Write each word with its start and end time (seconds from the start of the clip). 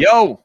Yo, 0.00 0.42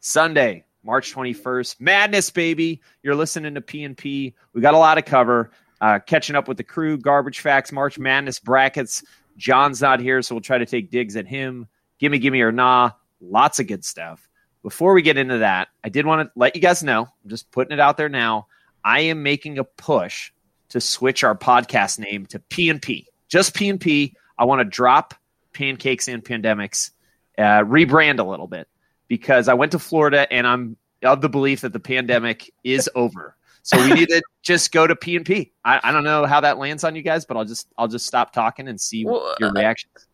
Sunday, 0.00 0.62
March 0.84 1.14
21st. 1.14 1.80
Madness, 1.80 2.28
baby. 2.28 2.82
You're 3.02 3.14
listening 3.14 3.54
to 3.54 3.62
PNP. 3.62 4.34
We 4.52 4.60
got 4.60 4.74
a 4.74 4.76
lot 4.76 4.96
to 4.96 5.02
cover. 5.02 5.52
Uh, 5.80 6.00
catching 6.00 6.36
up 6.36 6.46
with 6.46 6.58
the 6.58 6.64
crew, 6.64 6.98
garbage 6.98 7.40
facts, 7.40 7.72
March 7.72 7.98
Madness 7.98 8.38
brackets. 8.40 9.02
John's 9.38 9.80
not 9.80 10.00
here, 10.00 10.20
so 10.20 10.34
we'll 10.34 10.42
try 10.42 10.58
to 10.58 10.66
take 10.66 10.90
digs 10.90 11.16
at 11.16 11.26
him. 11.26 11.66
Gimme, 11.98 12.18
gimme, 12.18 12.42
or 12.42 12.52
nah. 12.52 12.90
Lots 13.22 13.58
of 13.58 13.68
good 13.68 13.86
stuff. 13.86 14.28
Before 14.62 14.92
we 14.92 15.00
get 15.00 15.16
into 15.16 15.38
that, 15.38 15.68
I 15.82 15.88
did 15.88 16.04
want 16.04 16.28
to 16.28 16.32
let 16.38 16.54
you 16.54 16.60
guys 16.60 16.82
know, 16.82 17.08
I'm 17.24 17.30
just 17.30 17.50
putting 17.52 17.72
it 17.72 17.80
out 17.80 17.96
there 17.96 18.10
now. 18.10 18.48
I 18.84 19.00
am 19.00 19.22
making 19.22 19.58
a 19.58 19.64
push 19.64 20.30
to 20.68 20.78
switch 20.78 21.24
our 21.24 21.34
podcast 21.34 21.98
name 21.98 22.26
to 22.26 22.38
PNP. 22.38 23.06
Just 23.28 23.54
PNP. 23.54 24.12
I 24.38 24.44
want 24.44 24.60
to 24.60 24.66
drop 24.66 25.14
pancakes 25.54 26.06
and 26.06 26.22
pandemics, 26.22 26.90
uh, 27.38 27.64
rebrand 27.64 28.18
a 28.18 28.24
little 28.24 28.46
bit 28.46 28.68
because 29.10 29.48
I 29.48 29.54
went 29.54 29.72
to 29.72 29.78
Florida 29.78 30.32
and 30.32 30.46
I'm 30.46 30.76
of 31.02 31.20
the 31.20 31.28
belief 31.28 31.62
that 31.62 31.74
the 31.74 31.80
pandemic 31.80 32.50
is 32.64 32.88
over. 32.94 33.36
So 33.62 33.76
we 33.76 33.92
need 33.92 34.08
to 34.08 34.22
just 34.42 34.72
go 34.72 34.86
to 34.86 34.96
P 34.96 35.16
and 35.16 35.26
P. 35.26 35.52
I 35.66 35.92
don't 35.92 36.04
know 36.04 36.24
how 36.24 36.40
that 36.40 36.56
lands 36.56 36.82
on 36.82 36.96
you 36.96 37.02
guys, 37.02 37.26
but 37.26 37.36
I'll 37.36 37.44
just 37.44 37.68
I'll 37.76 37.88
just 37.88 38.06
stop 38.06 38.32
talking 38.32 38.68
and 38.68 38.80
see 38.80 39.04
well, 39.04 39.34
your 39.38 39.52
reactions. 39.52 40.06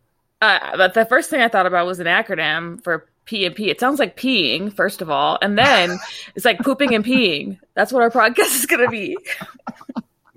Uh, 0.42 0.76
but 0.76 0.94
the 0.94 1.04
first 1.04 1.30
thing 1.30 1.40
I 1.40 1.48
thought 1.48 1.64
about 1.64 1.86
was 1.86 2.00
an 2.00 2.08
acronym 2.08 2.82
for 2.82 3.08
P 3.24 3.46
and 3.46 3.54
P. 3.54 3.70
It 3.70 3.78
sounds 3.78 4.00
like 4.00 4.16
peeing, 4.16 4.72
first 4.72 5.00
of 5.00 5.10
all, 5.10 5.38
and 5.40 5.56
then 5.56 5.96
it's 6.34 6.44
like 6.44 6.58
pooping 6.58 6.92
and 6.92 7.04
peeing. 7.04 7.58
That's 7.74 7.92
what 7.92 8.02
our 8.02 8.10
podcast 8.10 8.56
is 8.56 8.66
going 8.66 8.84
to 8.84 8.90
be. 8.90 9.16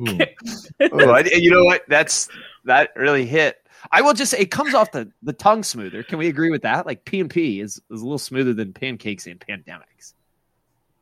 Ooh, 0.02 0.20
I, 1.12 1.24
you 1.34 1.50
know 1.50 1.64
what? 1.64 1.82
That's 1.88 2.30
that 2.66 2.92
really 2.96 3.26
hit. 3.26 3.66
I 3.92 4.02
will 4.02 4.14
just 4.14 4.32
say 4.32 4.40
it 4.40 4.52
comes 4.52 4.74
off 4.74 4.92
the, 4.92 5.12
the 5.24 5.34
tongue 5.34 5.64
smoother. 5.64 6.04
Can 6.04 6.20
we 6.20 6.28
agree 6.28 6.50
with 6.50 6.62
that? 6.64 6.86
Like 6.86 7.06
P 7.06 7.20
and 7.20 7.30
P 7.30 7.60
is, 7.60 7.82
is 7.90 8.02
a 8.02 8.04
little 8.04 8.20
smoother 8.20 8.54
than 8.54 8.74
pancakes 8.74 9.28
and 9.28 9.40
pandemics. 9.40 10.14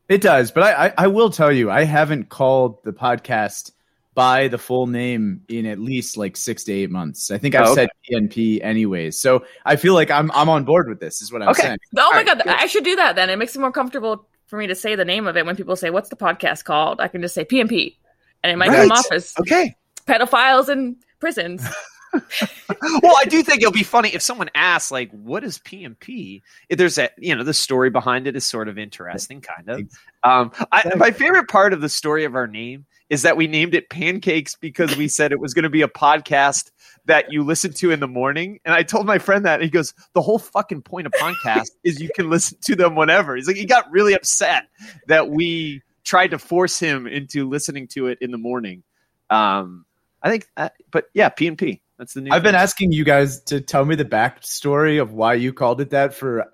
It 0.09 0.22
does, 0.22 0.52
but 0.52 0.64
I, 0.64 0.88
I, 0.88 0.94
I 1.00 1.08
will 1.08 1.30
tell 1.30 1.52
you, 1.52 1.69
I 1.69 1.84
haven't 1.84 2.30
called 2.30 2.81
the 2.86 2.94
podcast 2.94 3.72
by 4.14 4.47
the 4.47 4.58
full 4.58 4.88
name 4.88 5.42
in 5.47 5.66
at 5.66 5.80
least 5.80 6.17
like 6.17 6.38
six 6.38 6.64
to 6.64 6.73
eight 6.73 6.89
months. 6.89 7.30
I 7.30 7.38
think 7.38 7.56
I've 7.56 7.67
oh, 7.67 7.72
okay. 7.73 7.81
said 7.81 7.89
PNP 8.09 8.64
anyways. 8.64 9.19
So 9.19 9.45
I 9.66 9.75
feel 9.75 9.94
like 9.94 10.09
I'm 10.09 10.31
I'm 10.31 10.50
on 10.50 10.64
board 10.64 10.88
with 10.88 11.00
this, 11.00 11.22
is 11.22 11.31
what 11.31 11.44
I'm 11.44 11.50
okay. 11.50 11.64
saying. 11.64 11.78
Oh 11.97 12.02
All 12.02 12.12
my 12.12 12.17
right, 12.17 12.25
god, 12.25 12.41
good. 12.44 12.47
I 12.47 12.66
should 12.67 12.84
do 12.84 12.95
that 12.95 13.16
then. 13.16 13.30
It 13.30 13.38
makes 13.38 13.56
it 13.56 13.59
more 13.59 13.72
comfortable 13.72 14.28
for 14.47 14.58
me 14.58 14.66
to 14.67 14.75
say 14.75 14.95
the 14.95 15.06
name 15.06 15.28
of 15.28 15.38
it 15.38 15.45
when 15.45 15.56
people 15.56 15.75
say, 15.75 15.89
What's 15.89 16.09
the 16.09 16.16
podcast 16.16 16.64
called? 16.64 17.00
I 17.00 17.09
can 17.09 17.22
just 17.22 17.36
say 17.36 17.45
PNP. 17.45 17.95
And 18.44 18.52
it 18.52 18.56
might 18.56 18.69
right. 18.69 18.88
come 18.88 18.91
off 18.91 19.12
as 19.12 19.34
okay. 19.39 19.75
pedophiles 20.08 20.69
in 20.69 20.95
prisons. 21.19 21.64
well, 22.13 23.16
I 23.22 23.25
do 23.27 23.44
think 23.44 23.61
it'll 23.61 23.72
be 23.72 23.83
funny 23.83 24.09
if 24.13 24.22
someone 24.22 24.50
asks, 24.55 24.91
like, 24.91 25.11
what 25.11 25.44
is 25.44 25.59
PNP? 25.59 26.41
If 26.69 26.77
there's 26.77 26.97
a, 26.97 27.09
you 27.17 27.36
know, 27.36 27.44
the 27.44 27.53
story 27.53 27.89
behind 27.89 28.27
it 28.27 28.36
is 28.36 28.45
sort 28.45 28.67
of 28.67 28.77
interesting, 28.77 29.41
kind 29.41 29.69
of. 29.69 29.81
Um, 30.23 30.52
I, 30.72 30.94
my 30.95 31.11
favorite 31.11 31.47
part 31.47 31.73
of 31.73 31.81
the 31.81 31.89
story 31.89 32.23
of 32.23 32.35
our 32.35 32.47
name 32.47 32.85
is 33.09 33.22
that 33.22 33.38
we 33.38 33.47
named 33.47 33.73
it 33.73 33.89
Pancakes 33.89 34.55
because 34.55 34.95
we 34.97 35.08
said 35.08 35.31
it 35.31 35.39
was 35.39 35.53
going 35.53 35.63
to 35.63 35.69
be 35.69 35.81
a 35.81 35.88
podcast 35.88 36.72
that 37.05 37.31
you 37.31 37.44
listen 37.44 37.72
to 37.73 37.91
in 37.91 38.00
the 38.00 38.08
morning. 38.08 38.59
And 38.66 38.73
I 38.73 38.83
told 38.83 39.05
my 39.05 39.17
friend 39.17 39.45
that, 39.45 39.55
and 39.55 39.63
he 39.63 39.69
goes, 39.69 39.94
The 40.13 40.22
whole 40.22 40.39
fucking 40.39 40.81
point 40.81 41.08
of 41.08 41.13
podcast 41.13 41.69
is 41.83 42.02
you 42.02 42.09
can 42.16 42.30
listen 42.30 42.58
to 42.66 42.75
them 42.75 42.95
whenever. 42.95 43.35
He's 43.35 43.47
like, 43.47 43.55
he 43.55 43.66
got 43.66 43.89
really 43.91 44.13
upset 44.13 44.63
that 45.08 45.30
we 45.30 45.81
tried 46.03 46.31
to 46.31 46.39
force 46.39 46.80
him 46.80 47.08
into 47.08 47.47
listening 47.47 47.88
to 47.89 48.08
it 48.08 48.17
in 48.22 48.31
the 48.31 48.38
morning. 48.38 48.83
Um, 49.30 49.85
I 50.22 50.30
think, 50.30 50.47
uh, 50.58 50.69
but 50.91 51.05
yeah, 51.13 51.30
PNP. 51.30 51.81
That's 51.98 52.14
the 52.14 52.22
new. 52.22 52.31
I've 52.31 52.44
thing. 52.44 52.50
been 52.50 52.56
asking 52.56 52.92
you 52.92 53.03
guys 53.03 53.42
to 53.44 53.59
tell 53.59 53.84
me 53.84 53.95
the 53.95 54.06
backstory 54.06 55.02
of 55.02 55.14
why 55.14 55.34
you 55.34 55.52
called 55.53 55.81
it 55.81 55.92
that 55.92 56.14
for 56.14 56.45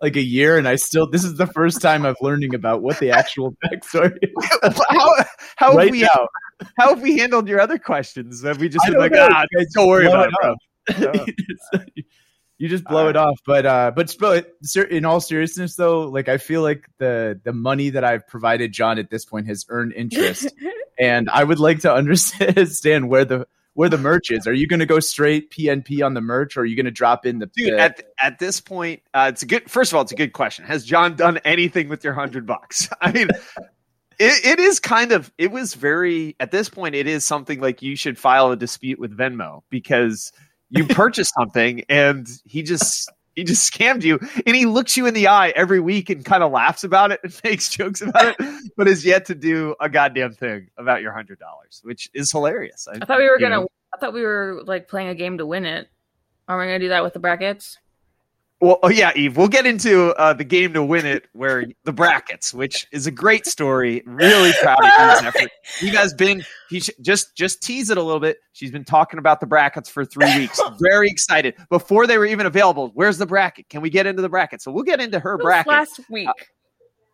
like 0.00 0.16
a 0.16 0.22
year, 0.22 0.58
and 0.58 0.68
I 0.68 0.76
still 0.76 1.08
this 1.08 1.24
is 1.24 1.36
the 1.36 1.46
first 1.46 1.80
time 1.80 2.04
I'm 2.04 2.16
learning 2.20 2.54
about 2.54 2.82
what 2.82 2.98
the 2.98 3.10
actual 3.10 3.56
backstory. 3.64 4.16
Is. 4.20 4.32
how 4.88 5.14
how 5.56 5.74
right 5.74 5.86
have 5.86 5.92
we 5.92 6.02
now. 6.02 6.28
how 6.76 6.88
have 6.90 7.02
we 7.02 7.18
handled 7.18 7.48
your 7.48 7.60
other 7.60 7.78
questions? 7.78 8.44
Have 8.44 8.60
we 8.60 8.68
just 8.68 8.84
been 8.86 8.98
like, 8.98 9.12
know. 9.12 9.28
ah, 9.30 9.44
don't 9.74 9.88
worry 9.88 10.06
about 10.06 10.32
it, 10.88 11.74
you 12.58 12.68
just 12.68 12.84
blow 12.84 13.08
it 13.08 13.16
off. 13.16 13.40
But 13.44 13.66
uh, 13.66 13.92
but 13.94 14.52
in 14.90 15.04
all 15.04 15.20
seriousness, 15.20 15.74
though, 15.74 16.02
like 16.02 16.28
I 16.28 16.38
feel 16.38 16.62
like 16.62 16.84
the 16.98 17.40
the 17.42 17.52
money 17.52 17.90
that 17.90 18.04
I've 18.04 18.26
provided 18.28 18.72
John 18.72 18.98
at 18.98 19.10
this 19.10 19.24
point 19.24 19.46
has 19.46 19.66
earned 19.68 19.94
interest, 19.94 20.52
and 20.98 21.28
I 21.28 21.42
would 21.42 21.60
like 21.60 21.80
to 21.80 21.92
understand 21.92 23.08
where 23.08 23.24
the 23.24 23.46
where 23.74 23.88
the 23.88 23.98
merch 23.98 24.30
is. 24.30 24.46
Are 24.46 24.52
you 24.52 24.66
going 24.66 24.80
to 24.80 24.86
go 24.86 25.00
straight 25.00 25.50
PNP 25.50 26.04
on 26.04 26.14
the 26.14 26.20
merch, 26.20 26.56
or 26.56 26.60
are 26.60 26.64
you 26.64 26.76
going 26.76 26.86
to 26.86 26.90
drop 26.90 27.24
in 27.26 27.38
the? 27.38 27.46
Dude, 27.46 27.74
the- 27.74 27.80
at 27.80 28.02
at 28.20 28.38
this 28.38 28.60
point, 28.60 29.02
uh, 29.14 29.30
it's 29.32 29.42
a 29.42 29.46
good. 29.46 29.70
First 29.70 29.92
of 29.92 29.96
all, 29.96 30.02
it's 30.02 30.12
a 30.12 30.16
good 30.16 30.32
question. 30.32 30.64
Has 30.64 30.84
John 30.84 31.16
done 31.16 31.38
anything 31.44 31.88
with 31.88 32.04
your 32.04 32.14
hundred 32.14 32.46
bucks? 32.46 32.88
I 33.00 33.12
mean. 33.12 33.28
It, 34.18 34.44
it 34.44 34.60
is 34.60 34.78
kind 34.78 35.10
of 35.10 35.32
it 35.38 35.50
was 35.50 35.72
very 35.72 36.36
at 36.38 36.50
this 36.50 36.68
point 36.68 36.94
it 36.94 37.06
is 37.08 37.24
something 37.24 37.60
like 37.60 37.80
you 37.80 37.96
should 37.96 38.18
file 38.18 38.52
a 38.52 38.56
dispute 38.56 39.00
with 39.00 39.16
venmo 39.16 39.62
because 39.70 40.32
you 40.68 40.84
purchased 40.88 41.32
something 41.34 41.82
and 41.88 42.28
he 42.44 42.62
just 42.62 43.10
he 43.36 43.44
just 43.44 43.70
scammed 43.72 44.02
you 44.02 44.18
and 44.46 44.56
he 44.56 44.66
looks 44.66 44.96
you 44.96 45.06
in 45.06 45.14
the 45.14 45.28
eye 45.28 45.50
every 45.50 45.80
week 45.80 46.10
and 46.10 46.24
kind 46.24 46.42
of 46.42 46.52
laughs 46.52 46.84
about 46.84 47.10
it 47.10 47.20
and 47.22 47.38
makes 47.44 47.68
jokes 47.68 48.00
about 48.02 48.34
it 48.38 48.70
but 48.76 48.86
has 48.86 49.04
yet 49.04 49.24
to 49.26 49.34
do 49.34 49.74
a 49.80 49.88
goddamn 49.88 50.32
thing 50.32 50.68
about 50.76 51.02
your 51.02 51.12
hundred 51.12 51.38
dollars 51.38 51.80
which 51.84 52.10
is 52.14 52.30
hilarious. 52.30 52.86
I, 52.88 52.98
I 53.00 53.04
thought 53.04 53.18
we 53.18 53.28
were 53.28 53.38
gonna 53.38 53.60
know. 53.60 53.68
i 53.94 53.98
thought 53.98 54.12
we 54.12 54.22
were 54.22 54.62
like 54.64 54.88
playing 54.88 55.08
a 55.08 55.14
game 55.14 55.38
to 55.38 55.46
win 55.46 55.64
it. 55.64 55.88
Are 56.48 56.58
we 56.58 56.66
gonna 56.66 56.78
do 56.78 56.88
that 56.88 57.02
with 57.02 57.14
the 57.14 57.20
brackets 57.20 57.78
well, 58.62 58.78
oh 58.84 58.90
yeah, 58.90 59.10
Eve. 59.16 59.36
We'll 59.36 59.48
get 59.48 59.66
into 59.66 60.14
uh, 60.14 60.34
the 60.34 60.44
game 60.44 60.72
to 60.74 60.84
win 60.84 61.04
it, 61.04 61.26
where 61.32 61.66
the 61.82 61.92
brackets, 61.92 62.54
which 62.54 62.86
is 62.92 63.08
a 63.08 63.10
great 63.10 63.44
story. 63.44 64.04
Really 64.06 64.52
proud 64.62 64.78
of 64.78 65.34
you. 65.34 65.48
You 65.80 65.92
guys 65.92 66.14
been 66.14 66.44
he 66.68 66.78
sh- 66.78 66.90
just 67.00 67.36
just 67.36 67.60
tease 67.60 67.90
it 67.90 67.98
a 67.98 68.02
little 68.02 68.20
bit. 68.20 68.36
She's 68.52 68.70
been 68.70 68.84
talking 68.84 69.18
about 69.18 69.40
the 69.40 69.46
brackets 69.46 69.88
for 69.90 70.04
three 70.04 70.38
weeks. 70.38 70.60
Very 70.80 71.08
excited 71.08 71.56
before 71.70 72.06
they 72.06 72.18
were 72.18 72.26
even 72.26 72.46
available. 72.46 72.92
Where's 72.94 73.18
the 73.18 73.26
bracket? 73.26 73.68
Can 73.68 73.80
we 73.80 73.90
get 73.90 74.06
into 74.06 74.22
the 74.22 74.28
bracket? 74.28 74.62
So 74.62 74.70
we'll 74.70 74.84
get 74.84 75.00
into 75.00 75.18
her 75.18 75.38
bracket 75.38 75.66
last 75.66 76.00
week. 76.08 76.28
Uh, 76.28 76.32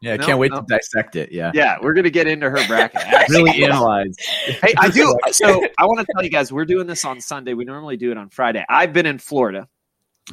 yeah, 0.03 0.17
no, 0.17 0.27
can't 0.27 0.39
wait 0.39 0.53
no. 0.53 0.61
to 0.61 0.67
dissect 0.69 1.17
it. 1.17 1.33
Yeah, 1.33 1.51
yeah, 1.55 1.79
we're 1.81 1.95
gonna 1.95 2.11
get 2.11 2.27
into 2.27 2.51
her 2.51 2.67
bracket. 2.67 3.01
really 3.31 3.65
analyze. 3.65 4.15
Hey, 4.19 4.75
I 4.77 4.91
do. 4.91 5.17
So 5.31 5.63
I 5.79 5.87
want 5.87 6.01
to 6.01 6.07
tell 6.13 6.23
you 6.23 6.31
guys, 6.31 6.53
we're 6.53 6.67
doing 6.67 6.87
this 6.87 7.07
on 7.07 7.23
Sunday. 7.23 7.55
We 7.55 7.65
normally 7.65 7.97
do 7.97 8.11
it 8.11 8.19
on 8.19 8.29
Friday. 8.29 8.67
I've 8.69 8.93
been 8.93 9.07
in 9.07 9.19
Florida 9.19 9.67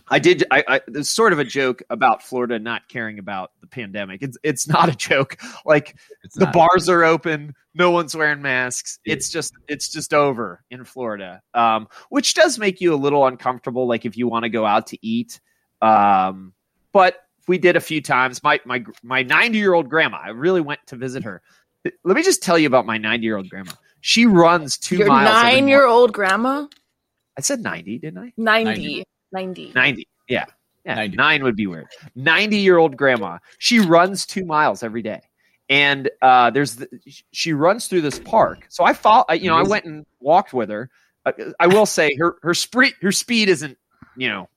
I 0.07 0.19
did. 0.19 0.43
I, 0.51 0.63
I, 0.67 0.81
there's 0.87 1.09
sort 1.09 1.33
of 1.33 1.39
a 1.39 1.43
joke 1.43 1.83
about 1.89 2.23
Florida 2.23 2.59
not 2.59 2.87
caring 2.87 3.19
about 3.19 3.51
the 3.61 3.67
pandemic. 3.67 4.21
It's 4.21 4.37
it's 4.43 4.67
not 4.67 4.89
a 4.89 4.95
joke. 4.95 5.37
Like 5.65 5.95
it's 6.23 6.35
the 6.35 6.47
bars 6.47 6.89
are 6.89 7.03
open, 7.03 7.53
no 7.73 7.91
one's 7.91 8.15
wearing 8.15 8.41
masks. 8.41 8.99
It's 9.05 9.29
just 9.29 9.53
it's 9.67 9.89
just 9.89 10.13
over 10.13 10.63
in 10.69 10.83
Florida, 10.85 11.41
um, 11.53 11.87
which 12.09 12.33
does 12.33 12.57
make 12.57 12.81
you 12.81 12.93
a 12.93 12.95
little 12.95 13.25
uncomfortable. 13.25 13.87
Like 13.87 14.05
if 14.05 14.17
you 14.17 14.27
want 14.27 14.43
to 14.43 14.49
go 14.49 14.65
out 14.65 14.87
to 14.87 15.05
eat, 15.05 15.39
um, 15.81 16.53
but 16.91 17.17
we 17.47 17.57
did 17.57 17.75
a 17.75 17.81
few 17.81 18.01
times. 18.01 18.41
My 18.43 18.59
my 18.65 18.83
my 19.03 19.23
90 19.23 19.57
year 19.57 19.73
old 19.73 19.89
grandma. 19.89 20.19
I 20.23 20.29
really 20.29 20.61
went 20.61 20.79
to 20.87 20.95
visit 20.95 21.23
her. 21.23 21.41
Let 22.03 22.15
me 22.15 22.23
just 22.23 22.41
tell 22.41 22.57
you 22.57 22.67
about 22.67 22.85
my 22.85 22.97
90 22.97 23.25
year 23.25 23.37
old 23.37 23.49
grandma. 23.49 23.73
She 24.01 24.25
runs 24.25 24.77
two 24.77 24.97
Your 24.97 25.07
miles. 25.07 25.31
Nine 25.31 25.67
year 25.67 25.85
old 25.85 26.13
grandma. 26.13 26.67
I 27.37 27.41
said 27.41 27.61
90, 27.61 27.99
didn't 27.99 28.19
I? 28.19 28.33
90. 28.37 28.63
90. 28.63 29.03
90. 29.35 29.73
90. 29.75 30.07
Yeah. 30.29 30.45
Yeah. 30.85 30.95
90. 30.95 31.17
Nine 31.17 31.43
would 31.43 31.55
be 31.55 31.67
weird. 31.67 31.87
90 32.15 32.57
year 32.57 32.77
old 32.77 32.95
grandma. 32.95 33.37
She 33.59 33.79
runs 33.79 34.25
two 34.25 34.45
miles 34.45 34.81
every 34.81 35.01
day. 35.01 35.21
And 35.67 36.09
uh, 36.21 36.51
there's 36.51 36.75
the, 36.75 36.87
she 37.31 37.53
runs 37.53 37.87
through 37.87 38.01
this 38.01 38.19
park. 38.19 38.65
So 38.69 38.83
I 38.83 38.93
follow, 38.93 39.25
you 39.31 39.49
know, 39.49 39.57
I 39.57 39.63
went 39.63 39.85
and 39.85 40.05
walked 40.19 40.53
with 40.53 40.69
her. 40.69 40.89
Uh, 41.25 41.31
I 41.59 41.67
will 41.67 41.87
say 41.87 42.15
her 42.19 42.35
her 42.43 42.53
sprint 42.53 42.93
her 43.01 43.11
speed 43.11 43.49
isn't 43.49 43.77
you 44.15 44.29
know 44.29 44.47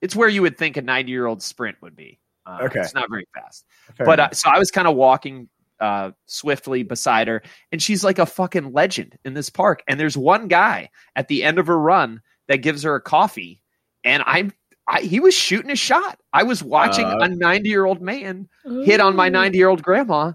it's 0.00 0.16
where 0.16 0.28
you 0.28 0.42
would 0.42 0.58
think 0.58 0.76
a 0.76 0.82
90 0.82 1.10
year 1.10 1.26
old 1.26 1.42
sprint 1.42 1.76
would 1.82 1.94
be. 1.94 2.18
Uh, 2.46 2.58
okay, 2.62 2.80
it's 2.80 2.94
not 2.94 3.08
very 3.10 3.28
fast. 3.34 3.64
Fair 3.96 4.06
but 4.06 4.20
uh, 4.20 4.30
so 4.32 4.48
I 4.50 4.58
was 4.58 4.70
kind 4.70 4.88
of 4.88 4.96
walking 4.96 5.48
uh, 5.78 6.10
swiftly 6.26 6.82
beside 6.82 7.28
her, 7.28 7.42
and 7.70 7.82
she's 7.82 8.02
like 8.02 8.18
a 8.18 8.26
fucking 8.26 8.72
legend 8.72 9.18
in 9.24 9.34
this 9.34 9.50
park. 9.50 9.82
And 9.86 10.00
there's 10.00 10.16
one 10.16 10.48
guy 10.48 10.90
at 11.16 11.28
the 11.28 11.44
end 11.44 11.58
of 11.58 11.66
her 11.66 11.78
run 11.78 12.22
that 12.48 12.58
gives 12.58 12.82
her 12.82 12.94
a 12.94 13.00
coffee 13.00 13.59
and 14.04 14.22
I'm 14.26 14.52
I, 14.88 15.02
he 15.02 15.20
was 15.20 15.34
shooting 15.34 15.70
a 15.70 15.76
shot. 15.76 16.18
I 16.32 16.42
was 16.42 16.62
watching 16.62 17.04
uh, 17.04 17.18
a 17.20 17.28
90 17.28 17.68
year 17.68 17.84
old 17.84 18.02
man 18.02 18.48
ooh. 18.66 18.82
hit 18.82 19.00
on 19.00 19.14
my 19.14 19.28
90 19.28 19.56
year 19.56 19.68
old 19.68 19.82
grandma. 19.82 20.32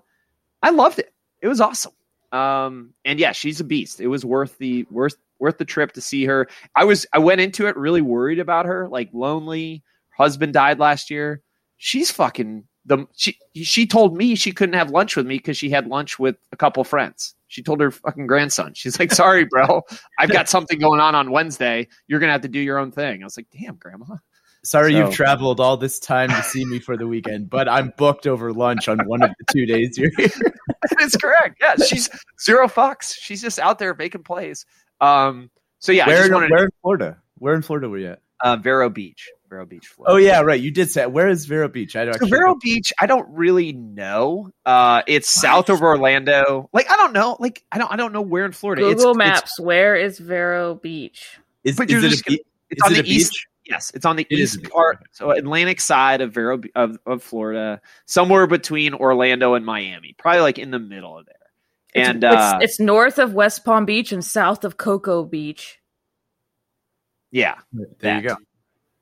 I 0.63 0.69
loved 0.69 1.00
it. 1.00 1.13
It 1.41 1.47
was 1.47 1.59
awesome. 1.59 1.91
Um, 2.31 2.94
and 3.03 3.19
yeah, 3.19 3.33
she's 3.33 3.59
a 3.59 3.63
beast. 3.63 4.00
It 4.00 4.07
was 4.07 4.25
worth 4.25 4.57
the 4.57 4.85
worth 4.89 5.15
worth 5.39 5.57
the 5.57 5.65
trip 5.65 5.91
to 5.94 6.01
see 6.01 6.25
her. 6.25 6.47
I 6.75 6.85
was 6.85 7.06
I 7.13 7.19
went 7.19 7.41
into 7.41 7.67
it 7.67 7.77
really 7.77 8.01
worried 8.01 8.39
about 8.39 8.65
her, 8.65 8.88
like 8.88 9.09
lonely. 9.13 9.83
Husband 10.17 10.53
died 10.53 10.79
last 10.79 11.09
year. 11.09 11.41
She's 11.77 12.09
fucking 12.09 12.63
the 12.85 13.06
she 13.15 13.38
she 13.56 13.85
told 13.85 14.15
me 14.15 14.35
she 14.35 14.51
couldn't 14.51 14.75
have 14.75 14.89
lunch 14.89 15.15
with 15.15 15.25
me 15.25 15.38
because 15.38 15.57
she 15.57 15.69
had 15.69 15.88
lunch 15.88 16.17
with 16.17 16.38
a 16.51 16.57
couple 16.57 16.83
friends. 16.83 17.34
She 17.47 17.62
told 17.62 17.80
her 17.81 17.92
fucking 17.92 18.27
grandson. 18.27 18.74
She's 18.74 19.00
like, 19.00 19.12
"Sorry, 19.12 19.45
bro, 19.45 19.81
I've 20.19 20.31
got 20.31 20.50
something 20.50 20.80
going 20.80 21.00
on 21.00 21.15
on 21.15 21.31
Wednesday. 21.31 21.88
You're 22.07 22.19
gonna 22.19 22.31
have 22.31 22.42
to 22.42 22.47
do 22.47 22.59
your 22.59 22.77
own 22.77 22.92
thing." 22.92 23.21
I 23.21 23.25
was 23.25 23.38
like, 23.38 23.47
"Damn, 23.51 23.75
grandma." 23.75 24.06
Sorry 24.63 24.94
So- 24.94 24.97
you've 24.97 25.13
traveled 25.13 25.59
all 25.59 25.77
this 25.77 26.00
time 26.00 26.30
to 26.30 26.42
see 26.42 26.65
me 26.65 26.80
for 26.80 26.97
the 26.97 27.06
weekend, 27.06 27.51
but 27.51 27.69
I'm 27.69 27.94
booked 27.97 28.25
over 28.25 28.51
lunch 28.51 28.88
on 28.88 28.97
one 29.06 29.21
of 29.21 29.30
the 29.30 29.53
two 29.53 29.65
days 29.68 29.95
you're 29.97 30.09
here. 30.18 30.30
That's 31.00 31.15
correct. 31.18 31.57
Yeah, 31.62 31.75
she's 31.75 32.09
zero 32.42 32.68
fucks. 32.68 33.15
She's 33.19 33.42
just 33.42 33.59
out 33.59 33.77
there 33.77 33.94
making 33.94 34.24
plays. 34.24 34.65
Um, 35.01 35.51
so 35.77 35.91
yeah, 35.91 36.06
I 36.06 36.07
where, 36.07 36.18
just 36.18 36.27
in, 36.30 36.33
wanted 36.33 36.51
where 36.51 36.63
in 36.63 36.71
Florida? 36.81 37.18
Where 37.38 37.53
in 37.53 37.62
Florida 37.62 37.89
were 37.89 37.98
you 38.00 38.07
at? 38.07 38.21
Uh, 38.41 38.55
Vero 38.57 38.89
Beach, 38.89 39.29
Vero 39.49 39.65
Beach, 39.65 39.87
Florida. 39.87 40.13
Oh 40.13 40.17
yeah, 40.17 40.41
right. 40.41 40.59
You 40.59 40.71
did 40.71 40.89
say 40.91 41.05
where 41.05 41.27
is 41.29 41.45
Vero 41.45 41.67
Beach? 41.67 41.95
I 41.95 42.05
don't 42.05 42.13
So 42.13 42.17
actually 42.25 42.29
Vero 42.31 42.55
Beach, 42.61 42.91
I 42.99 43.05
don't 43.05 43.27
really 43.29 43.71
know. 43.73 44.51
Uh, 44.65 45.01
it's 45.07 45.29
south 45.29 45.69
of 45.69 45.81
Orlando. 45.81 46.69
Like 46.73 46.89
I 46.91 46.95
don't 46.97 47.13
know. 47.13 47.37
Like 47.39 47.63
I 47.71 47.77
don't. 47.77 47.91
I 47.91 47.95
don't 47.95 48.13
know 48.13 48.21
where 48.21 48.45
in 48.45 48.51
Florida. 48.51 48.83
It's- 48.83 48.95
Google 48.97 49.11
it's- 49.11 49.27
Maps. 49.29 49.59
where 49.59 49.95
is 49.95 50.19
Vero 50.19 50.75
Beach? 50.75 51.37
is, 51.63 51.77
but 51.77 51.89
is 51.89 52.03
it 52.03 52.19
a 52.19 52.23
gonna- 52.23 52.37
be- 52.37 52.45
It's 52.69 52.81
is 52.85 52.91
on 52.91 52.99
it 52.99 53.03
the 53.05 53.11
east. 53.11 53.31
beach? 53.31 53.47
Yes, 53.67 53.91
it's 53.95 54.05
on 54.05 54.15
the 54.15 54.27
It 54.29 54.38
is 54.39 54.57
a 54.57 54.59
east 54.61 54.71
part, 54.71 54.99
so 55.11 55.31
Atlantic 55.31 55.81
side 55.81 56.21
of 56.21 56.31
Vero 56.33 56.61
of, 56.75 56.99
of 57.07 57.23
Florida, 57.23 57.81
somewhere 58.05 58.45
between 58.45 58.93
Orlando 58.93 59.55
and 59.55 59.65
Miami, 59.65 60.13
probably 60.19 60.41
like 60.41 60.59
in 60.59 60.69
the 60.69 60.77
middle 60.77 61.17
of 61.17 61.25
there. 61.25 61.33
It's, 61.95 62.09
And 62.09 62.23
uh, 62.23 62.59
it's, 62.61 62.71
it's 62.73 62.79
north 62.79 63.17
of 63.17 63.33
West 63.33 63.65
Palm 63.65 63.85
Beach 63.85 64.11
and 64.11 64.23
south 64.23 64.65
of 64.65 64.77
Cocoa 64.77 65.23
Beach. 65.23 65.79
Yeah, 67.35 67.55
There 67.99 68.15
you 68.15 68.21
go. 68.21 68.37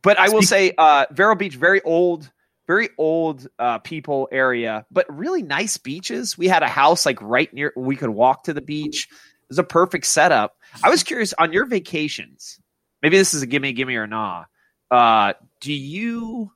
But 0.02 0.18
I 0.18 0.30
will 0.30 0.42
say, 0.42 0.74
uh, 0.76 1.06
Vero 1.12 1.36
Beach, 1.36 1.56
very 1.56 1.82
old, 1.82 2.32
very 2.66 2.90
old 2.98 3.48
uh, 3.60 3.78
people 3.78 4.28
area, 4.32 4.88
but 4.90 5.06
really 5.08 5.44
nice 5.44 5.78
beaches. 5.78 6.36
We 6.36 6.48
had 6.48 6.64
a 6.64 6.68
house 6.68 7.06
like 7.06 7.22
right 7.22 7.54
near. 7.54 7.72
We 7.78 7.96
could 7.96 8.10
walk 8.10 8.46
to 8.46 8.54
the 8.54 8.62
beach. 8.62 9.08
It 9.12 9.50
was 9.50 9.60
a 9.60 9.64
perfect 9.64 10.08
setup. 10.08 10.58
I 10.84 10.90
was 10.90 11.04
curious 11.04 11.34
on 11.38 11.54
your 11.54 11.66
vacations. 11.66 12.60
Maybe 13.04 13.18
this 13.18 13.36
is 13.36 13.44
a 13.44 13.48
gimme, 13.48 13.72
gimme 13.74 13.96
or 13.96 14.08
nah. 14.08 14.46
Uh, 14.90 15.34
do 15.62 15.72
you 15.72 16.52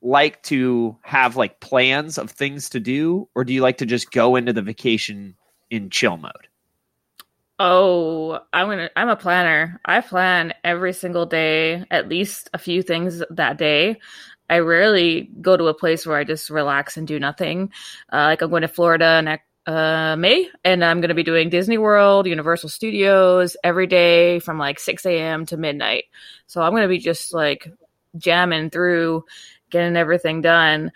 like 0.00 0.42
to 0.44 0.96
have 1.02 1.36
like 1.36 1.60
plans 1.60 2.16
of 2.16 2.30
things 2.30 2.70
to 2.70 2.80
do, 2.80 3.28
or 3.34 3.44
do 3.44 3.52
you 3.52 3.60
like 3.60 3.78
to 3.78 3.86
just 3.86 4.10
go 4.10 4.36
into 4.36 4.54
the 4.54 4.62
vacation 4.62 5.36
in 5.70 5.90
chill 5.90 6.16
mode? 6.16 6.47
Oh, 7.58 8.38
I'm 8.52 8.68
gonna. 8.68 8.90
I'm 8.94 9.08
a 9.08 9.16
planner. 9.16 9.80
I 9.84 10.00
plan 10.00 10.54
every 10.62 10.92
single 10.92 11.26
day, 11.26 11.84
at 11.90 12.08
least 12.08 12.48
a 12.54 12.58
few 12.58 12.82
things 12.82 13.22
that 13.30 13.58
day. 13.58 13.96
I 14.48 14.60
rarely 14.60 15.30
go 15.40 15.56
to 15.56 15.66
a 15.66 15.74
place 15.74 16.06
where 16.06 16.16
I 16.16 16.24
just 16.24 16.50
relax 16.50 16.96
and 16.96 17.06
do 17.06 17.18
nothing. 17.18 17.72
Uh, 18.12 18.26
like 18.26 18.42
I'm 18.42 18.50
going 18.50 18.62
to 18.62 18.68
Florida 18.68 19.20
next 19.22 19.44
uh, 19.66 20.16
May, 20.16 20.48
and 20.64 20.84
I'm 20.84 21.00
going 21.00 21.08
to 21.10 21.14
be 21.14 21.24
doing 21.24 21.50
Disney 21.50 21.78
World, 21.78 22.26
Universal 22.26 22.70
Studios 22.70 23.56
every 23.62 23.86
day 23.86 24.38
from 24.38 24.58
like 24.58 24.78
6 24.80 25.04
a.m. 25.04 25.44
to 25.46 25.56
midnight. 25.58 26.04
So 26.46 26.62
I'm 26.62 26.70
going 26.72 26.82
to 26.82 26.88
be 26.88 26.98
just 26.98 27.34
like 27.34 27.70
jamming 28.16 28.70
through, 28.70 29.24
getting 29.68 29.96
everything 29.96 30.40
done, 30.40 30.92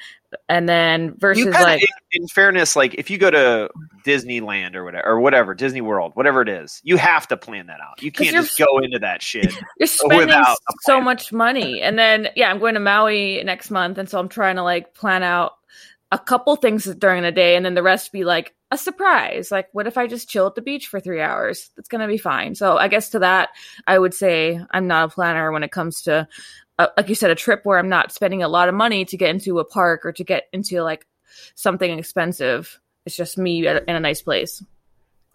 and 0.49 0.69
then 0.69 1.14
versus 1.19 1.44
kinda- 1.44 1.61
like 1.62 1.82
in, 1.82 2.23
in 2.23 2.29
fairness, 2.29 2.76
like 2.76 2.94
if 2.94 3.11
you 3.11 3.19
go 3.19 3.31
to 3.31 3.70
Disneyland 4.05 4.75
or 4.75 4.84
whatever, 4.84 5.06
or 5.06 5.20
whatever 5.20 5.55
Disney 5.55 5.81
World, 5.81 6.12
whatever 6.14 6.43
it 6.43 6.49
is, 6.49 6.81
you 6.84 6.96
have 6.96 7.29
to 7.29 7.37
plan 7.37 7.67
that 7.67 7.81
out. 7.81 8.02
you 8.02 8.12
can't 8.12 8.32
just 8.32 8.58
go 8.58 8.79
into 8.79 8.99
that 8.99 9.23
shit. 9.23 9.52
You're 9.79 9.87
spending 9.87 10.43
so 10.82 11.00
much 11.00 11.32
money. 11.32 11.81
And 11.82 11.99
then, 11.99 12.29
yeah, 12.37 12.50
I'm 12.50 12.58
going 12.58 12.75
to 12.75 12.81
Maui 12.81 13.43
next 13.44 13.70
month. 13.70 13.99
And 13.99 14.08
so 14.08 14.19
I'm 14.19 14.29
trying 14.29 14.56
to 14.56 14.62
like 14.62 14.94
plan 14.94 15.23
out 15.23 15.55
a 16.11 16.19
couple 16.19 16.55
things 16.56 16.85
during 16.85 17.23
the 17.23 17.32
day 17.32 17.56
and 17.56 17.64
then 17.64 17.75
the 17.75 17.82
rest 17.82 18.12
be 18.12 18.25
like 18.25 18.55
a 18.70 18.78
surprise. 18.78 19.50
Like, 19.50 19.69
what 19.73 19.87
if 19.87 19.96
I 19.96 20.06
just 20.06 20.28
chill 20.28 20.46
at 20.46 20.55
the 20.55 20.62
beach 20.62 20.87
for 20.88 21.00
three 21.00 21.20
hours? 21.20 21.70
That's 21.76 21.88
going 21.88 22.00
to 22.00 22.06
be 22.06 22.19
fine. 22.19 22.55
So 22.55 22.76
I 22.76 22.88
guess 22.88 23.11
to 23.11 23.19
that, 23.20 23.50
I 23.87 23.99
would 23.99 24.14
say 24.14 24.61
I'm 24.70 24.87
not 24.87 25.05
a 25.05 25.14
planner 25.14 25.52
when 25.52 25.62
it 25.62 25.73
comes 25.73 26.02
to, 26.02 26.28
uh, 26.79 26.89
like 26.97 27.09
you 27.09 27.15
said, 27.15 27.31
a 27.31 27.35
trip 27.35 27.61
where 27.65 27.79
I'm 27.79 27.89
not 27.89 28.13
spending 28.13 28.43
a 28.43 28.49
lot 28.49 28.69
of 28.69 28.75
money 28.75 29.05
to 29.05 29.17
get 29.17 29.31
into 29.31 29.59
a 29.59 29.65
park 29.65 30.05
or 30.05 30.13
to 30.13 30.25
get 30.25 30.45
into 30.53 30.83
like 30.83 31.07
something 31.55 31.99
expensive. 31.99 32.81
It's 33.05 33.17
just 33.17 33.37
me 33.37 33.67
in 33.67 33.83
a 33.89 34.01
nice 34.01 34.23
place. 34.23 34.63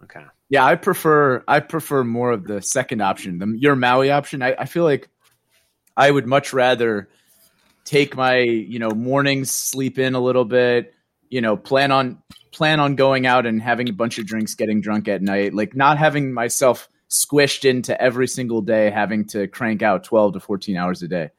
Okay. 0.02 0.24
Yeah, 0.48 0.64
I 0.64 0.76
prefer 0.76 1.44
I 1.46 1.60
prefer 1.60 2.04
more 2.04 2.30
of 2.32 2.44
the 2.44 2.62
second 2.62 3.02
option, 3.02 3.38
the 3.38 3.54
your 3.58 3.76
Maui 3.76 4.10
option. 4.10 4.42
I, 4.42 4.54
I 4.58 4.64
feel 4.64 4.84
like 4.84 5.08
I 5.96 6.10
would 6.10 6.26
much 6.26 6.52
rather 6.52 7.08
take 7.84 8.16
my 8.16 8.38
you 8.38 8.78
know 8.78 8.90
mornings, 8.90 9.50
sleep 9.50 9.98
in 9.98 10.14
a 10.14 10.20
little 10.20 10.44
bit, 10.44 10.94
you 11.28 11.40
know, 11.40 11.56
plan 11.56 11.92
on 11.92 12.22
plan 12.52 12.80
on 12.80 12.94
going 12.94 13.26
out 13.26 13.44
and 13.44 13.60
having 13.60 13.88
a 13.88 13.92
bunch 13.92 14.18
of 14.18 14.26
drinks, 14.26 14.54
getting 14.54 14.80
drunk 14.80 15.08
at 15.08 15.20
night, 15.20 15.52
like 15.52 15.76
not 15.76 15.98
having 15.98 16.32
myself 16.32 16.88
squished 17.10 17.64
into 17.68 18.00
every 18.00 18.28
single 18.28 18.60
day 18.60 18.90
having 18.90 19.24
to 19.26 19.46
crank 19.48 19.82
out 19.82 20.04
twelve 20.04 20.32
to 20.34 20.40
fourteen 20.40 20.76
hours 20.76 21.02
a 21.02 21.08
day. 21.08 21.30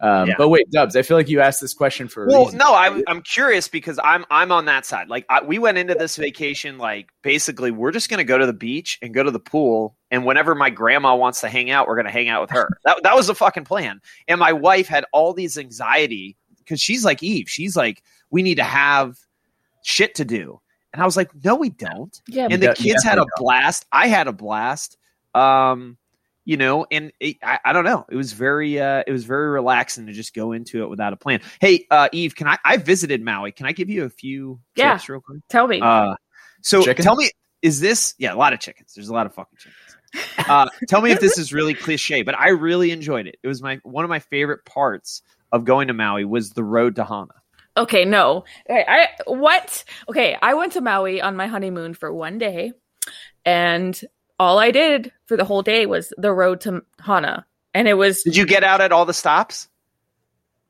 Um, 0.00 0.28
Yeah. 0.28 0.34
But 0.38 0.48
wait, 0.50 0.70
Dubs, 0.70 0.94
I 0.94 1.02
feel 1.02 1.16
like 1.16 1.28
you 1.28 1.40
asked 1.40 1.60
this 1.60 1.74
question 1.74 2.06
for 2.06 2.24
a 2.24 2.28
Well, 2.28 2.44
reason. 2.44 2.58
no, 2.58 2.72
I'm 2.74 3.02
I'm 3.08 3.20
curious 3.20 3.66
because 3.68 3.98
I'm 4.02 4.24
I'm 4.30 4.52
on 4.52 4.66
that 4.66 4.86
side. 4.86 5.08
Like 5.08 5.26
I, 5.28 5.42
we 5.42 5.58
went 5.58 5.76
into 5.76 5.94
this 5.94 6.16
vacation 6.16 6.78
like 6.78 7.10
basically 7.22 7.70
we're 7.72 7.90
just 7.90 8.08
going 8.08 8.18
to 8.18 8.24
go 8.24 8.38
to 8.38 8.46
the 8.46 8.52
beach 8.52 8.98
and 9.02 9.12
go 9.12 9.22
to 9.24 9.30
the 9.32 9.40
pool, 9.40 9.96
and 10.10 10.24
whenever 10.24 10.54
my 10.54 10.70
grandma 10.70 11.16
wants 11.16 11.40
to 11.40 11.48
hang 11.48 11.70
out, 11.70 11.88
we're 11.88 11.96
going 11.96 12.06
to 12.06 12.12
hang 12.12 12.28
out 12.28 12.40
with 12.42 12.50
her. 12.50 12.68
That 12.84 13.02
that 13.02 13.16
was 13.16 13.26
the 13.26 13.34
fucking 13.34 13.64
plan. 13.64 14.00
And 14.28 14.38
my 14.38 14.52
wife 14.52 14.86
had 14.86 15.04
all 15.12 15.34
these 15.34 15.58
anxiety 15.58 16.36
because 16.58 16.80
she's 16.80 17.04
like 17.04 17.22
Eve. 17.22 17.48
She's 17.50 17.76
like, 17.76 18.02
we 18.30 18.42
need 18.42 18.56
to 18.56 18.64
have 18.64 19.16
shit 19.82 20.14
to 20.14 20.24
do, 20.24 20.60
and 20.92 21.02
I 21.02 21.06
was 21.06 21.16
like, 21.16 21.30
no, 21.44 21.56
we 21.56 21.70
don't. 21.70 22.16
Yeah. 22.28 22.46
and 22.48 22.62
the 22.62 22.72
kids 22.74 23.02
had 23.02 23.14
a 23.18 23.22
definitely 23.22 23.30
blast. 23.38 23.84
I 23.90 24.06
had 24.06 24.28
a 24.28 24.32
blast. 24.32 24.96
Um, 25.38 25.98
you 26.44 26.56
know, 26.56 26.86
and 26.90 27.12
it, 27.20 27.36
I, 27.42 27.58
I 27.62 27.72
don't 27.74 27.84
know. 27.84 28.06
It 28.10 28.16
was 28.16 28.32
very, 28.32 28.80
uh, 28.80 29.02
it 29.06 29.12
was 29.12 29.24
very 29.24 29.48
relaxing 29.48 30.06
to 30.06 30.12
just 30.14 30.34
go 30.34 30.52
into 30.52 30.82
it 30.82 30.88
without 30.88 31.12
a 31.12 31.16
plan. 31.16 31.40
Hey, 31.60 31.84
uh, 31.90 32.08
Eve, 32.10 32.34
can 32.34 32.48
I? 32.48 32.56
I 32.64 32.78
visited 32.78 33.22
Maui. 33.22 33.52
Can 33.52 33.66
I 33.66 33.72
give 33.72 33.90
you 33.90 34.04
a 34.04 34.08
few 34.08 34.58
Yeah. 34.74 34.92
tips 34.94 35.08
real 35.10 35.20
quick? 35.20 35.40
Tell 35.50 35.66
me. 35.66 35.80
Uh, 35.82 36.14
so 36.62 36.82
Chicken? 36.82 37.04
tell 37.04 37.16
me, 37.16 37.30
is 37.60 37.80
this? 37.80 38.14
Yeah, 38.18 38.32
a 38.32 38.36
lot 38.36 38.54
of 38.54 38.60
chickens. 38.60 38.94
There's 38.94 39.10
a 39.10 39.12
lot 39.12 39.26
of 39.26 39.34
fucking 39.34 39.58
chickens. 39.58 39.96
Uh, 40.38 40.68
tell 40.88 41.02
me 41.02 41.10
if 41.10 41.20
this 41.20 41.36
is 41.36 41.52
really 41.52 41.74
cliche, 41.74 42.22
but 42.22 42.38
I 42.38 42.48
really 42.48 42.92
enjoyed 42.92 43.26
it. 43.26 43.36
It 43.42 43.48
was 43.48 43.60
my 43.62 43.78
one 43.82 44.04
of 44.04 44.08
my 44.08 44.20
favorite 44.20 44.64
parts 44.64 45.20
of 45.52 45.66
going 45.66 45.88
to 45.88 45.94
Maui 45.94 46.24
was 46.24 46.52
the 46.52 46.64
road 46.64 46.96
to 46.96 47.04
Hana. 47.04 47.34
Okay, 47.76 48.06
no. 48.06 48.44
Okay, 48.68 48.84
I 48.88 49.08
what? 49.26 49.84
Okay, 50.08 50.36
I 50.40 50.54
went 50.54 50.72
to 50.72 50.80
Maui 50.80 51.20
on 51.20 51.36
my 51.36 51.46
honeymoon 51.46 51.92
for 51.92 52.10
one 52.10 52.38
day, 52.38 52.72
and 53.44 54.00
all 54.38 54.58
I 54.58 54.70
did 54.70 55.12
for 55.26 55.36
the 55.36 55.44
whole 55.44 55.62
day 55.62 55.86
was 55.86 56.12
the 56.16 56.32
road 56.32 56.60
to 56.62 56.82
Hana, 57.04 57.46
and 57.74 57.88
it 57.88 57.94
was 57.94 58.22
Did 58.22 58.36
you 58.36 58.46
get 58.46 58.64
out 58.64 58.80
at 58.80 58.92
all 58.92 59.04
the 59.04 59.14
stops, 59.14 59.68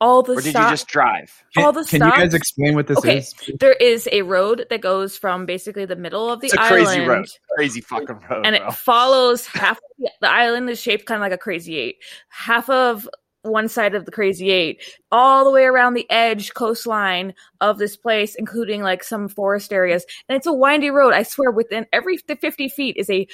all 0.00 0.22
the 0.22 0.34
or 0.34 0.40
did 0.40 0.50
stop- 0.50 0.64
you 0.64 0.70
just 0.70 0.88
drive? 0.88 1.42
Can, 1.54 1.64
all 1.64 1.72
the 1.72 1.84
can 1.84 2.02
you 2.04 2.10
guys 2.12 2.34
explain 2.34 2.74
what 2.74 2.86
this 2.86 2.98
Okay. 2.98 3.18
is? 3.18 3.34
There 3.58 3.72
is 3.72 4.08
a 4.12 4.22
road 4.22 4.66
that 4.70 4.80
goes 4.80 5.16
from 5.18 5.44
basically 5.46 5.84
the 5.86 5.96
middle 5.96 6.30
of 6.30 6.40
the 6.40 6.46
It's 6.46 6.54
a 6.56 6.60
island, 6.60 6.86
crazy 6.86 7.00
road, 7.06 7.26
crazy 7.56 7.80
fucking 7.80 8.20
road, 8.30 8.46
and 8.46 8.56
bro. 8.56 8.68
it 8.68 8.74
follows 8.74 9.46
half. 9.46 9.78
The 10.20 10.30
island 10.30 10.70
is 10.70 10.80
shaped 10.80 11.04
kind 11.06 11.16
of 11.18 11.22
like 11.22 11.32
a 11.32 11.38
crazy 11.38 11.76
eight. 11.76 11.96
Half 12.28 12.70
of 12.70 13.08
one 13.48 13.68
side 13.68 13.94
of 13.94 14.04
the 14.04 14.10
crazy 14.10 14.50
eight, 14.50 14.82
all 15.10 15.44
the 15.44 15.50
way 15.50 15.64
around 15.64 15.94
the 15.94 16.10
edge 16.10 16.54
coastline 16.54 17.34
of 17.60 17.78
this 17.78 17.96
place, 17.96 18.34
including 18.34 18.82
like 18.82 19.02
some 19.02 19.28
forest 19.28 19.72
areas. 19.72 20.04
And 20.28 20.36
it's 20.36 20.46
a 20.46 20.52
windy 20.52 20.90
road. 20.90 21.14
I 21.14 21.22
swear, 21.22 21.50
within 21.50 21.86
every 21.92 22.16
fifty 22.16 22.68
feet 22.68 22.96
is 22.96 23.10
a 23.10 23.26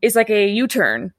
is 0.00 0.14
like 0.14 0.30
a 0.30 0.46
U 0.48 0.66
turn. 0.66 1.12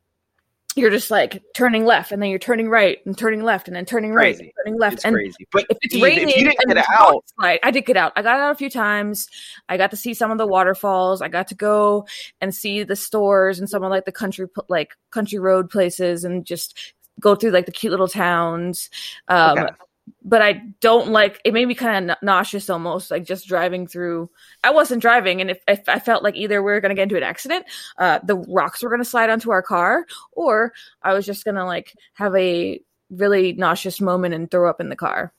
You're 0.76 0.90
just 0.90 1.12
like 1.12 1.44
turning 1.56 1.86
left, 1.86 2.12
and 2.12 2.20
then 2.20 2.32
you're 2.32 2.40
turning 2.40 2.68
right, 2.68 2.98
and 3.06 3.16
turning 3.16 3.44
left, 3.44 3.68
and 3.68 3.78
then 3.78 3.86
turning 3.86 4.12
right, 4.12 4.36
Crazy. 4.36 4.46
and 4.46 4.52
turning 4.66 4.80
left. 4.80 4.96
It's 4.96 5.06
and 5.06 5.14
crazy. 5.14 5.48
But 5.52 5.68
if 5.70 5.78
it's 5.84 5.94
Eve, 5.94 6.02
raining, 6.02 6.30
if 6.30 6.36
you 6.36 6.50
didn't 6.50 6.68
get 6.68 6.84
out, 7.00 7.24
slide- 7.40 7.60
I 7.62 7.70
did 7.70 7.86
get 7.86 7.96
out. 7.96 8.12
I 8.16 8.24
got 8.24 8.40
out 8.40 8.52
a 8.52 8.56
few 8.56 8.72
times. 8.72 9.28
I 9.70 9.78
got 9.78 9.92
to 9.92 9.98
see 9.98 10.16
some 10.16 10.32
of 10.32 10.40
the 10.40 10.48
waterfalls. 10.48 11.22
I 11.22 11.28
got 11.28 11.48
to 11.50 11.56
go 11.56 12.08
and 12.42 12.56
see 12.56 12.82
the 12.82 12.96
stores 12.96 13.60
and 13.60 13.70
some 13.70 13.84
of 13.84 13.92
like 13.92 14.06
the 14.06 14.12
country, 14.12 14.48
like 14.68 14.96
country 15.12 15.38
road 15.38 15.70
places, 15.70 16.24
and 16.24 16.44
just 16.44 16.96
go 17.24 17.34
through 17.36 17.51
like 17.51 17.65
the 17.65 17.72
cute 17.72 17.92
little 17.92 18.08
towns. 18.08 18.89
Um, 19.27 19.58
Okay. 19.58 19.74
But 20.22 20.42
I 20.42 20.62
don't 20.82 21.10
like. 21.12 21.39
It 21.46 21.53
made 21.53 21.65
me 21.65 21.75
kind 21.75 22.12
of 22.12 22.18
nauseous, 22.22 22.70
almost 22.70 23.10
like 23.10 23.24
just 23.24 23.48
driving 23.48 23.88
through. 23.88 24.30
I 24.62 24.70
wasn't 24.72 25.01
driving, 25.01 25.39
and 25.39 25.50
if, 25.50 25.60
if 25.65 25.88
I 25.88 25.98
felt 26.00 26.24
like 26.24 26.36
either 26.36 26.62
we 26.62 26.74
were 26.74 26.82
going 26.82 26.89
to 26.89 26.96
get 26.96 27.03
into 27.03 27.15
an 27.15 27.24
accident, 27.24 27.65
uh, 27.98 28.20
the 28.22 28.36
rocks 28.36 28.84
were 28.84 28.89
going 28.89 29.00
to 29.01 29.10
slide 29.10 29.30
onto 29.30 29.50
our 29.51 29.62
car, 29.62 30.06
or 30.34 30.74
I 31.01 31.13
was 31.13 31.25
just 31.25 31.46
going 31.46 31.56
to 31.56 31.63
like 31.63 31.94
have 32.15 32.36
a 32.36 32.82
really 33.12 33.53
nauseous 33.53 34.01
moment 34.01 34.34
and 34.34 34.51
throw 34.51 34.70
up 34.70 34.82
in 34.82 34.89
the 34.89 34.98
car. 34.98 35.32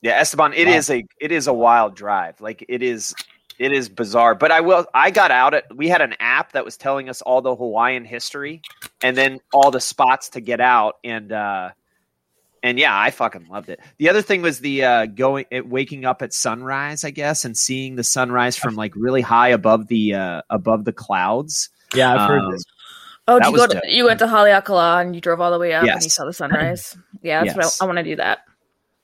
Yeah, 0.00 0.18
Esteban, 0.18 0.54
it 0.54 0.66
Wow. 0.66 0.72
is 0.74 0.90
a 0.90 1.04
it 1.20 1.30
is 1.30 1.46
a 1.46 1.52
wild 1.52 1.94
drive. 1.94 2.40
Like 2.40 2.64
it 2.68 2.82
is 2.82 3.14
it 3.58 3.72
is 3.72 3.88
bizarre. 3.88 4.34
But 4.34 4.50
I 4.50 4.60
will 4.60 4.86
I 4.94 5.10
got 5.10 5.30
out 5.30 5.54
at 5.54 5.74
we 5.74 5.88
had 5.88 6.00
an 6.00 6.14
app 6.20 6.52
that 6.52 6.64
was 6.64 6.76
telling 6.76 7.08
us 7.08 7.22
all 7.22 7.42
the 7.42 7.54
Hawaiian 7.54 8.04
history 8.04 8.62
and 9.02 9.16
then 9.16 9.40
all 9.52 9.70
the 9.70 9.80
spots 9.80 10.30
to 10.30 10.40
get 10.40 10.60
out 10.60 10.96
and 11.04 11.32
uh 11.32 11.70
and 12.64 12.78
yeah, 12.78 12.96
I 12.96 13.10
fucking 13.10 13.48
loved 13.48 13.70
it. 13.70 13.80
The 13.98 14.08
other 14.08 14.22
thing 14.22 14.42
was 14.42 14.60
the 14.60 14.84
uh 14.84 15.06
going 15.06 15.46
it, 15.50 15.68
waking 15.68 16.04
up 16.04 16.22
at 16.22 16.32
sunrise, 16.32 17.04
I 17.04 17.10
guess, 17.10 17.44
and 17.44 17.56
seeing 17.56 17.96
the 17.96 18.04
sunrise 18.04 18.56
from 18.56 18.76
like 18.76 18.94
really 18.96 19.22
high 19.22 19.48
above 19.48 19.88
the 19.88 20.14
uh 20.14 20.42
above 20.50 20.84
the 20.84 20.92
clouds. 20.92 21.70
Yeah, 21.94 22.14
I've 22.14 22.28
heard 22.28 22.40
Um, 22.40 22.52
this. 22.52 22.64
Oh, 23.28 23.38
did 23.38 23.50
you 23.52 23.56
go 23.56 23.66
to, 23.68 23.80
you 23.86 24.04
went 24.06 24.18
to 24.18 24.26
Haleakala 24.26 25.00
and 25.00 25.14
you 25.14 25.20
drove 25.20 25.40
all 25.40 25.52
the 25.52 25.58
way 25.58 25.72
up 25.72 25.84
yes. 25.84 25.94
and 25.96 26.04
you 26.04 26.10
saw 26.10 26.24
the 26.24 26.32
sunrise? 26.32 26.96
Yeah, 27.24 27.44
that's 27.44 27.56
yes. 27.56 27.78
what 27.78 27.80
I, 27.80 27.84
I 27.84 27.86
want 27.86 27.98
to 27.98 28.02
do 28.02 28.16
that. 28.16 28.40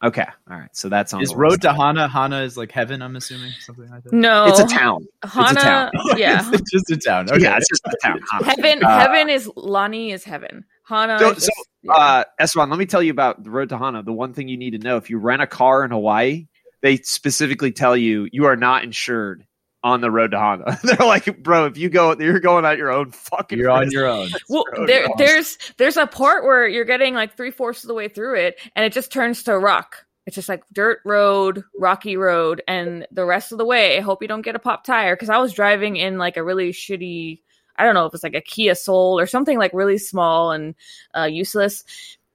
Okay, 0.02 0.24
all 0.48 0.56
right. 0.56 0.74
So 0.76 0.88
that's 0.88 1.12
on. 1.12 1.22
Is 1.22 1.34
road 1.34 1.60
to 1.62 1.72
Hana? 1.72 2.06
Hana 2.06 2.42
is 2.42 2.56
like 2.56 2.70
heaven. 2.70 3.02
I'm 3.02 3.16
assuming 3.16 3.50
something 3.60 3.90
like 3.90 4.04
that. 4.04 4.12
No, 4.12 4.46
it's 4.46 4.60
a 4.60 4.66
town. 4.66 5.08
Hana, 5.24 5.50
it's 5.50 5.60
a 5.60 5.64
town. 5.64 5.90
Yeah, 6.18 6.50
it's 6.52 6.70
just 6.70 6.90
a 6.90 6.96
town. 6.96 7.28
Okay. 7.28 7.42
Yeah, 7.42 7.56
it's 7.56 7.68
just 7.68 7.84
a 7.84 7.96
town. 8.00 8.20
Hana. 8.30 8.44
Heaven, 8.44 8.84
uh, 8.84 9.00
heaven 9.00 9.28
is 9.28 9.50
Lani 9.56 10.12
is 10.12 10.22
heaven. 10.22 10.64
Hana. 10.84 11.18
So, 11.18 11.34
so 11.34 11.48
yeah. 11.82 11.92
uh, 11.92 12.24
Esteban, 12.38 12.70
let 12.70 12.78
me 12.78 12.86
tell 12.86 13.02
you 13.02 13.10
about 13.10 13.42
the 13.42 13.50
road 13.50 13.70
to 13.70 13.78
Hana. 13.78 14.04
The 14.04 14.12
one 14.12 14.34
thing 14.34 14.46
you 14.46 14.56
need 14.56 14.70
to 14.70 14.78
know: 14.78 14.98
if 14.98 15.10
you 15.10 15.18
rent 15.18 15.42
a 15.42 15.48
car 15.48 15.84
in 15.84 15.90
Hawaii, 15.90 16.46
they 16.80 16.98
specifically 16.98 17.72
tell 17.72 17.96
you 17.96 18.28
you 18.30 18.44
are 18.44 18.56
not 18.56 18.84
insured 18.84 19.47
on 19.82 20.00
the 20.00 20.10
road 20.10 20.32
to 20.32 20.38
Hana. 20.38 20.78
They're 20.82 21.06
like, 21.06 21.42
bro, 21.42 21.66
if 21.66 21.76
you 21.76 21.88
go, 21.88 22.16
you're 22.18 22.40
going 22.40 22.64
at 22.64 22.78
your 22.78 22.90
own 22.90 23.10
fucking. 23.10 23.58
You're 23.58 23.70
on 23.70 23.90
your 23.90 24.06
own. 24.06 24.30
well, 24.48 24.64
there, 24.86 25.06
there's 25.16 25.58
there's 25.76 25.96
a 25.96 26.06
part 26.06 26.44
where 26.44 26.66
you're 26.66 26.84
getting 26.84 27.14
like 27.14 27.36
three 27.36 27.50
fourths 27.50 27.84
of 27.84 27.88
the 27.88 27.94
way 27.94 28.08
through 28.08 28.36
it, 28.36 28.58
and 28.74 28.84
it 28.84 28.92
just 28.92 29.12
turns 29.12 29.42
to 29.44 29.58
rock. 29.58 30.04
It's 30.26 30.34
just 30.34 30.48
like 30.48 30.62
dirt 30.72 31.00
road, 31.04 31.64
rocky 31.78 32.16
road, 32.16 32.62
and 32.68 33.06
the 33.10 33.24
rest 33.24 33.52
of 33.52 33.58
the 33.58 33.64
way, 33.64 33.96
I 33.96 34.02
hope 34.02 34.20
you 34.20 34.28
don't 34.28 34.42
get 34.42 34.56
a 34.56 34.60
pop 34.60 34.84
tire 34.84 35.16
because 35.16 35.30
I 35.30 35.38
was 35.38 35.54
driving 35.54 35.96
in 35.96 36.18
like 36.18 36.36
a 36.36 36.44
really 36.44 36.70
shitty. 36.70 37.40
I 37.76 37.84
don't 37.84 37.94
know 37.94 38.06
if 38.06 38.14
it's 38.14 38.24
like 38.24 38.34
a 38.34 38.40
Kia 38.40 38.74
Soul 38.74 39.18
or 39.18 39.26
something 39.26 39.56
like 39.56 39.72
really 39.72 39.98
small 39.98 40.50
and 40.50 40.74
uh, 41.16 41.24
useless. 41.24 41.84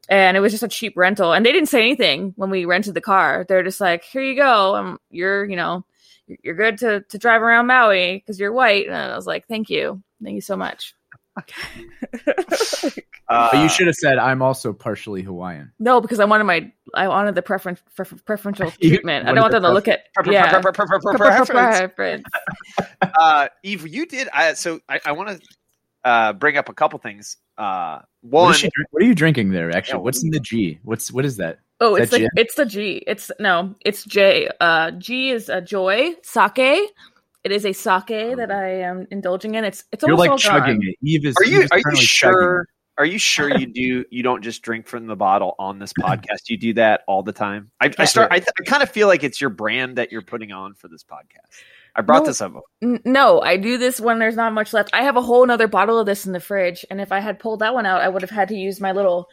And 0.09 0.35
it 0.35 0.41
was 0.41 0.51
just 0.51 0.63
a 0.63 0.67
cheap 0.67 0.97
rental, 0.97 1.31
and 1.33 1.45
they 1.45 1.51
didn't 1.53 1.69
say 1.69 1.79
anything 1.79 2.33
when 2.35 2.49
we 2.49 2.65
rented 2.65 2.93
the 2.93 3.01
car. 3.01 3.45
They're 3.47 3.63
just 3.63 3.79
like, 3.79 4.03
"Here 4.03 4.21
you 4.21 4.35
go. 4.35 4.75
Um, 4.75 4.99
you're, 5.09 5.45
you 5.45 5.55
know, 5.55 5.85
you're 6.27 6.55
good 6.55 6.77
to 6.79 7.01
to 7.01 7.17
drive 7.17 7.41
around 7.41 7.67
Maui 7.67 8.17
because 8.17 8.39
you're 8.39 8.53
white." 8.53 8.87
And 8.87 8.95
I 8.95 9.15
was 9.15 9.27
like, 9.27 9.47
"Thank 9.47 9.69
you, 9.69 10.01
thank 10.23 10.35
you 10.35 10.41
so 10.41 10.55
much." 10.55 10.93
uh, 11.35 11.41
but 13.29 13.55
you 13.55 13.69
should 13.69 13.87
have 13.87 13.95
said 13.95 14.17
I'm 14.17 14.41
also 14.41 14.73
partially 14.73 15.21
Hawaiian. 15.21 15.71
No, 15.79 15.99
because 16.01 16.19
I 16.19 16.25
wanted 16.25 16.43
my 16.45 16.71
I 16.93 17.07
wanted 17.07 17.35
the 17.35 17.41
preference 17.41 17.81
preferential 18.25 18.71
treatment. 18.81 19.27
I 19.27 19.33
don't 19.33 19.41
want 19.41 19.51
them 19.51 19.63
to 19.63 19.71
look 19.71 19.87
at 19.87 20.05
yeah. 20.25 20.61
preference. 20.61 22.25
Uh, 23.01 23.47
Eve, 23.61 23.87
you 23.87 24.05
did. 24.05 24.27
I, 24.33 24.53
so 24.53 24.79
I, 24.89 24.99
I 25.05 25.11
want 25.11 25.29
to 25.29 25.41
uh, 26.03 26.33
bring 26.33 26.57
up 26.57 26.69
a 26.69 26.73
couple 26.73 26.97
things. 26.99 27.37
Uh, 27.57 27.99
one, 28.21 28.45
what, 28.47 28.63
what 28.91 29.03
are 29.03 29.05
you 29.05 29.13
drinking 29.13 29.51
there? 29.51 29.75
Actually, 29.75 30.01
what's 30.01 30.23
in 30.23 30.31
the 30.31 30.39
G? 30.39 30.79
What's 30.83 31.11
what 31.11 31.25
is 31.25 31.37
that? 31.37 31.59
Oh, 31.83 31.95
it's 31.95 32.13
like 32.13 32.27
it's 32.37 32.55
the 32.55 32.65
G. 32.65 33.03
It's 33.05 33.29
no, 33.39 33.75
it's 33.81 34.05
J. 34.05 34.49
Uh, 34.61 34.91
G 34.91 35.31
is 35.31 35.49
a 35.49 35.59
joy 35.59 36.13
sake. 36.21 36.57
It 37.43 37.51
is 37.51 37.65
a 37.65 37.73
sake 37.73 38.37
that 38.37 38.51
I 38.51 38.69
am 38.83 39.05
indulging 39.11 39.55
in. 39.55 39.65
It's 39.65 39.83
it's 39.91 40.01
You're 40.01 40.15
like 40.15 40.37
chugging 40.37 40.79
gone. 40.79 40.87
it. 40.87 40.95
Eve 41.01 41.25
is. 41.25 41.35
Are 41.37 41.45
you 41.45 41.67
are 41.73 41.79
you 41.79 41.95
sure? 41.97 42.67
Are 42.97 43.05
you 43.05 43.17
sure 43.17 43.49
you 43.57 43.65
do? 43.65 44.05
You 44.09 44.23
don't 44.23 44.41
just 44.41 44.61
drink 44.61 44.87
from 44.87 45.07
the 45.07 45.15
bottle 45.17 45.55
on 45.59 45.77
this 45.77 45.91
podcast. 45.99 46.47
You 46.47 46.57
do 46.57 46.73
that 46.75 47.01
all 47.05 47.21
the 47.21 47.33
time. 47.33 47.69
I, 47.81 47.91
I 47.97 48.05
start. 48.05 48.31
I, 48.31 48.37
I 48.37 48.63
kind 48.65 48.81
of 48.81 48.89
feel 48.89 49.07
like 49.07 49.25
it's 49.25 49.41
your 49.41 49.49
brand 49.49 49.97
that 49.97 50.09
you're 50.09 50.21
putting 50.21 50.53
on 50.53 50.75
for 50.75 50.87
this 50.87 51.03
podcast. 51.03 51.63
I 51.95 52.01
brought 52.01 52.23
no, 52.23 52.25
this 52.25 52.41
up. 52.41 52.53
No, 52.81 53.39
I 53.41 53.57
do 53.57 53.77
this 53.77 53.99
when 53.99 54.17
there's 54.17 54.35
not 54.35 54.51
much 54.51 54.73
left. 54.73 54.89
I 54.93 55.03
have 55.03 55.15
a 55.15 55.21
whole 55.21 55.49
other 55.49 55.67
bottle 55.67 55.99
of 55.99 56.07
this 56.07 56.25
in 56.25 56.31
the 56.31 56.39
fridge, 56.39 56.83
and 56.89 56.99
if 56.99 57.11
I 57.11 57.19
had 57.19 57.37
pulled 57.37 57.59
that 57.59 57.75
one 57.75 57.85
out, 57.85 58.01
I 58.01 58.09
would 58.09 58.23
have 58.23 58.31
had 58.31 58.47
to 58.47 58.55
use 58.55 58.81
my 58.81 58.91
little 58.91 59.29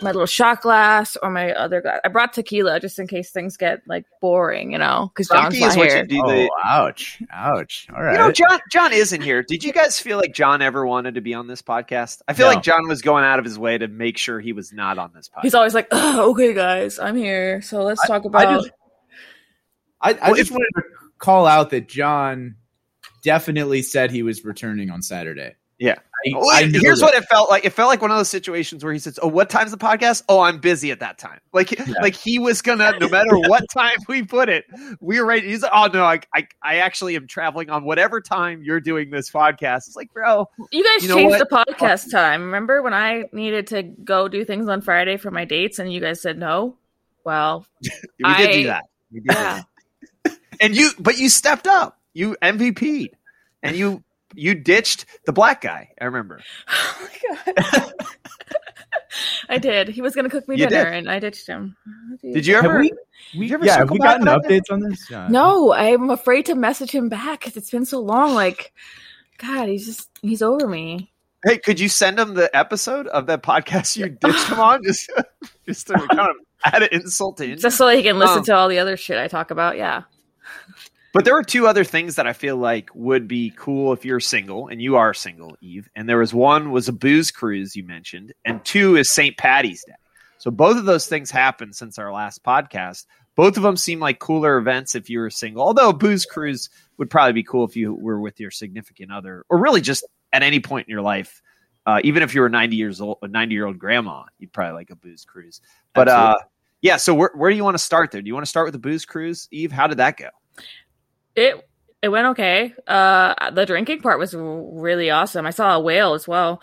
my 0.00 0.12
little 0.12 0.26
shot 0.26 0.60
glass 0.60 1.16
or 1.20 1.30
my 1.30 1.52
other 1.52 1.80
glass. 1.80 1.98
I 2.04 2.08
brought 2.08 2.32
tequila 2.32 2.78
just 2.78 3.00
in 3.00 3.08
case 3.08 3.32
things 3.32 3.56
get 3.56 3.80
like 3.88 4.04
boring, 4.20 4.70
you 4.70 4.78
know, 4.78 5.10
because 5.12 5.28
John's 5.28 5.58
not 5.58 5.74
here. 5.74 6.06
Oh, 6.12 6.48
ouch, 6.64 7.20
ouch. 7.32 7.88
All 7.94 8.02
right. 8.02 8.12
You 8.12 8.18
know, 8.18 8.30
John 8.30 8.60
John 8.70 8.92
isn't 8.92 9.20
here. 9.20 9.42
Did 9.42 9.64
you 9.64 9.72
guys 9.72 9.98
feel 9.98 10.18
like 10.18 10.34
John 10.34 10.62
ever 10.62 10.86
wanted 10.86 11.16
to 11.16 11.20
be 11.20 11.34
on 11.34 11.48
this 11.48 11.62
podcast? 11.62 12.22
I 12.28 12.34
feel 12.34 12.46
no. 12.46 12.54
like 12.54 12.62
John 12.62 12.86
was 12.86 13.02
going 13.02 13.24
out 13.24 13.40
of 13.40 13.44
his 13.44 13.58
way 13.58 13.76
to 13.76 13.88
make 13.88 14.18
sure 14.18 14.38
he 14.38 14.52
was 14.52 14.72
not 14.72 14.98
on 14.98 15.10
this 15.14 15.28
podcast. 15.28 15.42
He's 15.42 15.54
always 15.54 15.74
like, 15.74 15.88
oh, 15.90 16.30
"Okay, 16.30 16.54
guys, 16.54 17.00
I'm 17.00 17.16
here, 17.16 17.60
so 17.60 17.82
let's 17.82 18.00
I, 18.04 18.06
talk 18.06 18.24
about." 18.24 18.46
I 18.46 18.54
just, 18.54 18.70
I, 20.00 20.10
I 20.10 20.28
well, 20.28 20.34
just 20.36 20.52
wanted 20.52 20.70
to 20.76 20.82
call 21.24 21.46
out 21.46 21.70
that 21.70 21.88
John 21.88 22.56
definitely 23.22 23.80
said 23.82 24.10
he 24.10 24.22
was 24.22 24.44
returning 24.44 24.90
on 24.90 25.00
Saturday. 25.00 25.54
Yeah. 25.78 25.96
I, 26.26 26.38
I 26.38 26.62
Here's 26.64 27.00
that. 27.00 27.06
what 27.06 27.14
it 27.14 27.24
felt 27.24 27.50
like. 27.50 27.64
It 27.64 27.70
felt 27.70 27.88
like 27.88 28.00
one 28.00 28.10
of 28.10 28.16
those 28.16 28.28
situations 28.28 28.82
where 28.82 28.92
he 28.92 28.98
says, 28.98 29.18
"Oh, 29.22 29.28
what 29.28 29.50
time's 29.50 29.72
the 29.72 29.76
podcast? 29.76 30.22
Oh, 30.28 30.40
I'm 30.40 30.58
busy 30.58 30.90
at 30.90 31.00
that 31.00 31.18
time." 31.18 31.38
Like, 31.52 31.72
yeah. 31.72 31.84
like 32.00 32.14
he 32.14 32.38
was 32.38 32.62
gonna, 32.62 32.98
no 32.98 33.10
matter 33.10 33.36
what 33.48 33.64
time 33.70 33.98
we 34.08 34.22
put 34.22 34.48
it, 34.48 34.64
we 35.00 35.20
were 35.20 35.26
ready. 35.26 35.48
He's 35.48 35.60
like, 35.60 35.72
"Oh 35.74 35.88
no, 35.92 36.02
I, 36.02 36.20
I, 36.34 36.46
I 36.62 36.76
actually 36.76 37.16
am 37.16 37.26
traveling 37.26 37.68
on 37.68 37.84
whatever 37.84 38.22
time 38.22 38.62
you're 38.62 38.80
doing 38.80 39.10
this 39.10 39.30
podcast." 39.30 39.86
It's 39.88 39.96
like, 39.96 40.14
bro, 40.14 40.48
you 40.72 40.82
guys 40.82 41.02
you 41.02 41.10
know 41.10 41.16
changed 41.16 41.38
what? 41.50 41.66
the 41.66 41.74
podcast 41.74 42.10
time. 42.10 42.42
Remember 42.44 42.80
when 42.80 42.94
I 42.94 43.24
needed 43.32 43.66
to 43.66 43.82
go 43.82 44.28
do 44.28 44.46
things 44.46 44.66
on 44.68 44.80
Friday 44.80 45.18
for 45.18 45.30
my 45.30 45.44
dates, 45.44 45.78
and 45.78 45.92
you 45.92 46.00
guys 46.00 46.22
said 46.22 46.38
no? 46.38 46.78
Well, 47.24 47.66
we 47.82 48.24
I, 48.24 48.46
did 48.46 48.52
do 48.52 48.64
that. 48.68 48.84
We 49.12 49.20
did 49.20 49.32
yeah. 49.32 49.62
That 50.58 50.64
and 50.64 50.76
you, 50.76 50.90
but 50.98 51.18
you 51.18 51.28
stepped 51.28 51.66
up. 51.66 51.98
You 52.12 52.36
MVP'd, 52.42 53.16
and 53.62 53.76
you 53.76 54.04
you 54.34 54.54
ditched 54.54 55.06
the 55.26 55.32
black 55.32 55.60
guy. 55.60 55.90
I 56.00 56.04
remember. 56.04 56.40
Oh 56.68 57.08
my 57.26 57.54
god. 57.54 57.92
I 59.48 59.58
did. 59.58 59.88
He 59.88 60.00
was 60.00 60.14
going 60.14 60.24
to 60.24 60.30
cook 60.30 60.48
me 60.48 60.56
you 60.56 60.66
dinner, 60.66 60.90
did. 60.90 60.94
and 60.94 61.10
I 61.10 61.18
ditched 61.18 61.46
him. 61.46 61.76
Did 62.22 62.46
you 62.46 62.56
ever? 62.56 62.72
Have 62.72 62.80
we, 62.80 62.92
we, 63.38 63.46
you 63.46 63.54
ever 63.54 63.64
yeah, 63.64 63.78
have 63.78 63.90
we 63.90 63.98
gotten 63.98 64.26
updates 64.26 64.70
on 64.70 64.80
this? 64.80 65.08
Yeah. 65.10 65.28
No, 65.28 65.72
I'm 65.72 66.10
afraid 66.10 66.46
to 66.46 66.54
message 66.54 66.90
him 66.90 67.08
back 67.08 67.40
because 67.40 67.56
it's 67.56 67.70
been 67.70 67.84
so 67.84 68.00
long. 68.00 68.34
Like, 68.34 68.72
God, 69.38 69.68
he's 69.68 69.86
just 69.86 70.10
he's 70.22 70.42
over 70.42 70.66
me. 70.66 71.12
Hey, 71.44 71.58
could 71.58 71.78
you 71.78 71.88
send 71.88 72.18
him 72.18 72.34
the 72.34 72.54
episode 72.56 73.06
of 73.08 73.26
that 73.26 73.42
podcast 73.42 73.96
you 73.96 74.08
ditched 74.08 74.48
him 74.48 74.60
on? 74.60 74.82
Just, 74.82 75.12
just 75.66 75.86
to 75.88 75.94
kind 75.94 76.20
of 76.20 76.36
add 76.64 76.82
an 76.82 76.88
insult 76.90 77.36
to 77.36 77.54
Just 77.56 77.76
so 77.76 77.88
he 77.88 78.02
can 78.02 78.18
listen 78.18 78.38
um, 78.38 78.44
to 78.44 78.54
all 78.54 78.68
the 78.68 78.78
other 78.78 78.96
shit 78.96 79.18
I 79.18 79.28
talk 79.28 79.50
about. 79.50 79.76
Yeah. 79.76 80.04
But 81.14 81.24
there 81.24 81.36
are 81.36 81.44
two 81.44 81.68
other 81.68 81.84
things 81.84 82.16
that 82.16 82.26
I 82.26 82.32
feel 82.32 82.56
like 82.56 82.90
would 82.92 83.28
be 83.28 83.52
cool 83.56 83.92
if 83.92 84.04
you're 84.04 84.18
single, 84.18 84.66
and 84.66 84.82
you 84.82 84.96
are 84.96 85.14
single, 85.14 85.56
Eve. 85.60 85.88
And 85.94 86.08
there 86.08 86.18
was 86.18 86.34
one 86.34 86.72
was 86.72 86.88
a 86.88 86.92
booze 86.92 87.30
cruise 87.30 87.76
you 87.76 87.84
mentioned, 87.84 88.34
and 88.44 88.64
two 88.64 88.96
is 88.96 89.14
St. 89.14 89.36
Patty's 89.36 89.84
Day. 89.86 89.94
So 90.38 90.50
both 90.50 90.76
of 90.76 90.86
those 90.86 91.06
things 91.06 91.30
happened 91.30 91.76
since 91.76 92.00
our 92.00 92.12
last 92.12 92.42
podcast. 92.42 93.06
Both 93.36 93.56
of 93.56 93.62
them 93.62 93.76
seem 93.76 94.00
like 94.00 94.18
cooler 94.18 94.58
events 94.58 94.96
if 94.96 95.08
you 95.08 95.20
were 95.20 95.30
single. 95.30 95.62
Although 95.62 95.92
booze 95.92 96.26
cruise 96.26 96.68
would 96.98 97.10
probably 97.10 97.32
be 97.32 97.44
cool 97.44 97.64
if 97.64 97.76
you 97.76 97.94
were 97.94 98.20
with 98.20 98.40
your 98.40 98.50
significant 98.50 99.12
other, 99.12 99.44
or 99.48 99.58
really 99.58 99.80
just 99.80 100.04
at 100.32 100.42
any 100.42 100.58
point 100.58 100.88
in 100.88 100.92
your 100.92 101.02
life. 101.02 101.40
Uh, 101.86 102.00
even 102.02 102.24
if 102.24 102.34
you 102.34 102.40
were 102.40 102.48
90 102.48 102.74
years 102.74 103.00
old, 103.00 103.18
a 103.22 103.28
90 103.28 103.54
year 103.54 103.66
old 103.66 103.78
grandma, 103.78 104.24
you'd 104.40 104.52
probably 104.52 104.74
like 104.74 104.90
a 104.90 104.96
booze 104.96 105.24
cruise. 105.24 105.60
But 105.94 106.08
uh, 106.08 106.34
yeah, 106.82 106.96
so 106.96 107.14
where, 107.14 107.30
where 107.36 107.50
do 107.52 107.56
you 107.56 107.62
want 107.62 107.74
to 107.74 107.84
start 107.84 108.10
there? 108.10 108.20
Do 108.20 108.26
you 108.26 108.34
want 108.34 108.46
to 108.46 108.50
start 108.50 108.66
with 108.66 108.72
the 108.72 108.80
booze 108.80 109.04
cruise, 109.04 109.46
Eve? 109.52 109.70
How 109.70 109.86
did 109.86 109.98
that 109.98 110.16
go? 110.16 110.30
It 111.36 111.68
it 112.04 112.08
went 112.08 112.26
okay. 112.28 112.74
Uh, 112.86 113.50
the 113.50 113.64
drinking 113.64 114.02
part 114.02 114.18
was 114.18 114.34
really 114.36 115.10
awesome. 115.10 115.46
I 115.46 115.50
saw 115.50 115.74
a 115.74 115.80
whale 115.80 116.12
as 116.12 116.28
well. 116.28 116.60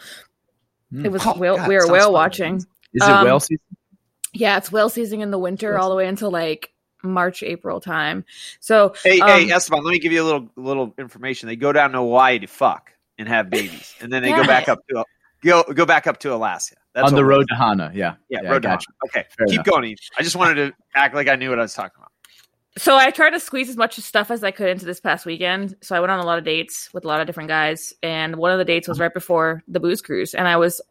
Mm. 0.94 1.06
It 1.06 1.12
was 1.12 1.26
oh, 1.26 1.36
whale, 1.36 1.58
God, 1.58 1.68
we 1.68 1.76
were 1.76 1.92
whale 1.92 2.06
fun. 2.06 2.14
watching. 2.14 2.56
Is 2.94 3.02
um, 3.02 3.22
it 3.22 3.30
whale 3.30 3.40
season? 3.40 3.78
Yeah, 4.34 4.58
it's 4.58 4.72
whale 4.72 4.90
season 4.90 5.22
in 5.22 5.32
the 5.32 5.40
winter 5.40 5.80
all 5.80 5.90
the 5.90 5.96
way 5.96 6.08
until 6.08 6.30
like 6.30 6.72
March, 7.04 7.42
April 7.42 7.82
time. 7.82 8.24
So 8.60 8.94
hey, 9.04 9.20
um, 9.20 9.30
hey, 9.30 9.52
Esteban, 9.52 9.84
let 9.84 9.92
me 9.92 10.00
give 10.00 10.12
you 10.12 10.22
a 10.22 10.26
little 10.26 10.50
little 10.56 10.94
information. 11.00 11.48
They 11.48 11.56
go 11.56 11.72
down 11.74 11.92
to 11.94 11.98
Hawaii 11.98 12.38
to 12.40 12.48
fuck 12.48 12.92
and 13.18 13.28
have 13.28 13.50
babies, 13.50 13.96
and 14.00 14.14
then 14.14 14.22
they 14.22 14.30
yeah. 14.30 14.42
go 14.42 14.48
back 14.48 14.70
up 14.70 14.80
to 14.90 15.04
go 15.44 15.64
go 15.64 15.88
back 15.88 16.06
up 16.06 16.20
to 16.20 16.36
Alaska. 16.36 16.76
That's 16.94 17.08
on 17.08 17.16
the 17.16 17.26
road 17.26 17.48
to 17.50 17.56
Hana. 17.56 17.92
Yeah, 17.96 18.16
yeah, 18.30 18.42
yeah 18.44 18.50
road 18.52 18.62
to 18.62 18.70
Hana. 18.70 18.82
Okay, 19.08 19.26
Fair 19.36 19.48
keep 19.48 19.56
enough. 19.56 19.66
going. 19.66 19.98
I 20.20 20.24
just 20.24 20.36
wanted 20.36 20.56
to 20.56 20.74
act 20.94 21.16
like 21.16 21.28
I 21.28 21.36
knew 21.36 21.50
what 21.50 21.58
I 21.58 21.64
was 21.64 21.74
talking 21.74 21.96
about 21.98 22.11
so 22.78 22.96
I 22.96 23.12
tried 23.12 23.32
to 23.32 23.40
squeeze 23.40 23.70
as 23.70 23.78
much 23.78 23.98
stuff 23.98 24.32
as 24.32 24.44
I 24.44 24.52
could 24.52 24.70
into 24.70 24.86
this 24.86 25.00
past 25.00 25.26
weekend. 25.26 25.76
So 25.82 25.96
I 25.96 26.00
went 26.00 26.12
on 26.12 26.20
a 26.20 26.26
lot 26.26 26.38
of 26.38 26.46
dates 26.46 26.90
with 26.94 27.04
a 27.04 27.08
lot 27.08 27.20
of 27.20 27.28
different 27.28 27.50
guys, 27.50 27.94
and 28.02 28.38
one 28.38 28.52
of 28.52 28.60
the 28.60 28.66
dates 28.66 28.88
was 28.88 29.00
right 29.00 29.14
before 29.14 29.64
the 29.68 29.80
booze 29.80 30.02
cruise, 30.02 30.34
and 30.34 30.48
I 30.48 30.58
was 30.58 30.82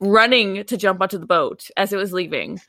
running 0.00 0.64
to 0.64 0.76
jump 0.76 1.02
onto 1.02 1.18
the 1.18 1.26
boat 1.26 1.68
as 1.76 1.92
it 1.92 1.96
was 1.96 2.12
leaving. 2.12 2.60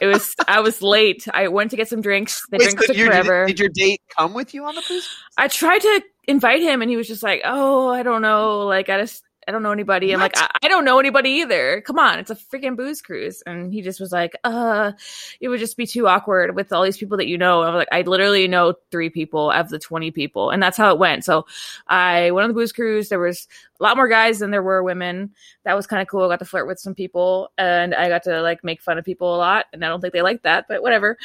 It 0.00 0.06
was 0.06 0.36
I 0.46 0.60
was 0.60 0.82
late. 0.82 1.26
I 1.34 1.48
went 1.48 1.72
to 1.72 1.76
get 1.76 1.88
some 1.88 2.00
drinks. 2.00 2.46
The 2.50 2.58
Wait, 2.58 2.64
drinks 2.64 2.86
so 2.86 2.92
took 2.92 3.06
forever. 3.06 3.46
Did, 3.46 3.56
did 3.56 3.60
your 3.60 3.68
date 3.70 4.02
come 4.16 4.34
with 4.34 4.54
you 4.54 4.64
on 4.64 4.76
the 4.76 4.82
cruise? 4.82 5.08
I 5.36 5.48
tried 5.48 5.80
to 5.80 6.02
invite 6.28 6.62
him, 6.62 6.82
and 6.82 6.90
he 6.90 6.96
was 6.96 7.08
just 7.08 7.24
like, 7.24 7.42
"Oh, 7.44 7.88
I 7.88 8.04
don't 8.04 8.22
know. 8.22 8.66
Like 8.66 8.88
I 8.88 9.00
just 9.00 9.24
I 9.50 9.52
don't 9.52 9.64
know 9.64 9.72
anybody. 9.72 10.12
I'm 10.12 10.20
like, 10.20 10.38
I, 10.38 10.48
I, 10.62 10.68
don't 10.68 10.84
know 10.84 11.00
anybody 11.00 11.30
either. 11.40 11.80
Come 11.80 11.98
on, 11.98 12.20
it's 12.20 12.30
a 12.30 12.36
freaking 12.36 12.76
booze 12.76 13.02
cruise. 13.02 13.42
And 13.44 13.72
he 13.72 13.82
just 13.82 13.98
was 13.98 14.12
like, 14.12 14.36
uh, 14.44 14.92
it 15.40 15.48
would 15.48 15.58
just 15.58 15.76
be 15.76 15.88
too 15.88 16.06
awkward 16.06 16.54
with 16.54 16.72
all 16.72 16.84
these 16.84 16.96
people 16.96 17.16
that 17.16 17.26
you 17.26 17.36
know. 17.36 17.62
I 17.62 17.66
was 17.66 17.74
like, 17.74 17.88
I 17.90 18.02
literally 18.02 18.46
know 18.46 18.74
three 18.92 19.10
people 19.10 19.50
of 19.50 19.68
the 19.68 19.80
20 19.80 20.12
people. 20.12 20.50
And 20.50 20.62
that's 20.62 20.76
how 20.76 20.92
it 20.92 21.00
went. 21.00 21.24
So 21.24 21.46
I 21.88 22.30
went 22.30 22.44
on 22.44 22.50
the 22.50 22.54
booze 22.54 22.70
cruise. 22.70 23.08
There 23.08 23.18
was 23.18 23.48
a 23.80 23.82
lot 23.82 23.96
more 23.96 24.06
guys 24.06 24.38
than 24.38 24.52
there 24.52 24.62
were 24.62 24.84
women. 24.84 25.32
That 25.64 25.74
was 25.74 25.88
kind 25.88 26.00
of 26.00 26.06
cool. 26.06 26.26
I 26.26 26.28
got 26.28 26.38
to 26.38 26.44
flirt 26.44 26.68
with 26.68 26.78
some 26.78 26.94
people 26.94 27.50
and 27.58 27.92
I 27.92 28.08
got 28.08 28.22
to 28.24 28.42
like 28.42 28.62
make 28.62 28.80
fun 28.80 28.98
of 28.98 29.04
people 29.04 29.34
a 29.34 29.36
lot. 29.36 29.66
And 29.72 29.84
I 29.84 29.88
don't 29.88 30.00
think 30.00 30.12
they 30.12 30.22
liked 30.22 30.44
that, 30.44 30.66
but 30.68 30.80
whatever. 30.80 31.18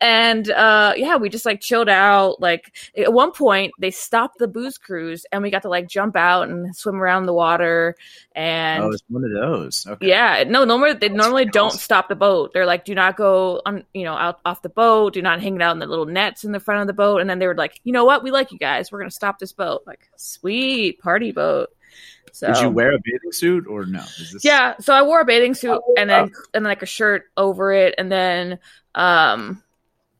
And 0.00 0.50
uh 0.50 0.94
yeah 0.96 1.16
we 1.16 1.28
just 1.28 1.44
like 1.44 1.60
chilled 1.60 1.88
out. 1.88 2.40
Like 2.40 2.74
at 2.96 3.12
one 3.12 3.32
point 3.32 3.72
they 3.78 3.90
stopped 3.90 4.38
the 4.38 4.48
booze 4.48 4.78
cruise 4.78 5.26
and 5.30 5.42
we 5.42 5.50
got 5.50 5.62
to 5.62 5.68
like 5.68 5.88
jump 5.88 6.16
out 6.16 6.48
and 6.48 6.74
swim 6.74 6.96
around 6.96 7.26
the 7.26 7.34
water 7.34 7.96
and 8.34 8.82
oh, 8.84 8.90
it's 8.90 9.02
one 9.08 9.24
of 9.24 9.30
those. 9.32 9.86
Okay. 9.86 10.08
yeah 10.08 10.44
no 10.46 10.64
normally 10.64 10.94
they 10.94 11.08
normally 11.08 11.44
don't 11.44 11.72
stop 11.72 12.08
the 12.08 12.16
boat. 12.16 12.52
They're 12.52 12.66
like 12.66 12.84
do 12.84 12.94
not 12.94 13.16
go 13.16 13.60
on 13.66 13.84
you 13.92 14.04
know 14.04 14.14
out 14.14 14.40
off 14.44 14.62
the 14.62 14.68
boat. 14.68 15.12
Do 15.12 15.22
not 15.22 15.40
hang 15.40 15.60
out 15.60 15.72
in 15.72 15.78
the 15.78 15.86
little 15.86 16.06
nets 16.06 16.44
in 16.44 16.52
the 16.52 16.60
front 16.60 16.80
of 16.80 16.86
the 16.86 16.92
boat. 16.92 17.20
And 17.20 17.28
then 17.28 17.38
they 17.38 17.46
were 17.46 17.54
like 17.54 17.80
you 17.84 17.92
know 17.92 18.04
what? 18.04 18.22
We 18.22 18.30
like 18.30 18.52
you 18.52 18.58
guys. 18.58 18.90
We're 18.90 19.00
gonna 19.00 19.10
stop 19.10 19.38
this 19.38 19.52
boat. 19.52 19.82
Like 19.86 20.08
sweet 20.16 21.00
party 21.00 21.32
boat. 21.32 21.70
So 22.32 22.46
Did 22.46 22.62
you 22.62 22.70
wear 22.70 22.94
a 22.94 22.98
bathing 22.98 23.32
suit 23.32 23.66
or 23.66 23.84
no? 23.86 24.00
Is 24.18 24.32
this... 24.32 24.44
yeah 24.44 24.74
so 24.78 24.94
i 24.94 25.02
wore 25.02 25.20
a 25.20 25.24
bathing 25.24 25.54
suit 25.54 25.80
and 25.98 26.08
then 26.08 26.32
and 26.54 26.64
like 26.64 26.82
a 26.82 26.86
shirt 26.86 27.24
over 27.36 27.72
it. 27.72 27.94
And 27.98 28.10
then 28.10 28.58
um 28.94 29.62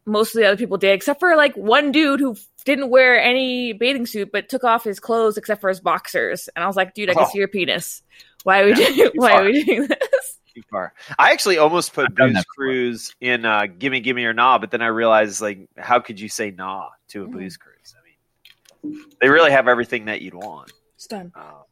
most 0.07 0.35
of 0.35 0.40
the 0.40 0.47
other 0.47 0.57
people 0.57 0.76
did 0.78 0.92
except 0.92 1.21
for 1.21 1.37
like 1.37 1.54
one 1.57 1.92
dude 1.92 2.21
who 2.21 2.37
didn't 2.64 2.90
wear 2.90 3.21
any 3.21 3.73
bathing 3.73 4.07
suit 4.07 4.30
but 4.33 4.49
took 4.49 4.64
off 4.64 4.83
his 4.85 4.99
clothes 5.00 5.37
except 5.37 5.61
for 5.61 5.69
his 5.69 5.80
boxers 5.80 6.49
and 6.57 6.62
i 6.64 6.66
was 6.66 6.76
like 6.76 6.95
dude 6.95 7.11
i 7.11 7.14
can 7.14 7.25
Oh. 7.25 7.28
see 7.30 7.38
your 7.38 7.49
penis 7.49 8.02
why 8.45 8.61
are 8.62 8.64
we 8.66 8.71
Yeah, 8.71 8.88
doing 8.88 9.11
why 9.14 9.30
far. 9.33 9.42
are 9.42 9.45
we 9.45 9.62
doing 9.64 9.88
this 9.88 10.38
Too 10.54 10.62
far. 10.71 10.92
I 11.19 11.30
actually 11.33 11.59
almost 11.59 11.92
put 11.92 12.07
I've 12.21 12.33
Booze. 12.35 12.45
Cruise 12.57 13.14
in 13.21 13.45
uh, 13.45 13.66
Gimme 13.78 14.00
Gimme 14.00 14.25
or 14.25 14.33
Nah, 14.33 14.59
but 14.59 14.71
then 14.73 14.83
I 14.83 14.87
realized 14.88 15.40
like 15.40 15.69
how 15.78 16.00
could 16.00 16.19
you 16.19 16.28
say 16.28 16.50
nah 16.50 16.88
to 17.11 17.23
a 17.23 17.26
Mhm. 17.28 17.33
Booze 17.33 17.57
Cruise? 17.57 17.95
I 17.97 18.88
mean, 18.88 19.04
they 19.21 19.28
really 19.28 19.52
have 19.52 19.69
everything 19.69 20.07
that 20.07 20.23
you'd 20.23 20.35
want. 20.35 20.73
it's 20.97 21.07
done 21.07 21.30
Uh, 21.37 21.62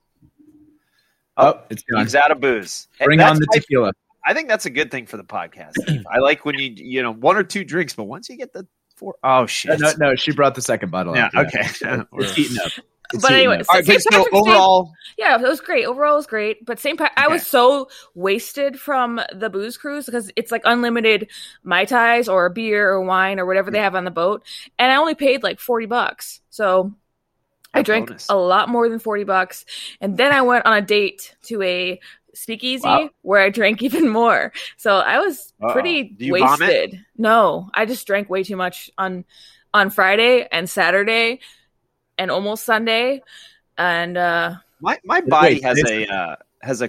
Oh, 1.36 1.60
it's 1.70 1.82
gone. 1.84 2.02
he's 2.02 2.14
out 2.14 2.30
of 2.30 2.40
booze. 2.40 2.86
Bring 3.02 3.20
on 3.20 3.36
the 3.40 3.46
my- 3.50 3.58
tequila. 3.58 3.92
I 4.28 4.34
think 4.34 4.48
that's 4.48 4.66
a 4.66 4.70
good 4.70 4.90
thing 4.90 5.06
for 5.06 5.16
the 5.16 5.24
podcast. 5.24 5.72
I 6.10 6.18
like 6.18 6.44
when 6.44 6.56
you 6.58 6.72
you 6.76 7.02
know 7.02 7.12
one 7.12 7.36
or 7.36 7.42
two 7.44 7.64
drinks, 7.64 7.94
but 7.94 8.04
once 8.04 8.28
you 8.28 8.36
get 8.36 8.52
the 8.52 8.66
four, 8.96 9.14
oh 9.24 9.46
shit. 9.46 9.80
no, 9.80 9.92
no, 9.98 10.14
she 10.16 10.32
brought 10.32 10.54
the 10.54 10.60
second 10.62 10.90
bottle. 10.90 11.16
Yeah. 11.16 11.30
out. 11.34 11.46
Okay. 11.46 11.62
It's 11.62 12.32
heating 12.34 12.58
up. 12.64 12.72
It's 13.10 13.22
But 13.22 13.32
anyway, 13.32 13.60
up. 13.60 13.66
All 13.70 13.76
right, 13.78 13.86
St. 13.86 14.02
so 14.02 14.10
Patrick's 14.10 14.30
Day- 14.30 14.38
overall, 14.38 14.92
Yeah, 15.16 15.36
it 15.36 15.40
was 15.40 15.62
great. 15.62 15.86
Overall, 15.86 16.12
it 16.12 16.16
was 16.16 16.26
great. 16.26 16.66
But 16.66 16.78
St. 16.78 16.98
Pat, 16.98 17.12
I 17.16 17.28
was 17.28 17.46
so 17.46 17.88
wasted 18.14 18.78
from 18.78 19.18
the 19.34 19.48
booze 19.48 19.78
cruise 19.78 20.04
because 20.04 20.30
it's 20.36 20.52
like 20.52 20.60
unlimited 20.66 21.30
mai 21.64 21.86
tais 21.86 22.28
or 22.28 22.50
beer 22.50 22.90
or 22.90 23.00
wine 23.00 23.40
or 23.40 23.46
whatever 23.46 23.70
they 23.70 23.78
have 23.78 23.94
on 23.94 24.04
the 24.04 24.10
boat, 24.10 24.42
and 24.78 24.92
I 24.92 24.96
only 24.96 25.14
paid 25.14 25.42
like 25.42 25.58
forty 25.58 25.86
bucks. 25.86 26.40
So 26.50 26.92
I 27.72 27.80
A 27.80 27.82
drank 27.82 28.08
bonus. 28.08 28.26
a 28.28 28.36
lot 28.36 28.68
more 28.68 28.86
than 28.90 28.98
forty 28.98 29.24
bucks, 29.24 29.64
and 30.02 30.18
then 30.18 30.30
I 30.30 30.42
went 30.42 30.66
on 30.66 30.74
a 30.74 30.82
date 30.82 31.34
to 31.44 31.62
a 31.62 31.98
speakeasy 32.38 32.86
Wow. 32.86 33.10
where 33.22 33.42
I 33.42 33.50
drank 33.50 33.82
even 33.88 34.08
more. 34.08 34.52
So 34.76 34.98
I 34.98 35.18
was 35.18 35.52
Uh-oh. 35.62 35.72
pretty 35.72 36.04
Do 36.04 36.24
you 36.26 36.38
vomit? 36.38 36.60
wasted. 36.68 37.00
No, 37.16 37.70
I 37.74 37.86
just 37.86 38.06
drank 38.06 38.30
way 38.30 38.42
too 38.42 38.56
much 38.56 38.90
on 38.98 39.24
on 39.74 39.90
Friday 39.90 40.46
and 40.50 40.68
Saturday 40.68 41.40
and 42.16 42.30
almost 42.30 42.64
Sunday, 42.64 43.22
and 43.76 44.16
uh 44.16 44.54
my 44.80 44.98
my 45.04 45.20
body 45.20 45.54
Wait, 45.56 45.64
has 45.64 45.82
a 45.84 46.06
uh, 46.06 46.36
has 46.62 46.82
a 46.82 46.88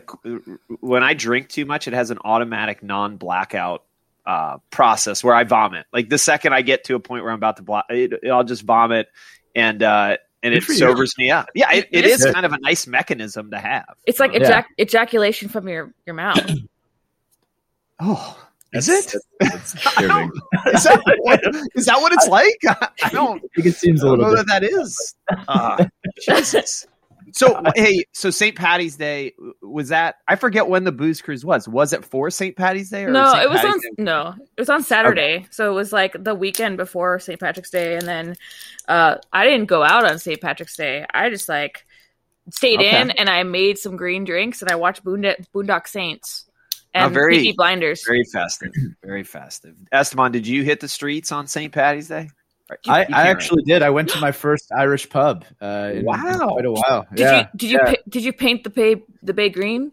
when 0.79 1.03
I 1.03 1.13
drink 1.13 1.50
too 1.50 1.65
much, 1.65 1.88
it 1.88 1.94
has 1.94 2.10
an 2.12 2.20
automatic 2.24 2.84
non 2.84 3.18
blackout. 3.18 3.84
Uh, 4.25 4.58
process 4.70 5.24
where 5.24 5.34
I 5.34 5.44
vomit. 5.44 5.88
Like 5.91 6.08
the 6.08 6.20
second 6.20 6.53
I 6.53 6.62
get 6.62 6.84
to 6.84 6.94
a 6.94 7.00
point 7.00 7.24
where 7.24 7.32
I'm 7.32 7.38
about 7.39 7.58
to 7.58 7.63
block, 7.63 7.86
it, 7.89 8.13
I'll 8.29 8.44
just 8.44 8.62
vomit, 8.62 9.08
and 9.56 9.82
uh, 9.82 10.18
and 10.43 10.53
it 10.53 10.63
for 10.63 10.72
you. 10.74 10.77
sobers 10.79 11.13
me 11.17 11.29
up. 11.31 11.48
Yeah, 11.55 11.72
it, 11.74 11.88
it 11.91 12.05
Yes. 12.05 12.24
is 12.25 12.31
kind 12.34 12.46
of 12.46 12.53
a 12.53 12.58
nice 12.62 12.88
mechanism 12.88 13.51
to 13.51 13.60
have. 13.60 13.86
It's 14.05 14.19
like 14.19 14.31
ejac- 14.31 14.65
ejaculation 14.79 15.50
from 15.50 15.67
your 15.67 15.93
your 16.05 16.15
mouth. 16.15 16.39
oh, 18.00 18.38
is 18.74 18.88
It's- 18.89 19.15
it? 19.15 19.22
It's 19.41 19.74
disturbing. 19.84 20.31
Is 20.74 20.84
that 20.84 21.01
what, 21.22 21.39
is 21.75 21.86
that 21.86 22.00
what 22.01 22.12
it's 22.13 22.27
like? 22.27 22.58
I 23.03 23.10
don't, 23.10 23.38
I 23.38 23.48
think 23.55 23.67
it 23.67 23.75
seems 23.75 24.03
I 24.03 24.08
a 24.08 24.10
don't 24.12 24.19
little 24.19 24.36
know 24.36 24.41
bit. 24.41 24.48
that 24.48 24.62
that 24.62 24.69
is. 24.69 25.15
Uh, 25.48 25.86
Jesus. 26.22 26.86
So 27.33 27.62
hey, 27.75 28.03
so 28.13 28.29
St. 28.29 28.55
Patty's 28.55 28.95
Day 28.95 29.33
was 29.62 29.89
that? 29.89 30.15
I 30.27 30.36
forget 30.36 30.67
when 30.67 30.83
the 30.83 30.91
booze 30.91 31.21
cruise 31.21 31.45
was. 31.45 31.67
Was 31.67 31.93
it 31.93 32.03
for 32.05 32.29
St. 32.29 32.55
Patty's 32.55 32.89
Day? 32.89 33.05
Or 33.05 33.12
no, 33.12 33.31
St. 33.31 33.43
it 33.43 33.50
was 33.50 33.59
Patty's 33.62 33.74
on 33.74 33.79
Day? 33.79 34.03
no, 34.03 34.36
it 34.57 34.62
was 34.62 34.69
on 34.69 34.83
Saturday. 34.83 35.46
So 35.51 35.72
it 35.72 35.75
was 35.75 35.92
like 35.94 36.15
the 36.24 36.35
weekend 36.35 36.77
before 36.77 37.20
St. 37.20 37.39
Patrick's 37.39 37.70
Day, 37.70 37.96
and 37.96 38.07
then 38.07 38.35
uh, 38.87 39.15
I 39.33 39.46
didn't 39.46 39.68
go 39.68 39.83
out 39.83 40.05
on 40.09 40.20
St. 40.20 40.39
Patrick's 40.42 40.75
Day. 40.75 41.05
I 41.13 41.29
just 41.29 41.50
like 41.50 41.85
stayed 42.51 42.79
Okay. 42.79 43.01
in 43.01 43.11
and 43.11 43.29
I 43.29 43.44
made 43.44 43.77
some 43.77 43.96
green 43.96 44.24
drinks 44.24 44.61
and 44.63 44.72
I 44.72 44.75
watched 44.75 45.03
Boondock, 45.03 45.46
Boondock 45.53 45.87
Saints 45.87 46.46
and 46.96 47.11
Oh, 47.11 47.13
very- 47.13 47.37
Peaky 47.37 47.53
Blinders. 47.55 48.03
Very 48.07 48.24
festive. 48.24 48.72
Very 49.03 49.24
festive. 49.24 49.75
Esteban, 49.92 50.31
did 50.31 50.48
you 50.48 50.63
hit 50.63 50.79
the 50.79 50.87
streets 50.87 51.31
on 51.31 51.46
St. 51.46 51.72
Patty's 51.72 52.07
Day? 52.07 52.29
Right, 52.70 52.79
you- 52.86 52.94
I, 52.94 53.00
you 53.01 53.16
I 53.16 53.27
actually 53.27 53.64
did. 53.64 53.82
I 53.82 53.90
went 53.90 54.10
to 54.10 54.20
my 54.20 54.32
first 54.32 54.72
Irish 54.77 55.10
pub. 55.10 55.46
Uh, 55.62 55.90
in, 55.92 55.98
in 56.00 56.05
Wow. 56.05 56.50
quite 56.51 56.66
a 56.66 56.72
while. 56.72 57.08
did 57.12 57.20
yeah. 57.20 57.40
you 57.40 57.46
did 57.55 57.70
you 57.72 57.79
yeah. 57.84 57.92
pa- 57.94 58.01
did 58.10 58.24
you 58.24 58.34
paint 58.34 58.64
the 58.64 58.70
bay 58.70 59.01
the 59.24 59.34
bay 59.34 59.50
green? 59.50 59.92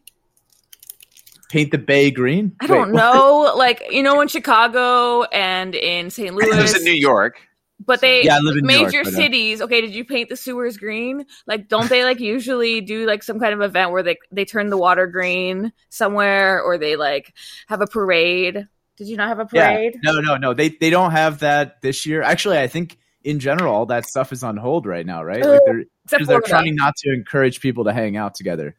paint 1.48 1.70
the 1.70 1.78
bay 1.78 2.10
green? 2.10 2.54
I 2.60 2.66
don't 2.66 2.92
Wait, 2.92 2.98
know, 2.98 3.52
like 3.56 3.82
you 3.90 4.02
know, 4.02 4.20
in 4.20 4.28
Chicago 4.28 5.22
and 5.24 5.74
in 5.74 6.10
St. 6.10 6.28
It 6.28 6.34
was 6.34 6.44
Louis, 6.46 6.76
in 6.76 6.84
New 6.84 6.92
York. 6.92 7.40
But 7.84 8.00
they 8.00 8.24
Yeah, 8.24 8.36
I 8.36 8.38
live 8.40 8.56
in 8.56 8.66
New 8.66 8.74
York, 8.74 8.92
major 8.92 9.08
uh, 9.08 9.10
cities. 9.10 9.60
Okay, 9.60 9.80
did 9.80 9.94
you 9.94 10.04
paint 10.04 10.28
the 10.28 10.36
sewers 10.36 10.76
green? 10.76 11.26
Like, 11.46 11.68
don't 11.68 11.88
they 11.88 12.04
like 12.04 12.20
usually 12.20 12.80
do 12.80 13.06
like 13.06 13.22
some 13.22 13.38
kind 13.38 13.52
of 13.54 13.60
event 13.60 13.90
where 13.92 14.02
they 14.02 14.16
they 14.32 14.44
turn 14.44 14.70
the 14.70 14.78
water 14.78 15.06
green 15.06 15.72
somewhere, 15.90 16.60
or 16.62 16.78
they 16.78 16.96
like 16.96 17.34
have 17.68 17.80
a 17.80 17.86
parade? 17.86 18.66
Did 18.96 19.08
you 19.08 19.16
not 19.16 19.28
have 19.28 19.38
a 19.38 19.46
parade? 19.46 19.62
Yeah. 19.62 19.72
parade? 19.72 19.98
No, 20.02 20.20
no, 20.20 20.36
no. 20.36 20.54
They 20.54 20.70
they 20.70 20.90
don't 20.90 21.12
have 21.12 21.40
that 21.40 21.80
this 21.82 22.06
year. 22.06 22.22
Actually, 22.22 22.58
I 22.58 22.66
think 22.66 22.98
in 23.24 23.40
general 23.40 23.74
all 23.74 23.86
that 23.86 24.06
stuff 24.06 24.32
is 24.32 24.42
on 24.42 24.56
hold 24.56 24.86
right 24.86 25.04
now, 25.04 25.22
right? 25.22 25.44
Like 25.44 25.60
they're 25.66 25.80
Except 25.80 26.20
because 26.20 26.28
they're 26.28 26.40
trying 26.40 26.76
not 26.76 26.94
to 26.98 27.12
encourage 27.12 27.60
people 27.60 27.84
to 27.84 27.92
hang 27.92 28.16
out 28.16 28.34
together. 28.36 28.76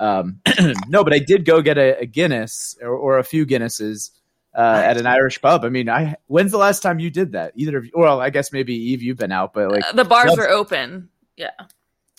Um, 0.00 0.40
no, 0.88 1.04
but 1.04 1.12
I 1.12 1.20
did 1.20 1.44
go 1.44 1.62
get 1.62 1.78
a, 1.78 2.00
a 2.00 2.06
Guinness 2.06 2.76
or, 2.82 2.90
or 2.90 3.18
a 3.18 3.24
few 3.24 3.46
Guinnesses 3.46 4.10
uh, 4.54 4.82
at 4.84 4.96
an 4.96 5.06
Irish 5.06 5.40
pub. 5.40 5.64
I 5.64 5.68
mean, 5.68 5.88
I 5.88 6.16
when's 6.26 6.50
the 6.50 6.58
last 6.58 6.82
time 6.82 6.98
you 6.98 7.10
did 7.10 7.32
that? 7.32 7.52
Either 7.54 7.78
of 7.78 7.84
you? 7.84 7.92
Well, 7.94 8.20
I 8.20 8.30
guess 8.30 8.52
maybe 8.52 8.74
Eve, 8.74 9.02
you've 9.02 9.18
been 9.18 9.32
out, 9.32 9.52
but 9.54 9.70
like 9.70 9.84
Uh, 9.84 9.92
the 9.92 10.04
bars 10.04 10.36
are 10.36 10.48
open. 10.48 11.10
Yeah, 11.36 11.50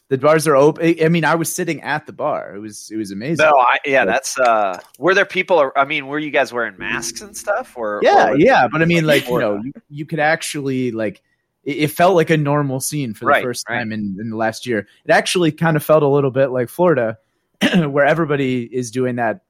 the 0.09 0.17
bars 0.17 0.47
are 0.47 0.55
open. 0.55 0.95
I 1.03 1.09
mean, 1.09 1.25
I 1.25 1.35
was 1.35 1.53
sitting 1.53 1.81
at 1.81 2.05
the 2.05 2.13
bar. 2.13 2.55
It 2.55 2.59
was 2.59 2.89
it 2.91 2.97
was 2.97 3.11
amazing. 3.11 3.43
No, 3.45 3.51
I, 3.57 3.77
yeah, 3.85 4.05
that's. 4.05 4.37
uh 4.39 4.79
Were 4.99 5.13
there 5.13 5.25
people? 5.25 5.71
I 5.75 5.85
mean, 5.85 6.07
were 6.07 6.19
you 6.19 6.29
guys 6.31 6.53
wearing 6.53 6.77
masks 6.77 7.21
and 7.21 7.35
stuff? 7.35 7.73
Or 7.75 7.99
yeah, 8.03 8.29
or- 8.29 8.37
yeah, 8.37 8.67
but 8.71 8.81
I 8.81 8.85
mean, 8.85 9.05
like 9.05 9.27
you 9.27 9.39
know, 9.39 9.59
you, 9.63 9.71
you 9.89 10.05
could 10.05 10.19
actually 10.19 10.91
like 10.91 11.21
it, 11.63 11.87
felt 11.87 12.15
like 12.15 12.29
a 12.29 12.37
normal 12.37 12.79
scene 12.79 13.13
for 13.15 13.21
the 13.25 13.29
Right, 13.29 13.43
first 13.43 13.65
right. 13.67 13.79
time 13.79 13.91
in, 13.91 14.17
in 14.19 14.29
the 14.29 14.35
last 14.35 14.67
year. 14.67 14.79
It 15.05 15.11
actually 15.11 15.51
kind 15.51 15.75
of 15.75 15.83
felt 15.83 16.03
a 16.03 16.07
little 16.07 16.29
bit 16.31 16.51
like 16.51 16.69
Florida, 16.69 17.17
where 17.87 18.05
everybody 18.05 18.63
is 18.63 18.91
doing 18.91 19.15
that 19.15 19.41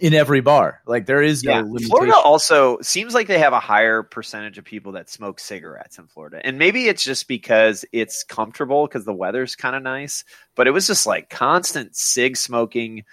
in 0.00 0.14
every 0.14 0.40
bar. 0.40 0.80
Like 0.86 1.06
there 1.06 1.22
is 1.22 1.42
no 1.44 1.50
Yeah, 1.52 1.60
limitation. 1.60 1.88
Florida 1.90 2.14
also 2.16 2.78
seems 2.80 3.12
like 3.14 3.26
they 3.26 3.38
have 3.38 3.52
a 3.52 3.60
higher 3.60 4.02
percentage 4.02 4.56
of 4.58 4.64
people 4.64 4.92
that 4.92 5.10
smoke 5.10 5.38
cigarettes 5.38 5.98
in 5.98 6.06
Florida, 6.06 6.40
and 6.44 6.58
maybe 6.58 6.88
it's 6.88 7.04
just 7.04 7.28
because 7.28 7.84
it's 7.92 8.24
comfortable 8.24 8.86
because 8.86 9.04
the 9.04 9.12
weather's 9.12 9.54
kind 9.56 9.76
of 9.76 9.82
nice. 9.82 10.24
But 10.54 10.66
it 10.66 10.70
was 10.70 10.86
just 10.86 11.06
like 11.06 11.28
constant 11.30 11.94
cig 11.94 12.36
smoking 12.36 13.04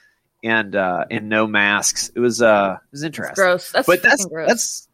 and 0.44 0.76
uh 0.76 1.06
and 1.12 1.28
no 1.28 1.48
masks. 1.48 2.12
It 2.15 2.20
was 2.22 2.42
uh 2.42 2.78
it 2.82 2.92
was 2.92 3.02
it's 3.04 3.06
interesting. 3.08 3.36
gross. 3.36 3.72
That's 3.72 3.86
but 3.88 4.02
that's 4.02 4.26
gross. 4.26 4.48
that's 4.48 4.88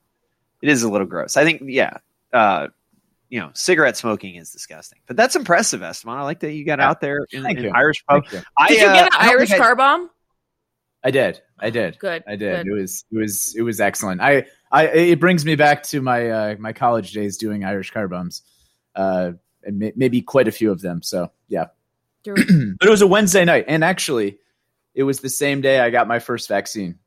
it 0.61 0.69
is 0.69 0.81
a 0.83 0.89
little 0.89 1.07
gross. 1.07 1.37
I 1.37 1.43
think 1.43 1.61
yeah. 1.65 1.97
Uh, 2.33 2.67
you 3.29 3.39
know, 3.39 3.49
cigarette 3.53 3.95
smoking 3.97 4.35
is 4.35 4.51
disgusting, 4.51 4.99
but 5.07 5.15
that's 5.17 5.35
impressive, 5.35 5.81
Esteban. 5.81 6.17
I 6.17 6.23
like 6.23 6.39
that 6.41 6.51
you 6.53 6.63
got 6.65 6.79
Yeah. 6.79 6.89
out 6.89 7.01
there 7.01 7.25
in, 7.31 7.43
Thank 7.43 7.59
in. 7.59 7.71
Irish 7.75 8.03
pub. 8.05 8.23
Thank 8.23 8.33
you. 8.33 8.41
I, 8.57 8.67
Did 8.67 8.81
you 8.81 8.87
uh, 8.87 8.93
get 8.93 9.03
an 9.05 9.09
Irish 9.19 9.51
I- 9.51 9.57
car 9.57 9.75
bomb? 9.75 10.09
I 11.03 11.11
did. 11.11 11.41
I 11.59 11.69
did. 11.69 11.97
Good. 11.99 12.23
I 12.27 12.35
did. 12.35 12.65
Good. 12.65 12.71
It 12.71 12.81
was 12.81 13.05
it 13.11 13.17
was 13.17 13.55
it 13.57 13.61
was 13.61 13.79
excellent. 13.79 14.21
I 14.21 14.45
I 14.71 14.87
it 14.87 15.19
brings 15.19 15.45
me 15.45 15.55
back 15.55 15.83
to 15.83 16.01
my 16.01 16.29
uh, 16.29 16.55
my 16.59 16.73
college 16.73 17.11
days 17.13 17.37
doing 17.37 17.63
Irish 17.63 17.91
car 17.91 18.07
bombs, 18.07 18.41
uh, 18.95 19.31
and 19.63 19.79
may, 19.79 19.93
maybe 19.95 20.21
quite 20.21 20.47
a 20.47 20.51
few 20.51 20.71
of 20.71 20.81
them. 20.81 21.01
So 21.01 21.31
yeah, 21.47 21.67
but 22.25 22.37
it 22.37 22.89
was 22.89 23.01
a 23.01 23.07
Wednesday 23.07 23.45
night, 23.45 23.65
and 23.67 23.83
actually, 23.83 24.37
it 24.93 25.03
was 25.03 25.19
the 25.21 25.29
same 25.29 25.61
day 25.61 25.79
I 25.79 25.89
got 25.91 26.07
my 26.07 26.19
first 26.19 26.47
vaccine. 26.49 26.99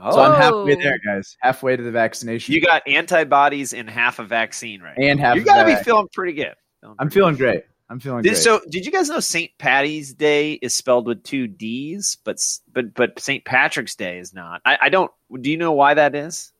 Oh, 0.00 0.12
So 0.12 0.20
I'm 0.20 0.40
halfway 0.40 0.76
Oh. 0.76 0.80
there, 0.80 0.98
guys. 1.04 1.36
Halfway 1.40 1.76
to 1.76 1.82
the 1.82 1.90
vaccination. 1.90 2.54
you 2.54 2.60
got 2.60 2.86
antibodies 2.86 3.72
and 3.72 3.88
half 3.90 4.18
a 4.20 4.24
vaccine, 4.24 4.80
right? 4.80 4.96
and 4.96 5.18
half. 5.18 5.36
you 5.36 5.42
gotta 5.42 5.64
be 5.64 5.74
feeling 5.82 6.06
pretty 6.12 6.34
good. 6.34 6.54
Feeling 6.80 6.96
I'm 7.00 7.08
pretty 7.08 7.14
feeling 7.20 7.36
great. 7.36 7.64
I'm 7.90 8.00
feeling 8.00 8.22
good. 8.22 8.30
great. 8.30 8.38
So, 8.42 8.60
did 8.70 8.84
you 8.84 8.92
guys 8.92 9.08
know 9.08 9.20
St. 9.20 9.50
Patty's 9.58 10.12
Day 10.12 10.54
is 10.54 10.74
spelled 10.74 11.06
with 11.06 11.22
two 11.24 11.46
D's, 11.46 12.16
but 12.24 12.38
but 12.72 12.92
but 12.94 13.18
St. 13.18 13.44
Patrick's 13.44 13.94
Day 13.94 14.18
is 14.18 14.34
not? 14.34 14.60
I, 14.64 14.78
I 14.82 14.88
don't. 14.90 15.10
Do 15.40 15.50
you 15.50 15.56
know 15.56 15.72
why 15.72 15.94
that 15.94 16.14
is? 16.14 16.52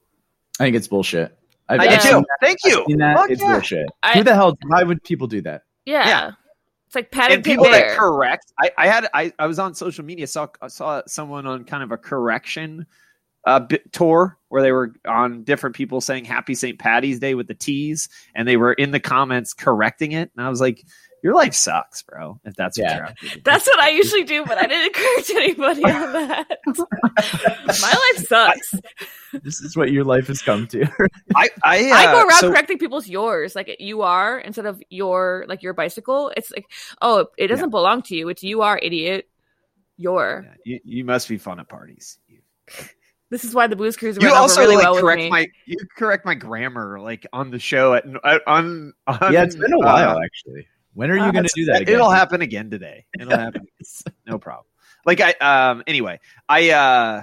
I 0.58 0.64
think 0.64 0.76
it's 0.76 0.88
bullshit. 0.88 1.36
I've, 1.68 1.80
I 1.80 1.84
I've 1.88 2.02
do 2.02 2.08
that- 2.10 2.24
Thank 2.40 2.58
you. 2.64 2.84
that. 2.96 3.30
It's 3.30 3.42
yeah. 3.42 3.52
bullshit. 3.52 3.86
I- 4.02 4.16
Who 4.16 4.24
the 4.24 4.34
hell? 4.34 4.56
Why 4.68 4.82
would 4.82 5.02
people 5.04 5.26
do 5.26 5.40
that? 5.42 5.62
yeah. 5.84 6.06
Yeah. 6.08 6.30
It's 6.86 6.94
like 6.94 7.10
Patty 7.10 7.34
And 7.34 7.44
people 7.44 7.64
that 7.66 7.98
correct. 7.98 8.50
I, 8.58 8.70
I 8.78 8.86
had 8.88 9.08
I, 9.12 9.30
I 9.38 9.46
was 9.46 9.58
on 9.58 9.74
social 9.74 10.06
media 10.06 10.26
saw 10.26 10.48
saw 10.68 11.02
someone 11.06 11.44
on 11.46 11.64
kind 11.64 11.82
of 11.82 11.92
a 11.92 11.98
correction 11.98 12.86
uh, 13.44 13.66
tour 13.92 14.38
where 14.48 14.62
they 14.62 14.72
were 14.72 14.94
on 15.06 15.44
different 15.44 15.76
people 15.76 16.00
saying 16.00 16.24
Happy 16.24 16.54
St. 16.54 16.78
Patty's 16.78 17.18
Day 17.18 17.34
with 17.34 17.46
the 17.46 17.52
T's, 17.54 18.08
and 18.34 18.48
they 18.48 18.56
were 18.56 18.72
in 18.72 18.90
the 18.90 19.00
comments 19.00 19.52
correcting 19.52 20.12
it, 20.12 20.30
and 20.34 20.46
I 20.46 20.48
was 20.48 20.62
like, 20.62 20.82
your 21.22 21.34
life 21.34 21.54
sucks, 21.54 22.02
bro. 22.02 22.38
If 22.44 22.54
that's 22.54 22.78
what 22.78 22.94
you're 22.94 23.40
That's 23.44 23.66
what 23.66 23.78
I 23.78 23.90
usually 23.90 24.24
do, 24.24 24.44
but 24.44 24.58
I 24.58 24.66
didn't 24.66 24.94
correct 24.94 25.30
anybody 25.30 25.84
on 25.84 26.12
that. 26.12 26.46
My 26.66 28.12
life 28.14 28.26
sucks. 28.26 28.74
This 29.42 29.60
is 29.60 29.76
what 29.76 29.90
your 29.90 30.04
life 30.04 30.28
has 30.28 30.42
come 30.42 30.66
to. 30.68 30.86
I 31.34 31.48
I, 31.64 31.90
uh, 31.90 31.94
I 31.94 32.04
go 32.06 32.26
around 32.26 32.40
so, 32.40 32.50
correcting 32.50 32.78
people's 32.78 33.08
yours, 33.08 33.56
like 33.56 33.76
you 33.80 34.02
are 34.02 34.38
instead 34.38 34.66
of 34.66 34.82
your 34.90 35.44
like 35.48 35.62
your 35.62 35.74
bicycle. 35.74 36.32
It's 36.36 36.50
like, 36.52 36.70
oh, 37.02 37.26
it 37.36 37.48
doesn't 37.48 37.66
yeah. 37.66 37.70
belong 37.70 38.02
to 38.02 38.16
you. 38.16 38.28
It's 38.28 38.42
you 38.42 38.62
are 38.62 38.78
idiot. 38.80 39.28
Your. 39.96 40.46
Yeah, 40.46 40.54
you, 40.64 40.80
you 40.84 41.04
must 41.04 41.28
be 41.28 41.38
fun 41.38 41.58
at 41.58 41.68
parties. 41.68 42.18
This 43.30 43.44
is 43.44 43.54
why 43.54 43.66
the 43.66 43.76
Blues 43.76 43.96
Cruise 43.96 44.16
you 44.20 44.32
also 44.32 44.60
really 44.60 44.76
like 44.76 44.84
well 44.84 45.00
correct 45.00 45.30
my 45.30 45.46
you 45.66 45.76
correct 45.96 46.24
my 46.24 46.34
grammar 46.34 46.98
like 46.98 47.26
on 47.32 47.50
the 47.50 47.58
show 47.58 47.92
at 47.92 48.06
on, 48.46 48.94
on 49.06 49.32
yeah 49.32 49.42
it's 49.42 49.54
been 49.54 49.72
a 49.72 49.78
while 49.78 50.16
uh, 50.16 50.24
actually 50.24 50.66
when 50.98 51.12
are 51.12 51.16
you 51.16 51.22
uh, 51.22 51.30
going 51.30 51.44
to 51.44 51.52
do 51.54 51.64
that? 51.66 51.82
Again? 51.82 51.94
It'll 51.94 52.10
happen 52.10 52.42
again 52.42 52.70
today. 52.70 53.04
It'll 53.20 53.38
happen. 53.38 53.68
no 54.26 54.36
problem. 54.36 54.66
Like 55.06 55.20
I 55.20 55.30
um 55.34 55.84
anyway, 55.86 56.18
I 56.48 56.70
uh 56.70 57.22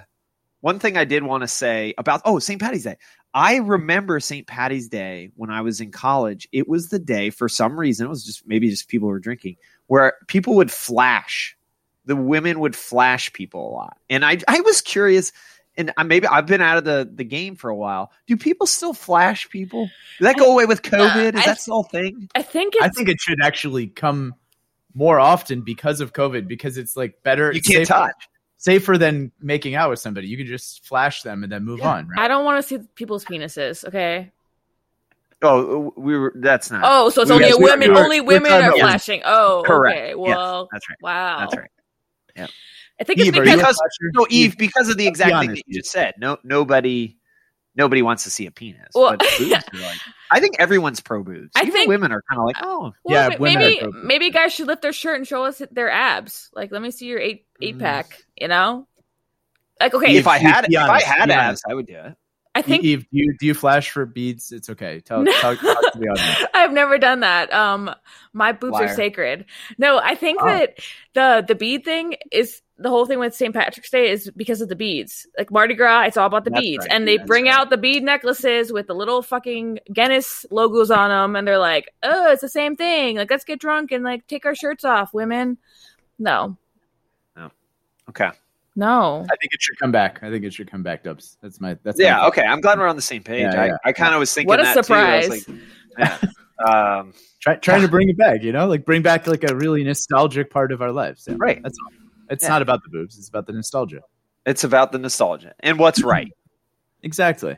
one 0.61 0.79
thing 0.79 0.95
I 0.95 1.03
did 1.03 1.23
want 1.23 1.41
to 1.41 1.47
say 1.49 1.93
about 1.97 2.21
oh 2.23 2.39
St. 2.39 2.61
Patty's 2.61 2.85
Day. 2.85 2.95
I 3.33 3.57
remember 3.57 4.21
St. 4.21 4.47
Patty's 4.47 4.87
Day 4.87 5.29
when 5.35 5.49
I 5.49 5.59
was 5.59 5.81
in 5.81 5.91
college. 5.91 6.47
It 6.53 6.69
was 6.69 6.87
the 6.87 6.99
day 6.99 7.31
for 7.31 7.49
some 7.49 7.77
reason. 7.77 8.05
It 8.05 8.09
was 8.09 8.23
just 8.23 8.47
maybe 8.47 8.69
just 8.69 8.87
people 8.87 9.09
were 9.09 9.19
drinking 9.19 9.57
where 9.87 10.13
people 10.27 10.55
would 10.55 10.71
flash. 10.71 11.57
The 12.05 12.15
women 12.15 12.61
would 12.61 12.77
flash 12.77 13.33
people 13.33 13.69
a 13.69 13.73
lot, 13.73 13.97
and 14.09 14.23
I 14.23 14.37
I 14.47 14.61
was 14.61 14.79
curious 14.79 15.33
and 15.77 15.93
maybe 16.05 16.27
I've 16.27 16.45
been 16.45 16.61
out 16.61 16.77
of 16.77 16.83
the, 16.83 17.09
the 17.13 17.23
game 17.23 17.55
for 17.55 17.69
a 17.69 17.75
while. 17.75 18.11
Do 18.27 18.37
people 18.37 18.67
still 18.67 18.93
flash 18.93 19.49
people? 19.49 19.89
Did 20.19 20.25
that 20.25 20.37
go 20.37 20.51
away 20.51 20.65
with 20.65 20.79
uh, 20.79 20.97
COVID? 20.97 21.33
Is 21.35 21.41
I, 21.41 21.45
that 21.45 21.59
still 21.59 21.81
a 21.81 21.83
thing? 21.83 22.29
I 22.35 22.41
think 22.41 22.75
I 22.81 22.89
think 22.89 23.09
it 23.09 23.19
should 23.19 23.39
actually 23.41 23.87
come 23.87 24.35
more 24.93 25.19
often 25.19 25.61
because 25.61 26.01
of 26.01 26.13
COVID 26.13 26.47
because 26.47 26.77
it's 26.77 26.95
like 26.95 27.21
better. 27.23 27.51
You 27.51 27.61
can't 27.61 27.87
safer, 27.87 27.99
touch. 27.99 28.29
Safer 28.57 28.97
than 28.97 29.31
making 29.41 29.75
out 29.75 29.89
with 29.89 29.99
somebody. 29.99 30.27
You 30.27 30.37
can 30.37 30.45
just 30.45 30.85
flash 30.85 31.23
them 31.23 31.43
and 31.43 31.51
then 31.51 31.65
move 31.65 31.79
yeah. 31.79 31.93
on. 31.93 32.07
Right? 32.07 32.19
I 32.19 32.27
don't 32.27 32.45
want 32.45 32.63
to 32.63 32.67
see 32.67 32.79
people's 32.95 33.25
penises. 33.25 33.85
Okay. 33.85 34.31
Oh, 35.41 35.93
we 35.97 36.17
were. 36.17 36.31
That's 36.35 36.71
not. 36.71 36.81
Oh, 36.85 37.09
so 37.09 37.21
it's 37.21 37.29
we, 37.29 37.35
only 37.35 37.47
yes, 37.49 37.57
women. 37.59 37.93
We 37.93 37.99
only 37.99 38.21
women 38.21 38.51
are 38.51 38.71
flashing. 38.71 39.21
Oh, 39.25 39.63
correct. 39.65 39.97
Okay. 39.97 40.15
Well, 40.15 40.61
yes, 40.61 40.69
that's 40.71 40.89
right. 40.89 40.97
Wow. 41.01 41.39
That's 41.39 41.57
right. 41.57 41.71
Yeah. 42.35 42.47
I 42.99 43.03
think 43.03 43.19
Eve, 43.19 43.35
it's 43.35 43.55
because 43.55 43.79
no 44.13 44.25
Eve 44.29 44.57
because 44.57 44.89
of 44.89 44.97
the 44.97 45.07
exact 45.07 45.39
thing 45.39 45.49
that 45.49 45.63
you 45.67 45.79
just 45.79 45.91
said. 45.91 46.13
No, 46.17 46.37
nobody, 46.43 47.17
nobody 47.75 48.01
wants 48.01 48.23
to 48.23 48.29
see 48.29 48.45
a 48.45 48.51
penis. 48.51 48.89
Well, 48.93 49.17
like, 49.39 49.63
I 50.31 50.39
think 50.39 50.55
everyone's 50.59 51.01
pro 51.01 51.21
boobs. 51.21 51.51
I 51.55 51.61
Even 51.61 51.73
think 51.73 51.89
women 51.89 52.13
are 52.13 52.23
kind 52.29 52.39
of 52.39 52.45
like, 52.45 52.55
oh, 52.61 52.93
well, 53.03 53.31
yeah. 53.31 53.37
Maybe 53.37 53.81
maybe 54.03 54.29
guys 54.29 54.53
should 54.53 54.67
lift 54.67 54.81
their 54.81 54.93
shirt 54.93 55.17
and 55.17 55.27
show 55.27 55.43
us 55.43 55.61
their 55.71 55.91
abs. 55.91 56.49
Like, 56.53 56.71
let 56.71 56.81
me 56.81 56.91
see 56.91 57.07
your 57.07 57.19
eight 57.19 57.45
eight 57.61 57.77
mm. 57.77 57.81
pack. 57.81 58.23
You 58.39 58.47
know, 58.47 58.87
like 59.79 59.93
okay, 59.93 60.15
if 60.15 60.27
I 60.27 60.37
had 60.37 60.65
if 60.69 60.77
I 60.77 61.01
had 61.01 61.29
abs, 61.29 61.61
I 61.69 61.73
would 61.73 61.87
do 61.87 61.95
it. 61.95 62.15
I 62.55 62.61
think 62.61 62.85
Eve, 62.85 63.01
do 63.01 63.07
you 63.11 63.35
do 63.37 63.45
you 63.45 63.53
flash 63.53 63.91
for 63.91 64.05
beads? 64.05 64.53
It's 64.53 64.69
okay. 64.69 65.01
Tell, 65.01 65.25
talk, 65.25 65.59
talk 65.59 65.93
to 65.93 65.99
me 65.99 66.07
on 66.07 66.15
that. 66.15 66.49
I've 66.53 66.71
never 66.71 66.97
done 66.97 67.19
that. 67.19 67.53
Um, 67.53 67.93
my 68.31 68.53
boobs 68.53 68.73
Liar. 68.73 68.85
are 68.85 68.95
sacred. 68.95 69.45
No, 69.77 69.99
I 70.01 70.15
think 70.15 70.41
oh. 70.41 70.45
that 70.47 70.79
the 71.13 71.45
the 71.45 71.55
bead 71.55 71.83
thing 71.83 72.15
is 72.31 72.61
the 72.77 72.89
whole 72.89 73.05
thing 73.05 73.19
with 73.19 73.35
St. 73.35 73.53
Patrick's 73.53 73.89
Day 73.89 74.09
is 74.09 74.31
because 74.35 74.61
of 74.61 74.69
the 74.69 74.75
beads. 74.75 75.27
Like 75.37 75.51
Mardi 75.51 75.75
Gras, 75.75 76.03
it's 76.03 76.17
all 76.17 76.27
about 76.27 76.45
the 76.45 76.49
That's 76.49 76.61
beads. 76.61 76.85
Right. 76.85 76.95
And 76.95 77.07
they 77.07 77.17
That's 77.17 77.27
bring 77.27 77.45
right. 77.45 77.53
out 77.53 77.69
the 77.69 77.77
bead 77.77 78.03
necklaces 78.03 78.71
with 78.71 78.87
the 78.87 78.95
little 78.95 79.21
fucking 79.21 79.79
Guinness 79.91 80.45
logos 80.49 80.91
on 80.91 81.09
them. 81.09 81.35
And 81.35 81.47
they're 81.47 81.57
like, 81.57 81.93
oh, 82.03 82.31
it's 82.31 82.41
the 82.41 82.49
same 82.49 82.75
thing. 82.75 83.17
Like, 83.17 83.29
let's 83.29 83.45
get 83.45 83.59
drunk 83.59 83.91
and 83.91 84.03
like 84.03 84.27
take 84.27 84.45
our 84.45 84.55
shirts 84.55 84.83
off, 84.83 85.13
women. 85.13 85.57
No. 86.19 86.57
No. 87.37 87.51
Okay. 88.09 88.29
No. 88.75 89.21
I 89.23 89.35
think 89.37 89.53
it 89.53 89.61
should 89.61 89.79
come 89.79 89.91
back. 89.91 90.19
I 90.21 90.29
think 90.29 90.43
it 90.43 90.53
should 90.53 90.69
come 90.69 90.83
back, 90.83 91.03
Dubs. 91.03 91.37
That's 91.41 91.61
my, 91.61 91.77
that's 91.83 91.99
yeah. 91.99 92.17
My 92.17 92.27
okay. 92.27 92.43
I'm 92.43 92.61
glad 92.61 92.77
we're 92.77 92.87
on 92.87 92.95
the 92.95 93.01
same 93.01 93.23
page. 93.23 93.41
Yeah, 93.41 93.65
yeah. 93.65 93.77
I, 93.85 93.89
I 93.89 93.93
kind 93.93 94.13
of 94.13 94.19
was 94.19 94.33
thinking 94.33 94.49
what 94.49 94.59
a 94.59 94.73
surprise. 94.73 95.29
Like, 95.29 95.43
yeah. 95.97 96.17
um, 96.67 97.13
Try, 97.45 97.55
trying 97.57 97.81
to 97.81 97.87
bring 97.89 98.09
it 98.09 98.17
back, 98.17 98.41
you 98.41 98.51
know, 98.51 98.65
like 98.65 98.85
bring 98.85 99.03
back 99.03 99.27
like 99.27 99.49
a 99.49 99.55
really 99.55 99.83
nostalgic 99.83 100.49
part 100.49 100.71
of 100.71 100.81
our 100.81 100.91
lives. 100.91 101.25
Yeah. 101.29 101.35
Right. 101.37 101.61
That's 101.61 101.77
all. 101.85 101.93
It's 102.29 102.43
yeah. 102.43 102.49
not 102.49 102.63
about 102.63 102.81
the 102.83 102.89
boobs. 102.89 103.19
It's 103.19 103.29
about 103.29 103.45
the 103.45 103.53
nostalgia. 103.53 104.01
It's 104.47 104.63
about 104.63 104.91
the 104.91 104.97
nostalgia 104.97 105.53
and 105.59 105.77
what's 105.77 106.03
right. 106.03 106.31
exactly. 107.03 107.57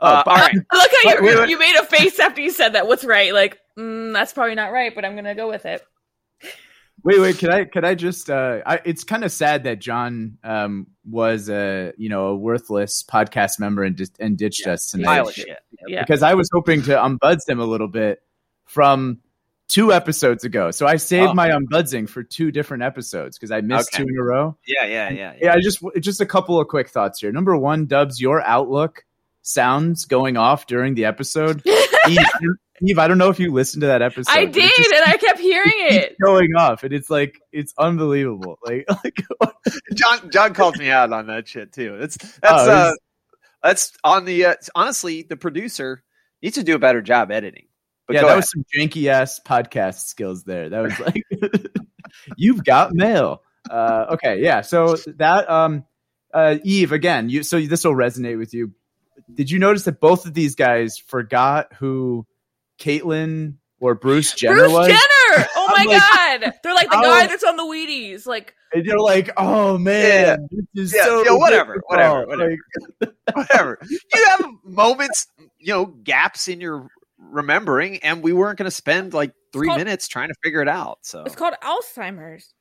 Uh, 0.00 0.22
oh, 0.26 0.30
all 0.30 0.36
right. 0.36 0.54
Look 0.72 0.90
how 1.04 1.22
you, 1.22 1.46
you 1.46 1.58
made 1.58 1.76
a 1.76 1.84
face 1.86 2.18
after 2.18 2.42
you 2.42 2.50
said 2.50 2.74
that. 2.74 2.86
What's 2.86 3.04
right? 3.04 3.32
Like 3.32 3.58
mm, 3.78 4.12
that's 4.12 4.34
probably 4.34 4.54
not 4.54 4.70
right, 4.72 4.94
but 4.94 5.04
I'm 5.04 5.14
gonna 5.14 5.34
go 5.34 5.48
with 5.48 5.64
it. 5.64 5.82
Wait, 7.04 7.20
wait. 7.20 7.38
Can 7.38 7.50
I? 7.50 7.64
Can 7.64 7.84
I 7.84 7.94
just? 7.94 8.30
Uh, 8.30 8.60
I, 8.64 8.80
it's 8.84 9.02
kind 9.02 9.24
of 9.24 9.32
sad 9.32 9.64
that 9.64 9.80
John 9.80 10.38
um, 10.44 10.86
was 11.04 11.48
a 11.48 11.92
you 11.96 12.08
know 12.08 12.26
a 12.26 12.36
worthless 12.36 13.02
podcast 13.02 13.58
member 13.58 13.82
and 13.82 13.96
just 13.96 14.18
and 14.20 14.38
ditched 14.38 14.66
yeah, 14.66 14.74
us 14.74 14.90
tonight. 14.90 15.26
Yeah. 15.88 16.00
Because 16.00 16.22
I 16.22 16.34
was 16.34 16.48
hoping 16.52 16.82
to 16.82 16.92
unbuds 16.92 17.48
him 17.48 17.58
a 17.58 17.64
little 17.64 17.88
bit 17.88 18.22
from 18.66 19.18
two 19.68 19.92
episodes 19.92 20.44
ago. 20.44 20.70
So 20.70 20.86
I 20.86 20.96
saved 20.96 21.30
oh. 21.30 21.34
my 21.34 21.48
unbudzing 21.48 22.08
for 22.08 22.22
two 22.22 22.52
different 22.52 22.82
episodes 22.82 23.38
because 23.38 23.50
I 23.50 23.62
missed 23.62 23.94
okay. 23.94 24.04
two 24.04 24.08
in 24.08 24.18
a 24.18 24.22
row. 24.22 24.56
Yeah, 24.66 24.84
yeah, 24.84 25.10
yeah, 25.10 25.10
yeah. 25.10 25.34
Yeah, 25.40 25.54
I 25.54 25.60
just 25.60 25.82
just 26.00 26.20
a 26.20 26.26
couple 26.26 26.60
of 26.60 26.68
quick 26.68 26.88
thoughts 26.88 27.20
here. 27.20 27.32
Number 27.32 27.56
one, 27.56 27.86
Dubs, 27.86 28.20
your 28.20 28.42
outlook 28.42 29.04
sounds 29.40 30.04
going 30.04 30.36
off 30.36 30.66
during 30.66 30.94
the 30.94 31.06
episode. 31.06 31.62
Eve, 32.08 32.18
Eve, 32.82 32.98
I 32.98 33.08
don't 33.08 33.18
know 33.18 33.30
if 33.30 33.40
you 33.40 33.52
listened 33.52 33.80
to 33.82 33.86
that 33.86 34.02
episode. 34.02 34.30
I 34.30 34.44
did, 34.44 34.70
just, 34.76 34.78
and 34.78 34.91
I 34.91 34.91
kept 35.32 35.40
hearing 35.40 35.72
it, 35.74 36.16
going 36.22 36.54
off, 36.56 36.82
and 36.84 36.92
it's 36.92 37.10
like 37.10 37.40
it's 37.52 37.74
unbelievable. 37.78 38.58
Like, 38.66 38.86
like 39.04 39.24
John 39.94 40.30
John 40.30 40.54
calls 40.54 40.78
me 40.78 40.90
out 40.90 41.12
on 41.12 41.26
that 41.26 41.48
shit 41.48 41.72
too. 41.72 41.96
It's 42.00 42.16
that's 42.16 42.62
oh, 42.62 42.70
uh, 42.70 42.92
that's 43.62 43.92
on 44.04 44.24
the 44.24 44.46
uh, 44.46 44.54
honestly 44.74 45.22
the 45.22 45.36
producer 45.36 46.02
needs 46.42 46.56
to 46.56 46.62
do 46.62 46.74
a 46.74 46.78
better 46.78 47.02
job 47.02 47.30
editing 47.30 47.66
but 48.06 48.14
yeah, 48.14 48.20
that 48.22 48.26
ahead. 48.26 48.36
was 48.36 48.50
some 48.50 48.64
janky 48.74 49.06
ass 49.06 49.40
podcast 49.44 50.06
skills 50.06 50.44
there. 50.44 50.68
That 50.68 50.80
was 50.80 50.98
like, 51.00 51.24
you've 52.36 52.64
got 52.64 52.92
mail. 52.92 53.42
Uh, 53.70 54.06
okay, 54.10 54.42
yeah. 54.42 54.60
So 54.60 54.96
that 55.16 55.48
um, 55.48 55.84
uh, 56.34 56.56
Eve 56.64 56.92
again. 56.92 57.28
You 57.28 57.42
so 57.42 57.60
this 57.60 57.84
will 57.84 57.94
resonate 57.94 58.38
with 58.38 58.52
you. 58.54 58.72
Did 59.32 59.50
you 59.50 59.58
notice 59.58 59.84
that 59.84 60.00
both 60.00 60.26
of 60.26 60.34
these 60.34 60.56
guys 60.56 60.98
forgot 60.98 61.72
who 61.74 62.26
Caitlyn 62.78 63.54
or 63.80 63.94
Bruce 63.94 64.34
Jenner 64.34 64.56
Bruce 64.56 64.72
was? 64.72 64.86
Jenner. 64.88 64.98
Oh 65.56 65.66
my 65.68 65.84
like, 65.84 66.42
god! 66.42 66.54
They're 66.62 66.74
like 66.74 66.90
the 66.90 66.96
guy 66.96 67.26
that's 67.26 67.44
on 67.44 67.56
the 67.56 67.62
Wheaties. 67.62 68.26
Like 68.26 68.54
and 68.74 68.84
you're 68.84 69.00
like, 69.00 69.30
oh 69.36 69.78
man, 69.78 70.48
yeah, 70.50 70.60
yeah, 70.74 71.04
so 71.04 71.24
yeah 71.24 71.32
whatever, 71.32 71.82
whatever, 71.86 72.26
whatever, 72.26 72.58
like, 73.00 73.10
whatever. 73.34 73.78
You 73.90 74.26
have 74.30 74.46
moments, 74.64 75.26
you 75.58 75.72
know, 75.72 75.86
gaps 75.86 76.48
in 76.48 76.60
your 76.60 76.88
remembering, 77.18 77.98
and 77.98 78.22
we 78.22 78.32
weren't 78.32 78.58
going 78.58 78.66
to 78.66 78.74
spend 78.74 79.14
like 79.14 79.32
three 79.52 79.68
called, 79.68 79.78
minutes 79.78 80.08
trying 80.08 80.28
to 80.28 80.34
figure 80.42 80.62
it 80.62 80.68
out. 80.68 80.98
So 81.02 81.22
it's 81.24 81.36
called 81.36 81.54
Alzheimer's. 81.62 82.52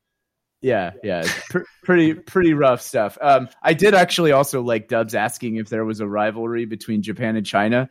Yeah, 0.62 0.92
yeah, 1.04 1.24
pr- 1.50 1.64
pretty 1.84 2.14
pretty 2.14 2.54
rough 2.54 2.82
stuff. 2.82 3.18
Um, 3.20 3.50
I 3.64 3.74
did 3.74 3.96
actually 3.96 4.32
also 4.32 4.62
like 4.62 4.88
Dubs 4.88 5.16
asking 5.16 5.56
if 5.56 5.70
there 5.70 5.86
was 5.86 6.02
a 6.02 6.08
rivalry 6.08 6.66
between 6.66 7.02
Japan 7.02 7.36
and 7.36 7.46
China 7.46 7.90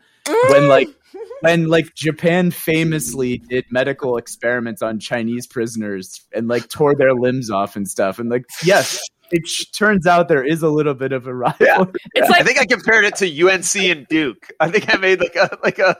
when 0.48 0.68
like 0.68 0.88
when 1.40 1.68
like 1.68 1.94
Japan 1.94 2.50
famously 2.50 3.38
did 3.38 3.64
medical 3.70 4.16
experiments 4.16 4.82
on 4.82 4.98
Chinese 4.98 5.46
prisoners 5.46 6.22
and 6.32 6.48
like 6.48 6.68
tore 6.68 6.94
their 6.94 7.14
limbs 7.14 7.50
off 7.50 7.76
and 7.76 7.88
stuff. 7.88 8.18
And 8.18 8.30
like, 8.30 8.44
yes, 8.64 9.00
it 9.30 9.48
turns 9.72 10.06
out 10.06 10.28
there 10.28 10.44
is 10.44 10.62
a 10.62 10.68
little 10.68 10.94
bit 10.94 11.12
of 11.12 11.26
a 11.26 11.34
rivalry. 11.34 11.66
Yeah. 11.66 11.84
It's 12.14 12.28
like, 12.28 12.40
I 12.40 12.44
think 12.44 12.58
I 12.58 12.66
compared 12.66 13.04
it 13.04 13.16
to 13.16 13.48
UNC 13.48 13.76
and 13.76 14.06
Duke. 14.08 14.50
I 14.58 14.70
think 14.70 14.92
I 14.92 14.98
made 14.98 15.20
like 15.20 15.36
a 15.36 15.58
like 15.62 15.78
a, 15.78 15.96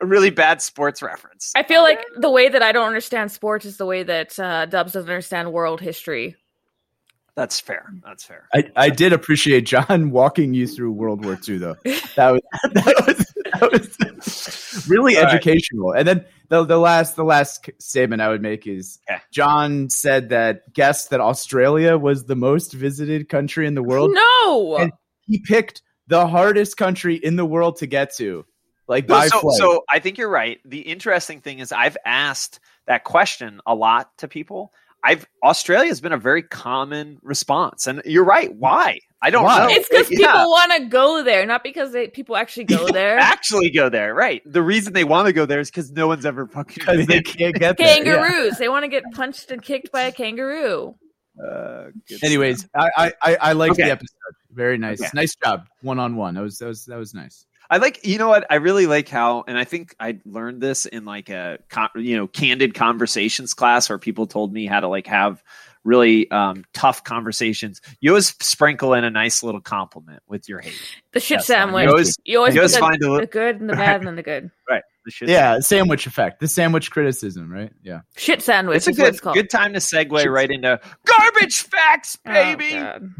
a 0.00 0.06
really 0.06 0.30
bad 0.30 0.60
sports 0.62 1.02
reference. 1.02 1.52
I 1.56 1.62
feel 1.62 1.82
like 1.82 2.04
the 2.16 2.30
way 2.30 2.48
that 2.48 2.62
I 2.62 2.72
don't 2.72 2.86
understand 2.86 3.32
sports 3.32 3.64
is 3.64 3.76
the 3.78 3.86
way 3.86 4.02
that 4.02 4.38
uh, 4.38 4.66
Dubs 4.66 4.92
doesn't 4.92 5.08
understand 5.08 5.52
world 5.52 5.80
history. 5.80 6.36
That's 7.38 7.60
fair. 7.60 7.88
That's 8.04 8.24
fair. 8.24 8.48
I, 8.52 8.64
I 8.74 8.90
did 8.90 9.12
appreciate 9.12 9.60
John 9.60 10.10
walking 10.10 10.54
you 10.54 10.66
through 10.66 10.90
World 10.90 11.24
War 11.24 11.38
II, 11.48 11.58
though. 11.58 11.76
That 12.16 12.32
was, 12.32 12.40
that 12.72 13.04
was 13.06 13.27
really 14.88 15.16
All 15.16 15.24
educational. 15.24 15.90
Right. 15.90 16.00
And 16.00 16.08
then 16.08 16.24
the 16.48 16.64
the 16.64 16.78
last 16.78 17.16
the 17.16 17.24
last 17.24 17.68
statement 17.78 18.22
I 18.22 18.28
would 18.28 18.42
make 18.42 18.66
is 18.66 18.98
yeah. 19.08 19.20
John 19.30 19.90
said 19.90 20.30
that 20.30 20.72
guessed 20.72 21.10
that 21.10 21.20
Australia 21.20 21.96
was 21.96 22.24
the 22.24 22.36
most 22.36 22.72
visited 22.72 23.28
country 23.28 23.66
in 23.66 23.74
the 23.74 23.82
world. 23.82 24.10
No, 24.12 24.76
and 24.76 24.92
he 25.26 25.38
picked 25.38 25.82
the 26.06 26.26
hardest 26.26 26.76
country 26.76 27.16
in 27.16 27.36
the 27.36 27.44
world 27.44 27.76
to 27.76 27.86
get 27.86 28.14
to. 28.16 28.44
Like 28.88 29.06
by 29.06 29.28
so, 29.28 29.42
so 29.50 29.84
I 29.90 29.98
think 29.98 30.16
you're 30.16 30.30
right. 30.30 30.58
The 30.64 30.80
interesting 30.80 31.40
thing 31.40 31.58
is 31.58 31.72
I've 31.72 31.98
asked 32.06 32.58
that 32.86 33.04
question 33.04 33.60
a 33.66 33.74
lot 33.74 34.16
to 34.18 34.28
people. 34.28 34.72
I've 35.04 35.26
Australia 35.44 35.88
has 35.88 36.00
been 36.00 36.12
a 36.12 36.18
very 36.18 36.42
common 36.42 37.18
response, 37.22 37.86
and 37.86 38.02
you're 38.04 38.24
right. 38.24 38.54
Why? 38.54 38.98
I 39.22 39.30
don't 39.30 39.44
Why? 39.44 39.58
know. 39.58 39.68
It's 39.68 39.88
because 39.88 40.10
Like, 40.10 40.18
yeah, 40.18 40.32
people 40.32 40.50
want 40.50 40.72
to 40.74 40.88
go 40.88 41.22
there, 41.24 41.44
not 41.46 41.62
because 41.64 41.92
they, 41.92 42.08
people 42.08 42.36
actually 42.36 42.64
go 42.64 42.86
there. 42.92 43.18
actually 43.18 43.70
go 43.70 43.88
there, 43.88 44.14
right? 44.14 44.42
The 44.44 44.62
reason 44.62 44.92
they 44.92 45.04
want 45.04 45.26
to 45.26 45.32
go 45.32 45.44
there 45.46 45.60
is 45.60 45.70
because 45.70 45.90
no 45.92 46.06
one's 46.06 46.24
ever 46.26 46.46
fucking 46.46 46.74
because 46.74 47.06
they 47.06 47.20
can't 47.22 47.54
get 47.54 47.76
there. 47.78 47.86
Yeah. 47.86 47.94
Kangaroos. 47.96 48.58
They 48.58 48.68
want 48.68 48.84
to 48.84 48.88
get 48.88 49.02
punched 49.12 49.50
and 49.50 49.62
kicked 49.62 49.90
by 49.92 50.02
a 50.02 50.12
kangaroo. 50.12 50.94
Uh, 51.44 51.86
Anyways. 52.22 52.68
I 52.74 52.90
I, 52.96 53.12
I, 53.22 53.36
I 53.36 53.52
liked 53.52 53.72
Okay. 53.72 53.84
the 53.84 53.90
episode. 53.92 54.14
Very 54.52 54.78
nice. 54.78 55.00
Okay. 55.00 55.10
Nice 55.14 55.36
job. 55.36 55.66
One 55.82 55.98
on 56.00 56.16
one. 56.16 56.34
That 56.34 56.42
was 56.42 56.58
that 56.58 56.66
was 56.66 56.84
that 56.86 56.96
was 56.98 57.14
nice. 57.14 57.44
I 57.70 57.76
like 57.78 58.06
you 58.06 58.18
know 58.18 58.28
what 58.28 58.46
I 58.50 58.56
really 58.56 58.86
like 58.86 59.08
how, 59.08 59.44
and 59.46 59.58
I 59.58 59.64
think 59.64 59.94
I 60.00 60.18
learned 60.24 60.60
this 60.60 60.86
in 60.86 61.04
like 61.04 61.28
a 61.28 61.58
con- 61.68 61.90
you 61.96 62.16
know 62.16 62.26
candid 62.26 62.74
conversations 62.74 63.54
class 63.54 63.88
where 63.88 63.98
people 63.98 64.26
told 64.26 64.52
me 64.52 64.66
how 64.66 64.80
to 64.80 64.88
like 64.88 65.06
have 65.06 65.42
really 65.84 66.30
um, 66.30 66.64
tough 66.74 67.04
conversations. 67.04 67.80
You 68.00 68.10
always 68.10 68.34
sprinkle 68.40 68.94
in 68.94 69.04
a 69.04 69.10
nice 69.10 69.42
little 69.42 69.60
compliment 69.60 70.22
with 70.28 70.48
your 70.48 70.60
hate. 70.60 70.74
The 71.12 71.20
shit 71.20 71.38
That's 71.38 71.46
sandwich. 71.46 71.84
You 71.84 71.90
always, 71.90 72.16
you 72.24 72.38
always 72.38 72.54
you 72.54 72.60
put 72.60 72.62
always 72.62 72.74
the, 72.74 72.78
find 72.78 73.02
a 73.02 73.20
the 73.20 73.26
good 73.26 73.60
and 73.60 73.70
the 73.70 73.74
bad 73.74 73.96
and 73.96 74.06
then 74.06 74.16
the 74.16 74.22
good. 74.22 74.50
right. 74.70 74.82
The 75.04 75.10
shit 75.10 75.28
Yeah, 75.28 75.60
sandwich 75.60 76.06
effect. 76.06 76.40
The 76.40 76.48
sandwich 76.48 76.90
criticism, 76.90 77.50
right? 77.50 77.72
Yeah. 77.82 78.00
Shit 78.16 78.42
sandwich 78.42 78.76
It's 78.76 78.86
a 78.88 78.92
good 78.92 79.08
it's 79.14 79.20
good 79.20 79.50
time 79.50 79.72
to 79.72 79.78
segue 79.78 80.26
right 80.26 80.50
into 80.50 80.78
garbage 81.06 81.62
facts, 81.62 82.18
Oh, 82.26 82.32
baby. 82.32 82.72
God. 82.72 83.10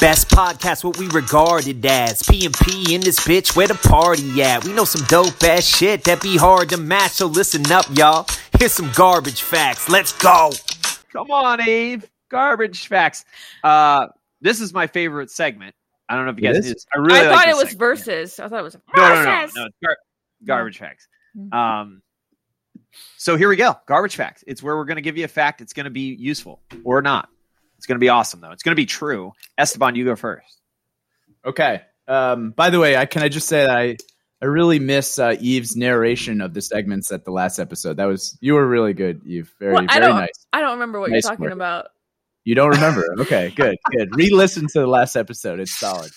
Best 0.00 0.30
podcast, 0.30 0.82
what 0.82 0.96
we 0.96 1.08
regarded 1.08 1.84
as 1.84 2.22
P&P 2.22 2.94
in 2.94 3.02
this 3.02 3.20
bitch, 3.20 3.54
where 3.54 3.66
the 3.66 3.74
party 3.74 4.42
at? 4.42 4.64
We 4.64 4.72
know 4.72 4.84
some 4.84 5.04
dope 5.08 5.42
ass 5.42 5.64
shit 5.66 6.04
that 6.04 6.22
be 6.22 6.38
hard 6.38 6.70
to 6.70 6.78
match, 6.78 7.12
so 7.12 7.26
listen 7.26 7.70
up, 7.70 7.84
y'all. 7.94 8.26
Here's 8.58 8.72
some 8.72 8.90
garbage 8.94 9.42
facts. 9.42 9.90
Let's 9.90 10.12
go. 10.14 10.52
Come 11.12 11.30
on, 11.30 11.60
Eve. 11.68 12.08
Garbage 12.30 12.86
facts. 12.88 13.26
Uh, 13.62 14.06
this 14.40 14.62
is 14.62 14.72
my 14.72 14.86
favorite 14.86 15.30
segment. 15.30 15.74
I 16.08 16.16
don't 16.16 16.24
know 16.24 16.32
if 16.32 16.40
you 16.40 16.48
It 16.48 16.54
guys 16.54 16.58
is? 16.60 16.64
knew 16.64 16.72
this. 16.74 16.86
I 16.94 16.98
really 16.98 17.18
I 17.20 17.22
like 17.28 17.30
thought 17.36 17.46
this 17.46 17.54
it 17.54 17.58
was 17.58 17.68
segment. 17.72 17.78
verses. 17.78 18.40
I 18.40 18.48
thought 18.48 18.60
it 18.60 18.62
was 18.62 18.76
No, 18.96 19.02
no, 19.02 19.24
no, 19.24 19.46
no. 19.54 19.68
Gar- 19.84 19.96
garbage 20.46 20.78
facts. 20.78 21.08
Um, 21.52 22.00
so 23.18 23.36
here 23.36 23.50
we 23.50 23.56
go. 23.56 23.76
Garbage 23.86 24.16
facts. 24.16 24.44
It's 24.46 24.62
where 24.62 24.76
we're 24.76 24.86
going 24.86 24.96
to 24.96 25.02
give 25.02 25.18
you 25.18 25.26
a 25.26 25.28
fact. 25.28 25.60
It's 25.60 25.74
going 25.74 25.84
to 25.84 25.90
be 25.90 26.14
useful 26.14 26.62
or 26.84 27.02
not. 27.02 27.28
It's 27.80 27.86
going 27.86 27.96
to 27.96 28.00
be 28.04 28.10
awesome 28.10 28.42
though. 28.42 28.50
It's 28.50 28.62
going 28.62 28.72
to 28.72 28.76
be 28.76 28.84
true. 28.84 29.32
Esteban, 29.56 29.96
you 29.96 30.04
go 30.04 30.16
first. 30.16 30.60
Okay. 31.46 31.80
Um, 32.06 32.50
by 32.50 32.68
the 32.68 32.78
way, 32.78 32.94
I 32.94 33.06
can 33.06 33.22
I 33.22 33.28
just 33.30 33.48
say 33.48 33.64
that 33.64 33.74
I 33.74 33.96
I 34.42 34.44
really 34.44 34.78
miss 34.78 35.18
uh, 35.18 35.34
Eve's 35.40 35.76
narration 35.76 36.42
of 36.42 36.52
the 36.52 36.60
segments 36.60 37.10
at 37.10 37.24
the 37.24 37.30
last 37.30 37.58
episode. 37.58 37.96
That 37.96 38.04
was 38.04 38.36
you 38.42 38.52
were 38.52 38.66
really 38.66 38.92
good, 38.92 39.22
Eve. 39.24 39.50
Very 39.58 39.72
Well, 39.72 39.86
I 39.88 39.94
very 39.94 40.06
don't- 40.12 40.16
nice. 40.20 40.46
I 40.52 40.60
don't 40.60 40.72
remember 40.72 41.00
what 41.00 41.08
Nice 41.10 41.24
you're 41.24 41.30
talking 41.32 41.44
work. 41.46 41.52
about. 41.54 41.86
You 42.44 42.54
don't 42.54 42.68
remember? 42.70 43.04
Okay, 43.20 43.50
good, 43.56 43.76
good. 43.96 44.08
Re-listen 44.14 44.66
to 44.68 44.80
the 44.80 44.86
last 44.86 45.16
episode. 45.16 45.58
It's 45.58 45.78
solid. 45.78 46.10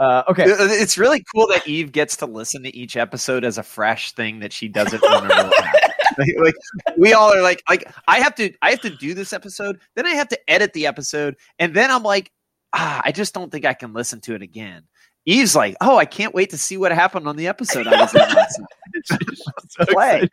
Uh, 0.00 0.22
okay. 0.28 0.44
It's 0.46 0.96
really 0.96 1.22
cool 1.34 1.46
that 1.48 1.68
Eve 1.68 1.92
gets 1.92 2.16
to 2.16 2.26
listen 2.26 2.62
to 2.62 2.74
each 2.74 2.96
episode 2.96 3.44
as 3.44 3.58
a 3.58 3.62
fresh 3.62 4.12
thing 4.12 4.40
that 4.40 4.50
she 4.50 4.66
doesn't 4.66 5.02
remember. 5.02 5.28
like, 6.18 6.34
like, 6.38 6.54
we 6.96 7.12
all 7.12 7.32
are 7.32 7.42
like 7.42 7.62
like 7.68 7.92
I 8.08 8.20
have 8.20 8.34
to 8.36 8.50
I 8.62 8.70
have 8.70 8.80
to 8.80 8.90
do 8.90 9.12
this 9.12 9.34
episode, 9.34 9.78
then 9.96 10.06
I 10.06 10.12
have 10.12 10.28
to 10.28 10.50
edit 10.50 10.72
the 10.72 10.86
episode, 10.86 11.36
and 11.58 11.74
then 11.74 11.90
I'm 11.90 12.02
like, 12.02 12.32
ah, 12.72 13.02
I 13.04 13.12
just 13.12 13.34
don't 13.34 13.52
think 13.52 13.66
I 13.66 13.74
can 13.74 13.92
listen 13.92 14.22
to 14.22 14.34
it 14.34 14.40
again. 14.40 14.84
Eve's 15.26 15.54
like, 15.54 15.76
oh, 15.82 15.98
I 15.98 16.06
can't 16.06 16.34
wait 16.34 16.48
to 16.50 16.58
see 16.58 16.78
what 16.78 16.92
happened 16.92 17.28
on 17.28 17.36
the 17.36 17.48
episode 17.48 17.86
I 17.86 18.00
was 18.00 18.14
in 18.14 18.20
last 18.20 18.58
night. 18.58 18.68
So 19.04 19.84
Play. 19.86 20.20
to 20.20 20.28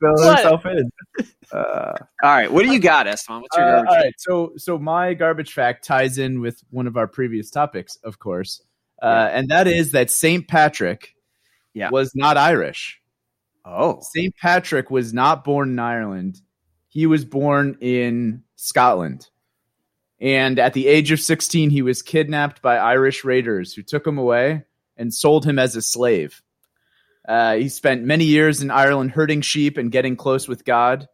fill 0.00 0.12
What? 0.14 0.36
herself 0.38 0.66
in. 0.66 0.90
Uh, 1.52 1.92
all 2.22 2.30
right, 2.30 2.50
what 2.52 2.64
do 2.64 2.72
you 2.72 2.78
got, 2.78 3.06
Esteban? 3.06 3.42
What's 3.42 3.56
your 3.56 3.66
Uh, 3.66 3.70
garbage? 3.82 3.88
all 3.90 3.96
right, 3.96 4.14
so 4.18 4.52
so 4.56 4.78
my 4.78 5.14
garbage 5.14 5.52
fact 5.52 5.84
ties 5.84 6.18
in 6.18 6.40
with 6.40 6.60
one 6.70 6.86
of 6.86 6.96
our 6.96 7.06
previous 7.08 7.50
topics, 7.50 7.96
of 8.04 8.18
course, 8.18 8.62
uh, 9.02 9.28
and 9.32 9.48
that 9.48 9.66
is 9.66 9.92
that 9.92 10.10
Saint 10.10 10.48
Patrick 10.48 11.14
Yeah. 11.74 11.90
was 11.90 12.12
not 12.14 12.36
Irish. 12.36 13.00
Oh, 13.64 14.00
Saint 14.14 14.34
Patrick 14.36 14.90
was 14.90 15.12
not 15.14 15.42
born 15.44 15.70
in 15.70 15.78
Ireland. 15.78 16.40
He 16.88 17.06
was 17.06 17.24
born 17.24 17.76
in 17.80 18.42
Scotland. 18.56 19.28
And 20.20 20.58
at 20.58 20.74
the 20.74 20.86
age 20.86 21.10
of 21.10 21.20
16, 21.20 21.70
he 21.70 21.82
was 21.82 22.00
kidnapped 22.02 22.62
by 22.62 22.76
Irish 22.76 23.24
raiders 23.24 23.74
who 23.74 23.82
took 23.82 24.06
him 24.06 24.16
away 24.16 24.62
and 24.96 25.12
sold 25.12 25.44
him 25.44 25.58
as 25.58 25.74
a 25.76 25.82
slave. 25.82 26.40
Uh, 27.26 27.54
he 27.54 27.68
spent 27.68 28.02
many 28.02 28.24
years 28.24 28.60
in 28.62 28.70
Ireland 28.70 29.12
herding 29.12 29.40
sheep 29.40 29.78
and 29.78 29.90
getting 29.90 30.16
close 30.16 30.46
with 30.48 30.64
God. 30.64 31.08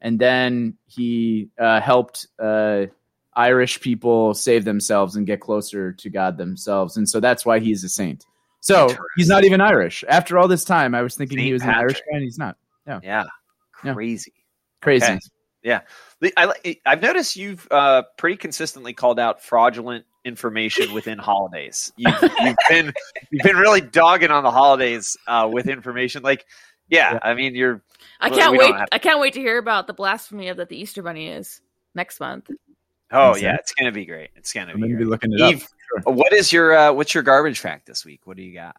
And 0.00 0.18
then 0.18 0.76
he 0.86 1.50
uh, 1.58 1.80
helped 1.80 2.26
uh, 2.38 2.86
Irish 3.34 3.80
people 3.80 4.34
save 4.34 4.64
themselves 4.64 5.16
and 5.16 5.26
get 5.26 5.40
closer 5.40 5.92
to 5.92 6.10
God 6.10 6.36
themselves. 6.38 6.96
And 6.96 7.08
so 7.08 7.20
that's 7.20 7.44
why 7.46 7.58
he's 7.58 7.84
a 7.84 7.88
saint. 7.88 8.24
So 8.60 8.88
he's 9.16 9.28
not 9.28 9.44
even 9.44 9.60
Irish. 9.60 10.04
After 10.08 10.38
all 10.38 10.48
this 10.48 10.64
time, 10.64 10.94
I 10.94 11.02
was 11.02 11.14
thinking 11.16 11.38
he 11.38 11.44
Saint 11.44 11.52
was 11.52 11.62
an 11.62 11.70
Irish 11.70 11.98
guy, 11.98 12.16
and 12.16 12.22
he's 12.22 12.38
not. 12.38 12.56
yeah, 12.86 13.00
Yeah. 13.02 13.24
crazy. 13.92 14.32
Crazy. 14.80 15.04
Okay. 15.04 15.18
The- 16.20 16.32
I, 16.36 16.76
I've 16.86 17.02
noticed 17.02 17.36
you've 17.36 17.66
uh, 17.70 18.04
pretty 18.16 18.36
consistently 18.36 18.94
called 18.94 19.18
out 19.20 19.42
fraudulent 19.42 20.06
information 20.24 20.92
within 20.92 21.18
holidays. 21.18 21.92
You've, 21.96 22.14
you've 22.22 22.56
been 22.68 22.92
you've 23.30 23.42
been 23.42 23.56
really 23.56 23.80
dogging 23.80 24.30
on 24.30 24.42
the 24.44 24.50
holidays 24.50 25.16
uh, 25.26 25.48
with 25.52 25.68
information. 25.68 26.22
Like, 26.22 26.44
yeah, 26.88 27.14
Yeah. 27.14 27.18
I 27.22 27.34
mean, 27.34 27.54
you're 27.54 27.82
I 28.20 28.30
can't 28.30 28.56
wait. 28.56 28.74
have- 28.74 28.88
I 28.92 28.98
can't 28.98 29.20
wait 29.20 29.34
to 29.34 29.40
hear 29.40 29.58
about 29.58 29.86
the 29.86 29.94
blasphemy 29.94 30.48
of 30.48 30.56
that 30.58 30.68
the 30.68 30.76
Easter 30.76 31.02
Bunny 31.02 31.28
is 31.28 31.60
next 31.94 32.20
month. 32.20 32.50
oh 33.12 33.28
Makes 33.30 33.42
yeah, 33.42 33.50
sense. 33.52 33.60
it's 33.60 33.72
gonna 33.74 33.92
be 33.92 34.04
great. 34.06 34.30
It's 34.36 34.52
gonna 34.52 34.72
I'm 34.72 34.76
be, 34.76 34.88
going 34.88 34.92
to 34.92 34.98
be 34.98 35.04
looking 35.04 35.32
it 35.32 35.40
Eve, 35.40 35.68
up. 36.06 36.14
what 36.14 36.32
is 36.32 36.52
your 36.52 36.74
uh, 36.74 36.92
what's 36.92 37.14
your 37.14 37.22
garbage 37.22 37.60
fact 37.60 37.86
this 37.86 38.04
week? 38.04 38.20
What 38.24 38.36
do 38.36 38.42
you 38.42 38.54
got? 38.54 38.76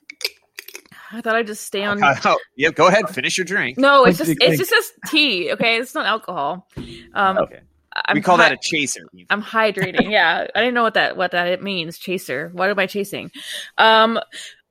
I 1.12 1.22
thought 1.22 1.36
I'd 1.36 1.48
just 1.48 1.64
stay 1.66 1.84
on. 1.84 2.02
Oh, 2.26 2.38
yeah, 2.58 2.72
go 2.72 2.88
ahead, 2.88 3.08
finish 3.10 3.38
your 3.38 3.46
drink. 3.46 3.78
No, 3.78 4.06
it's 4.06 4.18
just 4.18 4.32
it's 4.42 4.58
just 4.58 4.72
this 4.72 4.92
tea. 5.08 5.52
Okay, 5.54 5.78
it's 5.78 5.94
not 5.94 6.06
alcohol. 6.06 6.68
Um, 7.14 7.38
Okay, 7.38 7.60
I'm 7.96 8.16
we 8.16 8.22
call 8.22 8.38
hy- 8.38 8.50
that 8.50 8.52
a 8.52 8.58
chaser. 8.62 9.02
I'm 9.30 9.42
hydrating. 9.42 10.12
yeah, 10.12 10.48
I 10.56 10.60
didn't 10.60 10.74
know 10.74 10.84
what 10.84 10.96
that 10.96 11.18
what 11.18 11.32
that 11.32 11.48
it 11.48 11.64
means. 11.64 11.98
Chaser. 11.98 12.50
What 12.54 12.70
am 12.70 12.80
I 12.80 12.88
chasing? 12.88 13.32
Um, 13.78 14.20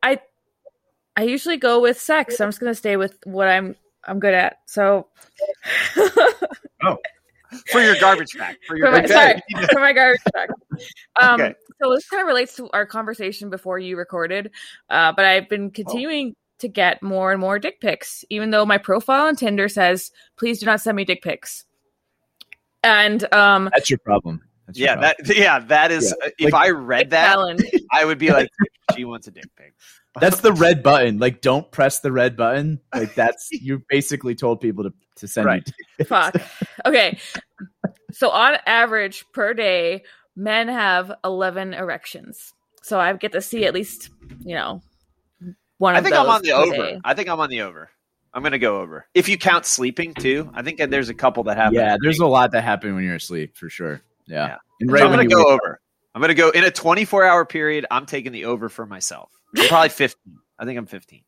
I 0.02 0.20
I 1.16 1.22
usually 1.22 1.56
go 1.56 1.80
with 1.80 2.00
sex. 2.00 2.40
I'm 2.40 2.48
just 2.48 2.60
gonna 2.60 2.74
stay 2.74 2.96
with 2.96 3.16
what 3.24 3.48
I'm 3.48 3.76
I'm 4.06 4.20
good 4.20 4.34
at. 4.34 4.58
So 4.66 5.08
oh. 6.82 6.98
for 7.70 7.80
your 7.80 7.96
garbage 7.98 8.32
fact. 8.32 8.58
For 8.66 8.76
your 8.76 8.86
for 8.86 8.92
my, 8.92 8.98
garbage 8.98 9.10
sorry, 9.10 9.42
fact. 9.60 9.72
for 9.72 9.80
my 9.80 9.92
garbage 9.92 10.22
bag. 10.32 10.50
Um, 11.20 11.40
Okay. 11.40 11.54
So 11.80 11.94
this 11.94 12.08
kind 12.08 12.20
of 12.20 12.26
relates 12.26 12.56
to 12.56 12.68
our 12.72 12.86
conversation 12.86 13.50
before 13.50 13.78
you 13.78 13.96
recorded, 13.96 14.50
uh, 14.90 15.12
but 15.12 15.24
I've 15.24 15.48
been 15.48 15.70
continuing 15.70 16.34
to 16.58 16.68
get 16.68 17.02
more 17.02 17.30
and 17.30 17.40
more 17.40 17.58
dick 17.58 17.80
pics, 17.80 18.24
even 18.30 18.50
though 18.50 18.66
my 18.66 18.78
profile 18.78 19.26
on 19.26 19.36
Tinder 19.36 19.68
says, 19.68 20.10
"Please 20.36 20.58
do 20.58 20.66
not 20.66 20.80
send 20.80 20.96
me 20.96 21.04
dick 21.04 21.22
pics." 21.22 21.64
And 22.84 23.32
um, 23.34 23.70
That's 23.74 23.88
your 23.90 23.98
problem. 23.98 24.42
That's 24.66 24.78
your 24.78 24.88
Yeah, 24.88 24.94
problem. 24.96 25.14
that 25.26 25.36
yeah, 25.36 25.58
that 25.58 25.90
is. 25.90 26.12
uh, 26.12 26.28
if 26.38 26.52
like- 26.52 26.66
I 26.66 26.70
read 26.70 27.10
that, 27.10 27.30
Alan, 27.32 27.58
I 27.92 28.04
would 28.04 28.18
be 28.18 28.30
like, 28.30 28.48
she 28.94 29.04
wants 29.04 29.26
a 29.26 29.30
dick 29.30 29.44
pic. 29.56 29.74
that's 30.20 30.40
the 30.40 30.52
red 30.52 30.82
button. 30.82 31.18
Like, 31.18 31.40
don't 31.40 31.68
press 31.72 31.98
the 32.00 32.12
red 32.12 32.36
button. 32.36 32.80
Like, 32.94 33.14
that's 33.14 33.48
you 33.52 33.82
basically 33.88 34.34
told 34.34 34.60
people 34.60 34.84
to, 34.84 34.92
to 35.16 35.26
send 35.26 35.46
Right. 35.46 35.68
you. 35.98 36.04
fuck. 36.04 36.36
Okay, 36.86 37.18
so 38.12 38.30
on 38.30 38.58
average 38.66 39.24
per 39.32 39.54
day, 39.54 40.04
men 40.36 40.68
have 40.68 41.10
eleven 41.24 41.72
erections. 41.74 42.52
So 42.82 43.00
I 43.00 43.12
get 43.14 43.32
to 43.32 43.40
see 43.40 43.64
at 43.64 43.72
least, 43.72 44.10
you 44.44 44.54
know, 44.54 44.82
one 45.78 45.94
I 45.94 45.98
of 45.98 46.04
think 46.04 46.14
those 46.14 46.26
I'm 46.26 46.30
on 46.30 46.42
the 46.42 46.52
over. 46.52 46.76
day. 46.76 47.00
I 47.02 47.14
think 47.14 47.28
I'm 47.30 47.40
on 47.40 47.48
the 47.48 47.62
over. 47.62 47.88
I'm 48.34 48.42
gonna 48.42 48.58
go 48.58 48.80
over. 48.80 49.06
If 49.14 49.28
you 49.28 49.38
count 49.38 49.64
sleeping 49.64 50.12
too, 50.14 50.50
I 50.54 50.62
think 50.62 50.78
there's 50.90 51.08
a 51.08 51.14
couple 51.14 51.44
that 51.44 51.56
happen. 51.56 51.74
Yeah, 51.76 51.96
there's 52.02 52.18
a 52.18 52.26
lot 52.26 52.50
that 52.52 52.62
happen 52.64 52.94
when 52.94 53.04
you're 53.04 53.14
asleep 53.14 53.56
for 53.56 53.70
sure. 53.70 54.02
Yeah, 54.26 54.46
Yeah. 54.46 54.56
and 54.80 54.90
So 54.90 54.96
I'm 55.04 55.10
gonna 55.10 55.26
go 55.26 55.38
wake- 55.38 55.46
over. 55.62 55.80
I'm 56.14 56.20
gonna 56.20 56.34
go 56.34 56.50
in 56.50 56.64
a 56.64 56.70
24 56.70 57.24
hour 57.24 57.44
period. 57.44 57.86
I'm 57.90 58.06
taking 58.06 58.32
the 58.32 58.46
over 58.46 58.68
for 58.68 58.86
myself. 58.86 59.30
I'm 59.56 59.68
probably 59.68 59.88
15. 59.88 60.38
I 60.58 60.64
think 60.64 60.78
I'm 60.78 60.86
15. 60.86 61.22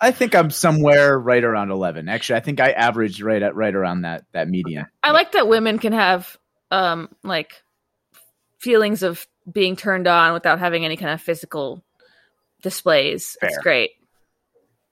I 0.00 0.10
think 0.10 0.34
I'm 0.34 0.50
somewhere 0.50 1.16
right 1.18 1.42
around 1.44 1.70
11. 1.70 2.08
Actually, 2.08 2.36
I 2.36 2.40
think 2.40 2.60
I 2.60 2.72
averaged 2.72 3.20
right 3.20 3.40
at 3.40 3.54
right 3.54 3.74
around 3.74 4.02
that 4.02 4.24
that 4.32 4.48
median. 4.48 4.86
I 5.02 5.12
like 5.12 5.32
that 5.32 5.46
women 5.46 5.78
can 5.78 5.92
have 5.92 6.36
um 6.70 7.08
like 7.22 7.62
feelings 8.58 9.02
of 9.02 9.26
being 9.50 9.76
turned 9.76 10.06
on 10.08 10.32
without 10.32 10.58
having 10.58 10.84
any 10.84 10.96
kind 10.96 11.12
of 11.12 11.20
physical 11.20 11.84
displays. 12.62 13.36
It's 13.42 13.58
great. 13.58 13.90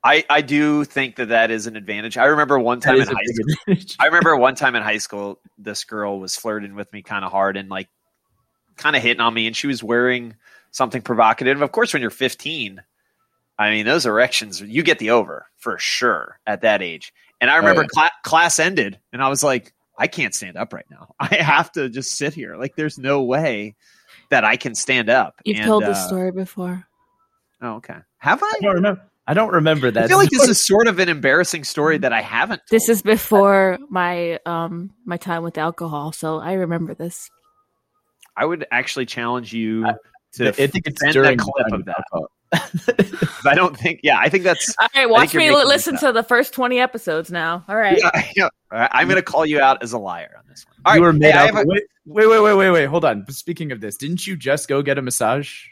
I 0.05 0.25
I 0.29 0.41
do 0.41 0.85
think 0.85 1.17
that 1.17 1.29
that 1.29 1.51
is 1.51 1.67
an 1.67 1.77
advantage. 1.77 2.17
I 2.19 2.27
remember 2.27 2.59
one 2.59 2.81
time 2.81 2.97
in 2.97 3.07
high 3.07 3.25
school. 3.25 3.55
advantage. 3.69 3.97
I 4.01 4.07
remember 4.07 4.37
one 4.38 4.55
time 4.55 4.75
in 4.75 4.83
high 4.83 4.99
school, 4.99 5.38
this 5.59 5.85
girl 5.85 6.19
was 6.19 6.35
flirting 6.37 6.75
with 6.75 6.93
me 6.93 7.03
kind 7.03 7.25
of 7.25 7.31
hard 7.31 7.57
and 7.57 7.69
like 7.69 7.88
kind 8.77 8.97
of 8.97 9.03
hitting 9.03 9.21
on 9.21 9.33
me, 9.33 9.47
and 9.47 9.57
she 9.57 9.67
was 9.67 9.83
wearing 9.83 10.35
something 10.71 11.03
provocative. 11.03 11.62
Of 11.62 11.73
course, 11.73 11.93
when 11.93 12.03
you're 12.03 12.11
15, 12.11 12.83
I 13.59 13.71
mean, 13.71 13.87
those 13.87 14.07
erections, 14.07 14.61
you 14.61 14.83
get 14.83 14.99
the 14.99 15.11
over 15.11 15.47
for 15.57 15.79
sure 15.79 16.41
at 16.47 16.62
that 16.62 16.83
age. 16.83 17.12
And 17.41 17.51
I 17.51 17.57
remember 17.57 17.83
yeah. 17.83 17.88
cla- 17.93 18.12
class 18.25 18.59
ended, 18.59 18.99
and 19.12 19.23
I 19.23 19.29
was 19.29 19.43
like, 19.43 19.73
I 19.99 20.07
can't 20.09 20.35
stand 20.35 20.57
up 20.57 20.73
right 20.73 20.87
now. 20.91 21.15
I 21.21 21.37
have 21.37 21.71
to 21.73 21.88
just 21.88 22.12
sit 22.12 22.35
here. 22.35 22.57
Like 22.57 22.75
there's 22.75 22.99
no 22.99 23.23
way 23.23 23.77
that 24.31 24.45
I 24.45 24.57
can 24.57 24.75
stand 24.75 25.11
up. 25.11 25.41
You've 25.45 25.59
And, 25.59 25.67
told 25.67 25.85
uh, 25.85 25.88
this 25.88 26.07
story 26.07 26.33
before. 26.33 26.87
Oh, 27.61 27.75
okay. 27.75 27.99
Have 28.19 28.43
I? 28.43 28.53
I 28.57 28.61
don't 28.61 28.75
remember. 28.75 29.03
I 29.26 29.35
don't 29.35 29.52
remember 29.52 29.90
that. 29.90 30.04
I 30.04 30.08
feel 30.08 30.18
like 30.18 30.30
this 30.30 30.48
is 30.48 30.61
sort 30.64 30.88
of 30.88 30.98
an 30.98 31.08
embarrassing 31.08 31.64
story 31.64 31.98
that 31.98 32.12
I 32.12 32.20
haven't. 32.22 32.61
This 32.70 32.88
is 32.88 33.02
before 33.02 33.78
my 33.88 34.38
um 34.46 34.92
my 35.04 35.16
time 35.16 35.42
with 35.42 35.58
alcohol, 35.58 36.12
so 36.12 36.38
I 36.38 36.54
remember 36.54 36.94
this. 36.94 37.30
I 38.37 38.44
would 38.44 38.66
actually 38.70 39.06
challenge 39.06 39.52
you 39.52 39.87
I- 39.87 39.94
to 40.35 40.48
I 40.48 40.52
think 40.52 40.87
it's 40.87 41.00
send 41.00 41.11
a 41.11 41.12
during 41.12 41.37
the 41.37 41.44
clip 41.44 41.72
of 41.72 41.85
that. 41.85 42.04
I 43.46 43.54
don't 43.54 43.76
think. 43.78 44.00
Yeah, 44.02 44.18
I 44.18 44.28
think 44.28 44.44
that's. 44.44 44.74
All 44.80 44.88
right, 44.94 45.08
watch 45.08 45.35
me 45.35 45.50
listen 45.54 45.96
to 45.98 46.12
the 46.12 46.22
first 46.22 46.52
twenty 46.54 46.80
episodes 46.80 47.30
now. 47.30 47.64
All 47.68 47.76
right. 47.76 47.98
Yeah, 47.98 48.11
yeah. 48.37 48.48
All 48.72 48.78
right, 48.78 48.90
I'm 48.92 49.08
going 49.08 49.16
to 49.16 49.22
call 49.22 49.44
you 49.46 49.61
out 49.61 49.82
as 49.82 49.92
a 49.92 49.98
liar 49.98 50.35
on 50.38 50.44
this 50.48 50.64
one. 50.66 50.76
All 50.85 50.92
right, 50.92 50.96
you 50.96 51.02
were 51.02 51.12
made 51.12 51.35
I 51.35 51.48
out. 51.48 51.54
a- 51.62 51.66
wait, 51.66 51.82
wait, 52.06 52.26
wait, 52.26 52.40
wait, 52.40 52.54
wait, 52.54 52.70
wait. 52.70 52.85
Hold 52.87 53.04
on. 53.04 53.24
Speaking 53.30 53.72
of 53.72 53.80
this, 53.80 53.96
didn't 53.96 54.26
you 54.26 54.37
just 54.37 54.68
go 54.68 54.80
get 54.82 54.96
a 54.98 55.02
massage, 55.02 55.66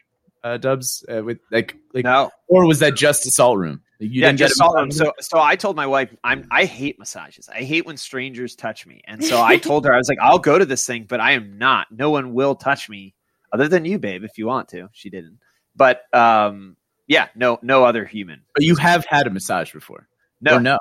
uh, 0.45 0.57
Dubs? 0.57 1.05
Uh, 1.09 1.23
with 1.23 1.39
like, 1.51 1.77
like, 1.95 2.05
no. 2.05 2.31
or 2.49 2.67
was 2.67 2.79
that 2.81 2.95
just 2.97 3.27
a 3.27 3.31
salt 3.31 3.59
room? 3.59 3.83
Like, 4.01 4.11
You 4.11 4.21
yeah, 4.23 4.29
didn't 4.29 4.39
just 4.39 4.59
get 4.59 4.67
a 4.67 4.91
saw 4.93 5.05
So, 5.05 5.13
so 5.21 5.41
I 5.41 5.57
told 5.57 5.77
my 5.77 5.87
wife, 5.87 6.15
I'm, 6.25 6.47
I 6.51 6.65
hate 6.65 6.99
massages. 6.99 7.49
I 7.49 7.63
hate 7.63 7.87
when 7.87 7.97
strangers 7.97 8.57
touch 8.57 8.87
me, 8.87 9.03
and 9.07 9.25
so 9.25 9.43
I 9.43 9.57
told 9.59 9.85
her, 9.85 9.93
I 9.93 9.97
was 9.99 10.09
like, 10.09 10.19
I'll 10.21 10.39
go 10.39 10.59
to 10.59 10.65
this 10.65 10.87
thing, 10.87 11.07
but 11.09 11.21
I 11.21 11.33
am 11.33 11.59
not. 11.59 11.89
No 11.91 12.11
one 12.11 12.33
will 12.35 12.55
touch 12.55 12.89
me, 12.89 13.15
other 13.53 13.69
than 13.69 13.85
you, 13.85 13.99
babe, 13.99 14.25
if 14.25 14.39
you 14.39 14.47
want 14.47 14.69
to. 14.71 14.89
She 14.93 15.11
didn't, 15.11 15.39
but 15.77 16.03
um, 16.15 16.77
yeah, 17.07 17.29
no, 17.35 17.59
no 17.63 17.85
other 17.85 18.05
human. 18.05 18.43
But 18.55 18.65
you 18.65 18.77
have 18.77 19.05
had 19.05 19.27
a 19.27 19.31
massage 19.31 19.73
before. 19.73 20.09
No, 20.41 20.57
Or 20.57 20.61
no. 20.61 20.79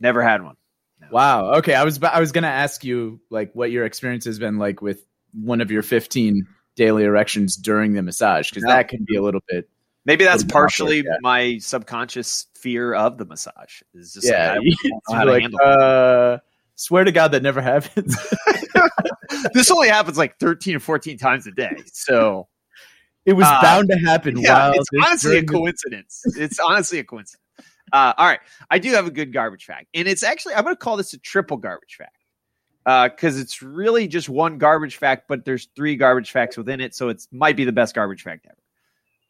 never 0.00 0.22
had 0.22 0.42
one. 0.42 0.56
Wow. 1.10 1.54
Okay. 1.54 1.74
I 1.74 1.82
was 1.84 2.00
I 2.02 2.20
was 2.20 2.30
gonna 2.30 2.46
ask 2.46 2.84
you 2.84 3.20
like 3.28 3.50
what 3.54 3.72
your 3.72 3.84
experience 3.84 4.24
has 4.26 4.38
been 4.38 4.56
like 4.58 4.80
with 4.80 5.04
one 5.34 5.60
of 5.60 5.70
your 5.72 5.82
15 5.82 6.46
daily 6.76 7.04
erections 7.04 7.56
during 7.56 7.92
the 7.94 8.02
massage 8.02 8.50
because 8.50 8.64
No. 8.64 8.70
that 8.72 8.88
can 8.88 9.04
be 9.06 9.16
a 9.16 9.22
little 9.22 9.42
bit. 9.48 9.68
Maybe 10.04 10.24
that's 10.24 10.42
partially 10.44 11.00
awkward, 11.00 11.10
yeah. 11.12 11.16
my 11.22 11.58
subconscious 11.58 12.46
fear 12.56 12.92
of 12.94 13.18
the 13.18 13.24
massage. 13.24 13.82
Is 13.94 14.14
just 14.14 14.26
yeah. 14.26 14.56
like, 14.58 14.58
I 15.12 15.24
don't 15.24 15.52
know 15.52 15.58
how 15.60 15.74
to 15.74 15.76
like, 15.78 15.78
uh, 16.34 16.38
swear 16.74 17.04
to 17.04 17.12
God 17.12 17.28
that 17.32 17.42
never 17.42 17.60
happens. 17.60 18.16
this 19.54 19.70
only 19.70 19.88
happens 19.88 20.18
like 20.18 20.38
13 20.38 20.76
or 20.76 20.80
14 20.80 21.18
times 21.18 21.46
a 21.46 21.52
day. 21.52 21.76
So 21.92 22.48
it 23.24 23.34
was 23.34 23.46
Uh, 23.46 23.62
bound 23.62 23.88
to 23.90 23.96
happen. 23.98 24.36
yeah, 24.38 24.70
while 24.70 24.72
it's 24.80 24.88
honestly 25.06 25.30
a 25.30 25.34
during 25.42 25.46
the- 25.46 25.52
coincidence. 25.52 26.22
It's 26.36 26.58
honestly 26.58 26.98
a 26.98 27.04
coincidence. 27.04 27.38
Uh, 27.92 28.14
all 28.16 28.26
right, 28.26 28.40
I 28.70 28.78
do 28.78 28.90
have 28.92 29.06
a 29.06 29.10
good 29.10 29.32
garbage 29.34 29.66
fact, 29.66 29.86
and 29.94 30.08
it's 30.08 30.22
actually 30.22 30.54
I'm 30.54 30.64
going 30.64 30.74
to 30.74 30.78
call 30.78 30.96
this 30.96 31.12
a 31.12 31.18
triple 31.18 31.58
garbage 31.58 31.96
fact 31.96 32.16
because 32.84 33.38
it's 33.38 33.62
really 33.62 34.08
just 34.08 34.28
one 34.28 34.58
garbage 34.58 34.96
fact, 34.96 35.28
but 35.28 35.44
there's 35.44 35.68
three 35.76 35.96
garbage 35.96 36.30
facts 36.30 36.56
within 36.56 36.80
it, 36.80 36.94
so 36.94 37.08
it 37.08 37.26
might 37.32 37.56
be 37.56 37.64
the 37.64 37.72
best 37.72 37.94
garbage 37.94 38.22
fact 38.22 38.46
ever. 38.46 38.56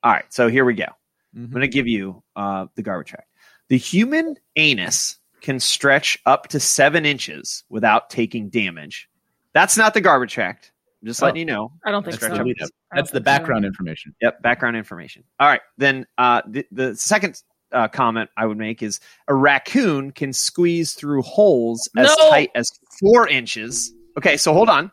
All 0.02 0.12
right, 0.12 0.24
so 0.32 0.48
here 0.48 0.64
we 0.64 0.74
go. 0.74 0.86
I'm 1.34 1.48
Mhm. 1.48 1.50
going 1.50 1.60
to 1.62 1.68
give 1.68 1.86
you 1.86 2.22
uh, 2.36 2.66
the 2.74 2.82
garbage 2.82 3.10
fact. 3.10 3.28
The 3.68 3.76
human 3.78 4.36
anus 4.56 5.18
can 5.40 5.58
stretch 5.60 6.18
up 6.26 6.48
to 6.48 6.60
seven 6.60 7.04
inches 7.06 7.64
without 7.68 8.10
taking 8.10 8.48
damage. 8.48 9.08
That's 9.52 9.76
not 9.76 9.94
the 9.94 10.00
garbage 10.00 10.34
fact. 10.34 10.72
I'm 11.02 11.08
just 11.08 11.22
Oh. 11.22 11.26
letting 11.26 11.40
you 11.40 11.44
know. 11.46 11.72
I 11.84 11.90
don't 11.90 12.04
think 12.04 12.20
That's 12.20 12.32
so. 12.32 12.38
the 12.38 12.44
lead 12.44 12.62
up. 12.62 12.68
I 12.92 12.96
don't 12.96 13.02
That's 13.02 13.10
the 13.10 13.14
think 13.18 13.22
so. 13.22 13.24
background 13.24 13.64
information. 13.64 14.14
Yep, 14.20 14.42
background 14.42 14.76
information. 14.76 15.24
All 15.40 15.48
right, 15.48 15.60
then 15.78 16.06
uh, 16.18 16.42
the, 16.46 16.66
the 16.70 16.94
second 16.96 17.42
uh, 17.72 17.88
comment 17.88 18.30
I 18.36 18.46
would 18.46 18.58
make 18.58 18.82
is 18.82 19.00
a 19.28 19.34
raccoon 19.34 20.10
can 20.12 20.32
squeeze 20.32 20.94
through 20.94 21.22
holes 21.22 21.88
as 21.96 22.06
No. 22.08 22.30
tight 22.30 22.50
as 22.54 22.70
four 23.00 23.28
inches. 23.28 23.92
Okay, 24.18 24.36
so 24.36 24.52
hold 24.52 24.68
on. 24.68 24.90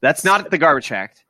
That's 0.00 0.24
not 0.24 0.50
the 0.50 0.58
garbage 0.58 0.88
fact. 0.88 1.24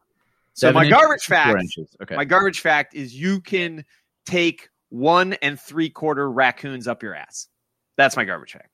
So 0.55 0.67
Seven 0.67 0.75
my 0.75 0.85
inches 0.85 0.99
garbage 0.99 1.23
to 1.23 1.27
four 1.29 1.37
fact, 1.37 1.61
inches. 1.61 1.97
Okay. 2.03 2.17
my 2.17 2.25
garbage 2.25 2.61
fact 2.61 2.95
is 2.95 3.15
you 3.15 3.41
can 3.41 3.85
take 4.27 4.69
one 4.89 5.35
and 5.35 5.59
three 5.61 5.89
quarter 5.91 6.31
raccoons 6.31 6.89
up 6.89 7.03
your 7.03 7.15
ass. 7.15 7.49
That's 7.97 8.17
my 8.17 8.25
garbage 8.25 8.53
fact. 8.53 8.69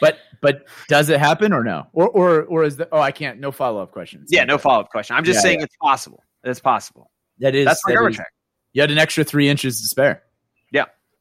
But 0.00 0.18
but 0.42 0.66
does 0.88 1.08
it 1.10 1.20
happen 1.20 1.52
or 1.52 1.62
no? 1.62 1.86
Or 1.92 2.08
or 2.08 2.42
or 2.44 2.64
is 2.64 2.76
the 2.76 2.88
oh 2.92 2.98
I 3.00 3.12
can't 3.12 3.38
no 3.38 3.52
follow 3.52 3.80
up 3.82 3.92
questions. 3.92 4.28
Yeah, 4.32 4.44
no 4.44 4.58
follow 4.58 4.80
up 4.80 4.90
question. 4.90 5.16
I'm 5.16 5.24
just 5.24 5.36
Yeah, 5.38 5.42
saying 5.42 5.60
it's 5.60 5.76
possible. 5.80 6.22
It's 6.44 6.60
possible. 6.60 7.10
That 7.38 7.54
is 7.54 7.66
That's 7.66 7.80
my 7.86 7.92
that 7.92 7.96
garbage 7.98 8.14
is- 8.14 8.18
fact. 8.18 8.32
You 8.72 8.82
had 8.82 8.90
an 8.90 8.98
extra 8.98 9.24
three 9.24 9.48
inches 9.48 9.80
to 9.80 9.86
spare. 9.88 10.22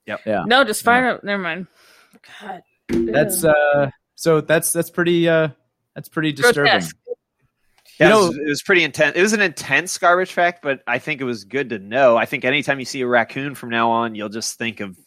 Yeah. 0.05 0.43
No, 0.45 0.63
just 0.63 0.83
fire 0.83 1.09
up. 1.09 1.23
Never 1.23 1.41
mind. 1.41 1.67
God. 2.41 2.61
That's 2.89 3.43
uh 3.43 3.89
so 4.15 4.41
that's 4.41 4.71
that's 4.71 4.89
pretty 4.89 5.27
uh 5.27 5.49
that's 5.93 6.09
pretty 6.09 6.31
disturbing. 6.31 6.71
Grotesque. 6.71 6.97
Yeah, 7.99 8.09
You 8.09 8.13
it, 8.13 8.27
was, 8.27 8.37
it 8.37 8.49
was 8.49 8.63
pretty 8.63 8.83
intense. 8.83 9.15
It 9.15 9.21
was 9.21 9.33
an 9.33 9.41
intense 9.41 9.97
garbage 9.97 10.33
fact, 10.33 10.61
but 10.61 10.81
I 10.85 10.99
think 10.99 11.21
it 11.21 11.23
was 11.23 11.45
good 11.45 11.69
to 11.69 11.79
know. 11.79 12.17
I 12.17 12.25
think 12.25 12.43
anytime 12.43 12.79
you 12.79 12.85
see 12.85 12.99
a 13.01 13.07
raccoon 13.07 13.55
from 13.55 13.69
now 13.69 13.89
on, 13.89 14.15
you'll 14.15 14.27
just 14.27 14.57
think 14.57 14.81
of 14.81 14.97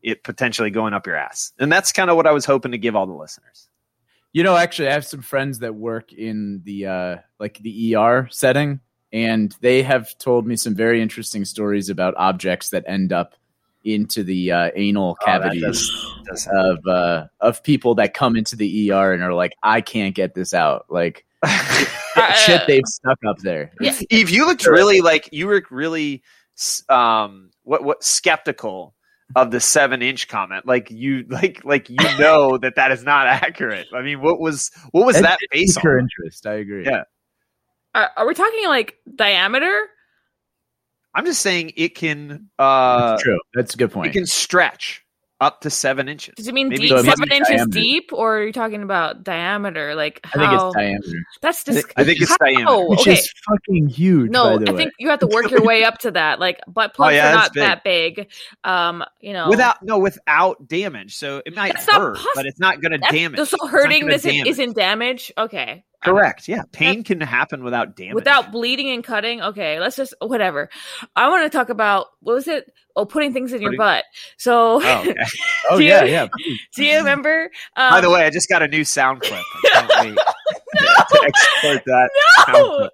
it 0.00 0.22
potentially 0.22 0.70
going 0.70 0.94
up 0.94 1.06
your 1.06 1.16
ass, 1.16 1.52
and 1.58 1.70
that's 1.70 1.92
kind 1.92 2.08
of 2.08 2.16
what 2.16 2.26
I 2.26 2.32
was 2.32 2.44
hoping 2.44 2.72
to 2.72 2.78
give 2.78 2.94
all 2.94 3.06
the 3.06 3.12
listeners. 3.12 3.68
You 4.32 4.44
know, 4.44 4.56
actually 4.56 4.88
I 4.88 4.92
have 4.92 5.04
some 5.04 5.22
friends 5.22 5.58
that 5.58 5.74
work 5.74 6.12
in 6.12 6.62
the 6.64 6.86
uh 6.86 7.16
like 7.40 7.58
the 7.58 7.96
ER 7.96 8.28
setting 8.30 8.80
and 9.12 9.54
they 9.60 9.82
have 9.82 10.16
told 10.18 10.46
me 10.46 10.56
some 10.56 10.74
very 10.74 11.02
interesting 11.02 11.44
stories 11.44 11.88
about 11.88 12.14
objects 12.16 12.70
that 12.70 12.84
end 12.86 13.12
up 13.12 13.34
into 13.84 14.22
the 14.24 14.52
uh, 14.52 14.70
anal 14.74 15.16
Oh, 15.20 15.24
cavities 15.24 15.62
does- 15.62 16.16
does- 16.26 16.48
of 16.52 16.78
uh 16.86 17.26
of 17.40 17.62
people 17.62 17.94
that 17.96 18.14
come 18.14 18.36
into 18.36 18.54
the 18.56 18.92
ER 18.92 19.12
and 19.12 19.22
are 19.22 19.34
like 19.34 19.52
I 19.62 19.80
can't 19.80 20.14
get 20.14 20.34
this 20.34 20.54
out. 20.54 20.86
Like 20.88 21.24
Uh, 22.16 22.32
shit 22.32 22.62
they've 22.66 22.82
stuck 22.86 23.18
up 23.26 23.38
there. 23.38 23.70
Yeah. 23.80 23.96
Eve, 24.10 24.30
you 24.30 24.44
looked 24.44 24.66
really 24.66 25.00
like 25.00 25.28
you 25.32 25.46
were 25.46 25.62
really 25.70 26.22
um 26.88 27.50
what 27.62 27.84
what 27.84 28.02
skeptical 28.04 28.94
of 29.36 29.52
the 29.52 29.60
seven 29.60 30.02
inch 30.02 30.26
comment. 30.28 30.66
Like 30.66 30.90
you 30.90 31.24
like 31.28 31.64
like 31.64 31.88
you 31.88 31.96
know 32.18 32.58
that 32.58 32.74
that 32.74 32.90
is 32.92 33.04
not 33.04 33.26
accurate. 33.28 33.86
I 33.94 34.02
mean, 34.02 34.20
what 34.20 34.40
was 34.40 34.70
what 34.90 35.06
was 35.06 35.16
It 35.18 35.22
that 35.22 35.38
did 35.38 35.48
based 35.52 35.80
her 35.82 35.98
on? 35.98 36.04
interest. 36.04 36.46
I 36.46 36.54
agree. 36.54 36.84
Yeah. 36.84 37.04
Are, 37.94 38.10
are 38.16 38.26
we 38.26 38.34
talking 38.34 38.66
like 38.66 38.96
diameter? 39.14 39.86
I'm 41.14 41.24
just 41.26 41.40
saying 41.42 41.72
it 41.76 41.94
can 41.94 42.48
uh 42.58 43.10
That's 43.10 43.22
true. 43.22 43.40
That's 43.54 43.74
a 43.74 43.76
good 43.76 43.90
point. 43.92 44.08
it 44.08 44.12
can 44.12 44.26
stretch 44.26 45.02
up 45.42 45.62
to 45.62 45.70
seven 45.70 46.06
inches. 46.06 46.34
Does 46.36 46.48
it 46.48 46.52
mean 46.52 46.68
Maybe 46.68 46.82
deep, 46.82 46.90
So 46.90 46.98
it 46.98 47.04
seven 47.06 47.32
inches 47.32 47.48
diameter. 47.48 47.70
deep, 47.80 48.10
or 48.12 48.40
are 48.40 48.44
you 48.46 48.52
talking 48.52 48.82
about 48.82 49.24
diameter? 49.24 49.94
Like 49.94 50.20
how? 50.22 50.42
I 50.42 50.48
think 50.50 50.52
it's 50.62 50.74
diameter. 50.76 51.18
That's 51.40 51.68
I 51.68 51.72
just 51.72 51.86
I 51.96 52.04
think 52.04 52.20
it's 52.20 52.30
How? 52.30 52.36
diameter. 52.36 52.88
Which 52.90 53.00
okay. 53.00 53.12
is 53.14 53.32
fucking 53.48 53.88
huge, 53.88 54.30
no. 54.30 54.58
by 54.58 54.64
the 54.64 54.70
I 54.70 54.72
way. 54.72 54.76
think 54.76 54.92
you 54.98 55.08
have 55.08 55.20
to 55.20 55.26
work 55.26 55.50
your 55.50 55.62
way 55.62 55.82
up 55.82 55.96
to 56.00 56.10
that. 56.10 56.40
Like 56.40 56.60
butt 56.68 56.92
plugs 56.94 57.14
yeah, 57.14 57.30
are 57.30 57.34
not 57.34 57.54
big. 57.54 57.62
that 57.62 57.84
big. 57.84 58.30
Um, 58.64 59.02
you 59.22 59.32
know, 59.32 59.48
Without 59.48 59.82
no, 59.82 59.98
without 59.98 60.68
damage. 60.68 61.16
So 61.16 61.40
it 61.46 61.56
might 61.56 61.72
That's 61.72 61.90
hurt, 61.90 62.18
possi- 62.18 62.24
but 62.34 62.44
it's 62.44 62.60
not 62.60 62.82
going 62.82 62.92
to 62.92 62.98
damage. 63.10 63.48
So 63.48 63.66
hurting 63.66 64.08
this 64.08 64.24
damage. 64.24 64.46
isn't 64.46 64.76
damage. 64.76 65.32
Okay, 65.38 65.84
correct. 66.02 66.48
Yeah, 66.48 66.62
pain 66.72 67.04
can 67.04 67.20
happen 67.20 67.62
without 67.64 67.96
damage. 67.96 68.14
without 68.14 68.52
bleeding 68.52 68.90
and 68.90 69.04
cutting. 69.04 69.40
Okay, 69.42 69.78
let's 69.80 69.96
just 69.96 70.14
whatever. 70.20 70.68
I 71.16 71.28
want 71.28 71.50
to 71.50 71.56
talk 71.56 71.68
about 71.68 72.06
what 72.20 72.34
was 72.34 72.48
it? 72.48 72.70
Oh, 72.96 73.04
putting 73.06 73.32
things 73.32 73.52
in 73.52 73.62
your 73.62 73.76
butt. 73.76 74.04
So, 74.36 74.80
Oh, 74.82 75.00
okay. 75.08 75.14
oh 75.70 75.78
you- 75.78 75.88
yeah, 75.88 76.04
yeah. 76.04 76.28
do 76.74 76.84
you 76.84 76.98
remember? 76.98 77.50
Um, 77.76 77.90
By 77.90 78.00
the 78.00 78.10
way, 78.10 78.24
I 78.26 78.30
just 78.30 78.48
got 78.48 78.62
a 78.62 78.68
new 78.68 78.84
sound 78.84 79.20
clip. 79.22 79.42
I 79.64 79.68
can't 79.72 80.06
wait 80.06 80.16
to 81.08 81.22
export 81.64 81.84
that. 81.86 82.10
no. 82.48 82.90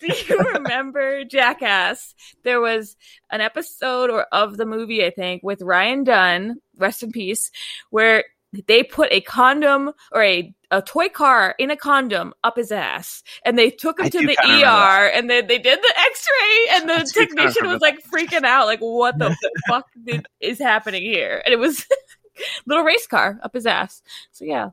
Do 0.00 0.06
you 0.28 0.38
remember 0.54 1.24
Jackass? 1.24 2.14
There 2.42 2.60
was 2.60 2.96
an 3.30 3.42
episode 3.42 4.08
or 4.08 4.22
of 4.32 4.56
the 4.56 4.64
movie, 4.64 5.04
I 5.04 5.10
think, 5.10 5.42
with 5.42 5.60
Ryan 5.60 6.04
Dunn, 6.04 6.56
rest 6.78 7.02
in 7.02 7.12
peace, 7.12 7.50
where 7.90 8.24
they 8.66 8.82
put 8.82 9.12
a 9.12 9.20
condom 9.20 9.92
or 10.12 10.22
a, 10.22 10.52
a 10.70 10.82
toy 10.82 11.08
car 11.08 11.54
in 11.58 11.70
a 11.70 11.76
condom 11.76 12.32
up 12.42 12.56
his 12.56 12.72
ass 12.72 13.22
and 13.44 13.58
they 13.58 13.70
took 13.70 13.98
him 14.00 14.06
I 14.06 14.08
to 14.10 14.18
the 14.26 14.36
ER 14.38 15.06
and 15.14 15.30
then 15.30 15.46
they 15.46 15.58
did 15.58 15.78
the 15.78 15.94
x-ray 15.96 16.66
and 16.72 16.88
the 16.88 16.94
kinda 17.14 17.34
technician 17.34 17.68
was 17.68 17.80
like 17.80 18.02
freaking 18.12 18.44
out 18.44 18.66
like 18.66 18.80
what 18.80 19.18
the 19.18 19.36
fuck 19.68 19.86
did, 20.04 20.26
is 20.40 20.58
happening 20.58 21.02
here 21.02 21.42
and 21.44 21.52
it 21.52 21.58
was 21.58 21.86
little 22.66 22.84
race 22.84 23.06
car 23.06 23.38
up 23.42 23.54
his 23.54 23.66
ass 23.66 24.02
so 24.32 24.44
yeah 24.44 24.70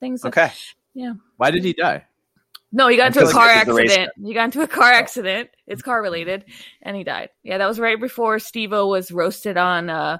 things 0.00 0.22
that- 0.22 0.28
yeah 0.94 1.14
Why 1.38 1.50
did 1.50 1.64
he 1.64 1.72
die? 1.72 2.04
no, 2.70 2.86
he 2.88 2.96
got 2.98 3.04
I 3.04 3.06
into 3.20 3.26
a 3.26 3.32
car 3.32 3.48
the 3.48 3.54
accident. 3.54 4.12
He 4.22 4.34
got 4.34 4.44
into 4.44 4.60
a 4.60 4.68
car 4.68 4.92
accident. 4.92 5.48
It's 5.66 5.80
car 5.80 6.02
related, 6.02 6.44
and 6.82 6.94
he 6.94 7.02
died. 7.02 7.30
Yeah, 7.42 7.56
that 7.56 7.66
was 7.66 7.80
right 7.80 7.98
before 7.98 8.38
Steve-O 8.38 8.88
was 8.88 9.10
roasted 9.10 9.56
on 9.56 9.88
uh, 9.88 10.18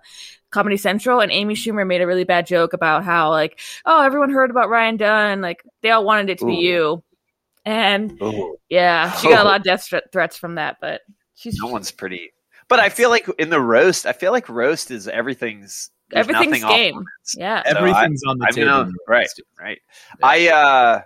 Comedy 0.50 0.76
Central, 0.76 1.20
and 1.20 1.30
Amy 1.32 1.54
Schumer 1.54 1.86
made 1.86 2.00
a 2.00 2.06
really 2.06 2.24
bad 2.24 2.46
joke 2.46 2.72
about 2.72 3.04
how 3.04 3.30
like, 3.30 3.58
oh, 3.84 4.02
everyone 4.02 4.30
heard 4.30 4.50
about 4.50 4.68
Ryan 4.70 4.96
Dunn, 4.96 5.40
like 5.40 5.62
they 5.82 5.90
all 5.90 6.04
wanted 6.04 6.30
it 6.30 6.38
to 6.38 6.46
be 6.46 6.56
you, 6.56 7.02
and 7.64 8.20
Ooh, 8.22 8.56
yeah, 8.68 9.12
she 9.12 9.28
got 9.28 9.44
a 9.44 9.48
lot 9.48 9.60
of 9.60 9.64
death 9.64 9.84
thre- 9.84 9.98
threats 10.12 10.36
from 10.36 10.54
that, 10.56 10.76
but 10.80 11.02
she's 11.34 11.58
no 11.58 11.68
one's 11.68 11.90
pretty. 11.90 12.32
But 12.68 12.80
I 12.80 12.88
feel 12.90 13.08
like 13.10 13.26
in 13.38 13.48
the 13.50 13.60
roast, 13.60 14.04
I 14.06 14.12
feel 14.12 14.32
like 14.32 14.48
roast 14.48 14.90
is 14.90 15.08
everything's 15.08 15.90
Everything's 16.12 16.62
nothing 16.62 16.76
game. 16.76 16.94
limits. 16.94 17.34
Yeah. 17.36 17.62
So 17.64 17.70
I- 17.70 17.78
Everything's 17.78 18.22
on 18.26 18.38
the 18.38 18.46
I 18.46 18.50
table. 18.50 18.66
know, 18.66 18.92
right, 19.06 19.28
right. 19.60 19.78
Yeah. 20.20 20.26
I 20.26 20.48
uh, 20.48 21.02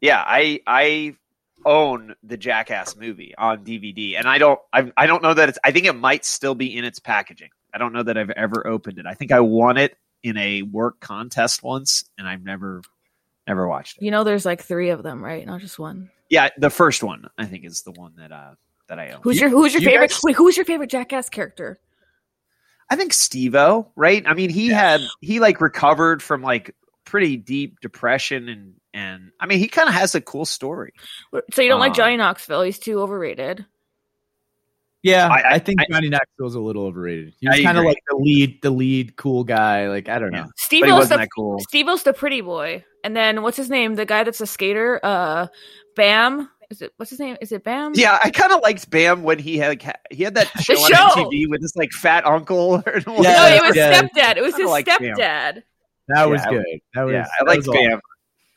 yeah, 0.00 0.22
I 0.24 0.60
I 0.68 1.16
own 1.64 2.14
the 2.22 2.36
Jackass 2.36 2.96
movie 2.96 3.34
on 3.36 3.64
DVD, 3.64 4.16
and 4.18 4.28
I 4.28 4.38
don't 4.38 4.58
I 4.72 4.90
I 4.96 5.06
don't 5.06 5.22
know 5.22 5.34
that 5.34 5.48
it's. 5.48 5.58
I 5.64 5.72
think 5.72 5.86
it 5.86 5.94
might 5.94 6.24
still 6.24 6.54
be 6.54 6.76
in 6.76 6.84
its 6.84 7.00
packaging. 7.00 7.50
I 7.74 7.78
don't 7.78 7.92
know 7.92 8.02
that 8.02 8.16
I've 8.18 8.30
ever 8.30 8.66
opened 8.66 8.98
it. 8.98 9.06
I 9.06 9.14
think 9.14 9.32
I 9.32 9.40
won 9.40 9.76
it 9.76 9.96
in 10.22 10.36
a 10.36 10.62
work 10.62 11.00
contest 11.00 11.62
once, 11.62 12.04
and 12.18 12.26
I've 12.28 12.42
never 12.44 12.82
never 13.46 13.66
watched 13.66 13.98
it. 13.98 14.04
You 14.04 14.10
know, 14.10 14.22
there's 14.24 14.44
like 14.44 14.62
three 14.62 14.90
of 14.90 15.02
them, 15.02 15.24
right? 15.24 15.44
Not 15.46 15.60
just 15.60 15.78
one. 15.78 16.10
Yeah, 16.28 16.50
the 16.58 16.70
first 16.70 17.02
one 17.02 17.28
I 17.38 17.46
think 17.46 17.64
is 17.64 17.82
the 17.82 17.92
one 17.92 18.14
that 18.16 18.30
uh 18.32 18.54
that 18.88 18.98
I 18.98 19.10
own. 19.10 19.20
Who's 19.22 19.40
your 19.40 19.48
Who's 19.50 19.72
your 19.72 19.82
you 19.82 19.88
favorite? 19.88 20.10
guys- 20.10 20.20
Wait, 20.22 20.36
who's 20.36 20.56
your 20.56 20.66
favorite 20.66 20.90
Jackass 20.90 21.28
character? 21.28 21.80
I 22.92 22.96
think 22.96 23.12
Steve-O, 23.12 23.92
right? 23.94 24.24
I 24.26 24.34
mean, 24.34 24.50
he 24.50 24.68
had 24.68 25.00
he 25.20 25.38
like 25.40 25.60
recovered 25.60 26.22
from 26.22 26.42
like 26.42 26.74
pretty 27.04 27.36
deep 27.36 27.80
depression 27.80 28.48
and 28.48 28.74
and 28.92 29.30
I 29.38 29.46
mean, 29.46 29.60
he 29.60 29.68
kind 29.68 29.88
of 29.88 29.94
has 29.94 30.16
a 30.16 30.20
cool 30.20 30.44
story. 30.44 30.92
So 31.52 31.62
you 31.62 31.68
don't 31.68 31.78
like 31.80 31.90
Um, 31.90 31.94
Johnny 31.94 32.16
Knoxville? 32.16 32.62
He's 32.62 32.78
too 32.80 33.00
overrated. 33.00 33.64
Yeah, 35.02 35.28
I- 35.28 35.40
I, 35.40 35.54
I- 35.54 35.58
think 35.58 35.80
I- 35.80 35.86
Johnny 35.90 36.08
Knoxville's 36.10 36.54
a 36.54 36.60
little 36.60 36.84
overrated. 36.84 37.34
He 37.40 37.48
was 37.48 37.60
kind 37.60 37.78
of 37.78 37.84
like 37.84 37.98
the 38.08 38.16
lead, 38.16 38.60
the 38.62 38.70
lead 38.70 39.16
cool 39.16 39.44
guy. 39.44 39.88
Like 39.88 40.08
I 40.08 40.18
don't 40.18 40.30
know. 40.32 40.38
Yeah. 40.40 40.44
Steve 40.56 40.84
O's 40.84 40.92
wasn't 40.92 41.08
the 41.08 41.16
that 41.24 41.28
cool. 41.34 41.58
Steve 41.60 41.88
O's 41.88 42.02
the 42.02 42.12
pretty 42.12 42.40
boy, 42.42 42.84
and 43.04 43.16
then 43.16 43.42
what's 43.42 43.56
his 43.56 43.70
name? 43.70 43.94
The 43.94 44.04
guy 44.06 44.24
that's 44.24 44.40
a 44.40 44.46
skater. 44.46 45.00
Uh, 45.02 45.46
Bam. 45.96 46.48
Is 46.70 46.82
it 46.82 46.92
what's 46.98 47.10
his 47.10 47.18
name? 47.18 47.36
Is 47.40 47.50
it 47.50 47.64
Bam? 47.64 47.92
Yeah, 47.96 48.18
I 48.22 48.30
kind 48.30 48.52
of 48.52 48.60
liked 48.62 48.88
Bam 48.90 49.22
when 49.24 49.38
he 49.40 49.56
had 49.58 49.82
he 50.10 50.22
had 50.22 50.34
that 50.34 50.46
show, 50.60 50.74
on 50.74 50.90
show! 50.92 51.22
MTV 51.24 51.48
with 51.48 51.60
this 51.62 51.74
like 51.76 51.90
fat 51.92 52.24
uncle. 52.26 52.74
or 52.86 53.00
No, 53.06 53.14
it 53.16 53.62
was 53.62 53.74
yeah. 53.74 54.00
stepdad. 54.02 54.36
It 54.36 54.42
was 54.42 54.52
Kinda 54.54 54.64
his 54.64 54.70
like 54.70 54.86
Bam. 54.86 54.98
stepdad. 55.00 55.62
That 56.08 56.28
was 56.28 56.40
Yeah, 56.44 56.50
good. 56.50 56.64
That 56.94 57.02
was. 57.04 57.12
yeah, 57.14 57.22
I 57.22 57.44
that 57.44 57.46
like 57.48 57.56
was 57.58 57.68
all- 57.68 57.74
Bam, 57.74 58.00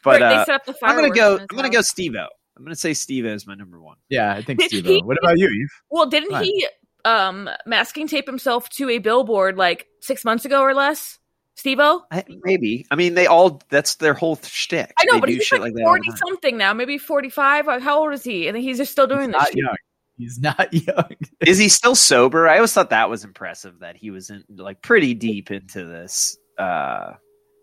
but 0.03 0.19
Where 0.19 0.29
they 0.29 0.35
uh, 0.35 0.45
set 0.45 0.55
up 0.55 0.65
the 0.65 0.75
I'm 0.83 0.95
gonna 0.95 1.09
go. 1.09 1.37
I'm 1.39 1.47
gonna 1.47 1.69
go 1.69 1.81
Steve-O. 1.81 2.25
I'm 2.63 2.67
gonna 2.67 2.75
say 2.77 2.93
Steve-O 2.93 3.27
is 3.27 3.45
my 3.45 3.55
number 3.55 3.81
one. 3.81 3.97
Yeah, 4.07 4.31
I 4.33 4.41
think 4.41 4.61
He- 4.61 4.69
Steve. 4.69 5.01
What 5.03 5.17
about 5.21 5.37
you? 5.37 5.49
Eve? 5.49 5.67
Well, 5.91 6.05
didn't 6.05 6.31
Fine. 6.31 6.45
he 6.45 6.67
um 7.03 7.49
masking 7.65 8.07
tape 8.07 8.25
himself 8.25 8.69
to 8.69 8.89
a 8.89 8.99
billboard 8.99 9.57
like 9.57 9.87
six 9.99 10.23
months 10.23 10.45
ago 10.45 10.61
or 10.61 10.73
less? 10.73 11.19
Steve 11.55 11.79
O? 11.81 12.03
I, 12.09 12.23
maybe. 12.43 12.85
I 12.89 12.95
mean, 12.95 13.15
they 13.15 13.27
all. 13.27 13.61
That's 13.69 13.95
their 13.95 14.13
whole 14.13 14.37
shtick. 14.37 14.93
I 14.97 15.03
know, 15.05 15.15
They 15.15 15.19
but 15.19 15.29
he's 15.29 15.43
shit 15.43 15.59
like, 15.59 15.73
that 15.73 15.83
all 15.83 15.93
the 15.95 15.99
40 15.99 16.09
time. 16.09 16.17
something 16.17 16.57
now, 16.57 16.73
maybe 16.73 16.97
45. 16.97 17.65
How 17.81 17.99
old 17.99 18.13
is 18.13 18.23
he? 18.23 18.47
And 18.47 18.57
he's 18.57 18.77
just 18.77 18.91
still 18.93 19.07
doing 19.07 19.33
He's 19.33 19.33
this. 19.33 19.41
not 19.41 19.55
young. 19.55 19.75
He's 20.17 20.39
not 20.39 20.73
young. 20.87 21.15
Is 21.45 21.57
he 21.57 21.67
still 21.67 21.95
sober? 21.95 22.47
I 22.47 22.55
always 22.55 22.71
thought 22.73 22.91
that 22.91 23.09
was 23.09 23.23
impressive 23.25 23.79
that 23.81 23.97
he 23.97 24.09
was 24.09 24.29
in 24.29 24.43
like 24.55 24.81
pretty 24.81 25.13
deep 25.13 25.51
into 25.51 25.83
this 25.83 26.37
uh 26.57 27.13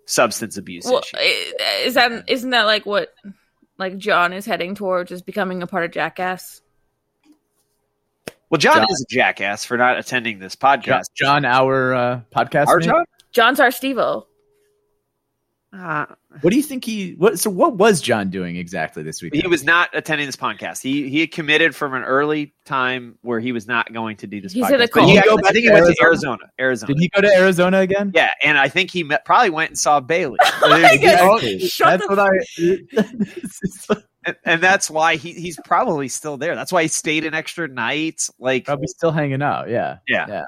substance 0.07 0.57
abuse 0.57 0.85
Well, 0.85 0.99
issue. 1.01 1.17
is 1.85 1.95
that 1.95 2.25
isn't 2.29 2.51
that 2.51 2.65
like 2.67 2.85
what 2.87 3.11
like 3.81 3.99
John 3.99 4.33
is 4.33 4.47
heading 4.47 4.77
towards 4.77 5.11
is 5.11 5.23
becoming 5.23 5.63
a 5.63 5.67
part 5.67 5.85
of 5.85 5.91
Jackass? 5.91 6.61
Well, 8.51 8.59
John, 8.59 8.77
John- 8.77 8.87
is 8.91 9.07
a 9.09 9.15
jackass 9.15 9.65
for 9.65 9.77
not 9.77 9.99
attending 9.99 10.39
this 10.39 10.55
podcast. 10.57 11.07
John 11.15 11.45
our 11.45 11.95
uh, 11.95 12.21
podcast. 12.35 12.69
Our? 12.69 12.81
John? 12.81 13.05
John's 13.33 13.61
our 13.61 13.69
Stevo. 13.69 14.27
O. 15.73 16.07
What 16.43 16.51
do 16.51 16.57
you 16.57 16.63
think 16.63 16.85
he? 16.85 17.15
What? 17.19 17.41
So 17.41 17.51
what 17.51 17.75
was 17.75 18.01
John 18.01 18.31
doing 18.31 18.55
exactly 18.55 19.03
this 19.03 19.21
week? 19.21 19.35
he 19.35 19.45
was 19.49 19.65
not 19.65 19.91
attending 19.95 20.27
this 20.29 20.37
podcast. 20.37 20.81
He 20.81 21.09
he 21.09 21.19
had 21.21 21.33
committed 21.33 21.75
from 21.75 21.93
an 21.93 22.05
early 22.05 22.55
time 22.65 23.19
where 23.23 23.41
he 23.41 23.51
was 23.51 23.67
not 23.67 23.93
going 23.93 24.17
to 24.19 24.29
do 24.29 24.41
this 24.41 24.53
He's 24.53 24.65
podcast. 24.65 24.75
in 24.75 24.81
a 24.83 24.89
But 24.95 25.05
he 25.07 25.15
Did 25.15 25.25
he 25.25 25.29
go 25.29 25.35
actually- 25.35 25.49
I 25.49 25.53
think 25.53 25.63
he 25.65 25.69
to 25.69 25.75
went 25.75 25.97
to 25.97 26.03
Arizona? 26.03 26.05
Arizona. 26.05 26.51
Arizona. 26.61 26.95
Did 26.95 27.01
he 27.03 27.09
go 27.09 27.21
to 27.21 27.35
Arizona 27.35 27.79
again? 27.81 28.13
Yeah, 28.15 28.31
and 28.45 28.59
I 28.59 28.69
think 28.69 28.93
he 28.93 29.03
met, 29.03 29.25
probably 29.25 29.51
went 29.51 29.71
and 29.71 29.79
saw 29.79 29.99
Bailey. 29.99 30.39
Exactly. 30.63 31.59
Shut 31.67 31.99
That's 32.01 32.09
what 32.09 32.19
I. 32.21 33.97
and, 34.27 34.37
and 34.45 34.63
that's 34.63 34.89
why 34.91 35.17
he, 35.17 35.33
he's 35.33 35.59
probably 35.65 36.09
still 36.09 36.37
there. 36.37 36.55
That's 36.55 36.71
why 36.73 36.83
he 36.83 36.89
stayed 36.89 37.25
an 37.25 37.35
extra 37.35 37.67
night. 37.67 38.29
Like, 38.39 38.67
Probably 38.67 38.87
still 38.87 39.11
hanging 39.13 39.43
out. 39.43 39.69
Yeah, 39.69 39.99
yeah, 40.07 40.27
yeah. 40.29 40.45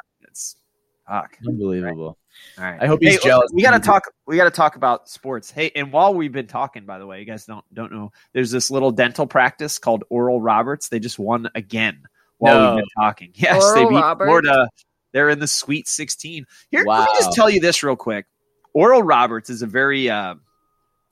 It's 1.09 1.11
fuck. 1.11 1.39
unbelievable. 1.47 2.19
All 2.59 2.65
right. 2.65 2.81
I 2.83 2.87
hope 2.87 3.01
he's 3.03 3.17
Hey, 3.23 3.29
jealous. 3.29 3.51
We 3.53 3.63
got 3.63 3.73
to 3.73 3.79
talk. 3.81 4.05
We 4.27 4.37
got 4.37 4.45
to 4.45 4.51
talk 4.51 4.77
about 4.77 5.09
sports. 5.09 5.51
Hey, 5.51 5.71
and 5.75 5.93
while 5.93 6.15
we've 6.15 6.33
been 6.33 6.47
talking, 6.47 6.87
by 6.87 6.99
the 6.99 7.07
way, 7.07 7.21
you 7.21 7.27
guys 7.27 7.45
don't 7.45 7.65
don't 7.75 7.93
know. 7.93 8.13
There's 8.33 8.51
this 8.51 8.71
little 8.71 8.91
dental 8.91 9.27
practice 9.27 9.79
called 9.79 10.05
Oral 10.09 10.41
Roberts. 10.41 10.89
They 10.89 10.99
just 10.99 11.19
won 11.19 11.49
again 11.55 12.01
while 12.39 12.55
No. 12.59 12.75
we've 12.75 12.83
been 12.85 13.05
talking. 13.05 13.33
Yes, 13.37 13.73
they 13.75 13.85
beat 13.85 13.95
Roberts? 13.95 14.29
Florida. 14.29 14.69
They're 15.13 15.29
in 15.29 15.41
the 15.41 15.47
Sweet 15.47 15.89
16. 15.89 16.47
Here, 16.71 16.85
let 16.87 17.01
me 17.01 17.15
just 17.19 17.33
tell 17.35 17.51
you 17.51 17.61
this 17.61 17.83
real 17.83 17.97
quick. 17.97 18.25
Oral 18.73 19.03
Roberts 19.03 19.51
is 19.51 19.61
a 19.61 19.67
very, 19.67 20.09
uh, 20.09 20.37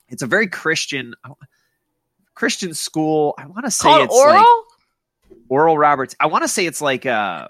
it's 0.09 0.23
a 0.23 0.27
very 0.27 0.47
Christian, 0.47 1.13
Christian 2.33 2.73
school. 2.73 3.35
I 3.37 3.45
want 3.45 3.65
to 3.65 3.71
say 3.71 3.89
Called 3.89 4.01
it's 4.05 4.15
Oral? 4.15 4.37
like 4.37 5.37
Oral 5.49 5.77
Roberts. 5.77 6.15
I 6.19 6.25
want 6.25 6.43
to 6.43 6.47
say 6.47 6.65
it's 6.65 6.81
like, 6.81 7.05
uh, 7.05 7.49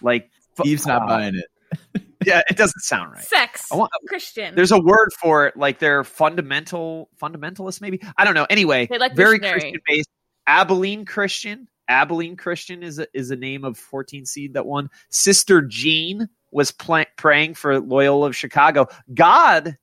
like 0.00 0.30
Steve's 0.60 0.86
not 0.86 1.02
uh, 1.02 1.06
buying 1.06 1.34
it. 1.34 1.46
Yeah, 2.26 2.42
it 2.50 2.58
doesn't 2.58 2.80
sound 2.80 3.12
right. 3.12 3.24
Sex. 3.24 3.66
I 3.72 3.76
want- 3.76 3.90
Christian. 4.06 4.54
There's 4.54 4.72
a 4.72 4.78
word 4.78 5.08
for 5.22 5.46
it, 5.46 5.56
like 5.56 5.78
they're 5.78 6.04
fundamental, 6.04 7.08
fundamentalist, 7.18 7.80
maybe. 7.80 7.98
I 8.18 8.26
don't 8.26 8.34
know. 8.34 8.46
Anyway, 8.50 8.86
They 8.90 8.98
like 8.98 9.16
very. 9.16 9.38
Christian 9.38 9.72
based. 9.88 10.10
Abilene 10.46 11.06
Christian. 11.06 11.66
Abilene 11.88 12.36
Christian 12.36 12.82
is 12.82 12.98
a, 12.98 13.06
is 13.14 13.30
a 13.30 13.36
name 13.36 13.64
of 13.64 13.78
14 13.78 14.26
seed 14.26 14.52
that 14.52 14.66
won. 14.66 14.90
Sister 15.08 15.62
Jean 15.62 16.28
was 16.50 16.70
pla 16.72 17.04
praying 17.16 17.54
for 17.54 17.80
Loyola 17.80 18.26
of 18.26 18.36
Chicago. 18.36 18.86
God 19.14 19.78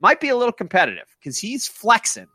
might 0.00 0.20
be 0.20 0.30
a 0.30 0.36
little 0.36 0.52
competitive 0.52 1.14
because 1.20 1.36
he's 1.36 1.66
flexing 1.68 2.28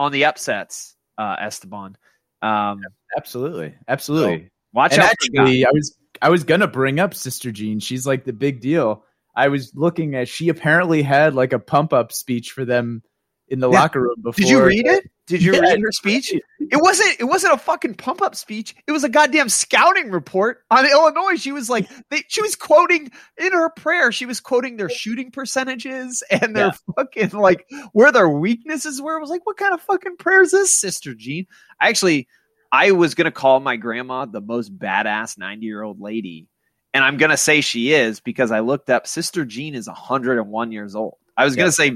on 0.00 0.10
the 0.10 0.24
upsets. 0.24 0.96
Uh, 1.16 1.36
Esteban. 1.40 1.96
Um, 2.42 2.80
Absolutely, 3.16 3.74
absolutely. 3.86 4.50
watch 4.72 4.92
and 4.94 5.02
out. 5.02 5.10
for 5.10 5.32
God. 5.36 5.42
actually, 5.42 5.64
I 5.66 5.70
was 5.72 5.96
I 6.22 6.30
was 6.30 6.44
gonna 6.44 6.68
bring 6.68 6.98
up 7.00 7.14
Sister 7.14 7.50
Jean. 7.52 7.80
She's 7.80 8.06
like 8.06 8.24
the 8.24 8.32
big 8.32 8.60
deal. 8.60 9.04
I 9.34 9.48
was 9.48 9.72
looking 9.74 10.14
at. 10.14 10.28
She 10.28 10.48
apparently 10.48 11.02
had 11.02 11.34
like 11.34 11.52
a 11.52 11.58
pump 11.58 11.92
up 11.92 12.12
speech 12.12 12.50
for 12.52 12.64
them 12.64 13.02
in 13.48 13.60
the 13.60 13.70
Yeah. 13.70 13.80
locker 13.80 14.00
room 14.02 14.16
before. 14.22 14.32
Did 14.44 14.48
you 14.48 14.62
read 14.64 14.86
it? 14.86 15.10
Did 15.26 15.42
you 15.42 15.54
Yeah. 15.54 15.60
read 15.60 15.80
her 15.80 15.92
speech? 15.92 16.32
It 16.32 16.76
wasn't. 16.82 17.16
It 17.20 17.24
wasn't 17.24 17.54
a 17.54 17.58
fucking 17.58 17.94
pump 17.94 18.20
up 18.20 18.34
speech. 18.34 18.74
It 18.86 18.92
was 18.92 19.04
a 19.04 19.08
goddamn 19.08 19.48
scouting 19.48 20.10
report 20.10 20.64
on 20.70 20.84
Illinois. 20.90 21.36
She 21.36 21.52
was 21.52 21.70
like, 21.70 21.88
they, 22.10 22.24
she 22.28 22.42
was 22.42 22.56
quoting 22.56 23.10
in 23.38 23.52
her 23.52 23.70
prayer. 23.70 24.10
She 24.12 24.26
was 24.26 24.40
quoting 24.40 24.76
their 24.76 24.90
shooting 24.90 25.30
percentages 25.30 26.22
and 26.30 26.54
their 26.56 26.72
fucking 26.96 27.30
like 27.30 27.66
where 27.92 28.12
their 28.12 28.28
weaknesses 28.28 29.00
were. 29.00 29.16
I 29.16 29.20
was 29.20 29.30
like, 29.30 29.46
what 29.46 29.56
kind 29.56 29.72
of 29.72 29.80
fucking 29.82 30.16
prayer 30.18 30.42
is 30.42 30.50
this, 30.50 30.72
Sister 30.74 31.14
Jean? 31.14 31.46
I 31.80 31.88
actually, 31.88 32.28
I 32.70 32.92
was 32.92 33.14
gonna 33.14 33.30
call 33.30 33.60
my 33.60 33.76
grandma 33.76 34.26
the 34.26 34.40
most 34.40 34.76
badass 34.76 35.38
ninety 35.38 35.66
year 35.66 35.82
old 35.82 36.00
lady, 36.00 36.48
and 36.92 37.04
I'm 37.04 37.16
gonna 37.16 37.36
say 37.36 37.60
she 37.60 37.92
is 37.92 38.20
because 38.20 38.50
I 38.50 38.60
looked 38.60 38.90
up. 38.90 39.06
Sister 39.06 39.44
Jean 39.44 39.74
is 39.74 39.86
101 39.86 40.72
years 40.72 40.94
old. 40.94 41.16
I 41.36 41.44
was 41.44 41.56
gonna 41.56 41.72
say, 41.72 41.86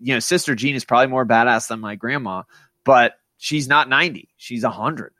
you 0.00 0.14
know, 0.14 0.20
Sister 0.20 0.54
Jean 0.54 0.74
is 0.74 0.84
probably 0.84 1.08
more 1.08 1.26
badass 1.26 1.68
than 1.68 1.80
my 1.80 1.96
grandma, 1.96 2.42
but 2.84 3.14
she's 3.38 3.66
not 3.66 3.88
90. 3.88 4.28
She's 4.36 4.62
100. 4.62 5.14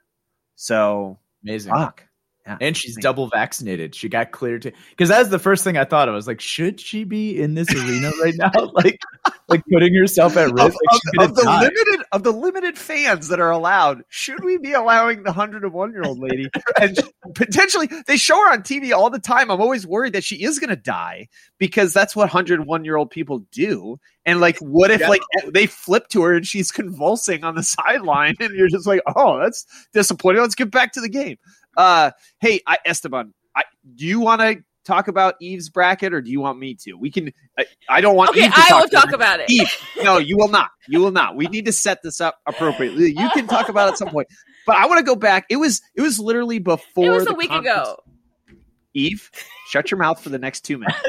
So 0.55 1.19
Amazing. 1.43 1.73
fuck. 1.73 2.05
Yeah. 2.45 2.57
And 2.61 2.77
she's 2.77 2.97
double 2.97 3.29
vaccinated. 3.29 3.95
She 3.95 4.09
got 4.09 4.33
cleared 4.33 4.63
to 4.63 4.73
because 4.91 5.09
that's 5.09 5.29
the 5.29 5.39
first 5.39 5.63
thing 5.63 5.77
I 5.77 5.85
thought. 5.85 6.09
I 6.09 6.13
was 6.13 6.27
like, 6.27 6.41
should 6.41 6.81
she 6.81 7.05
be 7.05 7.41
in 7.41 7.55
this 7.55 7.73
arena 7.73 8.11
right 8.23 8.35
now? 8.37 8.51
Like, 8.75 8.99
like 9.49 9.63
putting 9.71 9.95
herself 9.95 10.37
at 10.37 10.51
risk. 10.53 10.67
Of, 10.67 10.75
Like, 11.19 11.27
of- 11.27 11.31
of 11.31 11.37
the 11.37 11.43
die. 11.43 11.61
limited 11.63 12.07
of 12.11 12.23
the 12.25 12.33
limited 12.33 12.77
fans 12.77 13.29
that 13.29 13.39
are 13.39 13.51
allowed, 13.51 14.03
should 14.09 14.43
we 14.43 14.57
be 14.59 14.73
allowing 14.73 15.23
the 15.23 15.31
hundred 15.33 15.63
and 15.63 15.73
one 15.73 15.93
year 15.93 16.03
old 16.05 16.19
lady? 16.19 16.49
And 16.81 16.99
potentially, 17.35 17.89
they 18.09 18.17
show 18.17 18.37
her 18.37 18.53
on 18.53 18.63
TV 18.63 18.93
all 18.93 19.09
the 19.11 19.19
time. 19.21 19.51
I'm 19.51 19.61
always 19.61 19.87
worried 19.87 20.15
that 20.15 20.25
she 20.25 20.43
is 20.43 20.59
going 20.59 20.71
to 20.71 20.77
die 20.77 21.29
because 21.59 21.93
that's 21.93 22.17
what 22.17 22.29
hundred 22.29 22.67
one 22.67 22.85
year 22.85 22.97
old 22.97 23.11
people 23.11 23.41
do. 23.53 24.01
And 24.25 24.41
like, 24.41 24.59
what 24.59 24.91
if 24.91 25.01
Yeah. 25.01 25.09
like 25.11 25.23
eh, 25.39 25.51
they 25.53 25.67
flip 25.67 26.09
to 26.09 26.23
her 26.23 26.35
and 26.35 26.47
she's 26.47 26.73
convulsing 26.73 27.45
on 27.45 27.55
the 27.55 27.63
sideline, 27.63 28.35
and 28.41 28.55
you're 28.57 28.69
just 28.69 28.87
like, 28.87 29.01
oh, 29.15 29.39
that's 29.39 29.65
disappointing. 29.93 30.43
Let's 30.43 30.55
get 30.57 30.71
back 30.73 30.93
to 30.95 31.01
the 31.01 31.09
game. 31.09 31.37
Uh, 31.77 32.11
hey, 32.41 32.61
I, 32.67 32.79
Esteban, 32.85 33.33
I, 33.55 33.65
do 33.95 34.07
you 34.07 34.21
want 34.21 34.41
to 34.41 34.63
talk 34.85 35.09
about 35.09 35.35
Eve's 35.41 35.69
bracket, 35.69 36.13
or 36.13 36.21
do 36.21 36.31
you 36.31 36.41
want 36.41 36.59
me 36.59 36.75
to? 36.75 36.95
We 36.95 37.11
can. 37.11 37.33
I, 37.59 37.67
I 37.89 38.01
don't 38.01 38.17
want. 38.17 38.31
Okay, 38.31 38.45
Eve 38.47 38.55
to 38.55 38.61
I 38.61 38.67
will 38.73 38.85
about 38.87 38.91
talk 38.91 39.13
about 39.13 39.41
it. 39.41 39.51
Eve, 39.51 39.69
no, 40.03 40.19
you 40.19 40.37
will 40.37 40.49
not. 40.49 40.71
You 40.89 41.01
will 41.01 41.11
not. 41.11 41.37
We 41.37 41.47
need 41.47 41.67
to 41.67 41.73
set 41.73 42.03
this 42.03 42.21
up 42.21 42.39
appropriately. 42.47 43.11
You 43.17 43.31
can 43.31 43.47
talk 43.47 43.69
about 43.69 43.89
it 43.89 43.93
at 43.93 43.99
some 43.99 44.09
point. 44.09 44.29
But 44.67 44.77
I 44.77 44.87
want 44.87 44.99
to 44.99 45.05
go 45.05 45.17
back. 45.17 45.47
It 45.51 45.57
was 45.57 45.83
it 45.95 46.03
was 46.03 46.19
literally 46.19 46.59
before 46.59 47.07
It 47.07 47.11
was 47.11 47.27
a 47.27 47.35
week 47.35 47.51
conference- 47.51 47.89
ago. 47.89 47.97
Eve, 48.95 49.31
shut 49.69 49.91
your 49.91 49.99
mouth 49.99 50.21
for 50.21 50.29
the 50.29 50.39
next 50.39 50.63
two 50.63 50.79
minutes. 50.79 51.01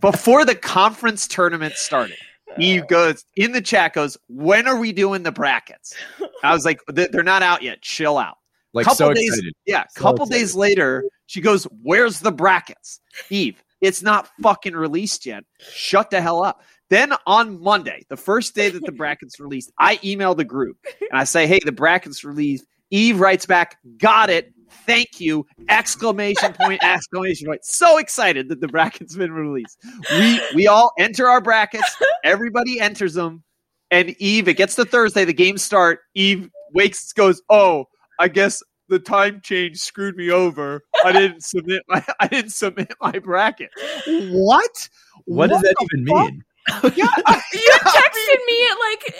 before 0.00 0.44
the 0.44 0.54
conference 0.54 1.28
tournament 1.28 1.74
started. 1.74 2.16
Eve 2.58 2.88
goes 2.88 3.24
in 3.36 3.52
the 3.52 3.60
chat 3.60 3.92
goes, 3.92 4.16
"When 4.28 4.66
are 4.66 4.76
we 4.76 4.92
doing 4.92 5.22
the 5.22 5.30
brackets?" 5.30 5.94
I 6.42 6.52
was 6.52 6.64
like, 6.64 6.80
"They're 6.88 7.22
not 7.22 7.42
out 7.42 7.62
yet. 7.62 7.80
Chill 7.82 8.18
out." 8.18 8.38
Like 8.72 8.84
couple 8.86 8.96
so 8.96 9.12
days- 9.14 9.28
excited. 9.28 9.52
Yeah, 9.66 9.84
So 9.90 10.00
couple 10.00 10.24
excited. 10.26 10.40
days 10.40 10.54
later, 10.54 11.04
she 11.26 11.40
goes, 11.40 11.64
"Where's 11.82 12.20
the 12.20 12.32
brackets?" 12.32 13.00
Eve, 13.30 13.62
It's 13.80 14.02
not 14.02 14.28
fucking 14.42 14.74
released 14.74 15.24
yet. 15.26 15.44
Shut 15.58 16.10
the 16.10 16.20
hell 16.20 16.44
up. 16.44 16.62
Then 16.90 17.12
on 17.26 17.60
Monday, 17.62 18.04
the 18.10 18.16
first 18.16 18.54
day 18.54 18.68
that 18.68 18.84
the 18.84 18.92
brackets 19.02 19.40
released, 19.40 19.72
I 19.78 19.98
email 20.04 20.34
the 20.34 20.44
group 20.44 20.76
and 21.00 21.18
I 21.18 21.24
say, 21.24 21.46
"Hey, 21.46 21.60
the 21.64 21.72
brackets 21.72 22.22
released." 22.24 22.66
Eve 22.90 23.18
writes 23.20 23.46
back, 23.46 23.78
"Got 23.98 24.28
it. 24.30 24.52
Thank 24.86 25.20
you!" 25.20 25.46
Exclamation 25.68 26.52
point! 26.52 26.82
Exclamation 26.84 27.46
point! 27.46 27.64
So 27.64 27.98
excited 27.98 28.48
that 28.50 28.60
the 28.60 28.68
brackets 28.68 29.16
been 29.16 29.32
released. 29.32 29.78
We 30.12 30.40
we 30.54 30.66
all 30.66 30.92
enter 30.98 31.26
our 31.28 31.40
brackets. 31.40 31.96
Everybody 32.22 32.78
enters 32.80 33.14
them, 33.14 33.42
and 33.90 34.10
Eve. 34.20 34.46
It 34.48 34.54
gets 34.54 34.74
to 34.76 34.84
Thursday. 34.84 35.24
The 35.24 35.32
games 35.32 35.62
start. 35.62 36.00
Eve 36.14 36.50
wakes, 36.74 37.12
goes, 37.12 37.40
"Oh, 37.48 37.86
I 38.20 38.28
guess 38.28 38.62
the 38.88 38.98
time 38.98 39.40
change 39.42 39.78
screwed 39.78 40.16
me 40.16 40.30
over. 40.30 40.84
I 41.04 41.12
didn't 41.12 41.42
submit 41.44 41.82
my 41.88 42.04
I 42.20 42.28
didn't 42.28 42.52
submit 42.52 42.92
my 43.00 43.12
bracket. 43.12 43.70
What? 44.06 44.88
What, 45.24 45.24
what 45.24 45.50
does 45.50 45.62
that 45.62 45.74
even 45.92 46.06
fuck? 46.06 46.30
mean? 46.30 46.44
yeah, 46.68 47.06
you 47.54 47.70
texted 47.82 48.46
me 48.46 48.66
at 48.68 48.74
like 48.78 49.14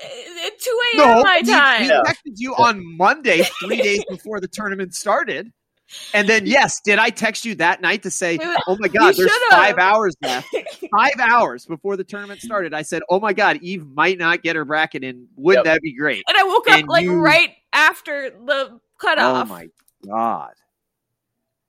2 0.59 0.81
a.m. 0.95 0.99
No, 0.99 1.23
my 1.23 1.41
time. 1.41 1.85
He 1.85 1.89
texted 1.89 2.35
you 2.37 2.55
on 2.55 2.97
Monday, 2.97 3.43
three 3.65 3.79
days 3.79 4.05
before 4.11 4.41
the 4.41 4.49
tournament 4.49 4.95
started. 4.95 5.51
And 6.15 6.29
then, 6.29 6.47
yes, 6.47 6.81
did 6.85 6.99
I 6.99 7.11
text 7.11 7.45
you 7.45 7.57
that 7.57 7.81
night 7.81 8.05
to 8.05 8.11
say, 8.11 8.39
"Oh 8.69 8.77
my 8.79 8.87
God, 8.87 9.17
there's 9.17 9.33
five 9.51 9.79
hours 9.79 10.15
left, 10.23 10.55
five 10.97 11.19
hours 11.19 11.67
before 11.67 11.97
the 11.97 12.05
tournament 12.05 12.41
started"? 12.41 12.75
I 12.75 12.83
said, 12.83 13.03
"Oh 13.09 13.19
my 13.19 13.33
God, 13.33 13.59
Eve 13.63 13.85
might 13.87 14.19
not 14.19 14.43
get 14.43 14.55
her 14.55 14.65
bracket 14.65 15.03
in. 15.03 15.27
Wouldn't 15.35 15.67
yep. 15.67 15.75
that 15.75 15.83
be 15.83 15.93
great?" 15.97 16.23
And 16.29 16.37
I 16.37 16.45
woke 16.45 16.69
and 16.69 16.85
up 16.85 16.89
like 16.89 17.05
you... 17.05 17.21
right 17.21 17.57
after 17.73 18.31
the 18.31 18.79
cutoff. 19.01 19.47
Oh 19.47 19.49
my 19.49 19.69
God, 20.07 20.53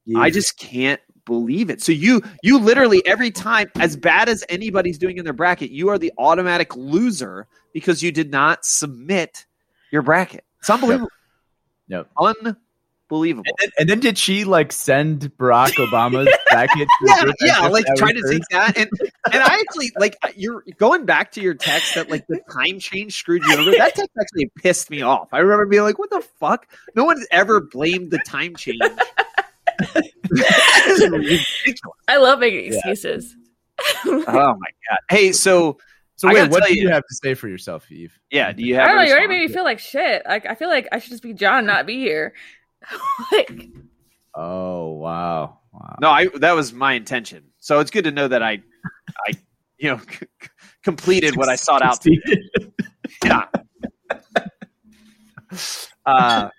yeah. 0.05 0.19
I 0.19 0.29
just 0.29 0.57
can't 0.57 1.01
believe 1.25 1.69
it. 1.69 1.81
So 1.81 1.91
you 1.91 2.21
you 2.43 2.59
literally 2.59 3.05
every 3.05 3.31
time, 3.31 3.71
as 3.79 3.95
bad 3.95 4.29
as 4.29 4.43
anybody's 4.49 4.97
doing 4.97 5.17
in 5.17 5.23
their 5.23 5.33
bracket, 5.33 5.71
you 5.71 5.89
are 5.89 5.97
the 5.97 6.11
automatic 6.17 6.75
loser 6.75 7.47
because 7.73 8.03
you 8.03 8.11
did 8.11 8.31
not 8.31 8.65
submit 8.65 9.45
your 9.91 10.01
bracket. 10.01 10.43
It's 10.59 10.69
unbelievable. 10.69 11.09
Yep. 11.87 12.07
yep. 12.45 12.55
Unbelievable. 13.11 13.43
And 13.47 13.57
then, 13.59 13.69
and 13.79 13.89
then, 13.89 13.99
did 13.99 14.17
she 14.17 14.45
like 14.45 14.71
send 14.71 15.31
Barack 15.37 15.73
Obama's 15.73 16.33
bracket? 16.49 16.87
yeah, 17.05 17.25
yeah, 17.41 17.67
like 17.67 17.85
trying 17.97 18.15
to 18.15 18.23
take 18.29 18.43
that, 18.51 18.77
and 18.77 18.89
and 19.33 19.43
I 19.43 19.59
actually 19.59 19.91
like 19.97 20.15
you're 20.37 20.63
going 20.77 21.05
back 21.05 21.33
to 21.33 21.41
your 21.41 21.53
text 21.53 21.95
that 21.95 22.09
like 22.09 22.25
the 22.27 22.39
time 22.49 22.79
change 22.79 23.17
screwed 23.17 23.43
you 23.43 23.57
over. 23.57 23.71
That 23.71 23.95
text 23.95 24.11
actually 24.19 24.49
pissed 24.55 24.89
me 24.89 25.01
off. 25.01 25.27
I 25.33 25.39
remember 25.39 25.65
being 25.65 25.83
like, 25.83 25.99
"What 25.99 26.09
the 26.09 26.21
fuck?" 26.39 26.67
No 26.95 27.03
one's 27.03 27.27
ever 27.31 27.59
blamed 27.59 28.11
the 28.11 28.19
time 28.19 28.55
change 28.55 28.79
I 32.07 32.17
love 32.17 32.39
making 32.39 32.73
excuses. 32.73 33.35
Yeah. 34.05 34.23
oh 34.27 34.55
my 34.55 34.69
god! 34.89 34.99
Hey, 35.09 35.33
so 35.33 35.79
so 36.15 36.27
wait, 36.27 36.49
what 36.49 36.63
do 36.63 36.73
you, 36.73 36.83
you, 36.83 36.89
have 36.89 37.03
to 37.03 37.15
say 37.15 37.33
for 37.33 37.47
yourself, 37.47 37.91
Eve? 37.91 38.17
Yeah, 38.29 38.51
do 38.51 38.63
you 38.63 38.75
have? 38.75 38.85
I 38.85 38.87
don't 38.89 38.97
know. 38.97 39.03
You 39.03 39.11
already 39.11 39.27
made 39.27 39.41
me 39.41 39.53
feel 39.53 39.63
like 39.63 39.79
shit. 39.79 40.21
Like 40.25 40.45
I 40.45 40.55
feel 40.55 40.69
like 40.69 40.87
I 40.91 40.99
should 40.99 41.09
just 41.09 41.23
be 41.23 41.33
John, 41.33 41.65
not 41.65 41.87
be 41.87 41.97
here. 41.97 42.35
like, 43.31 43.67
oh 44.35 44.93
wow, 44.93 45.59
wow. 45.73 45.97
No, 46.01 46.09
I 46.09 46.27
that 46.35 46.53
was 46.53 46.73
my 46.73 46.93
intention. 46.93 47.43
So 47.59 47.79
it's 47.79 47.91
good 47.91 48.05
to 48.05 48.11
know 48.11 48.27
that 48.27 48.41
I, 48.41 48.61
I, 49.27 49.33
you 49.77 49.89
know, 49.89 49.99
c- 49.99 50.27
completed 50.83 51.35
what 51.35 51.49
I 51.49 51.55
sought 51.55 51.81
out. 51.81 52.01
To 52.01 52.17
yeah. 53.23 53.45
Uh, 56.05 56.49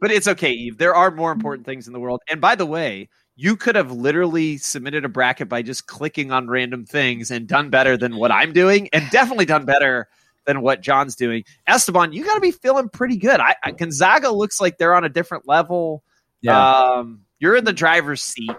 but 0.00 0.10
it's 0.10 0.28
okay, 0.28 0.50
Eve. 0.50 0.78
There 0.78 0.94
are 0.94 1.10
more 1.10 1.32
important 1.32 1.66
things 1.66 1.86
in 1.86 1.92
the 1.92 2.00
world. 2.00 2.20
And 2.30 2.40
by 2.40 2.54
the 2.54 2.66
way, 2.66 3.08
you 3.34 3.56
could 3.56 3.76
have 3.76 3.90
literally 3.90 4.58
submitted 4.58 5.04
a 5.04 5.08
bracket 5.08 5.48
by 5.48 5.62
just 5.62 5.86
clicking 5.86 6.30
on 6.30 6.48
random 6.48 6.84
things 6.84 7.30
and 7.30 7.46
done 7.46 7.70
better 7.70 7.96
than 7.96 8.16
what 8.16 8.30
I'm 8.30 8.52
doing, 8.52 8.88
and 8.92 9.08
definitely 9.10 9.46
done 9.46 9.64
better 9.64 10.08
than 10.46 10.60
what 10.62 10.80
John's 10.80 11.16
doing. 11.16 11.44
Esteban, 11.66 12.12
you 12.12 12.24
got 12.24 12.34
to 12.34 12.40
be 12.40 12.50
feeling 12.50 12.88
pretty 12.88 13.16
good. 13.16 13.40
I, 13.40 13.54
I, 13.62 13.70
Gonzaga 13.72 14.30
looks 14.30 14.60
like 14.60 14.78
they're 14.78 14.94
on 14.94 15.04
a 15.04 15.08
different 15.08 15.46
level. 15.46 16.02
Yeah. 16.40 16.58
Um, 16.58 17.22
you're 17.38 17.56
in 17.56 17.64
the 17.64 17.72
driver's 17.72 18.22
seat. 18.22 18.50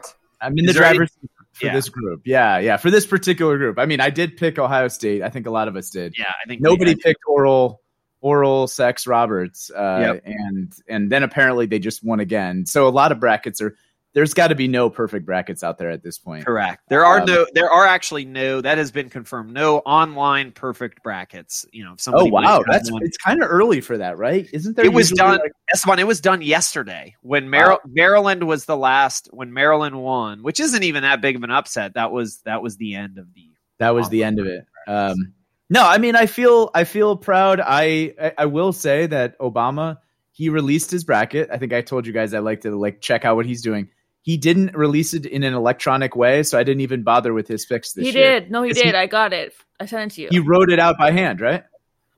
I'm 0.41 0.57
in 0.57 0.65
Is 0.65 0.73
the 0.73 0.79
driver's 0.79 1.11
any- 1.17 1.27
seat 1.27 1.31
for 1.53 1.65
yeah. 1.67 1.73
this 1.73 1.89
group. 1.89 2.21
Yeah, 2.25 2.57
yeah, 2.59 2.77
for 2.77 2.91
this 2.91 3.05
particular 3.05 3.57
group. 3.57 3.79
I 3.79 3.86
mean, 3.86 3.99
I 4.01 4.09
did 4.09 4.38
pick 4.38 4.57
Ohio 4.57 4.88
State. 4.88 5.21
I 5.21 5.29
think 5.29 5.45
a 5.45 5.51
lot 5.51 5.67
of 5.67 5.75
us 5.75 5.89
did. 5.89 6.15
Yeah, 6.17 6.31
I 6.43 6.47
think 6.47 6.61
nobody 6.61 6.95
picked 6.95 7.21
Oral 7.27 7.81
Oral 8.21 8.67
Sex 8.67 9.05
Roberts, 9.05 9.69
uh, 9.69 10.13
yep. 10.15 10.23
and 10.25 10.73
and 10.88 11.11
then 11.11 11.23
apparently 11.23 11.65
they 11.65 11.79
just 11.79 12.03
won 12.03 12.19
again. 12.19 12.65
So 12.65 12.88
a 12.88 12.89
lot 12.89 13.11
of 13.11 13.19
brackets 13.19 13.61
are. 13.61 13.75
There's 14.14 14.34
got 14.36 14.47
to 14.47 14.55
be 14.55 14.68
no 14.68 14.91
perfect 14.91 15.26
brackets 15.26 15.64
out 15.64 15.80
there 15.80 15.89
at 15.89 16.03
this 16.03 16.20
point. 16.20 16.45
Correct. 16.45 16.84
There 16.88 17.03
are 17.03 17.22
um, 17.22 17.26
no. 17.26 17.47
There 17.53 17.70
are 17.70 17.86
actually 17.86 18.26
no. 18.26 18.61
That 18.61 18.78
has 18.78 18.91
been 18.91 19.09
confirmed. 19.09 19.51
No 19.53 19.80
online 19.80 20.51
perfect 20.51 21.01
brackets. 21.01 21.66
You 21.72 21.84
know. 21.86 21.95
oh 22.07 22.26
wow, 22.26 22.64
that's 22.70 22.91
one. 22.91 23.01
it's 23.03 23.18
kind 23.18 23.41
of 23.41 23.49
early 23.49 23.82
for 23.82 23.97
that, 23.97 24.20
right? 24.20 24.47
Isn't 24.53 24.76
there? 24.76 24.86
It 24.86 24.93
was 24.93 25.09
done. 25.09 25.39
Like- 25.39 25.51
Esteban, 25.74 25.97
it 25.97 26.05
was 26.05 26.22
done 26.22 26.43
yesterday 26.43 27.16
when 27.22 27.49
Mar- 27.49 27.82
Maryland 27.88 28.43
was 28.43 28.66
the 28.66 28.78
last. 28.78 29.30
When 29.32 29.51
Maryland 29.51 29.99
won, 29.99 30.43
which 30.43 30.59
isn't 30.59 30.84
even 30.84 31.01
that 31.01 31.20
big 31.20 31.36
of 31.36 31.43
an 31.43 31.51
upset. 31.51 31.95
That 31.95 32.11
was 32.11 32.38
that 32.45 32.61
was 32.61 32.78
the 32.78 32.93
end 32.93 33.18
of 33.18 33.34
the. 33.34 33.49
That 33.80 33.95
was 33.95 34.09
the 34.09 34.24
end 34.24 34.39
of 34.39 34.45
it. 34.45 34.66
Um, 34.88 35.34
no, 35.72 35.84
I 35.84 35.97
mean 35.97 36.16
I 36.16 36.28
feel 36.28 36.70
I 36.76 36.84
feel 36.84 37.18
proud. 37.18 37.59
I, 37.59 38.14
I, 38.22 38.34
I 38.38 38.45
will 38.45 38.74
say 38.74 39.07
that 39.07 39.39
Obama 39.39 39.97
he 40.34 40.49
released 40.49 40.91
his 40.91 41.03
bracket. 41.03 41.49
I 41.51 41.57
think 41.57 41.74
I 41.74 41.82
told 41.82 42.05
you 42.05 42.11
guys 42.11 42.34
I 42.34 42.39
like 42.39 42.61
to 42.61 42.76
like 42.76 43.01
check 43.01 43.24
out 43.24 43.36
what 43.36 43.45
he's 43.45 43.61
doing. 43.61 43.89
He 44.24 44.38
didn't 44.38 44.76
release 44.76 45.13
it 45.13 45.26
in 45.26 45.43
an 45.43 45.53
electronic 45.53 46.15
way, 46.15 46.43
so 46.43 46.57
I 46.57 46.63
didn't 46.63 46.82
even 46.82 47.03
bother 47.03 47.34
with 47.34 47.47
his 47.47 47.65
fix 47.65 47.93
this 47.93 48.05
year. 48.05 48.13
he 48.13 48.19
year. 48.19 48.39
did. 48.39 48.51
No, 48.51 48.63
he 48.63 48.71
did. 48.71 48.86
He, 48.86 48.93
I 48.93 49.05
got 49.05 49.34
it. 49.34 49.53
I 49.80 49.86
sent 49.86 50.13
it 50.13 50.15
to 50.15 50.21
you. 50.24 50.28
He 50.32 50.39
wrote 50.39 50.71
it 50.71 50.80
out 50.80 50.97
by 50.97 51.11
hand, 51.11 51.41
right? 51.41 51.63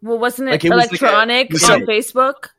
Well, 0.02 0.20
wasn't 0.20 0.50
it, 0.50 0.52
like 0.52 0.66
it 0.66 0.72
electronic 0.72 1.52
like 1.52 1.62
a, 1.64 1.74
on 1.74 1.82
Facebook? 1.82 2.50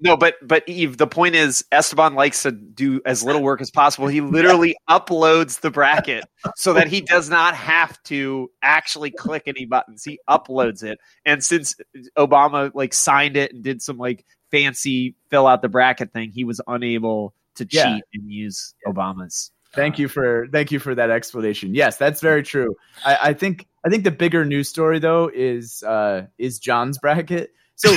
No, 0.00 0.16
but 0.16 0.34
but 0.42 0.68
Eve, 0.68 0.96
the 0.96 1.06
point 1.06 1.34
is 1.34 1.64
Esteban 1.72 2.14
likes 2.14 2.42
to 2.44 2.52
do 2.52 3.00
as 3.04 3.24
little 3.24 3.42
work 3.42 3.60
as 3.60 3.70
possible. 3.70 4.06
He 4.06 4.20
literally 4.20 4.76
uploads 4.90 5.60
the 5.60 5.70
bracket 5.70 6.24
so 6.56 6.72
that 6.74 6.86
he 6.86 7.00
does 7.00 7.28
not 7.28 7.54
have 7.54 8.00
to 8.04 8.50
actually 8.62 9.10
click 9.10 9.44
any 9.46 9.64
buttons. 9.64 10.04
He 10.04 10.20
uploads 10.28 10.84
it. 10.84 10.98
And 11.24 11.42
since 11.42 11.74
Obama 12.16 12.72
like 12.74 12.94
signed 12.94 13.36
it 13.36 13.52
and 13.52 13.62
did 13.62 13.82
some 13.82 13.98
like 13.98 14.24
fancy 14.50 15.14
fill 15.30 15.48
out 15.48 15.62
the 15.62 15.68
bracket 15.68 16.12
thing, 16.12 16.30
he 16.30 16.44
was 16.44 16.60
unable 16.66 17.34
to 17.58 17.64
cheat 17.64 17.80
yeah. 17.80 17.98
and 18.14 18.30
use. 18.30 18.74
Obama's. 18.86 19.50
Thank 19.74 19.98
you 19.98 20.08
for 20.08 20.48
thank 20.50 20.72
you 20.72 20.78
for 20.78 20.94
that 20.94 21.10
explanation. 21.10 21.74
Yes, 21.74 21.98
that's 21.98 22.20
very 22.20 22.42
true. 22.42 22.74
I, 23.04 23.18
I 23.22 23.32
think 23.34 23.66
I 23.84 23.90
think 23.90 24.04
the 24.04 24.10
bigger 24.10 24.44
news 24.44 24.68
story 24.68 24.98
though 24.98 25.30
is 25.32 25.82
uh 25.82 26.26
is 26.38 26.58
John's 26.58 26.98
bracket. 26.98 27.52
So 27.76 27.94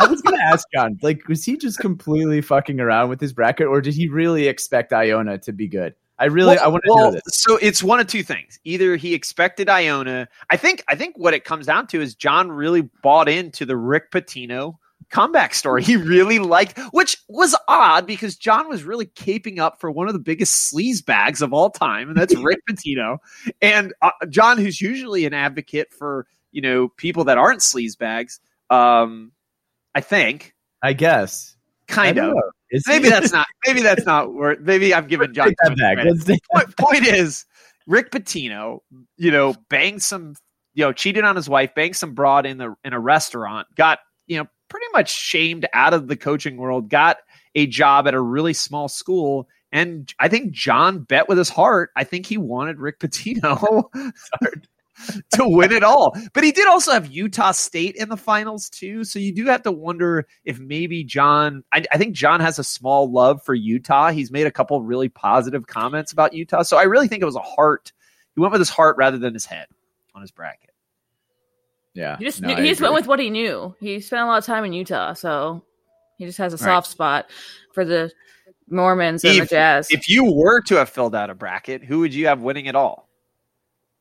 I 0.00 0.06
was 0.06 0.22
gonna 0.22 0.42
ask 0.42 0.64
John, 0.72 0.98
like, 1.02 1.26
was 1.28 1.44
he 1.44 1.56
just 1.56 1.80
completely 1.80 2.40
fucking 2.40 2.80
around 2.80 3.08
with 3.08 3.20
his 3.20 3.32
bracket, 3.32 3.66
or 3.66 3.80
did 3.80 3.94
he 3.94 4.08
really 4.08 4.46
expect 4.46 4.92
Iona 4.92 5.38
to 5.38 5.52
be 5.52 5.66
good? 5.66 5.94
I 6.20 6.26
really, 6.26 6.56
well, 6.56 6.64
I 6.64 6.68
want 6.68 6.84
to 6.84 6.92
well, 6.92 7.04
know 7.04 7.10
this. 7.12 7.22
So 7.28 7.56
it's 7.58 7.82
one 7.82 8.00
of 8.00 8.08
two 8.08 8.24
things. 8.24 8.58
Either 8.64 8.96
he 8.96 9.14
expected 9.14 9.68
Iona. 9.68 10.28
I 10.50 10.56
think, 10.56 10.82
I 10.88 10.96
think 10.96 11.16
what 11.16 11.32
it 11.32 11.44
comes 11.44 11.66
down 11.66 11.86
to 11.88 12.00
is 12.00 12.16
John 12.16 12.50
really 12.50 12.82
bought 13.02 13.28
into 13.28 13.64
the 13.64 13.76
Rick 13.76 14.10
Pitino 14.10 14.78
comeback 15.10 15.54
story. 15.54 15.82
He 15.82 15.96
really 15.96 16.38
liked, 16.38 16.78
which 16.92 17.16
was 17.28 17.56
odd 17.66 18.06
because 18.06 18.36
John 18.36 18.68
was 18.68 18.84
really 18.84 19.06
caping 19.06 19.58
up 19.58 19.80
for 19.80 19.90
one 19.90 20.08
of 20.08 20.12
the 20.12 20.20
biggest 20.20 20.72
sleaze 20.72 21.04
bags 21.04 21.42
of 21.42 21.52
all 21.52 21.70
time, 21.70 22.08
and 22.08 22.16
that's 22.16 22.34
Rick 22.36 22.60
Pitino. 22.68 23.18
And 23.60 23.92
uh, 24.02 24.10
John, 24.28 24.58
who's 24.58 24.80
usually 24.80 25.26
an 25.26 25.34
advocate 25.34 25.92
for 25.92 26.26
you 26.52 26.62
know 26.62 26.88
people 26.88 27.24
that 27.24 27.38
aren't 27.38 27.60
sleaze 27.60 27.96
bags, 27.96 28.40
um, 28.70 29.32
I 29.94 30.00
think. 30.00 30.54
I 30.82 30.92
guess. 30.92 31.56
Kind 31.86 32.18
I 32.20 32.28
of. 32.28 32.34
Maybe 32.86 33.08
that's 33.08 33.32
not. 33.32 33.46
Maybe 33.66 33.80
that's 33.80 34.04
not 34.04 34.32
worth. 34.34 34.60
Maybe 34.60 34.94
I'm 34.94 35.06
giving 35.06 35.32
John. 35.32 35.54
That 35.64 36.40
point, 36.52 36.76
point 36.76 37.06
is, 37.06 37.46
Rick 37.86 38.10
Pitino, 38.10 38.80
you 39.16 39.30
know, 39.30 39.54
banged 39.70 40.02
some, 40.02 40.34
you 40.74 40.84
know, 40.84 40.92
cheated 40.92 41.24
on 41.24 41.34
his 41.34 41.48
wife, 41.48 41.74
banged 41.74 41.96
some 41.96 42.12
broad 42.14 42.44
in 42.44 42.58
the 42.58 42.74
in 42.84 42.92
a 42.92 43.00
restaurant, 43.00 43.66
got 43.74 44.00
you 44.26 44.38
know 44.38 44.46
pretty 44.68 44.86
much 44.92 45.10
shamed 45.10 45.66
out 45.72 45.94
of 45.94 46.08
the 46.08 46.16
coaching 46.16 46.56
world, 46.56 46.88
got 46.88 47.18
a 47.54 47.66
job 47.66 48.06
at 48.06 48.14
a 48.14 48.20
really 48.20 48.52
small 48.52 48.88
school. 48.88 49.48
And 49.72 50.12
I 50.18 50.28
think 50.28 50.52
John 50.52 51.00
bet 51.00 51.28
with 51.28 51.38
his 51.38 51.48
heart. 51.48 51.90
I 51.96 52.04
think 52.04 52.26
he 52.26 52.38
wanted 52.38 52.78
Rick 52.78 53.00
Pitino 53.00 53.90
to 55.32 55.48
win 55.48 55.72
it 55.72 55.82
all. 55.82 56.16
But 56.32 56.44
he 56.44 56.52
did 56.52 56.66
also 56.66 56.92
have 56.92 57.08
Utah 57.08 57.52
State 57.52 57.96
in 57.96 58.08
the 58.08 58.16
finals 58.16 58.68
too. 58.68 59.04
So 59.04 59.18
you 59.18 59.34
do 59.34 59.46
have 59.46 59.62
to 59.62 59.72
wonder 59.72 60.26
if 60.44 60.58
maybe 60.58 61.04
John. 61.04 61.64
I, 61.72 61.84
I, 61.92 61.98
think 61.98 62.14
John 62.14 62.40
has 62.40 62.58
a 62.58 62.64
small 62.64 63.10
love 63.10 63.42
for 63.42 63.54
Utah. 63.54 64.10
He's 64.10 64.30
made 64.30 64.46
a 64.46 64.52
couple 64.52 64.80
really 64.82 65.08
positive 65.08 65.66
comments 65.66 66.12
about 66.12 66.34
Utah. 66.34 66.62
So 66.62 66.76
I 66.76 66.84
really 66.84 67.08
think 67.08 67.22
it 67.22 67.26
was 67.26 67.36
a 67.36 67.40
heart. 67.40 67.92
He 68.34 68.40
went 68.40 68.52
with 68.52 68.60
his 68.60 68.70
heart 68.70 68.96
rather 68.96 69.18
than 69.18 69.34
his 69.34 69.44
head 69.44 69.66
on 70.14 70.22
his 70.22 70.30
bracket. 70.30 70.70
Yeah, 71.94 72.16
he 72.18 72.24
just 72.24 72.40
no, 72.40 72.54
he 72.54 72.68
just 72.68 72.80
went 72.80 72.94
with 72.94 73.06
what 73.06 73.18
he 73.18 73.30
knew. 73.30 73.74
He 73.80 74.00
spent 74.00 74.22
a 74.22 74.26
lot 74.26 74.38
of 74.38 74.44
time 74.44 74.64
in 74.64 74.72
Utah, 74.72 75.14
so 75.14 75.64
he 76.16 76.26
just 76.26 76.38
has 76.38 76.52
a 76.52 76.58
soft 76.58 76.86
right. 76.86 76.86
spot 76.86 77.30
for 77.72 77.84
the 77.84 78.12
Mormons 78.70 79.24
and 79.24 79.36
if, 79.36 79.48
the 79.48 79.54
Jazz. 79.56 79.88
If 79.90 80.08
you 80.08 80.24
were 80.24 80.60
to 80.62 80.76
have 80.76 80.88
filled 80.88 81.14
out 81.14 81.30
a 81.30 81.34
bracket, 81.34 81.84
who 81.84 82.00
would 82.00 82.14
you 82.14 82.26
have 82.26 82.40
winning 82.40 82.66
it 82.66 82.74
all? 82.74 83.08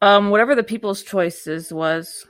Um, 0.01 0.29
whatever 0.29 0.55
the 0.55 0.63
people's 0.63 1.01
choices 1.01 1.73
was. 1.73 2.25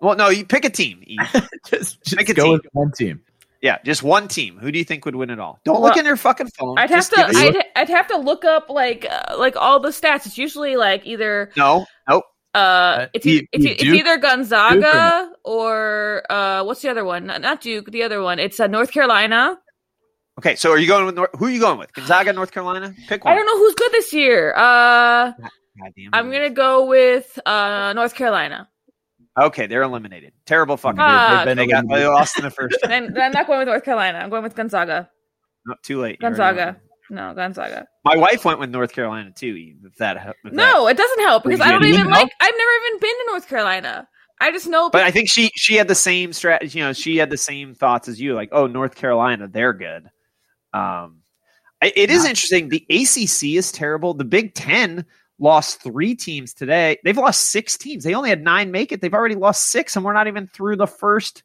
Well, 0.00 0.16
no, 0.16 0.28
you 0.28 0.44
pick 0.44 0.64
a 0.64 0.70
team. 0.70 1.04
just 1.66 2.02
just 2.02 2.16
pick 2.16 2.34
go 2.36 2.52
with 2.52 2.66
one 2.72 2.92
team. 2.92 3.22
Yeah, 3.60 3.78
just 3.84 4.02
one 4.02 4.26
team. 4.26 4.58
Who 4.58 4.72
do 4.72 4.78
you 4.78 4.84
think 4.84 5.04
would 5.04 5.14
win 5.14 5.30
it 5.30 5.38
all? 5.38 5.60
Don't 5.64 5.80
well, 5.80 5.90
look 5.90 5.96
in 5.96 6.04
your 6.04 6.16
fucking 6.16 6.48
phone. 6.48 6.76
I'd 6.78 6.90
have 6.90 7.08
to. 7.10 7.20
I'd, 7.20 7.64
I'd, 7.76 7.88
have 7.88 8.08
to 8.08 8.16
look 8.16 8.44
up 8.44 8.68
like 8.68 9.06
uh, 9.08 9.36
like 9.38 9.54
all 9.54 9.78
the 9.78 9.90
stats. 9.90 10.26
It's 10.26 10.36
usually 10.36 10.74
like 10.74 11.06
either 11.06 11.52
no, 11.56 11.86
nope. 12.08 12.24
Uh, 12.54 12.58
uh 12.58 13.06
it's, 13.14 13.26
you, 13.26 13.46
it's, 13.52 13.64
it's 13.64 13.82
either 13.82 14.18
Gonzaga 14.18 15.30
or, 15.44 16.22
or 16.26 16.32
uh, 16.32 16.64
what's 16.64 16.82
the 16.82 16.90
other 16.90 17.04
one? 17.04 17.26
Not, 17.26 17.40
not, 17.40 17.60
Duke. 17.60 17.90
The 17.90 18.02
other 18.02 18.22
one. 18.22 18.38
It's 18.38 18.60
uh, 18.60 18.66
North 18.66 18.92
Carolina. 18.92 19.58
Okay, 20.38 20.56
so 20.56 20.70
are 20.70 20.78
you 20.78 20.86
going 20.86 21.06
with 21.06 21.14
North, 21.14 21.30
who 21.38 21.46
are 21.46 21.50
you 21.50 21.60
going 21.60 21.78
with? 21.78 21.92
Gonzaga, 21.92 22.32
North 22.34 22.52
Carolina? 22.52 22.94
Pick 23.08 23.24
one. 23.24 23.32
I 23.32 23.36
don't 23.36 23.46
know 23.46 23.58
who's 23.58 23.74
good 23.74 23.92
this 23.92 24.12
year. 24.12 24.54
Uh, 24.56 25.32
I'm 26.12 26.30
gonna 26.30 26.50
go 26.50 26.86
with 26.86 27.38
uh, 27.46 27.92
North 27.94 28.14
Carolina. 28.14 28.68
Okay, 29.40 29.66
they're 29.66 29.82
eliminated. 29.82 30.32
Terrible 30.44 30.76
fucking. 30.76 31.00
Uh, 31.00 31.54
they, 31.54 31.66
got 31.66 31.88
they 31.88 32.06
lost 32.06 32.36
in 32.38 32.44
the 32.44 32.50
first. 32.50 32.76
then, 32.82 33.14
then 33.14 33.22
I'm 33.22 33.32
not 33.32 33.46
going 33.46 33.60
with 33.60 33.68
North 33.68 33.84
Carolina. 33.84 34.18
I'm 34.18 34.28
going 34.28 34.42
with 34.42 34.54
Gonzaga. 34.54 35.08
Not 35.66 35.82
too 35.82 36.00
late. 36.00 36.20
Gonzaga. 36.20 36.76
No, 37.12 37.34
Gonzaga. 37.34 37.86
My 38.06 38.16
wife 38.16 38.42
went 38.46 38.58
with 38.58 38.70
North 38.70 38.94
Carolina 38.94 39.30
too. 39.32 39.74
If 39.84 39.96
that. 39.96 40.34
If 40.44 40.52
no, 40.54 40.86
that, 40.86 40.92
it 40.92 40.96
doesn't 40.96 41.20
help 41.20 41.44
because 41.44 41.60
I 41.60 41.70
don't 41.70 41.84
even 41.84 42.08
like. 42.08 42.32
I've 42.40 42.54
never 42.56 42.70
even 42.86 43.00
been 43.00 43.10
to 43.10 43.24
North 43.28 43.48
Carolina. 43.48 44.08
I 44.40 44.50
just 44.50 44.66
know. 44.66 44.88
But 44.88 45.02
I 45.02 45.10
think 45.10 45.28
she 45.28 45.50
she 45.54 45.74
had 45.74 45.88
the 45.88 45.94
same 45.94 46.32
strategy. 46.32 46.78
You 46.78 46.86
know, 46.86 46.94
she 46.94 47.18
had 47.18 47.28
the 47.28 47.36
same 47.36 47.74
thoughts 47.74 48.08
as 48.08 48.18
you. 48.18 48.34
Like, 48.34 48.48
oh, 48.52 48.66
North 48.66 48.94
Carolina, 48.94 49.46
they're 49.46 49.74
good. 49.74 50.08
Um, 50.72 51.18
it 51.82 52.10
is 52.10 52.24
interesting. 52.24 52.70
The 52.70 52.86
ACC 52.88 53.58
is 53.58 53.70
terrible. 53.72 54.14
The 54.14 54.24
Big 54.24 54.54
Ten 54.54 55.04
lost 55.38 55.82
three 55.82 56.14
teams 56.14 56.54
today. 56.54 56.96
They've 57.04 57.14
lost 57.14 57.50
six 57.50 57.76
teams. 57.76 58.04
They 58.04 58.14
only 58.14 58.30
had 58.30 58.42
nine 58.42 58.70
make 58.70 58.90
it. 58.90 59.02
They've 59.02 59.12
already 59.12 59.34
lost 59.34 59.66
six, 59.66 59.96
and 59.96 60.04
we're 60.04 60.14
not 60.14 60.28
even 60.28 60.46
through 60.46 60.76
the 60.76 60.86
first 60.86 61.42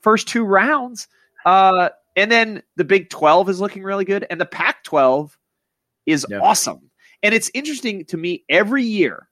first 0.00 0.28
two 0.28 0.44
rounds. 0.44 1.08
Uh, 1.44 1.90
and 2.16 2.30
then 2.30 2.62
the 2.76 2.84
Big 2.84 3.10
Twelve 3.10 3.48
is 3.48 3.60
looking 3.60 3.82
really 3.82 4.04
good, 4.04 4.26
and 4.28 4.40
the 4.40 4.46
Pac 4.46 4.84
twelve 4.84 5.36
is 6.06 6.26
yep. 6.28 6.42
awesome. 6.42 6.90
And 7.22 7.34
it's 7.34 7.50
interesting 7.54 8.04
to 8.06 8.16
me 8.16 8.44
every 8.48 8.84
year. 8.84 9.28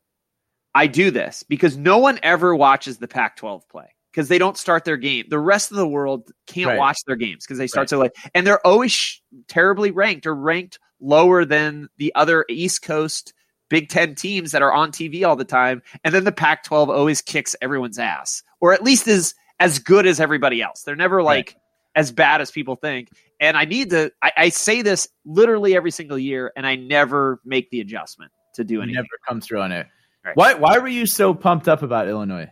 I 0.74 0.86
do 0.86 1.10
this 1.10 1.42
because 1.42 1.76
no 1.76 1.98
one 1.98 2.20
ever 2.22 2.54
watches 2.54 2.98
the 2.98 3.08
Pac 3.08 3.36
12 3.36 3.68
play 3.68 3.86
because 4.12 4.28
they 4.28 4.38
don't 4.38 4.56
start 4.56 4.84
their 4.84 4.96
game. 4.96 5.26
The 5.28 5.38
rest 5.38 5.70
of 5.70 5.76
the 5.76 5.88
world 5.88 6.30
can't 6.46 6.68
right. 6.68 6.78
watch 6.78 6.98
their 7.06 7.16
games 7.16 7.44
because 7.44 7.58
they 7.58 7.66
start 7.66 7.84
right. 7.84 7.90
so 7.90 7.98
late, 7.98 8.12
and 8.34 8.46
they're 8.46 8.64
always 8.66 8.92
sh- 8.92 9.20
terribly 9.48 9.90
ranked 9.90 10.26
or 10.26 10.34
ranked 10.34 10.78
lower 11.00 11.44
than 11.44 11.88
the 11.96 12.14
other 12.14 12.44
East 12.48 12.82
Coast 12.82 13.32
Big 13.70 13.88
Ten 13.88 14.14
teams 14.14 14.52
that 14.52 14.62
are 14.62 14.72
on 14.72 14.92
TV 14.92 15.26
all 15.26 15.36
the 15.36 15.44
time. 15.44 15.82
And 16.04 16.14
then 16.14 16.24
the 16.24 16.32
Pac 16.32 16.64
12 16.64 16.90
always 16.90 17.22
kicks 17.22 17.56
everyone's 17.60 17.98
ass, 17.98 18.42
or 18.60 18.72
at 18.72 18.82
least 18.82 19.08
is 19.08 19.34
as 19.60 19.78
good 19.78 20.06
as 20.06 20.20
everybody 20.20 20.62
else. 20.62 20.82
They're 20.82 20.96
never 20.96 21.22
like 21.22 21.56
right. 21.56 21.62
As 21.98 22.12
bad 22.12 22.40
as 22.40 22.52
people 22.52 22.76
think. 22.76 23.10
And 23.40 23.56
I 23.56 23.64
need 23.64 23.90
to, 23.90 24.12
I, 24.22 24.32
I, 24.36 24.48
say 24.50 24.82
this 24.82 25.08
literally 25.24 25.74
every 25.74 25.90
single 25.90 26.18
year, 26.18 26.52
and 26.56 26.64
I 26.64 26.76
never 26.76 27.40
make 27.44 27.70
the 27.70 27.80
adjustment 27.80 28.30
to 28.54 28.62
do 28.62 28.80
anything. 28.80 28.94
never 28.94 29.08
come 29.28 29.40
through 29.40 29.62
on 29.62 29.72
it. 29.72 29.86
Why, 30.34 30.54
why 30.54 30.78
were 30.78 30.88
you 30.88 31.06
so 31.06 31.34
pumped 31.34 31.68
up 31.68 31.82
about 31.82 32.06
Illinois? 32.06 32.50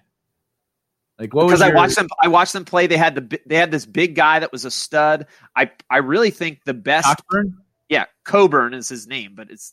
Like 1.19 1.33
what 1.33 1.47
because 1.47 1.61
your... 1.61 1.71
I 1.71 1.75
watched 1.75 1.97
them. 1.97 2.09
I 2.21 2.29
watched 2.29 2.53
them 2.53 2.65
play. 2.65 2.87
They 2.89 2.97
had 2.97 3.15
the 3.15 3.41
they 3.47 3.57
had 3.57 3.71
this 3.71 3.87
big 3.87 4.15
guy 4.15 4.39
that 4.39 4.53
was 4.53 4.67
a 4.67 4.71
stud. 4.71 5.27
I 5.57 5.71
I 5.89 5.99
really 5.99 6.31
think 6.31 6.65
the 6.65 6.75
best. 6.75 7.07
Cockburn? 7.07 7.57
Yeah, 7.89 8.05
Coburn 8.25 8.75
is 8.75 8.87
his 8.91 9.07
name, 9.07 9.33
but 9.35 9.51
it's 9.51 9.73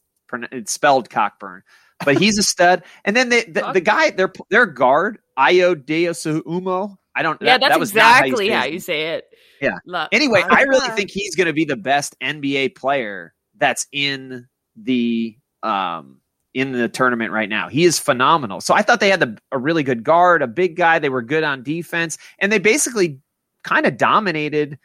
it's 0.53 0.71
spelled 0.71 1.09
Cockburn. 1.09 1.63
But 2.05 2.17
he's 2.17 2.38
a 2.38 2.43
stud. 2.43 2.84
And 3.03 3.13
then 3.13 3.28
the 3.28 3.43
the, 3.45 3.71
the 3.74 3.82
guy 3.82 4.11
their 4.11 4.32
their 4.49 4.65
guard 4.65 5.19
Ayo 5.38 5.76
Dosunmu. 5.76 6.95
I 7.16 7.22
don't. 7.22 7.41
Yeah, 7.41 7.57
that, 7.57 7.70
that's 7.70 7.76
that 7.76 7.82
exactly 7.82 8.49
how 8.49 8.55
you, 8.55 8.59
how 8.61 8.66
you 8.66 8.80
say 8.80 9.16
it. 9.16 9.26
Yeah. 9.61 10.07
Anyway, 10.11 10.43
I 10.49 10.64
really 10.64 10.89
think 10.89 11.09
he's 11.09 11.36
going 11.36 11.47
to 11.47 11.53
be 11.53 11.66
the 11.66 11.78
best 11.78 12.16
NBA 12.22 12.76
player 12.76 13.34
that's 13.57 13.88
in 13.91 14.47
the 14.76 15.38
um 15.61 16.20
in 16.53 16.72
the 16.72 16.89
tournament 16.89 17.32
right 17.32 17.49
now. 17.49 17.68
He 17.70 17.84
is 17.84 17.99
phenomenal. 17.99 18.61
So 18.61 18.74
I 18.74 18.82
thought 18.82 18.99
they 18.99 19.09
had 19.09 19.20
the, 19.20 19.38
a 19.51 19.57
really 19.57 19.84
good 19.84 20.03
guard, 20.03 20.41
a 20.41 20.47
big 20.47 20.76
guy. 20.76 20.99
They 20.99 21.09
were 21.09 21.22
good 21.22 21.43
on 21.43 21.64
defense, 21.64 22.18
and 22.39 22.51
they 22.51 22.59
basically 22.59 23.20
kind 23.64 23.86
of 23.86 23.97
dominated 23.97 24.78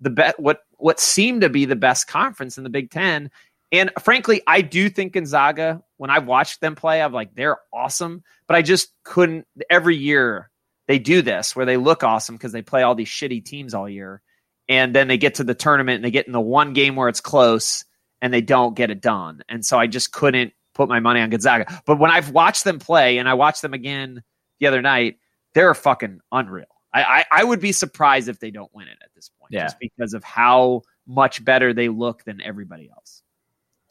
the 0.00 0.10
bet 0.10 0.38
what 0.38 0.60
what 0.78 1.00
seemed 1.00 1.40
to 1.40 1.48
be 1.48 1.64
the 1.64 1.76
best 1.76 2.06
conference 2.06 2.58
in 2.58 2.64
the 2.64 2.70
Big 2.70 2.90
Ten. 2.90 3.30
And 3.72 3.90
frankly, 4.00 4.42
I 4.46 4.60
do 4.60 4.88
think 4.88 5.14
Gonzaga. 5.14 5.82
When 5.96 6.10
I 6.10 6.18
watched 6.18 6.60
them 6.60 6.74
play, 6.74 7.00
I'm 7.00 7.12
like 7.12 7.34
they're 7.34 7.58
awesome, 7.72 8.22
but 8.46 8.56
I 8.56 8.62
just 8.62 8.92
couldn't. 9.02 9.46
Every 9.70 9.96
year 9.96 10.50
they 10.86 10.98
do 10.98 11.22
this 11.22 11.56
where 11.56 11.66
they 11.66 11.76
look 11.76 12.04
awesome 12.04 12.36
because 12.36 12.52
they 12.52 12.62
play 12.62 12.82
all 12.82 12.94
these 12.94 13.08
shitty 13.08 13.44
teams 13.44 13.74
all 13.74 13.88
year, 13.88 14.22
and 14.68 14.94
then 14.94 15.08
they 15.08 15.18
get 15.18 15.36
to 15.36 15.44
the 15.44 15.54
tournament 15.54 15.96
and 15.96 16.04
they 16.04 16.10
get 16.10 16.26
in 16.26 16.32
the 16.32 16.40
one 16.40 16.72
game 16.72 16.96
where 16.96 17.08
it's 17.08 17.20
close 17.20 17.84
and 18.20 18.32
they 18.32 18.40
don't 18.40 18.74
get 18.74 18.90
it 18.90 19.00
done. 19.00 19.42
And 19.48 19.64
so 19.64 19.78
I 19.78 19.86
just 19.86 20.12
couldn't 20.12 20.52
put 20.74 20.88
my 20.88 21.00
money 21.00 21.20
on 21.20 21.30
Gonzaga. 21.30 21.82
But 21.86 21.98
when 21.98 22.10
I've 22.10 22.30
watched 22.30 22.64
them 22.64 22.78
play, 22.78 23.18
and 23.18 23.28
I 23.28 23.34
watched 23.34 23.62
them 23.62 23.74
again 23.74 24.22
the 24.60 24.66
other 24.66 24.82
night, 24.82 25.16
they're 25.54 25.74
fucking 25.74 26.20
unreal. 26.32 26.66
I, 26.92 27.02
I, 27.02 27.24
I 27.30 27.44
would 27.44 27.60
be 27.60 27.72
surprised 27.72 28.28
if 28.28 28.38
they 28.40 28.50
don't 28.50 28.70
win 28.74 28.88
it 28.88 28.98
at 29.02 29.10
this 29.14 29.30
point, 29.38 29.52
yeah. 29.52 29.64
just 29.64 29.78
because 29.78 30.14
of 30.14 30.24
how 30.24 30.82
much 31.06 31.44
better 31.44 31.72
they 31.72 31.88
look 31.88 32.24
than 32.24 32.40
everybody 32.40 32.90
else. 32.90 33.22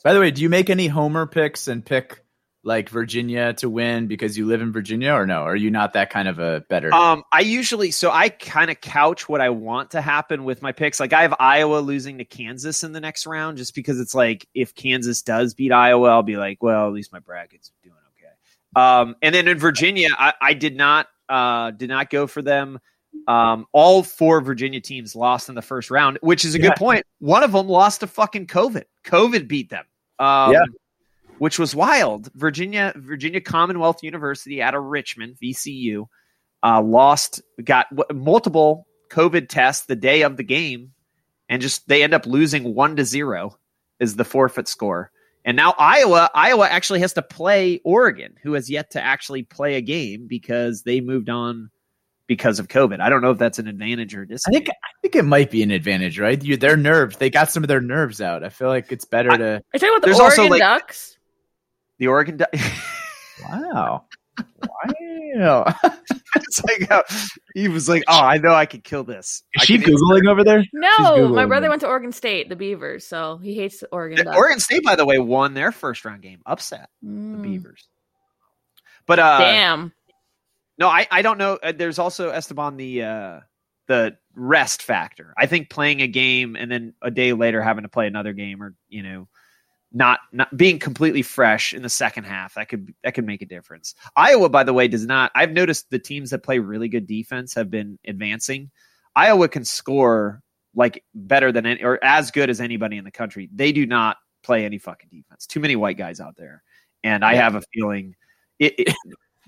By 0.04 0.14
the 0.14 0.20
way, 0.20 0.32
do 0.32 0.42
you 0.42 0.50
make 0.50 0.70
any 0.70 0.88
homer 0.88 1.26
picks 1.26 1.68
and 1.68 1.86
pick 1.86 2.24
like 2.66 2.90
Virginia 2.90 3.54
to 3.54 3.70
win 3.70 4.08
because 4.08 4.38
you 4.38 4.48
live 4.48 4.60
in 4.60 4.72
Virginia 4.72 5.14
or 5.14 5.28
no? 5.28 5.44
Are 5.44 5.56
you 5.56 5.70
not 5.70 5.94
that 5.94 6.10
kind 6.10 6.28
of 6.28 6.40
a 6.40 6.62
better? 6.68 6.92
Um, 6.94 7.24
I 7.32 7.42
usually 7.42 7.92
so 7.92 8.10
I 8.10 8.30
kind 8.30 8.72
of 8.72 8.82
couch 8.82 9.30
what 9.30 9.40
I 9.40 9.50
want 9.50 9.92
to 9.92 10.02
happen 10.02 10.44
with 10.44 10.64
my 10.64 10.72
picks. 10.72 11.00
Like 11.00 11.14
I 11.14 11.22
have 11.22 11.36
Iowa 11.40 11.78
losing 11.78 12.18
to 12.18 12.26
Kansas 12.26 12.84
in 12.84 12.92
the 12.92 13.00
next 13.00 13.28
round 13.28 13.58
just 13.58 13.76
because 13.76 14.00
it's 14.00 14.16
like 14.16 14.48
if 14.56 14.74
Kansas 14.74 15.22
does 15.22 15.54
beat 15.54 15.72
Iowa, 15.72 16.10
I'll 16.10 16.24
be 16.24 16.38
like, 16.38 16.62
well, 16.62 16.88
at 16.88 16.94
least 16.94 17.14
my 17.14 17.20
bracket's 17.20 17.72
doing 17.84 17.96
okay. 18.18 18.82
Um, 18.84 19.16
and 19.22 19.34
then 19.34 19.48
in 19.48 19.60
Virginia, 19.60 20.10
I, 20.18 20.34
I 20.42 20.54
did 20.56 20.76
not 20.76 21.08
uh 21.30 21.70
did 21.72 21.90
not 21.90 22.10
go 22.10 22.26
for 22.26 22.42
them. 22.42 22.80
Um, 23.28 23.68
all 23.72 24.04
four 24.04 24.42
Virginia 24.42 24.82
teams 24.82 25.16
lost 25.16 25.50
in 25.50 25.56
the 25.56 25.62
first 25.62 25.92
round, 25.92 26.18
which 26.22 26.44
is 26.44 26.56
a 26.56 26.60
yeah. 26.60 26.70
good 26.70 26.78
point. 26.78 27.06
One 27.20 27.44
of 27.44 27.52
them 27.52 27.70
lost 27.70 28.02
to 28.02 28.08
fucking 28.08 28.48
COVID. 28.48 28.84
COVID 29.06 29.48
beat 29.48 29.70
them. 29.70 29.86
Um, 30.18 30.52
yeah 30.52 30.64
which 31.38 31.60
was 31.60 31.76
wild. 31.76 32.32
Virginia, 32.34 32.94
Virginia 32.96 33.42
Commonwealth 33.42 34.04
University 34.04 34.62
out 34.62 34.76
of 34.76 34.84
Richmond, 34.84 35.38
VCU, 35.42 36.06
uh, 36.64 36.82
lost, 36.82 37.42
got 37.64 37.88
w- 37.96 38.22
multiple 38.22 38.88
COVID 39.12 39.50
tests 39.50 39.86
the 39.86 39.96
day 39.96 40.24
of 40.24 40.38
the 40.38 40.44
game, 40.44 40.92
and 41.50 41.62
just 41.62 41.88
they 41.88 42.04
end 42.04 42.14
up 42.14 42.26
losing 42.26 42.74
one 42.74 42.96
to 42.96 43.06
zero 43.06 43.58
is 44.00 44.16
the 44.16 44.26
forfeit 44.26 44.68
score. 44.68 45.12
And 45.44 45.56
now 45.56 45.76
Iowa, 45.78 46.32
Iowa 46.34 46.68
actually 46.68 47.02
has 47.02 47.14
to 47.14 47.22
play 47.22 47.80
Oregon, 47.84 48.34
who 48.42 48.54
has 48.54 48.70
yet 48.70 48.92
to 48.92 49.04
actually 49.04 49.44
play 49.44 49.76
a 49.76 49.82
game 49.82 50.26
because 50.28 50.82
they 50.82 51.02
moved 51.02 51.30
on 51.30 51.70
because 52.28 52.58
of 52.58 52.68
COVID. 52.68 53.00
I 53.00 53.10
don't 53.10 53.22
know 53.22 53.30
if 53.30 53.38
that's 53.38 53.60
an 53.60 53.68
advantage 53.68 54.16
or 54.16 54.26
disadvantage. 54.26 54.64
I 54.64 54.66
think 54.66 54.78
I 54.84 54.90
think 55.04 55.16
it 55.16 55.26
might 55.26 55.52
be 55.52 55.62
an 55.62 55.70
advantage, 55.70 56.20
right? 56.20 56.42
You, 56.44 56.58
their 56.58 56.78
nerves, 56.78 57.18
they 57.18 57.30
got 57.30 57.52
some 57.52 57.64
of 57.64 57.68
their 57.68 57.82
nerves 57.82 58.22
out. 58.22 58.44
I 58.44 58.50
feel 58.50 58.70
like 58.70 58.92
it's 58.92 59.06
better 59.06 59.32
I, 59.32 59.38
to. 59.38 59.46
Are 59.46 59.62
you 59.74 59.80
talking 59.80 59.90
about 59.90 60.02
the 60.02 60.08
There's 60.08 60.20
Oregon 60.20 60.40
also, 60.40 60.50
like, 60.50 60.60
Ducks? 60.60 61.15
The 62.00 62.08
Oregon 62.08 62.38
Ducks. 62.38 62.60
wow. 63.50 64.06
Wow. 64.38 65.74
it's 66.36 66.64
like 66.64 66.92
uh, 66.92 67.04
he 67.54 67.68
was 67.68 67.88
like, 67.88 68.04
"Oh, 68.08 68.20
I 68.20 68.38
know 68.38 68.54
I 68.54 68.66
could 68.66 68.84
kill 68.84 69.04
this." 69.04 69.44
Is 69.56 69.64
she 69.64 69.78
googling 69.78 70.28
over 70.30 70.44
there? 70.44 70.64
No, 70.74 71.28
my 71.30 71.46
brother 71.46 71.70
went 71.70 71.82
to 71.82 71.88
Oregon 71.88 72.12
State, 72.12 72.50
the 72.50 72.56
Beavers, 72.56 73.06
so 73.06 73.38
he 73.38 73.56
hates 73.56 73.84
Oregon. 73.92 74.26
Ducks. 74.26 74.38
Oregon 74.38 74.60
State, 74.60 74.84
by 74.84 74.96
the 74.96 75.06
way, 75.06 75.20
won 75.20 75.54
their 75.54 75.72
first 75.72 76.06
round 76.06 76.22
game, 76.22 76.42
upset 76.46 76.90
mm. 77.04 77.34
the 77.34 77.48
Beavers. 77.48 77.88
But 79.06 79.20
uh, 79.20 79.40
damn, 79.40 79.94
no, 80.78 80.88
I 80.88 81.08
I 81.12 81.22
don't 81.22 81.38
know. 81.38 81.58
Uh, 81.62 81.74
there's 81.76 82.00
also 82.00 82.30
Esteban 82.30 82.78
the 82.78 83.04
uh, 83.04 83.40
the 83.88 84.18
rest 84.34 84.84
factor. 84.84 85.34
I 85.38 85.46
think 85.46 85.70
playing 85.70 86.02
a 86.02 86.08
game 86.08 86.56
and 86.56 86.72
then 86.72 86.94
a 87.02 87.12
day 87.12 87.34
later 87.34 87.62
having 87.62 87.84
to 87.84 87.90
play 87.90 88.08
another 88.08 88.34
game, 88.34 88.62
or 88.62 88.74
you 88.90 89.04
know, 89.04 89.28
not 89.96 90.20
not 90.34 90.56
being 90.56 90.78
completely 90.78 91.22
fresh 91.22 91.74
in 91.74 91.82
the 91.82 91.90
second 91.90 92.26
half 92.26 92.56
that 92.56 92.68
could 92.68 92.94
that 93.04 93.14
could 93.14 93.26
make 93.26 93.42
a 93.42 93.46
difference. 93.46 93.96
Iowa, 94.16 94.50
by 94.50 94.64
the 94.64 94.74
way, 94.74 94.90
does 94.90 95.06
not. 95.06 95.32
I've 95.34 95.52
noticed 95.52 95.90
the 95.90 95.98
teams 95.98 96.30
that 96.32 96.44
play 96.44 96.60
really 96.60 96.90
good 96.90 97.08
defense 97.08 97.54
have 97.56 97.72
been 97.72 97.98
advancing. 98.06 98.70
Iowa 99.16 99.48
can 99.48 99.64
score 99.64 100.44
like 100.76 101.04
better 101.16 101.54
than 101.54 101.66
any 101.66 101.82
or 101.82 101.98
as 102.04 102.30
good 102.30 102.50
as 102.50 102.60
anybody 102.60 102.98
in 102.98 103.06
the 103.06 103.12
country. 103.12 103.50
They 103.56 103.72
do 103.72 103.86
not 103.86 104.18
play 104.44 104.66
any 104.66 104.80
fucking 104.80 105.10
defense. 105.10 105.48
Too 105.48 105.62
many 105.62 105.78
white 105.78 105.98
guys 105.98 106.20
out 106.20 106.36
there, 106.36 106.62
and 107.02 107.24
I 107.24 107.36
have 107.36 107.56
a 107.56 107.62
feeling 107.74 108.16
it, 108.60 108.74
it 108.78 108.96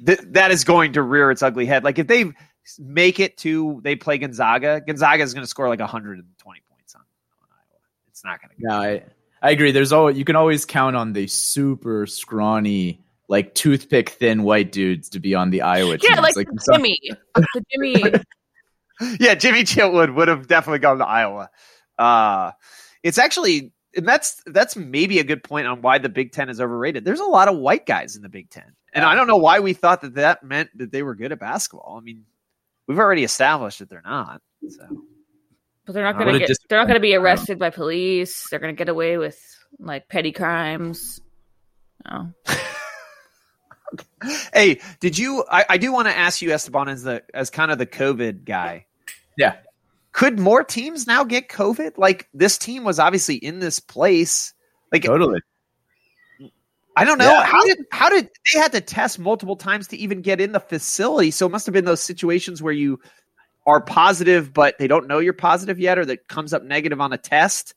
th- 0.05 0.21
that 0.29 0.51
is 0.51 0.63
going 0.63 0.93
to 0.93 1.01
rear 1.01 1.29
its 1.29 1.43
ugly 1.43 1.65
head. 1.65 1.83
Like 1.83 1.99
if 1.99 2.07
they 2.07 2.31
make 2.79 3.19
it 3.19 3.35
to 3.39 3.81
they 3.83 3.97
play 3.97 4.17
Gonzaga, 4.17 4.79
Gonzaga 4.79 5.23
is 5.23 5.33
going 5.33 5.43
to 5.43 5.49
score 5.49 5.67
like 5.67 5.81
120 5.81 6.61
points 6.71 6.95
on, 6.95 7.01
on 7.01 7.49
Iowa. 7.51 7.81
It's 8.07 8.23
not 8.23 8.39
going 8.41 8.51
to. 8.51 8.55
No, 8.59 8.75
I, 8.81 9.03
I 9.47 9.51
agree. 9.51 9.71
There's 9.71 9.93
always 9.93 10.17
you 10.17 10.25
can 10.25 10.35
always 10.35 10.65
count 10.65 10.97
on 10.97 11.13
the 11.13 11.25
super 11.27 12.05
scrawny 12.05 12.99
like 13.29 13.55
toothpick 13.55 14.09
thin 14.09 14.43
white 14.43 14.73
dudes 14.73 15.07
to 15.11 15.21
be 15.21 15.35
on 15.35 15.51
the 15.51 15.61
Iowa 15.61 15.97
team. 15.97 16.11
Yeah, 16.11 16.19
like, 16.19 16.35
like 16.35 16.49
Jimmy, 16.69 16.99
the 17.33 17.63
Jimmy. 17.71 18.03
yeah, 19.21 19.35
Jimmy 19.35 19.63
Chitwood 19.63 20.13
would 20.15 20.27
have 20.27 20.47
definitely 20.47 20.79
gone 20.79 20.97
to 20.97 21.05
Iowa. 21.05 21.49
Uh, 21.97 22.51
it's 23.03 23.17
actually 23.17 23.71
and 23.95 24.05
that's 24.05 24.43
that's 24.47 24.75
maybe 24.75 25.19
a 25.19 25.23
good 25.23 25.45
point 25.45 25.65
on 25.65 25.81
why 25.81 25.97
the 25.97 26.09
Big 26.09 26.33
Ten 26.33 26.49
is 26.49 26.59
overrated. 26.59 27.05
There's 27.05 27.21
a 27.21 27.25
lot 27.25 27.47
of 27.47 27.57
white 27.57 27.85
guys 27.85 28.17
in 28.17 28.23
the 28.23 28.29
Big 28.29 28.49
Ten, 28.49 28.75
and 28.91 29.05
I 29.05 29.15
don't 29.15 29.27
know 29.27 29.37
why 29.37 29.61
we 29.61 29.71
thought 29.71 30.01
that 30.01 30.15
that 30.15 30.43
meant 30.43 30.77
that 30.77 30.91
they 30.91 31.03
were 31.03 31.15
good 31.15 31.31
at 31.31 31.39
basketball. 31.39 31.95
I 31.97 32.03
mean, 32.03 32.25
we've 32.85 32.99
already 32.99 33.23
established 33.23 33.79
that 33.79 33.89
they're 33.89 34.01
not. 34.03 34.41
So, 34.67 35.03
but 35.88 35.93
they're 35.93 36.03
not 36.03 36.19
going 36.19 36.33
to 36.33 36.45
get. 36.45 36.57
They're 36.67 36.77
not 36.77 36.88
going 36.88 36.97
to 36.97 37.01
be 37.01 37.15
arrested 37.15 37.57
by 37.57 37.69
police. 37.69 38.49
They're 38.49 38.59
going 38.59 38.75
to 38.75 38.77
get 38.77 38.89
away 38.89 39.17
with 39.17 39.39
like 39.79 40.09
petty 40.09 40.33
crimes. 40.33 41.21
No. 42.05 42.33
hey, 44.53 44.81
did 44.99 45.17
you? 45.17 45.45
I, 45.49 45.65
I 45.69 45.77
do 45.77 45.93
want 45.93 46.09
to 46.09 46.15
ask 46.15 46.41
you, 46.41 46.51
Esteban, 46.51 46.89
as 46.89 47.03
the 47.03 47.23
as 47.33 47.49
kind 47.49 47.71
of 47.71 47.77
the 47.77 47.85
COVID 47.85 48.43
guy. 48.43 48.85
Yeah. 49.38 49.55
Could 50.11 50.39
more 50.39 50.61
teams 50.63 51.07
now 51.07 51.23
get 51.23 51.47
COVID? 51.47 51.97
Like 51.97 52.27
this 52.33 52.57
team 52.57 52.83
was 52.83 52.99
obviously 52.99 53.35
in 53.35 53.59
this 53.59 53.79
place. 53.79 54.53
Like 54.91 55.03
totally. 55.03 55.39
I 56.97 57.05
don't 57.05 57.17
know. 57.17 57.31
Yeah. 57.31 57.45
How 57.45 57.63
did 57.63 57.77
how 57.91 58.09
did 58.09 58.29
they 58.51 58.59
had 58.59 58.73
to 58.73 58.81
test 58.81 59.19
multiple 59.19 59.55
times 59.55 59.88
to 59.89 59.97
even 59.97 60.21
get 60.21 60.41
in 60.41 60.51
the 60.51 60.59
facility? 60.59 61.31
So 61.31 61.45
it 61.45 61.49
must 61.49 61.65
have 61.65 61.73
been 61.73 61.85
those 61.85 62.01
situations 62.01 62.61
where 62.61 62.73
you 62.73 62.99
are 63.68 63.82
positive, 63.82 64.53
but 64.53 64.78
they 64.80 64.88
don't 64.88 65.07
know 65.07 65.20
you're 65.20 65.34
positive 65.34 65.78
yet, 65.78 65.99
or 65.99 66.05
that 66.05 66.28
comes 66.30 66.53
up 66.53 66.63
negative 66.63 67.01
on 67.01 67.11
a 67.13 67.18
test. 67.18 67.76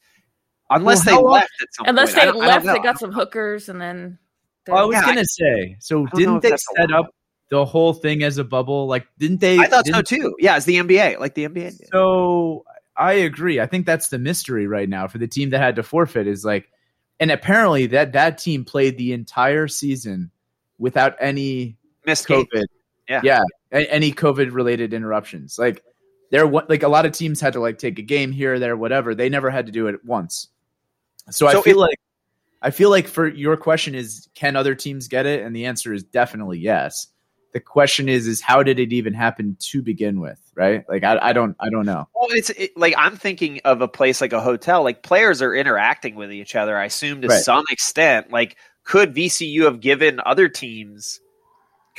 Unless 0.70 1.04
well, 1.04 1.16
they 1.16 1.30
left 1.30 1.50
at 1.60 1.74
some 1.74 1.86
unless 1.88 2.14
point. 2.14 2.32
they 2.32 2.38
left, 2.40 2.64
they 2.64 2.78
got 2.78 2.98
some 2.98 3.12
hookers, 3.12 3.68
and 3.68 3.80
then. 3.80 4.18
I 4.70 4.84
was 4.84 4.94
yeah, 4.94 5.04
gonna 5.04 5.20
I, 5.20 5.24
say. 5.24 5.76
So 5.80 6.06
didn't 6.14 6.42
they 6.42 6.54
set 6.76 6.92
up 6.92 7.12
the 7.50 7.64
whole 7.64 7.92
thing 7.92 8.22
as 8.22 8.38
a 8.38 8.44
bubble? 8.44 8.86
Like, 8.86 9.08
didn't 9.18 9.40
they? 9.40 9.58
I 9.58 9.66
thought 9.66 9.86
so 9.86 10.00
too. 10.00 10.36
Yeah, 10.38 10.56
it's 10.56 10.64
the 10.66 10.76
NBA, 10.76 11.18
like 11.18 11.34
the 11.34 11.48
NBA. 11.48 11.76
Did. 11.76 11.88
So 11.92 12.64
I 12.96 13.14
agree. 13.14 13.58
I 13.58 13.66
think 13.66 13.84
that's 13.84 14.08
the 14.08 14.18
mystery 14.18 14.68
right 14.68 14.88
now 14.88 15.08
for 15.08 15.18
the 15.18 15.26
team 15.26 15.50
that 15.50 15.60
had 15.60 15.74
to 15.76 15.82
forfeit. 15.82 16.28
Is 16.28 16.44
like, 16.44 16.70
and 17.18 17.32
apparently 17.32 17.88
that 17.88 18.12
that 18.12 18.38
team 18.38 18.64
played 18.64 18.96
the 18.96 19.12
entire 19.12 19.66
season 19.66 20.30
without 20.78 21.16
any 21.18 21.78
missed 22.06 22.28
COVID. 22.28 22.66
Yeah, 23.08 23.22
yeah, 23.24 23.42
any 23.72 24.12
COVID 24.12 24.52
related 24.52 24.92
interruptions. 24.92 25.58
Like 25.58 25.82
there, 26.30 26.46
were 26.46 26.64
like 26.68 26.82
a 26.82 26.88
lot 26.88 27.06
of 27.06 27.12
teams 27.12 27.40
had 27.40 27.52
to 27.54 27.60
like 27.60 27.78
take 27.78 27.98
a 27.98 28.02
game 28.02 28.32
here 28.32 28.54
or 28.54 28.58
there, 28.58 28.76
whatever. 28.76 29.14
They 29.14 29.28
never 29.28 29.50
had 29.50 29.66
to 29.66 29.72
do 29.72 29.86
it 29.86 30.04
once. 30.04 30.48
So, 31.30 31.48
so 31.48 31.58
I 31.58 31.62
feel 31.62 31.78
it, 31.78 31.88
like 31.88 32.00
I 32.62 32.70
feel 32.70 32.90
like 32.90 33.06
for 33.06 33.26
your 33.28 33.56
question 33.56 33.94
is 33.94 34.28
can 34.34 34.56
other 34.56 34.74
teams 34.74 35.08
get 35.08 35.26
it? 35.26 35.42
And 35.42 35.54
the 35.54 35.66
answer 35.66 35.92
is 35.92 36.02
definitely 36.02 36.58
yes 36.58 37.08
the 37.52 37.60
question 37.60 38.08
is 38.08 38.26
is 38.26 38.40
how 38.40 38.62
did 38.62 38.78
it 38.78 38.92
even 38.92 39.14
happen 39.14 39.56
to 39.58 39.82
begin 39.82 40.20
with 40.20 40.40
right 40.54 40.84
like 40.88 41.04
i, 41.04 41.18
I 41.20 41.32
don't 41.32 41.56
i 41.60 41.68
don't 41.68 41.86
know 41.86 42.08
well 42.14 42.28
it's 42.30 42.50
it, 42.50 42.76
like 42.76 42.94
i'm 42.96 43.16
thinking 43.16 43.60
of 43.64 43.80
a 43.80 43.88
place 43.88 44.20
like 44.20 44.32
a 44.32 44.40
hotel 44.40 44.82
like 44.82 45.02
players 45.02 45.42
are 45.42 45.54
interacting 45.54 46.14
with 46.14 46.32
each 46.32 46.54
other 46.54 46.76
i 46.76 46.84
assume 46.84 47.22
to 47.22 47.28
right. 47.28 47.42
some 47.42 47.64
extent 47.70 48.30
like 48.30 48.56
could 48.84 49.14
vcu 49.14 49.64
have 49.64 49.80
given 49.80 50.20
other 50.24 50.48
teams 50.48 51.20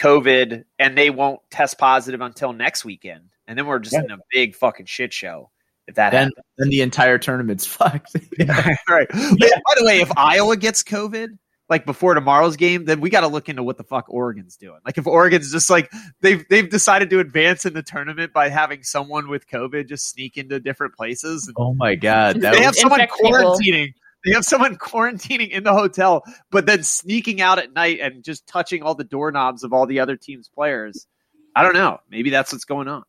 covid 0.01 0.63
and 0.79 0.97
they 0.97 1.09
won't 1.09 1.39
test 1.49 1.77
positive 1.77 2.21
until 2.21 2.53
next 2.53 2.83
weekend 2.83 3.29
and 3.47 3.57
then 3.57 3.65
we're 3.65 3.79
just 3.79 3.93
yeah. 3.93 4.03
in 4.03 4.11
a 4.11 4.17
big 4.31 4.55
fucking 4.55 4.85
shit 4.85 5.13
show 5.13 5.49
if 5.87 5.95
that 5.95 6.11
then, 6.11 6.23
happens. 6.23 6.45
then 6.57 6.69
the 6.69 6.81
entire 6.81 7.17
tournament's 7.17 7.65
fucked 7.67 8.15
yeah. 8.39 8.75
right 8.89 9.09
by 9.09 9.73
the 9.77 9.83
way 9.85 10.01
if 10.01 10.11
iowa 10.17 10.57
gets 10.57 10.83
covid 10.83 11.37
like 11.71 11.85
before 11.85 12.13
tomorrow's 12.15 12.57
game, 12.57 12.83
then 12.83 12.99
we 12.99 13.09
got 13.09 13.21
to 13.21 13.29
look 13.29 13.47
into 13.47 13.63
what 13.63 13.77
the 13.77 13.85
fuck 13.85 14.07
Oregon's 14.09 14.57
doing. 14.57 14.79
Like 14.85 14.97
if 14.97 15.07
Oregon's 15.07 15.53
just 15.53 15.69
like 15.69 15.89
they've 16.19 16.45
they've 16.49 16.69
decided 16.69 17.09
to 17.11 17.19
advance 17.19 17.65
in 17.65 17.73
the 17.73 17.81
tournament 17.81 18.33
by 18.33 18.49
having 18.49 18.83
someone 18.83 19.29
with 19.29 19.47
COVID 19.47 19.87
just 19.87 20.09
sneak 20.09 20.37
into 20.37 20.59
different 20.59 20.95
places. 20.95 21.49
oh 21.57 21.73
my 21.73 21.95
god, 21.95 22.41
they 22.41 22.61
have 22.61 22.75
someone 22.75 22.99
quarantining. 22.99 23.85
People. 23.85 24.00
They 24.25 24.33
have 24.33 24.43
someone 24.43 24.77
quarantining 24.77 25.49
in 25.49 25.63
the 25.63 25.73
hotel, 25.73 26.23
but 26.51 26.65
then 26.65 26.83
sneaking 26.83 27.41
out 27.41 27.59
at 27.59 27.73
night 27.73 27.99
and 28.01 28.23
just 28.23 28.45
touching 28.47 28.83
all 28.83 28.95
the 28.95 29.03
doorknobs 29.03 29.63
of 29.63 29.73
all 29.73 29.85
the 29.85 29.99
other 29.99 30.15
team's 30.15 30.47
players. 30.47 31.07
I 31.55 31.63
don't 31.63 31.73
know. 31.73 31.99
Maybe 32.09 32.29
that's 32.29 32.51
what's 32.51 32.65
going 32.65 32.87
on. 32.87 33.03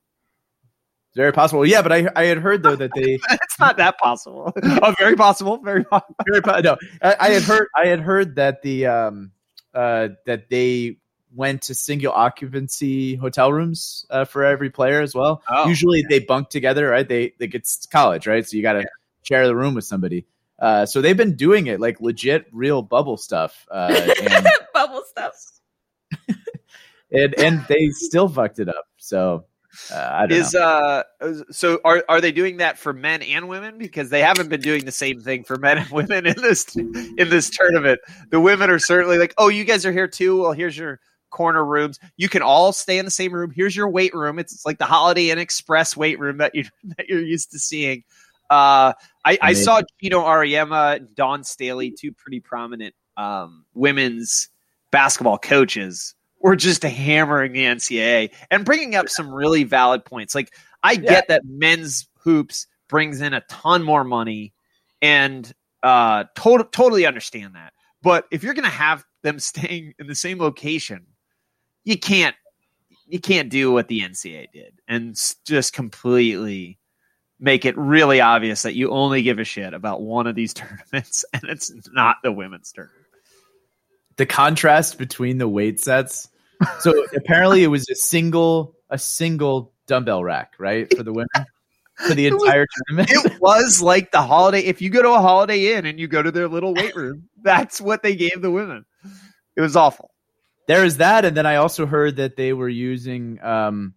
Very 1.15 1.33
possible. 1.33 1.67
Yeah, 1.67 1.83
but 1.83 1.93
I 1.93 2.09
I 2.17 2.25
had 2.25 2.39
heard 2.39 2.63
though 2.63 2.77
that 2.77 2.91
they 2.95 3.19
it's 3.31 3.61
not 3.61 3.77
that 3.77 3.99
possible. 3.99 4.53
oh, 4.63 4.95
very 4.99 5.15
possible. 5.15 5.59
Very 5.59 5.85
possible. 5.85 6.17
Very 6.27 6.41
po- 6.41 6.61
no. 6.61 6.77
I, 7.03 7.17
I, 7.21 7.31
had 7.31 7.43
heard 7.43 7.69
I 7.77 7.87
had 7.87 8.01
heard 8.01 8.37
that 8.37 8.63
the 8.63 8.87
um 8.87 9.33
uh 9.75 10.09
that 10.25 10.49
they 10.49 10.97
went 11.35 11.63
to 11.63 11.75
single 11.75 12.13
occupancy 12.13 13.17
hotel 13.17 13.53
rooms 13.53 14.07
uh, 14.11 14.25
for 14.25 14.45
every 14.45 14.71
player 14.71 15.01
as 15.01 15.15
well. 15.15 15.43
Oh, 15.49 15.67
Usually 15.67 16.01
yeah. 16.01 16.07
they 16.11 16.19
bunk 16.21 16.49
together, 16.51 16.89
right? 16.89 17.09
They 17.09 17.35
they 17.39 17.47
get 17.47 17.69
college, 17.91 18.27
right? 18.27 18.47
So 18.47 18.57
you 18.57 18.63
got 18.63 18.75
to 18.75 18.81
yeah. 18.81 18.87
share 19.23 19.47
the 19.47 19.57
room 19.57 19.75
with 19.75 19.85
somebody. 19.85 20.27
Uh, 20.63 20.87
so 20.87 21.01
they've 21.01 21.17
been 21.17 21.35
doing 21.35 21.67
it 21.67 21.81
like 21.81 22.01
legit, 22.01 22.47
real 22.53 22.83
bubble 22.83 23.17
stuff. 23.17 23.67
Uh, 23.71 24.09
and, 24.23 24.47
bubble 24.73 25.03
stuff. 25.11 25.35
and 27.13 27.35
and 27.35 27.67
they 27.69 27.89
still 27.89 28.29
fucked 28.29 28.61
it 28.61 28.69
up. 28.69 28.87
So 28.97 29.45
uh, 29.91 30.27
is 30.29 30.53
know. 30.53 30.61
uh 30.61 31.03
so 31.51 31.81
are 31.85 32.05
are 32.09 32.21
they 32.21 32.31
doing 32.31 32.59
that 32.59 32.79
for 32.79 32.93
men 32.93 33.23
and 33.23 33.49
women 33.49 33.79
because 33.79 34.11
they 34.11 34.21
haven't 34.21 34.51
been 34.51 34.61
doing 34.61 34.85
the 34.85 34.93
same 34.93 35.21
thing 35.21 35.45
for 35.45 35.57
men 35.57 35.79
and 35.79 35.89
women 35.91 36.27
in 36.27 36.37
this 36.43 36.77
in 36.77 37.31
this 37.31 37.49
tournament 37.49 37.99
the 38.31 38.39
women 38.39 38.69
are 38.69 38.79
certainly 38.79 39.17
like 39.17 39.33
oh 39.39 39.49
you 39.49 39.65
guys 39.65 39.87
are 39.87 39.93
here 39.93 40.07
too 40.07 40.43
well 40.43 40.53
here's 40.53 40.77
your 40.77 41.01
corner 41.31 41.65
rooms 41.65 41.99
you 42.19 42.29
can 42.29 42.43
all 42.43 42.71
stay 42.71 42.99
in 42.99 43.07
the 43.07 43.11
same 43.11 43.33
room 43.33 43.51
here's 43.51 43.75
your 43.75 43.89
weight 43.89 44.13
room 44.13 44.39
it's, 44.39 44.53
it's 44.53 44.67
like 44.67 44.77
the 44.77 44.85
holiday 44.85 45.31
inn 45.31 45.39
express 45.39 45.97
weight 45.97 46.21
room 46.21 46.37
that 46.37 46.55
you 46.55 46.65
that 46.85 47.09
you're 47.09 47.23
used 47.23 47.51
to 47.51 47.59
seeing 47.59 48.05
uh 48.51 48.93
i 49.25 49.39
i 49.41 49.53
saw 49.53 49.83
Geno 50.03 50.21
Auriemma 50.21 51.07
Dawn 51.15 51.45
Staley 51.45 51.91
two 51.91 52.13
pretty 52.13 52.41
prominent 52.41 52.95
um 53.17 53.65
women's 53.75 54.49
basketball 54.91 55.39
coaches 55.39 56.15
we're 56.43 56.57
just 56.57 56.83
hammering 56.83 57.53
the 57.53 57.65
NCAA 57.65 58.33
and 58.51 58.65
bringing 58.65 58.97
up 58.97 59.09
some 59.09 59.33
really 59.33 59.63
valid 59.65 60.05
points. 60.05 60.35
Like 60.35 60.53
I 60.83 60.97
get 60.97 61.05
yeah. 61.11 61.21
that 61.29 61.43
men's 61.45 62.09
hoops 62.19 62.67
brings 62.89 63.21
in 63.21 63.33
a 63.33 63.41
ton 63.43 63.83
more 63.83 64.05
money, 64.05 64.53
and 65.01 65.51
uh, 65.83 66.25
to- 66.37 66.69
totally 66.73 67.07
understand 67.07 67.55
that. 67.55 67.73
But 68.03 68.27
if 68.31 68.43
you're 68.43 68.55
going 68.55 68.65
to 68.65 68.71
have 68.71 69.05
them 69.23 69.39
staying 69.39 69.95
in 69.99 70.07
the 70.09 70.15
same 70.15 70.39
location, 70.39 71.07
you 71.85 71.99
can't 71.99 72.37
you 73.07 73.21
can't 73.21 73.49
do 73.49 73.71
what 73.73 73.89
the 73.89 74.01
NCAA 74.01 74.47
did 74.53 74.81
and 74.89 75.15
just 75.45 75.73
completely 75.73 76.79
make 77.43 77.67
it 77.67 77.77
really 77.77 78.21
obvious 78.21 78.63
that 78.63 78.75
you 78.75 78.91
only 78.91 79.23
give 79.23 79.39
a 79.39 79.45
shit 79.45 79.75
about 79.75 80.01
one 80.01 80.27
of 80.27 80.35
these 80.35 80.55
tournaments 80.55 81.25
and 81.35 81.43
it's 81.45 81.71
not 81.93 82.17
the 82.23 82.33
women's 82.33 82.73
tournament. 82.73 82.99
The 84.17 84.27
contrast 84.27 84.99
between 84.99 85.39
the 85.39 85.49
weight 85.49 85.81
sets 85.81 86.29
so 86.81 87.05
apparently 87.17 87.63
it 87.63 87.69
was 87.69 87.89
a 87.91 87.95
single 87.95 88.77
a 88.91 88.99
single 88.99 89.73
dumbbell 89.87 90.23
rack, 90.23 90.55
right, 90.59 90.95
for 90.95 91.03
the 91.03 91.13
women 91.13 91.29
for 92.07 92.15
the 92.15 92.27
entire 92.27 92.61
was, 92.61 92.69
tournament. 92.89 93.11
It 93.35 93.41
was 93.41 93.83
like 93.83 94.11
the 94.13 94.23
holiday. 94.23 94.61
If 94.61 94.83
you 94.83 94.91
go 94.91 95.03
to 95.03 95.11
a 95.11 95.21
Holiday 95.21 95.75
Inn 95.75 95.87
and 95.87 95.99
you 95.99 96.09
go 96.09 96.23
to 96.23 96.31
their 96.31 96.49
little 96.49 96.75
weight 96.75 96.97
room, 96.97 97.29
that's 97.41 97.81
what 97.81 98.03
they 98.03 98.17
gave 98.17 98.41
the 98.41 98.51
women. 98.51 98.85
It 99.57 99.61
was 99.61 99.77
awful. 99.77 100.11
There 100.69 100.85
is 100.85 100.99
that, 100.99 101.25
and 101.25 101.37
then 101.37 101.47
I 101.47 101.57
also 101.57 101.87
heard 101.87 102.17
that 102.17 102.37
they 102.37 102.53
were 102.53 102.69
using 102.69 103.43
um, 103.43 103.95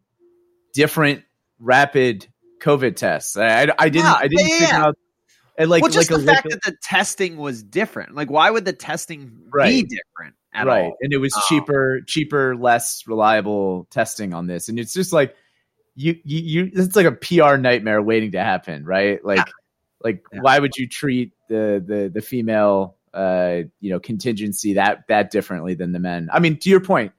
different 0.73 1.23
rapid 1.59 2.27
COVID 2.61 2.95
tests. 2.95 3.37
I, 3.37 3.67
I, 3.77 3.89
didn't. 3.89 4.05
Yeah, 4.05 4.13
I 4.13 4.27
didn't 4.27 4.47
yeah, 4.47 4.59
figure 4.59 4.75
out. 4.75 4.97
And 5.57 5.69
like, 5.69 5.83
well, 5.83 5.91
just 5.91 6.11
like 6.11 6.21
the 6.21 6.25
fact 6.25 6.49
that 6.49 6.61
the 6.63 6.75
testing 6.83 7.37
was 7.37 7.63
different. 7.63 8.13
Like, 8.13 8.29
why 8.29 8.49
would 8.49 8.65
the 8.65 8.73
testing 8.73 9.43
right. 9.53 9.69
be 9.69 9.83
different? 9.83 10.35
right. 10.63 10.85
All. 10.85 10.97
And 11.01 11.13
it 11.13 11.17
was 11.17 11.33
um, 11.33 11.41
cheaper, 11.47 12.01
cheaper, 12.07 12.55
less 12.55 13.03
reliable 13.07 13.87
testing 13.89 14.33
on 14.33 14.47
this. 14.47 14.69
And 14.69 14.79
it's 14.79 14.93
just 14.93 15.13
like 15.13 15.35
you, 15.95 16.15
you, 16.23 16.39
you 16.39 16.71
it's 16.73 16.95
like 16.95 17.05
a 17.05 17.11
PR 17.11 17.57
nightmare 17.57 18.01
waiting 18.01 18.33
to 18.33 18.39
happen, 18.39 18.85
right? 18.85 19.23
Like, 19.23 19.37
yeah. 19.37 19.43
like 20.03 20.23
why 20.31 20.59
would 20.59 20.75
you 20.77 20.87
treat 20.87 21.33
the 21.49 21.83
the 21.85 22.11
the 22.13 22.21
female 22.21 22.97
uh 23.13 23.61
you 23.79 23.91
know 23.91 23.99
contingency 23.99 24.73
that 24.73 25.07
that 25.07 25.31
differently 25.31 25.73
than 25.73 25.91
the 25.91 25.99
men? 25.99 26.29
I 26.31 26.39
mean, 26.39 26.57
to 26.59 26.69
your 26.69 26.81
point, 26.81 27.13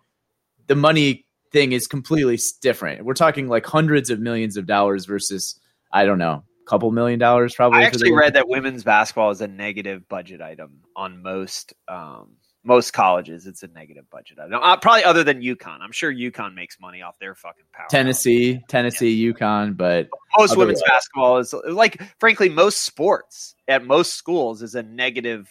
the 0.66 0.76
money 0.76 1.25
thing 1.52 1.72
is 1.72 1.86
completely 1.86 2.38
different. 2.60 3.04
We're 3.04 3.14
talking 3.14 3.48
like 3.48 3.66
hundreds 3.66 4.10
of 4.10 4.20
millions 4.20 4.56
of 4.56 4.66
dollars 4.66 5.06
versus 5.06 5.58
I 5.92 6.04
don't 6.04 6.18
know, 6.18 6.44
couple 6.66 6.90
million 6.90 7.18
dollars 7.18 7.54
probably. 7.54 7.80
I 7.80 7.82
actually 7.84 8.12
read 8.12 8.34
that 8.34 8.48
women's 8.48 8.84
basketball 8.84 9.30
is 9.30 9.40
a 9.40 9.48
negative 9.48 10.08
budget 10.08 10.40
item 10.40 10.82
on 10.94 11.22
most 11.22 11.74
um, 11.88 12.36
most 12.66 12.92
colleges, 12.92 13.46
it's 13.46 13.62
a 13.62 13.68
negative 13.68 14.10
budget. 14.10 14.38
item, 14.40 14.60
uh, 14.60 14.76
probably 14.76 15.04
other 15.04 15.22
than 15.22 15.40
UConn. 15.40 15.78
I'm 15.80 15.92
sure 15.92 16.12
UConn 16.12 16.54
makes 16.54 16.80
money 16.80 17.00
off 17.00 17.16
their 17.20 17.34
fucking 17.34 17.64
power. 17.72 17.86
Tennessee, 17.88 18.60
Tennessee, 18.68 19.14
yeah. 19.14 19.32
UConn, 19.32 19.76
but 19.76 20.08
most 20.36 20.56
women's 20.56 20.82
basketball 20.86 21.38
is 21.38 21.54
like, 21.70 22.02
frankly, 22.18 22.48
most 22.48 22.82
sports 22.82 23.54
at 23.68 23.86
most 23.86 24.14
schools 24.14 24.62
is 24.62 24.74
a 24.74 24.82
negative 24.82 25.48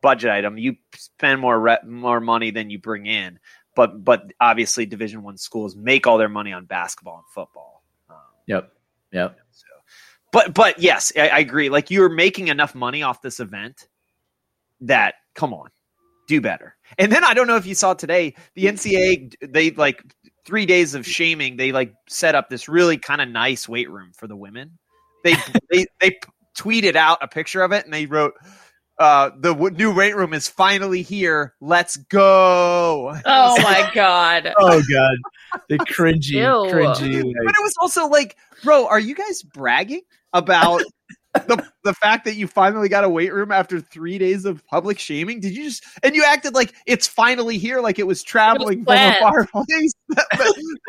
budget 0.00 0.30
item. 0.30 0.56
You 0.56 0.76
spend 0.96 1.40
more 1.40 1.60
re- 1.60 1.78
more 1.84 2.20
money 2.20 2.50
than 2.50 2.70
you 2.70 2.78
bring 2.78 3.04
in, 3.04 3.38
but 3.74 4.04
but 4.04 4.32
obviously 4.40 4.86
Division 4.86 5.22
One 5.22 5.36
schools 5.36 5.76
make 5.76 6.06
all 6.06 6.18
their 6.18 6.28
money 6.28 6.52
on 6.52 6.64
basketball 6.64 7.16
and 7.16 7.26
football. 7.34 7.82
Um, 8.08 8.16
yep. 8.46 8.72
Yep. 9.12 9.38
So, 9.52 9.66
but 10.32 10.54
but 10.54 10.78
yes, 10.78 11.12
I, 11.16 11.28
I 11.28 11.38
agree. 11.38 11.68
Like 11.68 11.90
you're 11.90 12.08
making 12.08 12.48
enough 12.48 12.74
money 12.74 13.02
off 13.02 13.22
this 13.22 13.40
event 13.40 13.88
that 14.82 15.14
come 15.34 15.52
on, 15.52 15.70
do 16.28 16.40
better. 16.40 16.76
And 16.98 17.10
then 17.10 17.24
I 17.24 17.34
don't 17.34 17.46
know 17.46 17.56
if 17.56 17.66
you 17.66 17.74
saw 17.74 17.94
today, 17.94 18.34
the 18.54 18.66
NCAA 18.66 19.34
they 19.40 19.70
like 19.72 20.02
three 20.44 20.66
days 20.66 20.94
of 20.94 21.06
shaming. 21.06 21.56
They 21.56 21.72
like 21.72 21.94
set 22.08 22.34
up 22.34 22.48
this 22.50 22.68
really 22.68 22.98
kind 22.98 23.20
of 23.20 23.28
nice 23.28 23.68
weight 23.68 23.90
room 23.90 24.12
for 24.14 24.26
the 24.26 24.36
women. 24.36 24.78
They 25.22 25.34
they 25.70 25.86
they 26.00 26.18
tweeted 26.56 26.96
out 26.96 27.18
a 27.20 27.28
picture 27.28 27.62
of 27.62 27.72
it 27.72 27.84
and 27.84 27.92
they 27.92 28.06
wrote 28.06 28.34
uh, 28.98 29.30
the 29.36 29.52
w- 29.52 29.76
new 29.76 29.94
weight 29.94 30.16
room 30.16 30.32
is 30.32 30.48
finally 30.48 31.02
here. 31.02 31.54
Let's 31.60 31.96
go. 31.96 33.18
Oh 33.24 33.56
my 33.62 33.90
god. 33.94 34.52
oh 34.56 34.82
god. 34.92 35.60
The 35.68 35.78
cringy, 35.78 36.32
Ew. 36.32 36.72
cringy. 36.72 37.24
Like... 37.24 37.34
But 37.44 37.54
it 37.58 37.62
was 37.62 37.74
also 37.80 38.06
like, 38.06 38.36
bro, 38.62 38.86
are 38.86 39.00
you 39.00 39.14
guys 39.14 39.42
bragging 39.42 40.02
about 40.32 40.82
the 41.34 41.64
the 41.82 41.94
fact 41.94 42.24
that 42.24 42.36
you 42.36 42.46
finally 42.46 42.88
got 42.88 43.02
a 43.02 43.08
weight 43.08 43.32
room 43.32 43.50
after 43.50 43.80
three 43.80 44.18
days 44.18 44.44
of 44.44 44.64
public 44.66 44.98
shaming? 44.98 45.40
Did 45.40 45.56
you 45.56 45.64
just 45.64 45.84
and 46.02 46.14
you 46.14 46.24
acted 46.24 46.54
like 46.54 46.72
it's 46.86 47.08
finally 47.08 47.58
here, 47.58 47.80
like 47.80 47.98
it 47.98 48.06
was 48.06 48.22
traveling 48.22 48.80
it 48.80 48.86
was 48.86 48.98
from 48.98 49.10
a 49.10 49.18
far 49.18 49.46
place? 49.64 49.92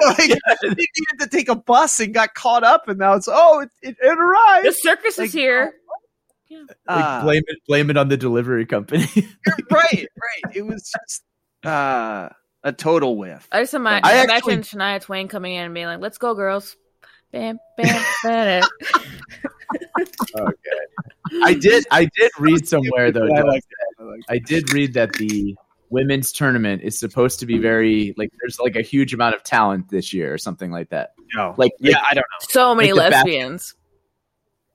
like 0.02 0.30
yeah. 0.30 0.36
you 0.62 0.70
needed 0.70 1.20
to 1.20 1.28
take 1.28 1.50
a 1.50 1.56
bus 1.56 2.00
and 2.00 2.14
got 2.14 2.36
caught 2.36 2.64
up, 2.64 2.88
and 2.88 3.00
now 3.00 3.14
it's 3.14 3.28
oh, 3.32 3.62
it, 3.62 3.70
it, 3.82 3.96
it 4.00 4.18
arrived. 4.18 4.68
The 4.68 4.74
circus 4.74 5.18
like, 5.18 5.28
is 5.28 5.34
here. 5.34 5.74
Yeah. 6.56 6.64
Like 6.88 7.04
uh, 7.04 7.24
blame 7.24 7.44
it, 7.48 7.58
blame 7.68 7.90
it 7.90 7.98
on 7.98 8.10
the 8.10 8.18
delivery 8.18 8.66
company. 8.66 9.08
right, 9.72 10.08
right. 10.08 10.56
It 10.56 10.66
was 10.66 10.92
just 10.92 11.24
uh, 11.66 12.30
a 12.64 12.72
total 12.72 13.18
whiff. 13.18 13.48
I 13.52 13.62
just 13.62 13.74
imagine, 13.74 14.06
I 14.06 14.18
actually, 14.18 14.54
imagine 14.54 14.60
actually, 14.60 14.80
Shania 14.80 15.02
Twain 15.02 15.28
coming 15.28 15.56
in 15.56 15.66
and 15.66 15.74
being 15.74 15.88
like, 15.88 16.00
"Let's 16.00 16.18
go, 16.18 16.36
girls." 16.36 16.76
Bam, 17.32 17.60
bam, 17.78 18.06
bam. 18.24 18.64
okay. 20.40 20.56
I 21.44 21.54
did. 21.54 21.86
I 21.92 22.06
did 22.16 22.32
read 22.40 22.68
somewhere 22.68 23.12
though. 23.12 23.26
I, 23.26 23.42
like 23.42 23.64
I, 24.00 24.04
like 24.04 24.22
I 24.30 24.38
did 24.38 24.72
read 24.74 24.94
that 24.94 25.14
the 25.14 25.56
women's 25.90 26.32
tournament 26.32 26.82
is 26.84 26.98
supposed 26.98 27.40
to 27.40 27.46
be 27.46 27.58
very 27.58 28.14
like 28.18 28.30
there's 28.40 28.60
like 28.60 28.76
a 28.76 28.82
huge 28.82 29.14
amount 29.14 29.36
of 29.36 29.44
talent 29.44 29.90
this 29.90 30.14
year 30.14 30.34
or 30.34 30.38
something 30.38 30.72
like 30.72 30.90
that. 30.90 31.14
No, 31.34 31.56
like 31.58 31.72
yeah, 31.80 31.94
like, 31.94 32.04
I 32.12 32.14
don't 32.14 32.22
know. 32.22 32.48
So 32.48 32.76
many 32.76 32.94
like 32.94 33.12
lesbians. 33.12 33.76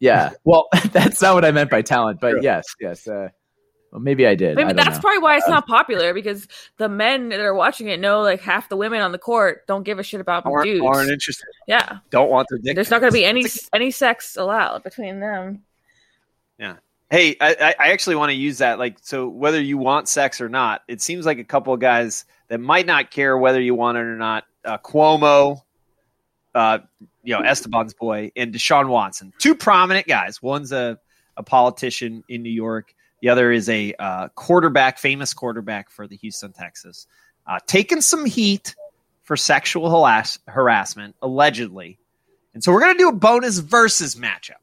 Yeah. 0.00 0.30
Well, 0.44 0.68
that's 0.92 1.22
not 1.22 1.34
what 1.34 1.44
I 1.44 1.52
meant 1.52 1.70
by 1.70 1.82
talent, 1.82 2.20
but 2.20 2.42
yes, 2.42 2.64
yes. 2.80 3.06
Uh, 3.06 3.28
well, 3.92 4.00
maybe 4.00 4.26
I 4.26 4.34
did. 4.34 4.56
Maybe 4.56 4.70
I 4.70 4.72
that's 4.72 4.96
know. 4.96 5.00
probably 5.00 5.18
why 5.18 5.36
it's 5.36 5.48
not 5.48 5.66
popular 5.66 6.14
because 6.14 6.46
the 6.76 6.88
men 6.88 7.30
that 7.30 7.40
are 7.40 7.54
watching 7.54 7.88
it 7.88 7.98
know 7.98 8.22
like 8.22 8.40
half 8.40 8.68
the 8.68 8.76
women 8.76 9.00
on 9.00 9.12
the 9.12 9.18
court 9.18 9.66
don't 9.66 9.82
give 9.82 9.98
a 9.98 10.02
shit 10.02 10.20
about 10.20 10.46
aren't, 10.46 10.64
dudes. 10.64 10.84
Aren't 10.84 11.10
interested. 11.10 11.48
Yeah. 11.66 11.98
Don't 12.10 12.30
want 12.30 12.46
their 12.50 12.58
dick. 12.58 12.76
There's 12.76 12.90
not 12.90 13.00
going 13.00 13.10
to 13.10 13.14
be 13.14 13.24
any 13.24 13.44
any 13.72 13.90
sex 13.90 14.36
allowed 14.36 14.84
between 14.84 15.20
them. 15.20 15.62
Yeah. 16.58 16.76
Hey, 17.10 17.36
I, 17.40 17.74
I 17.78 17.90
actually 17.90 18.14
want 18.16 18.30
to 18.30 18.36
use 18.36 18.58
that. 18.58 18.78
Like, 18.78 18.98
so 19.02 19.28
whether 19.28 19.60
you 19.60 19.76
want 19.76 20.08
sex 20.08 20.40
or 20.40 20.48
not, 20.48 20.82
it 20.86 21.02
seems 21.02 21.26
like 21.26 21.38
a 21.38 21.44
couple 21.44 21.74
of 21.74 21.80
guys 21.80 22.24
that 22.46 22.60
might 22.60 22.86
not 22.86 23.10
care 23.10 23.36
whether 23.36 23.60
you 23.60 23.74
want 23.74 23.98
it 23.98 24.02
or 24.02 24.16
not. 24.16 24.44
Uh, 24.64 24.78
Cuomo, 24.78 25.62
uh, 26.54 26.78
you 27.22 27.34
know, 27.34 27.42
Esteban's 27.42 27.94
boy, 27.94 28.32
and 28.36 28.52
Deshaun 28.52 28.88
Watson. 28.88 29.32
Two 29.38 29.54
prominent 29.54 30.06
guys. 30.06 30.42
One's 30.42 30.72
a, 30.72 30.98
a 31.36 31.42
politician 31.42 32.24
in 32.28 32.42
New 32.42 32.50
York. 32.50 32.94
The 33.22 33.28
other 33.28 33.52
is 33.52 33.68
a 33.68 33.94
uh, 33.98 34.28
quarterback, 34.28 34.98
famous 34.98 35.34
quarterback 35.34 35.90
for 35.90 36.06
the 36.06 36.16
Houston 36.16 36.52
Texans. 36.52 37.06
Uh, 37.46 37.58
taking 37.66 38.00
some 38.00 38.24
heat 38.24 38.74
for 39.22 39.36
sexual 39.36 39.90
harass- 39.90 40.38
harassment, 40.48 41.14
allegedly. 41.22 41.98
And 42.54 42.64
so 42.64 42.72
we're 42.72 42.80
going 42.80 42.94
to 42.94 42.98
do 42.98 43.08
a 43.08 43.14
bonus 43.14 43.58
versus 43.58 44.16
matchup. 44.16 44.54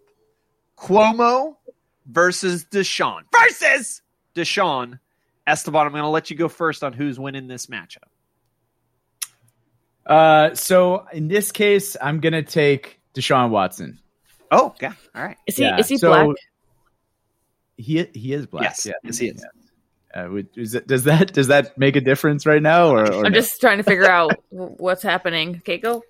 Cuomo 0.78 1.56
versus 2.06 2.66
Deshaun. 2.66 3.22
Versus 3.32 4.02
Deshaun. 4.36 5.00
Esteban, 5.46 5.86
I'm 5.86 5.94
going 5.94 6.04
to 6.04 6.10
let 6.10 6.30
you 6.30 6.36
go 6.36 6.50
first 6.50 6.84
on 6.84 6.94
who's 6.94 7.18
winning 7.20 7.48
this 7.48 7.68
matchup. 7.68 8.10
Uh, 10.08 10.55
so 10.55 11.05
in 11.12 11.28
this 11.28 11.51
case, 11.51 11.97
I'm 12.01 12.22
gonna 12.22 12.43
take 12.43 12.99
Deshaun 13.14 13.49
Watson. 13.49 13.99
Oh, 14.49 14.74
yeah. 14.82 14.93
all 15.14 15.24
right. 15.24 15.38
Is 15.45 15.58
he 15.58 15.64
yeah. 15.64 15.78
is 15.78 15.89
he 15.89 15.97
so 15.97 16.10
black? 16.10 16.38
He 17.76 18.08
he 18.14 18.34
is 18.34 18.47
black. 18.47 18.64
Yes, 18.64 18.86
yeah. 18.86 18.93
yes, 19.03 19.18
he 19.18 19.28
is. 19.28 19.45
Uh, 20.16 20.36
it, 20.36 20.88
does 20.88 21.03
that 21.03 21.34
does 21.34 21.47
that 21.47 21.78
make 21.78 21.95
a 21.97 22.01
difference 22.01 22.45
right 22.45 22.62
now? 22.62 22.88
Or, 22.88 23.01
or 23.01 23.26
I'm 23.26 23.34
no? 23.34 23.39
just 23.39 23.60
trying 23.60 23.78
to 23.78 23.84
figure 23.84 24.10
out 24.10 24.32
what's 24.49 25.03
happening. 25.03 25.58
Okay, 25.58 25.78
go. 25.78 26.03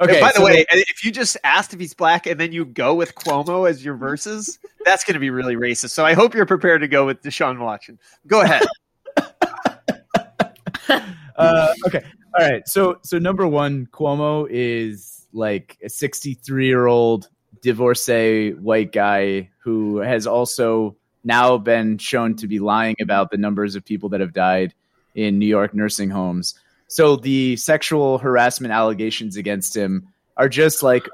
Okay. 0.00 0.20
by 0.20 0.28
the 0.32 0.38
so 0.38 0.44
way, 0.44 0.64
if 0.70 1.04
you 1.04 1.12
just 1.12 1.36
asked 1.44 1.74
if 1.74 1.80
he's 1.80 1.94
black 1.94 2.26
and 2.26 2.40
then 2.40 2.50
you 2.52 2.64
go 2.64 2.94
with 2.94 3.14
Cuomo 3.14 3.68
as 3.68 3.84
your 3.84 3.94
verses, 3.94 4.58
that's 4.84 5.04
going 5.04 5.14
to 5.14 5.20
be 5.20 5.30
really 5.30 5.54
racist. 5.54 5.90
So 5.90 6.04
I 6.04 6.14
hope 6.14 6.34
you're 6.34 6.46
prepared 6.46 6.80
to 6.80 6.88
go 6.88 7.06
with 7.06 7.22
Deshaun 7.22 7.60
Watson. 7.60 8.00
Go 8.26 8.40
ahead. 8.40 8.62
uh, 11.36 11.74
okay. 11.86 12.02
All 12.38 12.48
right. 12.48 12.66
So 12.66 12.98
so 13.02 13.18
number 13.18 13.46
one, 13.46 13.86
Cuomo 13.92 14.46
is 14.50 15.26
like 15.32 15.78
a 15.82 15.88
63 15.88 16.66
year 16.66 16.86
old 16.86 17.28
divorcee 17.62 18.52
white 18.52 18.92
guy 18.92 19.50
who 19.58 19.98
has 19.98 20.26
also 20.26 20.96
now 21.24 21.56
been 21.56 21.98
shown 21.98 22.34
to 22.36 22.46
be 22.48 22.58
lying 22.58 22.96
about 23.00 23.30
the 23.30 23.36
numbers 23.36 23.76
of 23.76 23.84
people 23.84 24.08
that 24.08 24.20
have 24.20 24.32
died 24.32 24.74
in 25.14 25.38
New 25.38 25.46
York 25.46 25.74
nursing 25.74 26.10
homes. 26.10 26.54
So 26.88 27.16
the 27.16 27.56
sexual 27.56 28.18
harassment 28.18 28.72
allegations 28.72 29.36
against 29.36 29.76
him 29.76 30.08
are 30.36 30.48
just 30.48 30.82
like 30.82 31.08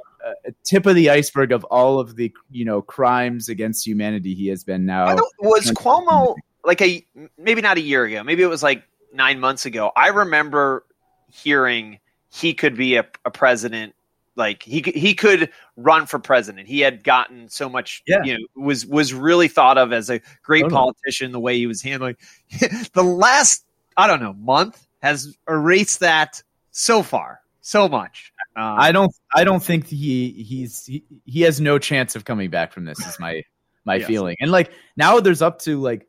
a 0.47 0.53
tip 0.64 0.87
of 0.87 0.95
the 0.95 1.11
iceberg 1.11 1.53
of 1.53 1.64
all 1.64 2.01
of 2.01 2.16
the 2.16 2.33
you 2.51 2.64
know 2.64 2.83
crimes 2.83 3.49
against 3.49 3.87
humanity 3.87 4.35
he 4.35 4.49
has 4.49 4.64
been 4.64 4.85
now. 4.85 5.16
Was 5.41 5.71
Cuomo 5.73 6.35
like 6.64 6.81
a 6.81 7.05
maybe 7.37 7.61
not 7.61 7.77
a 7.77 7.81
year 7.81 8.05
ago, 8.05 8.23
maybe 8.23 8.43
it 8.43 8.47
was 8.47 8.62
like 8.62 8.83
nine 9.12 9.41
months 9.41 9.66
ago? 9.66 9.93
I 9.97 10.09
remember 10.09 10.85
hearing 11.31 11.99
he 12.31 12.55
could 12.55 12.76
be 12.76 12.97
a, 12.97 13.07
a 13.24 13.31
president 13.31 13.95
like 14.39 14.62
he 14.62 14.81
he 14.95 15.14
could 15.14 15.51
run 15.76 16.07
for 16.07 16.18
president. 16.18 16.68
He 16.68 16.81
had 16.81 17.03
gotten 17.03 17.49
so 17.49 17.68
much, 17.68 18.03
yeah. 18.07 18.22
you 18.24 18.35
know, 18.35 18.47
was 18.55 18.87
was 18.87 19.12
really 19.12 19.49
thought 19.49 19.76
of 19.76 19.93
as 19.93 20.09
a 20.09 20.20
great 20.43 20.62
totally. 20.62 20.79
politician. 20.79 21.33
The 21.33 21.41
way 21.41 21.59
he 21.59 21.66
was 21.66 21.83
handling 21.83 22.16
the 22.95 23.03
last, 23.03 23.64
I 23.97 24.07
don't 24.07 24.20
know, 24.20 24.35
month 24.35 24.87
has 25.03 25.37
erased 25.49 26.01
that 26.01 26.43
so 26.70 27.03
far, 27.03 27.41
so 27.61 27.89
much. 27.89 28.33
Um, 28.57 28.76
I 28.79 28.93
don't, 28.93 29.12
I 29.35 29.45
don't 29.45 29.62
think 29.62 29.87
he 29.89 30.31
he's 30.31 30.87
he, 30.87 31.05
he 31.26 31.43
has 31.43 31.61
no 31.61 31.79
chance 31.79 32.14
of 32.14 32.24
coming 32.24 32.49
back 32.49 32.72
from 32.72 32.85
this. 32.85 32.99
Is 33.05 33.18
my 33.18 33.43
my 33.85 33.97
yes. 33.97 34.07
feeling. 34.07 34.37
And 34.41 34.53
like 34.53 34.70
now, 34.97 35.18
there's 35.18 35.43
up 35.43 35.59
to 35.61 35.81
like 35.81 36.07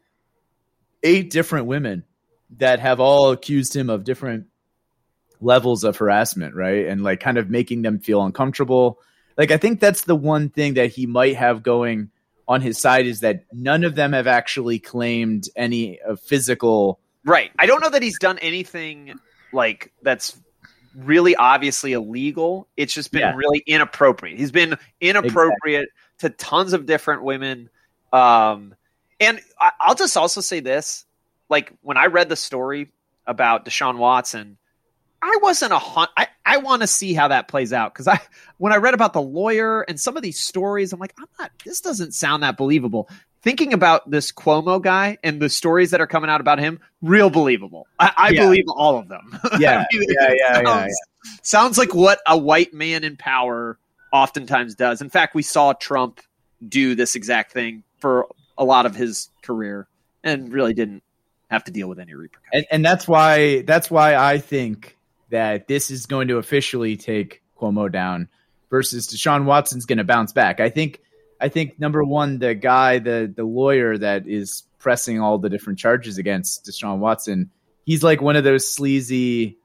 eight 1.01 1.32
different 1.32 1.65
women 1.65 2.03
that 2.57 2.80
have 2.80 2.99
all 2.99 3.32
accused 3.32 3.76
him 3.76 3.89
of 3.89 4.03
different 4.03 4.45
levels 5.41 5.83
of 5.83 5.97
harassment, 5.97 6.55
right? 6.55 6.87
And 6.87 7.03
like 7.03 7.19
kind 7.19 7.37
of 7.37 7.49
making 7.49 7.81
them 7.81 7.99
feel 7.99 8.23
uncomfortable. 8.23 8.99
Like 9.37 9.51
I 9.51 9.57
think 9.57 9.79
that's 9.79 10.03
the 10.03 10.15
one 10.15 10.49
thing 10.49 10.75
that 10.75 10.91
he 10.91 11.05
might 11.05 11.35
have 11.35 11.63
going 11.63 12.11
on 12.47 12.61
his 12.61 12.79
side 12.79 13.05
is 13.05 13.19
that 13.19 13.45
none 13.53 13.83
of 13.83 13.95
them 13.95 14.13
have 14.13 14.27
actually 14.27 14.79
claimed 14.79 15.47
any 15.55 16.01
uh, 16.01 16.15
physical 16.15 16.99
Right. 17.25 17.51
I 17.59 17.65
don't 17.65 17.81
know 17.81 17.89
that 17.89 18.01
he's 18.01 18.17
done 18.17 18.39
anything 18.39 19.19
like 19.51 19.91
that's 20.01 20.39
really 20.95 21.35
obviously 21.35 21.93
illegal. 21.93 22.67
It's 22.77 22.93
just 22.93 23.11
been 23.11 23.21
yeah. 23.21 23.35
really 23.35 23.59
inappropriate. 23.65 24.37
He's 24.37 24.51
been 24.51 24.77
inappropriate 25.01 25.89
exactly. 26.17 26.29
to 26.29 26.45
tons 26.45 26.73
of 26.73 26.85
different 26.85 27.23
women. 27.23 27.69
Um, 28.13 28.73
and 29.19 29.39
I, 29.59 29.71
I'll 29.79 29.95
just 29.95 30.15
also 30.15 30.41
say 30.41 30.61
this: 30.61 31.05
like 31.49 31.73
when 31.81 31.97
I 31.97 32.05
read 32.07 32.29
the 32.29 32.35
story 32.35 32.91
about 33.27 33.65
Deshaun 33.65 33.97
Watson, 33.97 34.57
I 35.22 35.39
wasn't 35.41 35.74
a 35.74 35.80
hunt. 35.80 36.09
I, 36.17 36.28
I 36.45 36.57
want 36.57 36.82
to 36.82 36.88
see 36.88 37.13
how 37.13 37.28
that 37.28 37.47
plays 37.47 37.74
out 37.74 37.93
because 37.93 38.07
I 38.07 38.20
when 38.57 38.74
I 38.74 38.78
read 38.78 38.93
about 38.93 39.13
the 39.13 39.22
lawyer 39.22 39.82
and 39.82 39.99
some 39.99 40.17
of 40.17 40.24
these 40.24 40.39
stories, 40.39 40.93
I'm 40.93 40.99
like, 40.99 41.13
I'm 41.17 41.28
not. 41.39 41.51
This 41.65 41.82
doesn't 41.82 42.13
sound 42.13 42.43
that 42.43 42.57
believable. 42.57 43.09
Thinking 43.41 43.72
about 43.72 44.09
this 44.09 44.32
Cuomo 44.34 44.82
guy 44.82 45.17
and 45.24 45.41
the 45.41 45.49
stories 45.49 45.91
that 45.91 46.01
are 46.01 46.07
coming 46.07 46.30
out 46.30 46.41
about 46.41 46.59
him, 46.59 46.80
real 47.01 47.30
believable. 47.30 47.88
I, 47.97 48.11
I 48.17 48.30
yeah. 48.32 48.43
believe 48.43 48.65
all 48.67 48.97
of 48.97 49.07
them. 49.07 49.39
Yeah, 49.59 49.86
I 49.91 49.97
mean, 49.97 50.07
yeah, 50.09 50.34
yeah, 50.34 50.53
sounds, 50.55 50.67
yeah, 50.67 50.86
yeah. 50.86 51.32
Sounds 51.41 51.78
like 51.78 51.93
what 51.93 52.20
a 52.28 52.38
white 52.38 52.74
man 52.74 53.03
in 53.05 53.15
power 53.15 53.78
oftentimes 54.11 54.76
does. 54.76 55.01
In 55.01 55.09
fact, 55.09 55.36
we 55.36 55.41
saw 55.41 55.74
Trump 55.74 56.20
do 56.67 56.95
this 56.95 57.15
exact 57.15 57.53
thing 57.53 57.84
for 57.99 58.28
a 58.57 58.65
lot 58.65 58.86
of 58.86 58.95
his 58.95 59.30
career 59.41 59.88
and 60.24 60.51
really 60.51 60.74
didn't 60.74 61.03
have 61.49 61.63
to 61.63 61.72
deal 61.72 61.88
with 61.88 61.99
any 61.99 62.13
repercussions. 62.13 62.51
And, 62.53 62.65
and 62.72 62.86
that's 62.86 63.07
why 63.07 63.61
that's 63.61 63.89
why 63.89 64.15
I 64.15 64.38
think 64.38 64.97
that 65.30 65.67
this 65.67 65.91
is 65.91 66.05
going 66.05 66.27
to 66.30 66.38
officially 66.38 66.97
take 66.97 67.41
Cuomo 67.59 67.91
down 67.91 68.30
versus 68.69 69.07
Deshaun 69.07 69.45
Watson's 69.45 69.86
going 69.86 69.97
to 69.97 70.03
bounce 70.03 70.34
back. 70.34 70.59
I 70.59 70.69
think 70.69 71.01
I 71.39 71.49
think 71.49 71.80
number 71.80 72.03
one, 72.03 72.39
the 72.39 72.53
guy, 72.53 72.99
the 72.99 73.32
the 73.34 73.43
lawyer 73.43 73.97
that 73.97 74.27
is 74.27 74.63
pressing 74.80 75.19
all 75.19 75.38
the 75.38 75.49
different 75.49 75.80
charges 75.80 76.17
against 76.17 76.65
Deshaun 76.65 76.99
Watson, 76.99 77.51
he's 77.86 78.03
like 78.03 78.21
one 78.21 78.36
of 78.36 78.43
those 78.43 78.71
sleazy, 78.71 79.57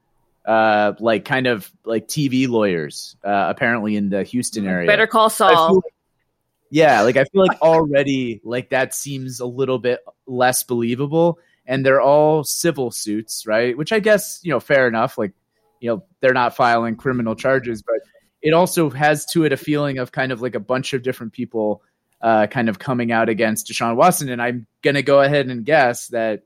uh, 0.44 0.92
like 0.98 1.24
kind 1.24 1.46
of 1.46 1.70
like 1.84 2.08
TV 2.08 2.48
lawyers, 2.48 3.16
uh, 3.24 3.46
apparently 3.48 3.96
in 3.96 4.08
the 4.08 4.22
Houston 4.24 4.66
area. 4.66 4.86
Better 4.86 5.06
call 5.06 5.30
Saul. 5.30 5.76
Like, 5.76 5.84
yeah, 6.70 7.02
like 7.02 7.16
I 7.16 7.24
feel 7.24 7.46
like 7.46 7.60
already 7.60 8.40
like 8.44 8.70
that 8.70 8.94
seems 8.94 9.40
a 9.40 9.46
little 9.46 9.78
bit 9.78 10.00
less 10.26 10.62
believable, 10.62 11.38
and 11.66 11.84
they're 11.84 12.00
all 12.00 12.44
civil 12.44 12.90
suits, 12.90 13.46
right? 13.46 13.76
Which 13.76 13.92
I 13.92 14.00
guess 14.00 14.40
you 14.42 14.50
know, 14.50 14.60
fair 14.60 14.88
enough. 14.88 15.18
Like 15.18 15.32
you 15.84 15.90
know, 15.90 16.02
they're 16.20 16.32
not 16.32 16.56
filing 16.56 16.96
criminal 16.96 17.34
charges, 17.34 17.82
but 17.82 17.96
it 18.40 18.54
also 18.54 18.88
has 18.88 19.26
to 19.26 19.44
it 19.44 19.52
a 19.52 19.56
feeling 19.58 19.98
of 19.98 20.12
kind 20.12 20.32
of 20.32 20.40
like 20.40 20.54
a 20.54 20.60
bunch 20.60 20.94
of 20.94 21.02
different 21.02 21.34
people 21.34 21.82
uh, 22.22 22.46
kind 22.46 22.70
of 22.70 22.78
coming 22.78 23.12
out 23.12 23.28
against 23.28 23.66
Deshaun 23.66 23.94
Watson. 23.94 24.30
And 24.30 24.40
I'm 24.40 24.66
going 24.80 24.94
to 24.94 25.02
go 25.02 25.20
ahead 25.20 25.48
and 25.48 25.62
guess 25.62 26.08
that 26.08 26.44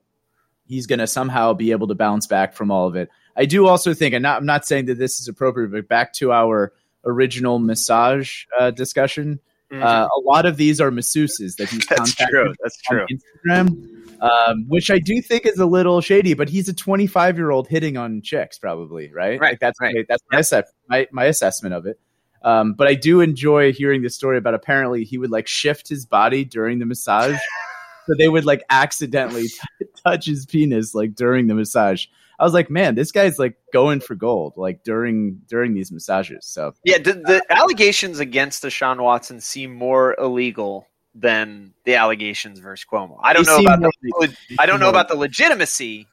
he's 0.66 0.88
going 0.88 0.98
to 0.98 1.06
somehow 1.06 1.54
be 1.54 1.70
able 1.70 1.86
to 1.86 1.94
bounce 1.94 2.26
back 2.26 2.52
from 2.52 2.72
all 2.72 2.88
of 2.88 2.96
it. 2.96 3.10
I 3.36 3.44
do 3.44 3.68
also 3.68 3.94
think, 3.94 4.12
and 4.12 4.24
not, 4.24 4.38
I'm 4.38 4.46
not 4.46 4.66
saying 4.66 4.86
that 4.86 4.98
this 4.98 5.20
is 5.20 5.28
appropriate, 5.28 5.70
but 5.70 5.86
back 5.86 6.14
to 6.14 6.32
our 6.32 6.72
original 7.04 7.60
massage 7.60 8.42
uh, 8.58 8.72
discussion, 8.72 9.38
mm-hmm. 9.70 9.84
uh, 9.84 10.06
a 10.06 10.20
lot 10.24 10.46
of 10.46 10.56
these 10.56 10.80
are 10.80 10.90
masseuses 10.90 11.54
that 11.58 11.68
he's 11.68 11.86
That's 11.88 12.16
true. 12.16 12.52
That's 12.60 12.82
true. 12.82 13.06
Instagram 13.08 13.97
um, 14.20 14.64
which 14.68 14.90
I 14.90 14.98
do 14.98 15.20
think 15.22 15.46
is 15.46 15.58
a 15.58 15.66
little 15.66 16.00
shady. 16.00 16.34
But 16.34 16.48
he's 16.48 16.68
a 16.68 16.74
25 16.74 17.36
year 17.36 17.50
old 17.50 17.68
hitting 17.68 17.96
on 17.96 18.22
chicks, 18.22 18.58
probably, 18.58 19.12
right? 19.12 19.40
Right. 19.40 19.52
Like 19.52 19.60
that's 19.60 19.80
right. 19.80 20.06
that's 20.08 20.22
my, 20.30 20.38
assess- 20.40 20.72
my, 20.88 21.06
my 21.12 21.24
assessment 21.24 21.74
of 21.74 21.86
it. 21.86 21.98
Um, 22.42 22.74
but 22.74 22.88
I 22.88 22.94
do 22.94 23.20
enjoy 23.20 23.72
hearing 23.72 24.02
the 24.02 24.10
story 24.10 24.38
about 24.38 24.54
apparently 24.54 25.04
he 25.04 25.18
would 25.18 25.30
like 25.30 25.46
shift 25.46 25.88
his 25.88 26.06
body 26.06 26.44
during 26.44 26.78
the 26.78 26.86
massage, 26.86 27.38
so 28.06 28.14
they 28.16 28.28
would 28.28 28.44
like 28.44 28.62
accidentally 28.70 29.48
t- 29.48 29.86
touch 30.04 30.26
his 30.26 30.46
penis 30.46 30.94
like 30.94 31.14
during 31.14 31.48
the 31.48 31.54
massage. 31.54 32.06
I 32.38 32.44
was 32.44 32.54
like, 32.54 32.70
man, 32.70 32.94
this 32.94 33.10
guy's 33.10 33.38
like 33.38 33.56
going 33.72 34.00
for 34.00 34.14
gold, 34.14 34.52
like 34.56 34.84
during 34.84 35.40
during 35.48 35.74
these 35.74 35.90
massages. 35.90 36.46
So 36.46 36.74
yeah, 36.84 36.98
the, 36.98 37.14
the 37.14 37.42
allegations 37.50 38.20
against 38.20 38.62
Deshaun 38.62 39.00
Watson 39.00 39.40
seem 39.40 39.74
more 39.74 40.14
illegal 40.18 40.86
than 41.20 41.74
the 41.84 41.96
allegations 41.96 42.58
versus 42.58 42.86
Cuomo. 42.90 43.18
I 43.22 43.32
don't 43.32 43.46
know 43.46 43.58
about 43.58 43.80
the, 43.80 44.36
I 44.58 44.66
don't 44.66 44.80
know 44.80 44.88
about 44.88 45.08
the 45.08 45.16
legitimacy, 45.16 46.06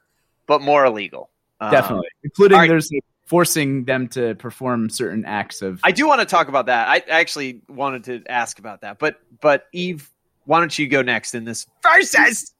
but 0.46 0.60
more 0.60 0.84
illegal. 0.84 1.30
Um, 1.60 1.70
Definitely, 1.70 2.08
um, 2.08 2.20
including 2.24 2.58
right. 2.58 2.68
there's 2.68 2.90
forcing 3.24 3.84
them 3.84 4.08
to 4.08 4.34
perform 4.36 4.90
certain 4.90 5.24
acts 5.24 5.62
of. 5.62 5.80
I 5.82 5.92
do 5.92 6.06
want 6.06 6.20
to 6.20 6.26
talk 6.26 6.48
about 6.48 6.66
that. 6.66 6.88
I 6.88 7.02
actually 7.08 7.62
wanted 7.68 8.04
to 8.04 8.22
ask 8.30 8.58
about 8.58 8.82
that, 8.82 8.98
but 8.98 9.20
but 9.40 9.66
Eve, 9.72 10.10
why 10.44 10.60
don't 10.60 10.76
you 10.78 10.88
go 10.88 11.02
next 11.02 11.34
in 11.34 11.44
this 11.44 11.66
versus? 11.82 12.52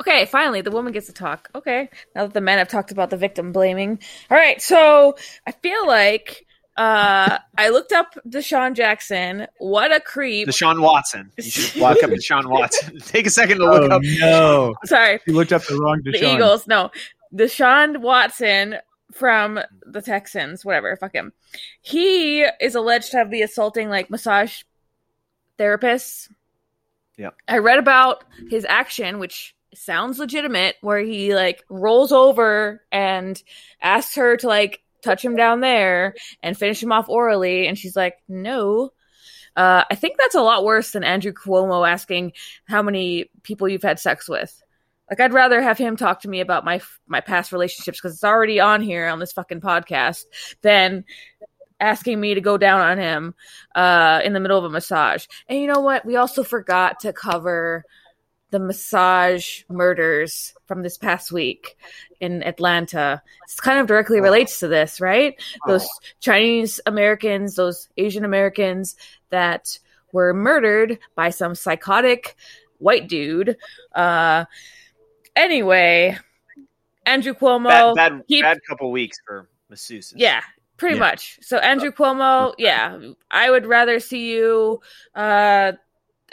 Okay, 0.00 0.26
finally, 0.26 0.60
the 0.60 0.70
woman 0.70 0.92
gets 0.92 1.06
to 1.06 1.12
talk. 1.12 1.48
Okay, 1.54 1.88
now 2.14 2.24
that 2.24 2.34
the 2.34 2.40
men 2.40 2.58
have 2.58 2.68
talked 2.68 2.90
about 2.90 3.10
the 3.10 3.16
victim 3.16 3.52
blaming. 3.52 3.98
All 4.30 4.36
right, 4.36 4.60
so 4.60 5.16
I 5.46 5.52
feel 5.52 5.86
like 5.86 6.43
uh, 6.76 7.38
I 7.56 7.68
looked 7.68 7.92
up 7.92 8.18
DeSean 8.28 8.74
Jackson. 8.74 9.46
What 9.58 9.94
a 9.94 10.00
creep. 10.00 10.48
Deshaun 10.48 10.80
Watson. 10.80 11.30
You 11.36 11.44
should 11.44 11.76
look 11.80 12.02
up 12.02 12.10
Deshaun 12.10 12.46
Watson. 12.46 12.98
Take 13.04 13.26
a 13.26 13.30
second 13.30 13.58
to 13.58 13.64
look 13.64 13.90
oh, 13.90 13.96
up. 13.96 14.02
No. 14.18 14.74
Sorry. 14.84 15.20
You 15.26 15.34
looked 15.34 15.52
up 15.52 15.64
the 15.64 15.76
wrong 15.76 16.00
Deshaun. 16.04 16.20
The 16.20 16.34
Eagles. 16.34 16.66
No. 16.66 16.90
Deshaun 17.32 17.98
Watson 17.98 18.76
from 19.12 19.60
the 19.86 20.02
Texans, 20.02 20.64
whatever, 20.64 20.96
fuck 20.96 21.14
him. 21.14 21.32
He 21.80 22.42
is 22.60 22.74
alleged 22.74 23.12
to 23.12 23.18
have 23.18 23.30
been 23.30 23.44
assaulting 23.44 23.88
like 23.88 24.10
massage 24.10 24.62
therapists. 25.58 26.28
Yeah. 27.16 27.30
I 27.46 27.58
read 27.58 27.78
about 27.78 28.24
his 28.50 28.66
action, 28.68 29.20
which 29.20 29.54
sounds 29.72 30.18
legitimate, 30.18 30.76
where 30.80 31.00
he 31.00 31.34
like 31.34 31.62
rolls 31.70 32.10
over 32.10 32.82
and 32.90 33.40
asks 33.80 34.16
her 34.16 34.36
to 34.38 34.48
like 34.48 34.83
touch 35.04 35.24
him 35.24 35.36
down 35.36 35.60
there 35.60 36.14
and 36.42 36.56
finish 36.56 36.82
him 36.82 36.92
off 36.92 37.08
orally. 37.08 37.66
And 37.66 37.78
she's 37.78 37.96
like, 37.96 38.16
no. 38.28 38.92
Uh, 39.56 39.84
I 39.88 39.94
think 39.94 40.16
that's 40.18 40.34
a 40.34 40.42
lot 40.42 40.64
worse 40.64 40.90
than 40.90 41.04
Andrew 41.04 41.32
Cuomo 41.32 41.88
asking 41.88 42.32
how 42.66 42.82
many 42.82 43.30
people 43.42 43.68
you've 43.68 43.82
had 43.82 44.00
sex 44.00 44.28
with. 44.28 44.60
Like, 45.08 45.20
I'd 45.20 45.34
rather 45.34 45.60
have 45.60 45.78
him 45.78 45.96
talk 45.96 46.22
to 46.22 46.28
me 46.28 46.40
about 46.40 46.64
my 46.64 46.80
my 47.06 47.20
past 47.20 47.52
relationships 47.52 48.00
because 48.00 48.14
it's 48.14 48.24
already 48.24 48.58
on 48.58 48.80
here 48.80 49.06
on 49.06 49.18
this 49.18 49.32
fucking 49.32 49.60
podcast 49.60 50.24
than 50.62 51.04
asking 51.78 52.20
me 52.20 52.34
to 52.34 52.40
go 52.40 52.56
down 52.56 52.80
on 52.80 52.98
him 52.98 53.34
uh, 53.74 54.20
in 54.24 54.32
the 54.32 54.40
middle 54.40 54.58
of 54.58 54.64
a 54.64 54.70
massage. 54.70 55.26
And 55.46 55.60
you 55.60 55.66
know 55.66 55.80
what? 55.80 56.06
We 56.06 56.16
also 56.16 56.42
forgot 56.42 57.00
to 57.00 57.12
cover 57.12 57.84
the 58.54 58.60
massage 58.60 59.64
murders 59.68 60.54
from 60.66 60.84
this 60.84 60.96
past 60.96 61.32
week 61.32 61.76
in 62.20 62.40
Atlanta. 62.44 63.20
It's 63.42 63.58
kind 63.58 63.80
of 63.80 63.88
directly 63.88 64.20
relates 64.20 64.60
to 64.60 64.68
this, 64.68 65.00
right? 65.00 65.34
Those 65.66 65.88
Chinese 66.20 66.80
Americans, 66.86 67.56
those 67.56 67.88
Asian 67.96 68.24
Americans 68.24 68.94
that 69.30 69.76
were 70.12 70.32
murdered 70.32 71.00
by 71.16 71.30
some 71.30 71.56
psychotic 71.56 72.36
white 72.78 73.08
dude. 73.08 73.56
Uh, 73.92 74.44
anyway, 75.34 76.16
Andrew 77.04 77.34
Cuomo. 77.34 77.96
Bad, 77.96 78.12
bad, 78.12 78.22
he, 78.28 78.40
bad 78.40 78.60
couple 78.68 78.92
weeks 78.92 79.18
for 79.26 79.48
masseuses. 79.68 80.12
Yeah, 80.14 80.42
pretty 80.76 80.94
yeah. 80.94 81.00
much. 81.00 81.40
So 81.42 81.58
Andrew 81.58 81.90
Cuomo, 81.90 82.54
yeah, 82.56 83.00
I 83.32 83.50
would 83.50 83.66
rather 83.66 83.98
see 83.98 84.30
you 84.32 84.80
uh, 85.16 85.72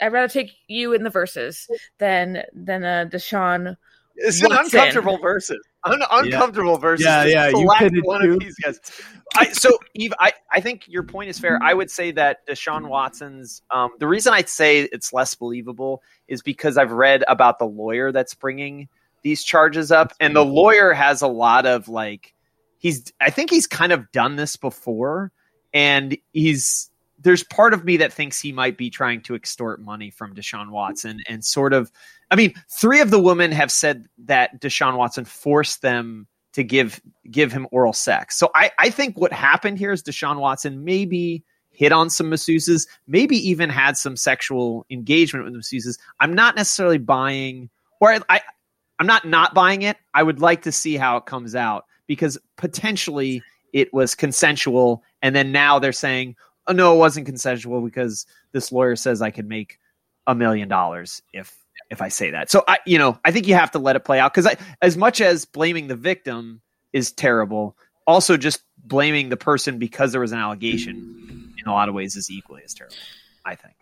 I'd 0.02 0.12
rather 0.12 0.28
take 0.28 0.52
you 0.66 0.92
in 0.92 1.04
the 1.04 1.10
verses 1.10 1.68
than 1.98 2.42
than 2.52 2.84
a 2.84 3.08
Deshaun. 3.10 3.76
It's 4.16 4.42
an 4.42 4.52
uncomfortable 4.52 5.18
verses. 5.18 5.58
Un- 5.84 6.02
uncomfortable 6.10 6.72
yeah. 6.72 6.78
verses. 6.78 7.06
Yeah, 7.06 7.24
yeah. 7.24 7.48
You 7.48 7.70
could 7.78 8.04
one 8.04 8.28
of 8.28 8.38
these 8.38 8.54
guys. 8.56 8.78
I, 9.36 9.50
so, 9.52 9.78
Eve, 9.94 10.12
I, 10.20 10.32
I 10.52 10.60
think 10.60 10.86
your 10.86 11.02
point 11.02 11.30
is 11.30 11.38
fair. 11.38 11.58
I 11.62 11.72
would 11.72 11.90
say 11.90 12.12
that 12.12 12.46
Deshaun 12.46 12.88
Watson's. 12.88 13.62
Um, 13.70 13.90
the 13.98 14.06
reason 14.06 14.34
I 14.34 14.42
say 14.42 14.82
it's 14.82 15.12
less 15.12 15.34
believable 15.34 16.02
is 16.28 16.42
because 16.42 16.76
I've 16.76 16.92
read 16.92 17.24
about 17.26 17.58
the 17.58 17.64
lawyer 17.64 18.12
that's 18.12 18.34
bringing 18.34 18.88
these 19.22 19.42
charges 19.42 19.90
up, 19.90 20.12
and 20.20 20.36
the 20.36 20.44
lawyer 20.44 20.92
has 20.92 21.22
a 21.22 21.28
lot 21.28 21.66
of 21.66 21.88
like. 21.88 22.34
He's. 22.78 23.12
I 23.20 23.30
think 23.30 23.50
he's 23.50 23.66
kind 23.66 23.92
of 23.92 24.12
done 24.12 24.36
this 24.36 24.56
before, 24.56 25.32
and 25.72 26.16
he's 26.32 26.90
there's 27.22 27.44
part 27.44 27.72
of 27.72 27.84
me 27.84 27.96
that 27.98 28.12
thinks 28.12 28.40
he 28.40 28.52
might 28.52 28.76
be 28.76 28.90
trying 28.90 29.20
to 29.22 29.34
extort 29.34 29.80
money 29.80 30.10
from 30.10 30.34
Deshaun 30.34 30.70
Watson 30.70 31.20
and 31.28 31.44
sort 31.44 31.72
of 31.72 31.90
I 32.30 32.34
mean, 32.34 32.54
three 32.70 33.00
of 33.00 33.10
the 33.10 33.20
women 33.20 33.52
have 33.52 33.70
said 33.70 34.06
that 34.24 34.58
Deshaun 34.60 34.96
Watson 34.96 35.26
forced 35.26 35.82
them 35.82 36.26
to 36.54 36.64
give 36.64 37.00
give 37.30 37.52
him 37.52 37.66
oral 37.70 37.92
sex. 37.92 38.36
So 38.38 38.50
I, 38.54 38.70
I 38.78 38.90
think 38.90 39.18
what 39.18 39.32
happened 39.32 39.78
here 39.78 39.92
is 39.92 40.02
Deshaun 40.02 40.38
Watson 40.38 40.84
maybe 40.84 41.44
hit 41.70 41.92
on 41.92 42.10
some 42.10 42.30
masseuses, 42.30 42.86
maybe 43.06 43.36
even 43.36 43.70
had 43.70 43.96
some 43.96 44.16
sexual 44.16 44.86
engagement 44.90 45.44
with 45.44 45.54
masseuses. 45.54 45.98
I'm 46.20 46.34
not 46.34 46.56
necessarily 46.56 46.98
buying 46.98 47.70
or 48.00 48.12
I, 48.12 48.20
I 48.28 48.40
I'm 48.98 49.06
not 49.06 49.26
not 49.26 49.54
buying 49.54 49.82
it. 49.82 49.96
I 50.14 50.22
would 50.22 50.40
like 50.40 50.62
to 50.62 50.72
see 50.72 50.96
how 50.96 51.16
it 51.18 51.26
comes 51.26 51.54
out 51.54 51.86
because 52.06 52.38
potentially 52.56 53.42
it 53.72 53.92
was 53.92 54.14
consensual 54.14 55.02
and 55.22 55.34
then 55.34 55.52
now 55.52 55.78
they're 55.78 55.92
saying 55.92 56.36
oh, 56.66 56.72
no, 56.72 56.94
it 56.94 56.98
wasn't 56.98 57.26
consensual 57.26 57.80
because 57.80 58.26
this 58.52 58.72
lawyer 58.72 58.96
says 58.96 59.22
I 59.22 59.30
could 59.30 59.48
make 59.48 59.78
a 60.26 60.34
million 60.34 60.68
dollars 60.68 61.22
if 61.32 61.56
if 61.90 62.00
I 62.00 62.08
say 62.08 62.30
that. 62.30 62.50
So 62.50 62.64
I, 62.66 62.78
you 62.86 62.98
know, 62.98 63.18
I 63.24 63.32
think 63.32 63.46
you 63.46 63.54
have 63.54 63.72
to 63.72 63.78
let 63.78 63.96
it 63.96 64.04
play 64.04 64.18
out 64.18 64.32
because 64.32 64.54
as 64.80 64.96
much 64.96 65.20
as 65.20 65.44
blaming 65.44 65.88
the 65.88 65.96
victim 65.96 66.60
is 66.92 67.12
terrible, 67.12 67.76
also 68.06 68.36
just 68.36 68.62
blaming 68.78 69.28
the 69.28 69.36
person 69.36 69.78
because 69.78 70.12
there 70.12 70.20
was 70.20 70.32
an 70.32 70.38
allegation 70.38 71.54
in 71.58 71.68
a 71.68 71.72
lot 71.72 71.88
of 71.88 71.94
ways 71.94 72.16
is 72.16 72.30
equally 72.30 72.62
as 72.64 72.74
terrible. 72.74 72.96
I 73.44 73.56
think. 73.56 73.74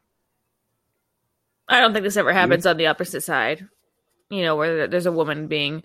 I 1.68 1.80
don't 1.80 1.92
think 1.92 2.02
this 2.02 2.16
ever 2.16 2.32
happens 2.32 2.66
on 2.66 2.76
the 2.76 2.88
opposite 2.88 3.22
side. 3.22 3.68
You 4.28 4.42
know, 4.42 4.56
where 4.56 4.88
there's 4.88 5.06
a 5.06 5.12
woman 5.12 5.46
being 5.46 5.82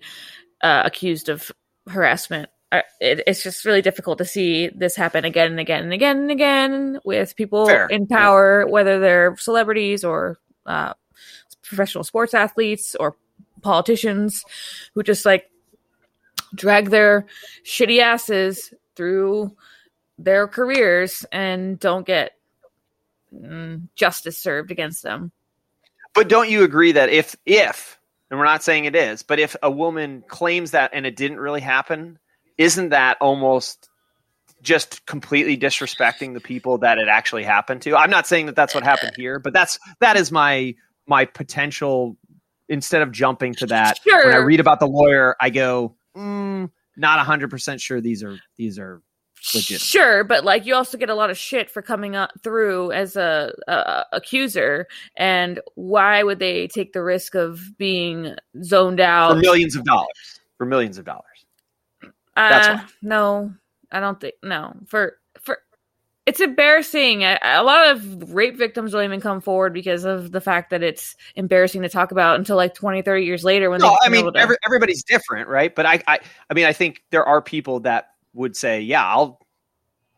uh, 0.62 0.82
accused 0.84 1.28
of 1.28 1.50
harassment 1.86 2.48
it, 2.72 3.22
it's 3.26 3.42
just 3.42 3.64
really 3.64 3.82
difficult 3.82 4.18
to 4.18 4.24
see 4.24 4.68
this 4.68 4.96
happen 4.96 5.24
again 5.24 5.52
and 5.52 5.60
again 5.60 5.84
and 5.84 5.92
again 5.92 6.18
and 6.18 6.30
again 6.30 7.00
with 7.04 7.36
people 7.36 7.66
Fair. 7.66 7.86
in 7.86 8.06
power, 8.06 8.64
yeah. 8.64 8.70
whether 8.70 8.98
they're 8.98 9.36
celebrities 9.36 10.04
or 10.04 10.38
uh, 10.66 10.94
professional 11.62 12.04
sports 12.04 12.34
athletes 12.34 12.94
or 12.98 13.16
politicians 13.62 14.44
who 14.94 15.02
just 15.02 15.24
like 15.24 15.50
drag 16.54 16.90
their 16.90 17.26
shitty 17.64 18.00
asses 18.00 18.72
through 18.94 19.54
their 20.18 20.48
careers 20.48 21.26
and 21.30 21.78
don't 21.78 22.06
get 22.06 22.32
mm, 23.34 23.82
justice 23.94 24.38
served 24.38 24.70
against 24.70 25.02
them. 25.02 25.30
But 26.14 26.28
don't 26.28 26.48
you 26.48 26.64
agree 26.64 26.92
that 26.92 27.10
if 27.10 27.36
if 27.44 27.98
and 28.30 28.38
we're 28.40 28.46
not 28.46 28.64
saying 28.64 28.86
it 28.86 28.96
is, 28.96 29.22
but 29.22 29.38
if 29.38 29.54
a 29.62 29.70
woman 29.70 30.24
claims 30.26 30.72
that 30.72 30.90
and 30.92 31.06
it 31.06 31.14
didn't 31.14 31.38
really 31.38 31.60
happen, 31.60 32.18
isn't 32.58 32.90
that 32.90 33.18
almost 33.20 33.88
just 34.62 35.04
completely 35.06 35.56
disrespecting 35.56 36.34
the 36.34 36.40
people 36.40 36.78
that 36.78 36.98
it 36.98 37.08
actually 37.08 37.44
happened 37.44 37.82
to. 37.82 37.94
I'm 37.96 38.10
not 38.10 38.26
saying 38.26 38.46
that 38.46 38.56
that's 38.56 38.74
what 38.74 38.84
happened 38.84 39.12
here, 39.16 39.38
but 39.38 39.52
that's 39.52 39.78
that 40.00 40.16
is 40.16 40.32
my 40.32 40.74
my 41.06 41.24
potential. 41.24 42.16
Instead 42.68 43.02
of 43.02 43.12
jumping 43.12 43.54
to 43.54 43.66
that, 43.66 44.00
Sure. 44.02 44.24
when 44.24 44.34
I 44.34 44.38
read 44.38 44.58
about 44.58 44.80
the 44.80 44.88
lawyer, 44.88 45.36
I 45.40 45.50
go, 45.50 45.94
mm, 46.16 46.68
not 46.96 47.18
100 47.18 47.48
percent 47.48 47.80
sure 47.80 48.00
these 48.00 48.24
are 48.24 48.36
these 48.56 48.76
are 48.80 49.02
legit. 49.54 49.80
Sure, 49.80 50.24
but 50.24 50.44
like 50.44 50.66
you 50.66 50.74
also 50.74 50.98
get 50.98 51.08
a 51.08 51.14
lot 51.14 51.30
of 51.30 51.38
shit 51.38 51.70
for 51.70 51.80
coming 51.80 52.16
up 52.16 52.32
through 52.42 52.90
as 52.90 53.14
a, 53.14 53.52
a 53.68 54.04
accuser, 54.12 54.88
and 55.16 55.60
why 55.76 56.24
would 56.24 56.40
they 56.40 56.66
take 56.66 56.92
the 56.92 57.04
risk 57.04 57.36
of 57.36 57.60
being 57.78 58.34
zoned 58.64 58.98
out 58.98 59.34
for 59.34 59.38
millions 59.38 59.76
of 59.76 59.84
dollars. 59.84 60.40
For 60.58 60.66
millions 60.66 60.98
of 60.98 61.04
dollars. 61.04 61.22
Uh, 62.36 62.48
that's 62.48 62.92
no, 63.02 63.52
I 63.90 64.00
don't 64.00 64.20
think 64.20 64.34
no. 64.42 64.74
For 64.86 65.16
for 65.40 65.58
it's 66.26 66.40
embarrassing. 66.40 67.22
A 67.22 67.62
lot 67.62 67.86
of 67.86 68.34
rape 68.34 68.56
victims 68.56 68.92
don't 68.92 69.04
even 69.04 69.20
come 69.20 69.40
forward 69.40 69.72
because 69.72 70.04
of 70.04 70.32
the 70.32 70.40
fact 70.40 70.70
that 70.70 70.82
it's 70.82 71.14
embarrassing 71.36 71.82
to 71.82 71.88
talk 71.88 72.10
about 72.10 72.36
until 72.36 72.56
like 72.56 72.74
20, 72.74 73.02
30 73.02 73.24
years 73.24 73.44
later 73.44 73.70
when 73.70 73.80
No, 73.80 73.96
I 74.02 74.08
mean 74.08 74.32
to- 74.32 74.38
every, 74.38 74.56
everybody's 74.66 75.04
different, 75.04 75.48
right? 75.48 75.72
But 75.72 75.86
I, 75.86 76.02
I, 76.08 76.18
I 76.50 76.54
mean, 76.54 76.64
I 76.66 76.72
think 76.72 77.04
there 77.10 77.24
are 77.24 77.40
people 77.40 77.80
that 77.80 78.08
would 78.34 78.56
say, 78.56 78.80
"Yeah, 78.80 79.06
I'll, 79.06 79.40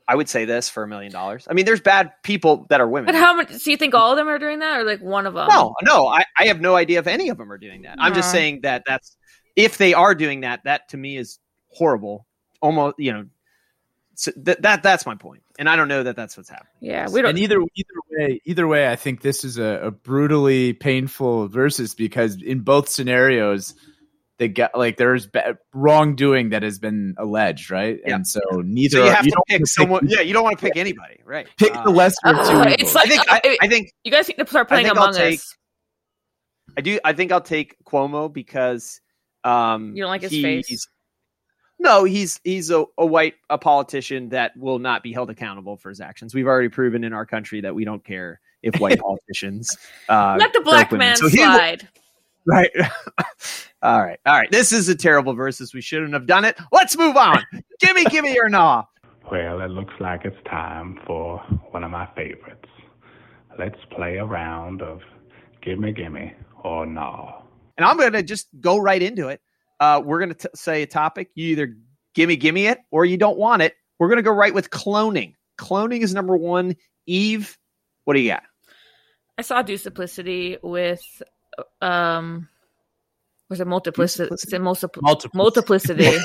I 0.09 0.14
would 0.14 0.31
say 0.31 0.47
this 0.47 0.71
for 0.71 0.83
a 0.83 0.89
million 0.89 1.12
dollars." 1.12 1.47
I 1.49 1.53
mean, 1.53 1.66
there's 1.66 1.83
bad 1.83 2.11
people 2.23 2.66
that 2.71 2.81
are 2.81 2.89
women. 2.89 3.07
But 3.07 3.14
how 3.14 3.35
much? 3.35 3.53
So 3.53 3.71
you 3.71 3.77
think 3.77 3.95
all 3.95 4.11
of 4.12 4.16
them 4.16 4.29
are 4.29 4.39
doing 4.39 4.61
that, 4.61 4.81
or 4.81 4.85
like 4.85 5.03
one 5.03 5.27
of 5.27 5.35
them? 5.35 5.47
no, 5.49 5.75
no, 5.83 6.09
I, 6.09 6.25
I 6.39 6.47
have 6.47 6.61
no 6.61 6.75
idea 6.75 6.99
if 7.01 7.07
any 7.07 7.29
of 7.29 7.37
them 7.37 7.53
are 7.53 7.59
doing 7.59 7.83
that. 7.83 7.99
I'm 8.01 8.14
just 8.14 8.33
saying 8.33 8.61
that 8.62 8.83
that's 8.87 9.14
if 9.57 9.77
they 9.77 9.93
are 9.93 10.14
doing 10.14 10.41
that, 10.41 10.64
that 10.64 10.89
to 10.89 10.97
me 10.97 11.19
is 11.19 11.39
horrible. 11.69 12.27
Almost, 12.61 12.97
you 12.99 13.12
know, 13.12 13.27
so 14.14 14.33
that 14.39 14.62
that 14.62 14.83
that's 14.83 15.07
my 15.07 15.14
point, 15.14 15.43
and 15.61 15.69
I 15.69 15.77
don't 15.77 15.87
know 15.87 16.03
that 16.03 16.16
that's 16.16 16.37
what's 16.37 16.49
happening. 16.49 16.73
Yeah, 16.81 17.09
we 17.09 17.23
don't. 17.23 17.31
And 17.31 17.39
either 17.39 17.61
either 17.61 18.01
way, 18.11 18.41
either 18.45 18.66
way, 18.66 18.91
I 18.91 18.97
think 18.97 19.23
this 19.23 19.45
is 19.45 19.59
a, 19.59 19.81
a 19.85 19.91
brutally 19.93 20.73
painful 20.73 21.47
versus 21.49 21.95
because 21.95 22.43
in 22.43 22.61
both 22.61 22.89
scenarios, 22.89 23.77
they 24.39 24.49
get 24.49 24.77
like 24.77 24.97
there's 24.97 25.29
ba- 25.29 25.57
wrongdoing 25.73 26.49
that 26.51 26.64
has 26.64 26.81
been 26.81 27.14
alleged, 27.16 27.71
right? 27.71 28.01
Yeah. 28.05 28.16
And 28.16 28.27
so 28.27 28.41
neither 28.64 28.97
So 28.99 29.05
you 29.05 29.11
have 29.12 29.25
to 29.25 29.31
don't 29.31 29.47
pick 29.47 29.66
someone. 29.69 30.09
Yeah, 30.09 30.21
you 30.23 30.33
don't 30.33 30.43
want 30.43 30.59
to 30.59 30.62
pick 30.64 30.77
anybody, 30.77 31.21
right? 31.25 31.47
pick 31.57 31.73
Uh, 31.77 31.85
the 31.85 31.91
lesser 31.91 32.16
of 32.25 32.35
two 32.49 32.57
Uh, 32.57 32.62
evils. 32.62 32.77
it's 32.81 32.95
like- 32.97 33.07
I 33.07 33.09
think 33.09 33.23
I, 33.29 33.59
I 33.62 33.69
think 33.69 33.93
you 34.03 34.11
guys 34.11 34.27
need 34.27 34.39
to 34.39 34.47
start 34.49 34.66
playing 34.66 34.87
think 34.87 34.97
I'll 34.99 35.05
Among 35.05 35.14
take- 35.14 35.39
Us. 35.39 35.57
I 36.77 36.81
do. 36.81 36.99
I 37.05 37.12
think 37.12 37.31
I'll 37.31 37.41
take 37.41 37.77
Cuomo 37.85 38.33
because 38.33 39.01
um, 39.45 39.95
You 39.95 40.03
don't 40.03 40.11
like 40.11 40.23
his 40.23 40.33
he's- 40.33 40.43
face? 40.66 40.89
No, 41.79 42.05
he's 42.05 42.41
he's 42.45 42.70
a, 42.70 42.85
a 42.99 43.07
white 43.07 43.35
a 43.51 43.59
politician 43.59 44.29
that 44.31 44.57
will 44.57 44.79
not 44.79 45.03
be 45.03 45.12
held 45.12 45.31
accountable 45.31 45.76
for 45.76 45.89
his 45.91 46.01
actions. 46.01 46.35
We've 46.35 46.47
already 46.47 46.68
proven 46.68 47.05
in 47.05 47.12
our 47.12 47.24
country 47.26 47.61
that 47.61 47.74
we 47.74 47.85
don't 47.85 48.05
care 48.05 48.41
if 48.62 48.79
white 48.81 48.99
politicians 49.01 49.76
uh, 50.09 50.37
Let 50.39 50.53
the 50.53 50.61
black 50.61 50.91
rape 50.91 50.99
man 50.99 51.16
So 51.16 51.29
he 51.29 51.39
will- 51.39 51.45
slide. 51.55 51.89
right. 52.47 52.70
all 53.83 54.03
right, 54.03 54.18
all 54.26 54.37
right. 54.39 54.51
This 54.51 54.72
is 54.72 54.89
a 54.89 54.95
terrible 54.97 55.35
versus. 55.35 55.72
We 55.72 55.81
shouldn't 55.81 56.12
have 56.14 56.26
done 56.26 56.45
it. 56.45 56.59
Let's 56.72 56.97
move 56.99 57.16
on. 57.16 57.45
gimme, 57.81 58.05
gimme 58.07 58.37
or 58.39 58.49
nah. 58.49 58.85
Well, 59.31 59.61
it 59.61 59.70
looks 59.70 59.95
like 60.01 60.24
it's 60.24 60.43
time 60.49 60.99
for 61.07 61.39
one 61.70 61.85
of 61.85 61.91
my 61.91 62.07
favorites. 62.16 62.64
Let's 63.59 63.79
play 63.95 64.16
a 64.16 64.24
round 64.24 64.83
of 64.83 65.01
Gimme 65.62 65.93
Gimme 65.93 66.33
or 66.64 66.87
No. 66.87 67.43
And 67.76 67.85
I'm 67.85 67.97
going 67.99 68.12
to 68.14 68.22
just 68.22 68.49
go 68.61 68.79
right 68.79 69.03
into 69.03 69.29
it. 69.29 69.41
Uh, 69.81 70.03
we're 70.05 70.18
going 70.18 70.35
to 70.35 70.51
say 70.55 70.83
a 70.83 70.87
topic. 70.87 71.31
You 71.35 71.49
either 71.49 71.76
gimme, 72.14 72.37
gimme 72.37 72.66
it, 72.66 72.79
or 72.91 73.05
you 73.05 73.16
don't 73.16 73.39
want 73.39 73.62
it. 73.62 73.74
We're 73.99 74.09
going 74.09 74.18
to 74.18 74.22
go 74.22 74.33
right 74.33 74.55
with 74.55 74.70
cloning. 74.70 75.35
Cloning 75.59 76.01
is 76.01 76.14
number 76.14 76.37
one. 76.37 76.76
Eve, 77.07 77.57
what 78.05 78.14
do 78.14 78.20
you 78.20 78.31
got? 78.31 78.43
I 79.37 79.43
saw 79.43 79.62
Duplicity 79.62 80.59
with 80.62 81.03
um 81.81 82.49
was 83.49 83.61
it 83.61 83.66
multiplicity? 83.66 84.35
Is 84.35 84.53
it 84.53 84.61
multipl- 84.61 85.03
Multiplicity. 85.03 86.05
multiplicity? 86.05 86.18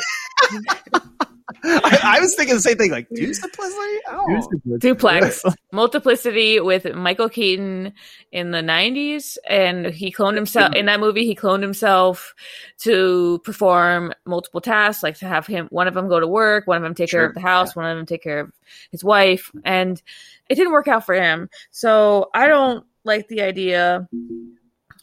I, 1.63 1.99
I 2.03 2.19
was 2.19 2.35
thinking 2.35 2.55
the 2.55 2.61
same 2.61 2.77
thing. 2.77 2.91
Like, 2.91 3.07
do 3.09 3.33
simplicity? 3.33 3.99
Oh. 4.07 4.77
Duplex. 4.77 5.43
Multiplicity 5.71 6.59
with 6.59 6.93
Michael 6.93 7.29
Keaton 7.29 7.93
in 8.31 8.51
the 8.51 8.59
90s. 8.59 9.37
And 9.47 9.87
he 9.87 10.11
cloned 10.11 10.35
himself 10.35 10.73
in 10.75 10.85
that 10.87 10.99
movie. 10.99 11.25
He 11.25 11.35
cloned 11.35 11.61
himself 11.61 12.33
to 12.79 13.39
perform 13.43 14.13
multiple 14.25 14.61
tasks, 14.61 15.03
like 15.03 15.17
to 15.17 15.27
have 15.27 15.47
him, 15.47 15.67
one 15.69 15.87
of 15.87 15.93
them 15.93 16.07
go 16.07 16.19
to 16.19 16.27
work, 16.27 16.67
one 16.67 16.77
of 16.77 16.83
them 16.83 16.95
take 16.95 17.09
care 17.09 17.25
of 17.25 17.33
the 17.33 17.41
house, 17.41 17.75
one 17.75 17.85
of 17.85 17.97
them 17.97 18.05
take 18.05 18.23
care 18.23 18.39
of 18.39 18.51
his 18.91 19.03
wife. 19.03 19.51
And 19.63 20.01
it 20.49 20.55
didn't 20.55 20.73
work 20.73 20.87
out 20.87 21.05
for 21.05 21.15
him. 21.15 21.49
So 21.71 22.29
I 22.33 22.47
don't 22.47 22.85
like 23.03 23.27
the 23.27 23.41
idea 23.41 24.07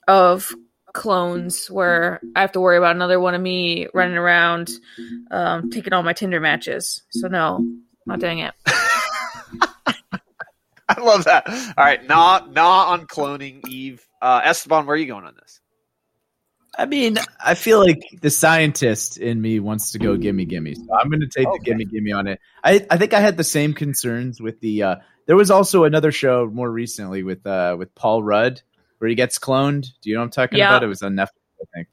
of 0.08 0.52
clones 0.92 1.70
where 1.70 2.20
I 2.36 2.40
have 2.40 2.52
to 2.52 2.60
worry 2.60 2.76
about 2.76 2.96
another 2.96 3.18
one 3.20 3.34
of 3.34 3.40
me 3.40 3.88
running 3.94 4.16
around 4.16 4.70
um, 5.30 5.70
taking 5.70 5.92
all 5.92 6.02
my 6.02 6.12
Tinder 6.12 6.40
matches. 6.40 7.02
So 7.10 7.28
no, 7.28 7.64
not 8.06 8.20
doing 8.20 8.40
it. 8.40 8.54
I 10.88 11.00
love 11.00 11.24
that. 11.24 11.48
All 11.48 11.84
right, 11.84 12.04
nah, 12.06 12.46
nah 12.50 12.86
on 12.90 13.06
cloning 13.06 13.66
Eve. 13.68 14.04
Uh, 14.20 14.40
Esteban, 14.44 14.86
where 14.86 14.94
are 14.94 14.98
you 14.98 15.06
going 15.06 15.24
on 15.24 15.34
this? 15.40 15.60
I 16.76 16.86
mean, 16.86 17.18
I 17.44 17.54
feel 17.54 17.80
like 17.80 18.00
the 18.20 18.30
scientist 18.30 19.18
in 19.18 19.40
me 19.40 19.60
wants 19.60 19.92
to 19.92 19.98
go 19.98 20.16
gimme 20.16 20.44
gimme. 20.46 20.74
So 20.74 20.86
I'm 20.98 21.10
going 21.10 21.20
to 21.20 21.28
take 21.28 21.46
Okay. 21.46 21.58
the 21.58 21.64
gimme 21.64 21.84
gimme 21.84 22.12
on 22.12 22.26
it. 22.26 22.40
I, 22.62 22.86
I 22.90 22.96
think 22.96 23.12
I 23.12 23.20
had 23.20 23.36
the 23.36 23.44
same 23.44 23.74
concerns 23.74 24.40
with 24.40 24.60
the. 24.60 24.82
Uh, 24.82 24.96
there 25.26 25.36
was 25.36 25.50
also 25.50 25.84
another 25.84 26.12
show 26.12 26.48
more 26.52 26.70
recently 26.70 27.22
with 27.22 27.46
uh, 27.46 27.76
with 27.78 27.94
Paul 27.94 28.22
Rudd 28.22 28.62
where 29.00 29.08
he 29.08 29.14
gets 29.14 29.38
cloned. 29.38 29.88
Do 30.00 30.10
you 30.10 30.14
know 30.14 30.20
what 30.20 30.26
I'm 30.26 30.30
talking 30.30 30.58
Yeah. 30.58 30.68
about? 30.68 30.84
It 30.84 30.86
was 30.86 31.02
on 31.02 31.14
Netflix, 31.14 31.40
I 31.60 31.64
think. 31.74 31.88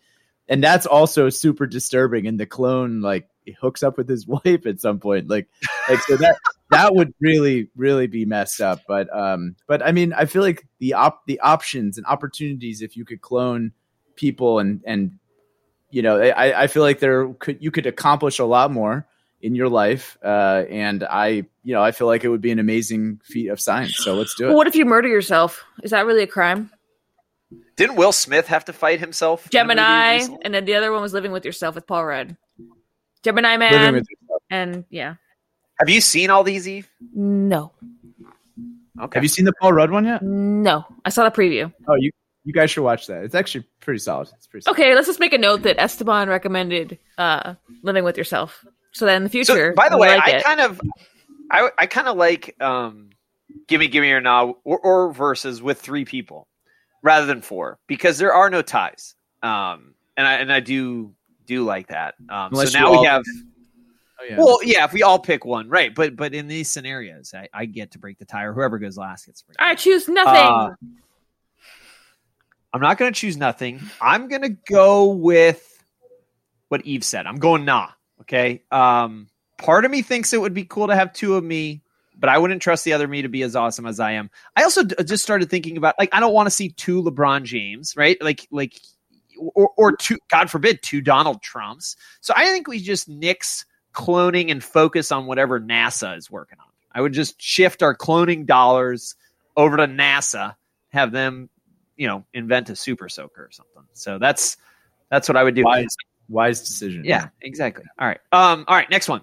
And 0.47 0.63
that's 0.63 0.85
also 0.85 1.29
super 1.29 1.65
disturbing. 1.65 2.27
And 2.27 2.39
the 2.39 2.45
clone 2.45 3.01
like 3.01 3.27
hooks 3.59 3.81
up 3.81 3.97
with 3.97 4.07
his 4.07 4.27
wife 4.45 4.65
at 4.65 4.79
some 4.79 4.99
point. 4.99 5.29
Like, 5.29 5.47
like 5.89 5.99
so 6.01 6.17
that 6.17 6.37
that 6.69 6.93
would 6.93 7.13
really 7.19 7.69
really 7.75 8.07
be 8.07 8.25
messed 8.25 8.61
up. 8.61 8.81
But 8.87 9.13
um, 9.17 9.55
but 9.67 9.81
I 9.81 9.91
mean, 9.91 10.13
I 10.13 10.25
feel 10.25 10.41
like 10.41 10.67
the 10.79 10.93
op 10.93 11.25
the 11.25 11.39
options 11.39 11.97
and 11.97 12.05
opportunities 12.05 12.81
if 12.81 12.95
you 12.95 13.05
could 13.05 13.21
clone 13.21 13.71
people 14.15 14.59
and 14.59 14.81
and 14.85 15.19
you 15.91 16.01
know 16.01 16.19
I, 16.19 16.63
I 16.63 16.67
feel 16.67 16.83
like 16.83 16.99
there 16.99 17.29
could 17.35 17.59
you 17.61 17.71
could 17.71 17.85
accomplish 17.85 18.39
a 18.39 18.45
lot 18.45 18.71
more 18.71 19.07
in 19.41 19.53
your 19.53 19.69
life 19.69 20.17
uh 20.25 20.63
and 20.69 21.03
i 21.03 21.27
you 21.63 21.73
know 21.73 21.83
i 21.83 21.91
feel 21.91 22.07
like 22.07 22.23
it 22.23 22.29
would 22.29 22.41
be 22.41 22.49
an 22.49 22.57
amazing 22.57 23.21
feat 23.23 23.49
of 23.49 23.61
science 23.61 23.95
so 23.97 24.15
let's 24.15 24.33
do 24.33 24.49
it 24.49 24.53
what 24.55 24.65
if 24.65 24.75
you 24.75 24.85
murder 24.85 25.07
yourself? 25.07 25.63
Is 25.83 25.91
that 25.91 26.07
really 26.07 26.23
a 26.23 26.27
crime? 26.27 26.71
Didn't 27.77 27.95
Will 27.95 28.11
Smith 28.11 28.47
have 28.47 28.65
to 28.65 28.73
fight 28.73 28.99
himself? 28.99 29.47
in 29.53 29.57
a 29.59 29.63
movie 29.63 29.75
Gemini, 29.75 30.27
and 30.43 30.53
then 30.53 30.65
the 30.65 30.75
other 30.75 30.91
one 30.91 31.01
was 31.01 31.13
living 31.13 31.31
with 31.31 31.45
yourself 31.45 31.75
with 31.75 31.87
Paul 31.87 32.05
Rudd. 32.05 32.35
Gemini 33.23 33.51
Living 33.55 33.69
Man, 33.71 33.93
with 33.93 34.07
yourself. 34.09 34.41
and 34.49 34.85
yeah, 34.89 35.15
Have 35.79 35.89
you 35.89 36.01
seen 36.01 36.29
all 36.29 36.43
these, 36.43 36.67
Eve? 36.67 36.89
no, 37.13 37.71
Okay. 38.99 39.17
have 39.17 39.23
you 39.23 39.29
seen 39.29 39.45
the 39.45 39.53
paul 39.61 39.73
rudd 39.73 39.91
one 39.91 40.05
yet 40.05 40.23
no. 40.23 40.83
I 41.05 41.09
saw 41.09 41.23
the 41.23 41.29
preview. 41.31 41.71
oh 41.87 41.93
you 41.95 42.09
you 42.45 42.51
guys 42.53 42.71
should 42.71 42.81
watch 42.83 43.05
that 43.07 43.23
it's 43.23 43.35
actually 43.35 43.63
pretty 43.79 43.99
solid 43.99 44.27
it's 44.35 44.47
pretty 44.47 44.63
solid. 44.63 44.73
Okay, 44.75 44.95
let's 44.95 45.05
just 45.07 45.19
make 45.19 45.33
a 45.33 45.37
note 45.37 45.61
that 45.63 45.79
Esteban 45.79 46.29
recommended 46.29 46.97
uh, 47.19 47.53
living 47.83 48.03
with 48.03 48.17
yourself, 48.17 48.65
so 48.91 49.05
that 49.05 49.15
in 49.17 49.23
the 49.23 49.29
future. 49.29 49.71
So, 49.71 49.75
by 49.75 49.89
the 49.89 49.97
way, 49.99 50.09
like 50.15 50.23
I 50.33 50.37
it. 50.37 50.43
kind 50.43 50.59
of, 50.61 50.81
I, 51.51 51.69
I 51.77 51.85
kind 51.85 52.07
of 52.07 52.17
like 52.17 52.55
um, 52.61 53.09
gimme, 53.67 53.87
gimme 53.87 54.11
or 54.11 54.21
now 54.21 54.55
or, 54.63 54.79
or 54.79 55.13
verses 55.13 55.61
with 55.61 55.79
three 55.81 56.05
people 56.05 56.47
rather 57.07 57.25
than 57.25 57.41
four 57.41 57.79
because 57.87 58.17
there 58.17 58.33
are 58.33 58.49
no 58.49 58.61
ties. 58.61 59.15
Um, 59.41 59.95
and 60.17 60.27
I 60.27 60.33
and 60.35 60.51
I 60.51 60.59
do 60.59 61.13
do 61.45 61.63
like 61.63 61.87
that. 61.87 62.15
Um, 62.29 62.49
Unless 62.51 62.73
so 62.73 62.79
now 62.79 62.99
we 62.99 63.07
have. 63.07 63.23
oh, 64.19 64.25
yeah. 64.29 64.37
Well, 64.37 64.59
yeah, 64.63 64.83
if 64.83 64.91
we 64.91 65.03
all 65.03 65.17
pick 65.17 65.45
one, 65.45 65.69
right? 65.69 65.95
But 65.95 66.17
but 66.17 66.33
in 66.33 66.47
these 66.47 66.69
scenarios, 66.69 67.33
I, 67.33 67.47
I 67.53 67.65
get 67.65 67.91
to 67.91 67.99
break 67.99 68.19
the 68.19 68.25
tie, 68.25 68.43
or 68.43 68.53
whoever 68.53 68.77
goes 68.77 68.97
last 68.97 69.25
gets 69.25 69.41
to 69.41 69.47
break. 69.47 69.57
the 69.57 69.63
I 69.63 69.75
choose 69.75 70.09
nothing. 70.09 70.35
Uh, 70.35 70.69
I'm 72.73 72.81
not 72.81 72.97
going 72.97 73.11
to 73.11 73.17
choose 73.17 73.37
nothing. 73.37 73.81
I'm 74.01 74.27
going 74.27 74.41
to 74.41 74.49
go 74.49 75.07
with 75.07 75.81
what 76.67 76.85
Eve 76.85 77.05
said. 77.05 77.25
I'm 77.25 77.39
going 77.39 77.63
nah. 77.63 77.89
Okay. 78.21 78.63
Um, 78.69 79.29
part 79.57 79.85
of 79.85 79.91
me 79.91 80.01
thinks 80.01 80.33
it 80.33 80.41
would 80.41 80.53
be 80.53 80.65
cool 80.65 80.87
to 80.87 80.95
have 80.95 81.13
two 81.13 81.35
of 81.35 81.43
me, 81.43 81.81
but 82.19 82.29
I 82.29 82.37
wouldn't 82.37 82.61
trust 82.61 82.83
the 82.83 82.93
other 82.93 83.07
me 83.07 83.21
to 83.21 83.29
be 83.29 83.43
as 83.43 83.55
awesome 83.55 83.85
as 83.85 83.99
I 83.99 84.13
am. 84.13 84.29
I 84.55 84.63
also 84.63 84.83
d- 84.83 84.95
just 85.03 85.23
started 85.23 85.49
thinking 85.49 85.77
about 85.77 85.95
like 85.99 86.09
I 86.13 86.19
don't 86.19 86.33
want 86.33 86.47
to 86.47 86.51
see 86.51 86.69
two 86.69 87.01
LeBron 87.03 87.43
James, 87.43 87.95
right? 87.95 88.21
Like 88.21 88.47
like 88.51 88.79
or 89.53 89.69
or 89.77 89.95
two 89.95 90.17
God 90.29 90.49
forbid 90.49 90.81
two 90.81 91.01
Donald 91.01 91.41
Trumps. 91.41 91.95
So 92.21 92.33
I 92.35 92.45
think 92.45 92.67
we 92.67 92.79
just 92.79 93.07
nix 93.07 93.65
cloning 93.93 94.51
and 94.51 94.63
focus 94.63 95.11
on 95.11 95.25
whatever 95.25 95.59
NASA 95.59 96.17
is 96.17 96.29
working 96.29 96.59
on. 96.59 96.65
I 96.91 97.01
would 97.01 97.13
just 97.13 97.41
shift 97.41 97.83
our 97.83 97.95
cloning 97.95 98.45
dollars 98.45 99.15
over 99.55 99.77
to 99.77 99.87
NASA, 99.87 100.55
have 100.89 101.11
them, 101.11 101.49
you 101.95 102.07
know, 102.07 102.25
invent 102.33 102.69
a 102.69 102.75
super 102.75 103.09
soaker 103.09 103.45
or 103.45 103.51
something. 103.51 103.83
So 103.93 104.17
that's 104.17 104.57
that's 105.09 105.29
what 105.29 105.35
I 105.35 105.43
would 105.43 105.55
do. 105.55 105.63
wise 105.63 105.95
wise 106.29 106.61
decision 106.61 107.05
Yeah, 107.05 107.29
exactly. 107.41 107.85
All 107.99 108.07
right. 108.07 108.19
Um, 108.31 108.65
all 108.67 108.75
right, 108.75 108.89
next 108.89 109.07
one. 109.07 109.21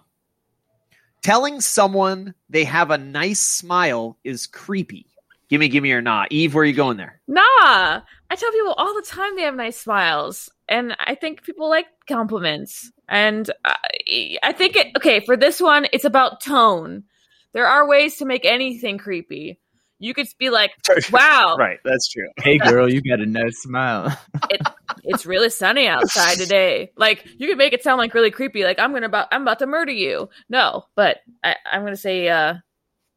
Telling 1.25 1.59
someone 1.59 2.35
they 2.51 2.65
have 2.65 2.91
a 2.91 2.99
nice 2.99 3.41
smile 3.41 4.19
is 4.25 4.47
creepy. 4.47 5.07
Gimme, 5.49 5.69
gimme, 5.69 5.91
or 5.93 6.03
not. 6.03 6.31
Eve, 6.31 6.55
where 6.55 6.63
are 6.63 6.67
you 6.67 6.75
going 6.75 6.99
there? 6.99 7.21
Nah, 7.27 7.41
I 7.43 8.37
tell 8.37 8.53
people 8.53 8.75
all 8.75 8.95
the 8.95 9.03
time 9.03 9.35
they 9.35 9.43
have 9.43 9.55
nice 9.55 9.79
smiles, 9.79 10.51
and 10.69 10.95
I 11.01 11.15
think 11.15 11.43
people 11.43 11.69
like 11.69 11.87
compliments. 12.07 12.93
And 13.09 13.51
I, 13.65 14.37
I 14.43 14.53
think 14.53 14.77
it 14.77 14.89
okay 14.97 15.21
for 15.21 15.37
this 15.37 15.61
one. 15.61 15.87
It's 15.93 16.05
about 16.05 16.43
tone. 16.43 17.05
There 17.53 17.67
are 17.67 17.89
ways 17.89 18.17
to 18.19 18.27
make 18.27 18.45
anything 18.45 18.99
creepy. 18.99 19.59
You 19.99 20.15
could 20.15 20.27
be 20.39 20.51
like, 20.51 20.73
"Wow, 21.13 21.57
right? 21.59 21.79
That's 21.85 22.09
true." 22.09 22.29
Hey, 22.37 22.59
girl, 22.65 22.91
you 22.91 23.01
got 23.03 23.21
a 23.21 23.27
nice 23.27 23.63
smile. 23.63 24.17
it, 24.51 24.61
it's 25.05 25.27
really 25.27 25.51
sunny 25.51 25.87
outside 25.87 26.39
today. 26.39 26.91
Like 26.97 27.25
you 27.39 27.49
could 27.49 27.59
make 27.59 27.73
it 27.73 27.83
sound 27.83 27.99
like 27.99 28.15
really 28.15 28.31
creepy. 28.31 28.65
Like 28.65 28.79
I'm 28.79 28.93
gonna 28.93 29.07
about 29.07 29.29
I'm 29.33 29.43
about 29.43 29.59
to 29.61 29.67
murder 29.67 29.93
you. 29.93 30.29
No, 30.49 30.85
but 30.95 31.19
I, 31.43 31.57
I'm 31.71 31.85
gonna 31.85 31.97
say, 31.97 32.29
uh, 32.29 32.55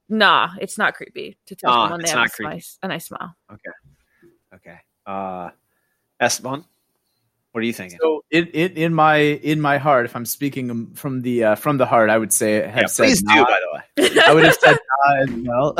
nah, 0.09 0.49
it's 0.59 0.77
not 0.77 0.95
creepy 0.95 1.37
to 1.47 1.55
tell 1.55 1.71
Ah, 1.71 1.83
someone 1.83 2.01
they 2.01 2.09
have 2.09 2.19
a, 2.25 2.29
creepy. 2.29 2.55
nice, 2.55 2.77
a 2.83 2.87
nice 2.87 3.05
smile. 3.05 3.35
Okay. 3.51 4.55
Okay. 4.55 4.79
Uh, 5.05 5.49
Esteban, 6.19 6.65
what 7.51 7.61
are 7.61 7.65
you 7.65 7.73
thinking? 7.73 7.99
So 8.01 8.23
in, 8.31 8.47
in 8.47 8.71
in 8.73 8.93
my 8.93 9.17
in 9.17 9.61
my 9.61 9.77
heart, 9.77 10.05
if 10.05 10.15
I'm 10.15 10.25
speaking 10.25 10.93
from 10.95 11.21
the 11.21 11.43
uh, 11.43 11.55
from 11.55 11.77
the 11.77 11.85
heart, 11.85 12.09
I 12.09 12.17
would 12.17 12.33
say 12.33 12.67
have 12.67 12.81
Yeah, 12.81 12.87
said 12.87 13.05
please 13.05 13.21
do, 13.21 13.43
by 13.43 13.59
the 13.59 13.77
way. 13.77 14.21
I 14.27 14.33
would 14.33 14.43
have 14.43 14.53
said 14.55 14.77
nah 15.07 15.23
as 15.23 15.29
well. 15.45 15.75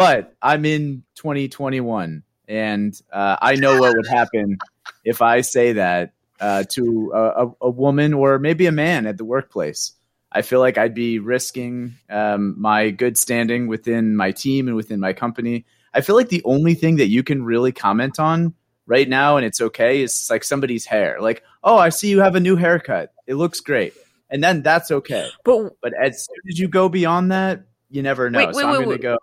But 0.00 0.34
I'm 0.40 0.64
in 0.64 1.04
2021, 1.16 2.22
and 2.48 3.02
uh, 3.12 3.36
I 3.40 3.54
know 3.56 3.78
what 3.78 3.94
would 3.94 4.06
happen 4.06 4.56
if 5.04 5.20
I 5.20 5.42
say 5.42 5.74
that 5.74 6.14
uh, 6.40 6.64
to 6.70 7.12
a, 7.14 7.48
a, 7.60 7.70
woman 7.70 8.14
or 8.14 8.38
maybe 8.38 8.64
a 8.64 8.72
man 8.72 9.06
at 9.06 9.18
the 9.18 9.26
workplace. 9.26 9.92
I 10.32 10.40
feel 10.40 10.60
like 10.60 10.78
I'd 10.78 10.94
be 10.94 11.18
risking 11.18 11.96
um, 12.08 12.58
my 12.58 12.88
good 12.88 13.18
standing 13.18 13.66
within 13.66 14.16
my 14.16 14.32
team 14.32 14.68
and 14.68 14.76
within 14.76 15.00
my 15.00 15.12
company. 15.12 15.66
I 15.92 16.00
feel 16.00 16.16
like 16.16 16.30
the 16.30 16.42
only 16.46 16.72
thing 16.72 16.96
that 16.96 17.08
you 17.08 17.22
can 17.22 17.42
really 17.42 17.72
comment 17.72 18.18
on 18.18 18.54
right 18.86 19.08
now, 19.08 19.36
and 19.36 19.44
it's 19.44 19.60
okay, 19.60 20.00
is 20.00 20.28
like 20.30 20.44
somebody's 20.44 20.86
hair. 20.86 21.20
Like, 21.20 21.42
oh, 21.62 21.76
I 21.76 21.90
see 21.90 22.08
you 22.08 22.20
have 22.20 22.36
a 22.36 22.40
new 22.40 22.56
haircut. 22.56 23.12
It 23.26 23.34
looks 23.34 23.60
great. 23.60 23.92
And 24.30 24.42
then 24.42 24.62
that's 24.62 24.90
okay. 24.90 25.28
But 25.44 25.74
But 25.82 25.92
as 25.92 26.24
soon 26.24 26.36
as 26.48 26.58
you 26.58 26.68
go 26.68 26.88
beyond 26.88 27.32
that, 27.32 27.64
you 27.90 28.02
never 28.02 28.30
know. 28.30 28.38
Wait, 28.38 28.46
wait, 28.46 28.54
so 28.54 28.66
I'm 28.66 28.84
going 28.84 28.96
to 28.96 29.02
go. 29.02 29.18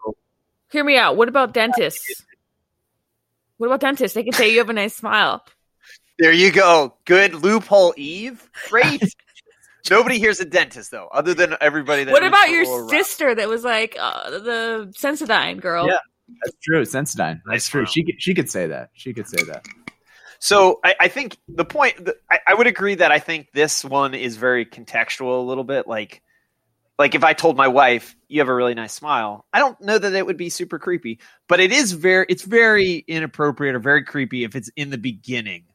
Hear 0.71 0.83
me 0.83 0.97
out. 0.97 1.17
What 1.17 1.29
about 1.29 1.53
dentists? 1.53 2.23
What 3.57 3.67
about 3.67 3.79
dentists? 3.79 4.15
They 4.15 4.23
can 4.23 4.33
say 4.33 4.51
you 4.51 4.59
have 4.59 4.69
a 4.69 4.73
nice 4.73 4.95
smile. 4.95 5.43
There 6.19 6.31
you 6.31 6.51
go. 6.51 6.97
Good 7.05 7.33
loophole, 7.33 7.93
Eve. 7.97 8.49
Great. 8.69 9.03
Nobody 9.89 10.19
here's 10.19 10.39
a 10.39 10.45
dentist 10.45 10.91
though, 10.91 11.07
other 11.11 11.33
than 11.33 11.55
everybody 11.61 12.03
that. 12.03 12.11
What 12.11 12.23
about 12.23 12.47
all 12.47 12.53
your 12.53 12.79
around. 12.79 12.89
sister 12.89 13.33
that 13.33 13.47
was 13.47 13.63
like 13.63 13.95
uh, 13.99 14.29
the 14.31 14.93
Sensodyne 14.97 15.61
girl? 15.61 15.87
Yeah. 15.87 15.97
That's 16.43 16.57
true. 16.61 16.81
Sensodyne. 16.81 17.41
That's 17.45 17.69
true. 17.69 17.85
She 17.85 18.03
could, 18.03 18.21
she 18.21 18.33
could 18.33 18.49
say 18.49 18.67
that. 18.67 18.89
She 18.93 19.13
could 19.13 19.27
say 19.27 19.43
that. 19.45 19.65
So 20.39 20.79
I, 20.83 20.95
I 20.99 21.07
think 21.07 21.37
the 21.47 21.65
point. 21.65 22.03
The, 22.03 22.15
I, 22.29 22.39
I 22.47 22.53
would 22.53 22.67
agree 22.67 22.95
that 22.95 23.11
I 23.11 23.19
think 23.19 23.51
this 23.53 23.85
one 23.85 24.13
is 24.13 24.35
very 24.35 24.65
contextual. 24.65 25.39
A 25.39 25.47
little 25.47 25.63
bit 25.63 25.87
like, 25.87 26.21
like 26.99 27.15
if 27.15 27.23
I 27.23 27.33
told 27.33 27.57
my 27.57 27.67
wife 27.67 28.15
you 28.27 28.39
have 28.39 28.49
a 28.49 28.55
really 28.55 28.73
nice 28.73 28.93
smile, 28.93 29.45
I 29.53 29.59
don't 29.59 29.79
know 29.81 29.97
that 29.97 30.13
it 30.13 30.25
would 30.25 30.37
be 30.37 30.49
super 30.49 30.79
creepy, 30.79 31.19
but 31.47 31.59
it 31.59 31.71
is 31.71 31.91
very. 31.91 32.25
It's 32.29 32.43
very 32.43 33.05
inappropriate 33.07 33.75
or 33.75 33.79
very 33.79 34.03
creepy 34.03 34.43
if 34.43 34.55
it's 34.55 34.69
in 34.75 34.89
the 34.89 34.97
beginning 34.97 35.65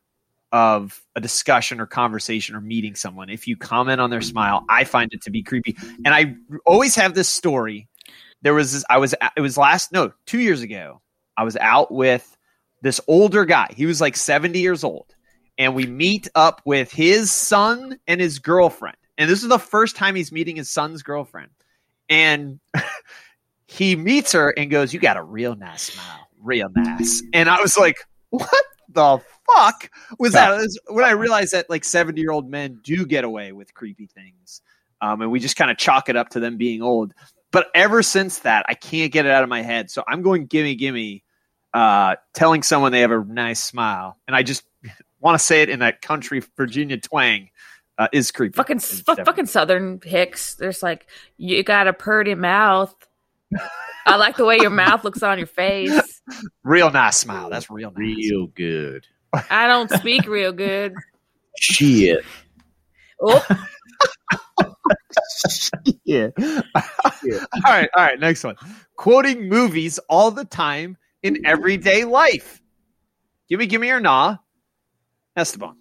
of 0.51 1.03
a 1.16 1.20
discussion 1.20 1.81
or 1.81 1.86
conversation 1.86 2.55
or 2.55 2.61
meeting 2.61 2.94
someone. 2.94 3.31
If 3.31 3.49
you 3.49 3.57
comment 3.57 4.01
on 4.01 4.11
their 4.11 4.20
smile, 4.20 4.65
I 4.69 4.85
find 4.85 5.12
it 5.12 5.23
to 5.23 5.31
be 5.31 5.43
creepy, 5.43 5.77
and 6.05 6.15
I 6.15 6.36
always 6.66 6.94
have 6.97 7.15
this 7.15 7.28
story. 7.28 7.89
There 8.43 8.55
was 8.55 8.73
this, 8.73 8.85
I 8.90 8.99
was 8.99 9.15
it 9.36 9.40
was 9.40 9.57
last 9.57 9.93
no 9.93 10.12
two 10.27 10.40
years 10.40 10.62
ago. 10.62 11.01
I 11.36 11.44
was 11.44 11.57
out 11.57 11.93
with 11.93 12.36
this 12.82 13.01
older 13.07 13.44
guy. 13.44 13.69
He 13.74 13.86
was 13.86 14.01
like 14.01 14.16
70 14.16 14.59
years 14.59 14.85
old. 14.85 15.15
And 15.59 15.74
we 15.74 15.86
meet 15.86 16.28
up 16.35 16.61
with 16.65 16.90
his 16.90 17.31
son 17.31 17.99
and 18.07 18.20
his 18.20 18.39
girlfriend. 18.39 18.97
And 19.23 19.31
this 19.31 19.44
is 19.44 19.49
the 19.49 19.59
first 19.59 19.94
time 19.94 20.16
he's 20.16 20.32
meeting 20.32 20.57
his 20.57 20.69
son's 20.69 21.05
girlfriend. 21.05 21.51
And 22.09 22.59
he 23.69 23.94
meets 23.94 24.32
her 24.32 24.51
and 24.51 24.69
goes, 24.69 24.93
You 24.93 24.99
got 24.99 25.16
a 25.16 25.23
real 25.23 25.55
nice 25.55 25.93
smile. 25.93 26.28
Real 26.40 26.69
nice. 26.74 27.23
And 27.32 27.49
I 27.49 27.61
was 27.61 27.78
like, 27.78 27.99
What 28.31 28.51
the 28.89 29.20
fuck 29.55 29.90
was 30.19 30.32
that? 30.32 30.51
Was 30.57 30.77
when 30.89 31.05
I 31.05 31.12
realized 31.12 31.53
that 31.53 31.70
like 31.70 31.85
70 31.85 32.20
year 32.20 32.32
old 32.32 32.51
men 32.51 32.81
do 32.82 33.07
get 33.07 33.23
away 33.23 33.53
with 33.53 33.73
creepy 33.74 34.07
things. 34.07 34.61
Um, 35.01 35.23
and 35.23 35.31
we 35.31 35.39
just 35.39 35.57
kind 35.57 35.70
of 35.70 35.78
chalk 35.78 36.09
it 36.09 36.16
up 36.16 36.31
to 36.31 36.40
them 36.40 36.57
being 36.57 36.82
old. 36.82 37.15
But 37.53 37.69
ever 37.77 38.03
since 38.03 38.40
that, 38.40 38.66
I 38.69 38.74
can't 38.74 39.12
get 39.12 39.24
it 39.24 39.31
out 39.31 39.44
of 39.44 39.49
my 39.49 39.62
head. 39.62 39.89
So 39.89 40.03
I'm 40.09 40.23
going 40.23 40.47
gimme 40.47 40.74
gimme 40.74 41.23
uh, 41.73 42.16
telling 42.35 42.65
someone 42.65 42.90
they 42.90 43.03
have 43.03 43.12
a 43.12 43.24
nice 43.24 43.62
smile, 43.62 44.16
and 44.27 44.35
I 44.35 44.43
just 44.43 44.65
want 45.20 45.39
to 45.39 45.44
say 45.44 45.62
it 45.62 45.69
in 45.69 45.78
that 45.78 46.03
country 46.03 46.43
Virginia 46.57 46.99
twang 46.99 47.51
uh, 48.03 48.09
is 48.12 48.31
creepy. 48.31 48.57
Fucking 48.57 48.77
It's 48.77 49.01
fu- 49.01 49.15
fucking 49.15 49.47
Southern 49.47 50.01
hicks. 50.03 50.55
There's 50.57 50.83
like 50.83 51.07
you 51.37 51.62
got 51.62 51.87
a 51.89 51.93
pretty 51.93 52.35
mouth. 52.35 52.95
I 54.07 54.16
like 54.16 54.37
the 54.37 54.45
way 54.45 54.59
your 54.61 54.70
mouth 54.70 55.05
looks 55.05 55.23
on 55.23 55.39
your 55.39 55.47
face. 55.47 56.20
real 56.65 56.91
nice 56.91 57.16
smile. 57.19 57.51
That's 57.51 57.70
real 57.70 57.91
nice. 57.91 57.99
Real 57.99 58.47
good. 58.49 59.07
I 59.51 59.66
don't 59.66 59.91
speak 59.91 60.27
real 60.27 60.53
good. 60.53 60.95
Shit. 61.59 62.24
Oh, 63.20 63.45
Yeah. 66.05 66.29
all 66.37 66.62
right, 67.65 67.89
all 67.97 68.05
right. 68.05 68.19
Next 68.19 68.43
one. 68.45 68.57
Quoting 68.97 69.49
movies 69.49 69.99
all 70.09 70.31
the 70.31 70.45
time 70.45 70.97
in 71.23 71.45
everyday 71.47 72.05
life. 72.05 72.61
Gimme, 73.49 73.66
gimme, 73.66 73.91
or 73.91 74.01
nah. 74.01 74.37
Esteban. 75.37 75.77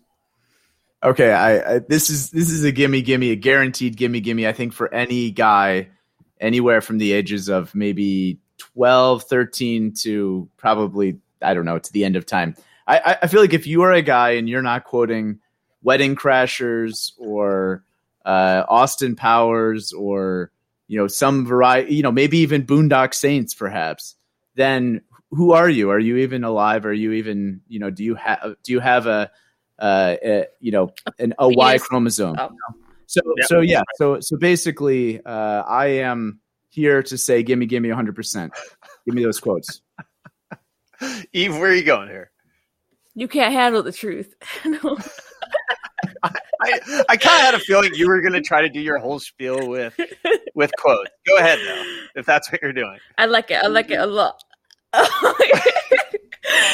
Okay, 1.03 1.31
I, 1.31 1.75
I 1.75 1.79
this 1.79 2.09
is 2.09 2.29
this 2.29 2.49
is 2.49 2.63
a 2.63 2.71
gimme 2.71 3.01
gimme, 3.01 3.31
a 3.31 3.35
guaranteed 3.35 3.97
gimme 3.97 4.19
gimme. 4.21 4.47
I 4.47 4.53
think 4.53 4.73
for 4.73 4.93
any 4.93 5.31
guy 5.31 5.89
anywhere 6.39 6.81
from 6.81 6.97
the 6.99 7.13
ages 7.13 7.49
of 7.49 7.73
maybe 7.73 8.39
12, 8.57 9.23
13 9.23 9.93
to 10.01 10.49
probably 10.57 11.17
I 11.41 11.53
don't 11.55 11.65
know 11.65 11.79
to 11.79 11.93
the 11.93 12.05
end 12.05 12.15
of 12.15 12.25
time. 12.25 12.55
I, 12.87 13.17
I- 13.23 13.27
feel 13.27 13.41
like 13.41 13.53
if 13.53 13.65
you 13.65 13.81
are 13.83 13.91
a 13.91 14.01
guy 14.01 14.31
and 14.31 14.47
you're 14.47 14.61
not 14.61 14.83
quoting 14.83 15.39
Wedding 15.81 16.15
Crashers 16.15 17.13
or 17.17 17.83
uh, 18.25 18.63
Austin 18.69 19.15
Powers 19.15 19.93
or 19.93 20.51
you 20.87 20.99
know 20.99 21.07
some 21.07 21.47
variety, 21.47 21.95
you 21.95 22.03
know 22.03 22.11
maybe 22.11 22.39
even 22.39 22.63
Boondock 22.65 23.15
Saints, 23.15 23.55
perhaps, 23.55 24.15
then 24.55 25.01
who 25.31 25.53
are 25.53 25.69
you? 25.69 25.89
Are 25.89 25.99
you 25.99 26.17
even 26.17 26.43
alive? 26.43 26.85
Are 26.85 26.93
you 26.93 27.13
even 27.13 27.61
you 27.67 27.79
know 27.79 27.89
do 27.89 28.03
you 28.03 28.13
have 28.13 28.55
do 28.63 28.71
you 28.71 28.79
have 28.79 29.07
a 29.07 29.31
uh, 29.81 30.15
a, 30.23 30.45
you 30.61 30.71
know 30.71 30.93
an 31.19 31.33
a 31.39 31.49
Y 31.49 31.73
Penis. 31.73 31.87
chromosome? 31.87 32.35
Oh. 32.39 32.49
So 33.07 33.21
Yeah. 33.37 33.45
so 33.47 33.59
yeah 33.59 33.81
so 33.95 34.19
so 34.21 34.37
basically, 34.37 35.19
uh, 35.25 35.63
I 35.67 35.87
am 35.87 36.39
here 36.69 37.03
to 37.03 37.17
say, 37.17 37.43
gimme, 37.43 37.65
gimme, 37.65 37.89
100. 37.89 38.15
percent 38.15 38.53
Give 39.05 39.13
me 39.15 39.23
those 39.23 39.39
quotes. 39.41 39.81
Eve, 41.33 41.57
where 41.57 41.71
are 41.71 41.75
you 41.75 41.83
going 41.83 42.07
here? 42.07 42.31
you 43.13 43.27
can't 43.27 43.51
handle 43.53 43.83
the 43.83 43.91
truth. 43.91 44.33
No. 44.65 44.97
I, 46.63 47.03
I 47.09 47.17
kind 47.17 47.35
of 47.39 47.41
had 47.41 47.53
a 47.55 47.59
feeling 47.59 47.91
you 47.95 48.07
were 48.07 48.21
going 48.21 48.33
to 48.33 48.41
try 48.41 48.61
to 48.61 48.69
do 48.69 48.79
your 48.79 48.99
whole 48.99 49.19
spiel 49.19 49.67
with 49.67 49.99
with 50.53 50.71
quotes. 50.77 51.09
Go 51.27 51.37
ahead 51.37 51.57
though, 51.65 52.19
if 52.19 52.25
that's 52.27 52.51
what 52.51 52.61
you're 52.61 52.71
doing. 52.73 52.97
I 53.17 53.25
like 53.25 53.49
it. 53.49 53.55
I 53.63 53.67
like 53.67 53.89
it 53.89 53.99
a 53.99 54.05
lot. 54.05 54.41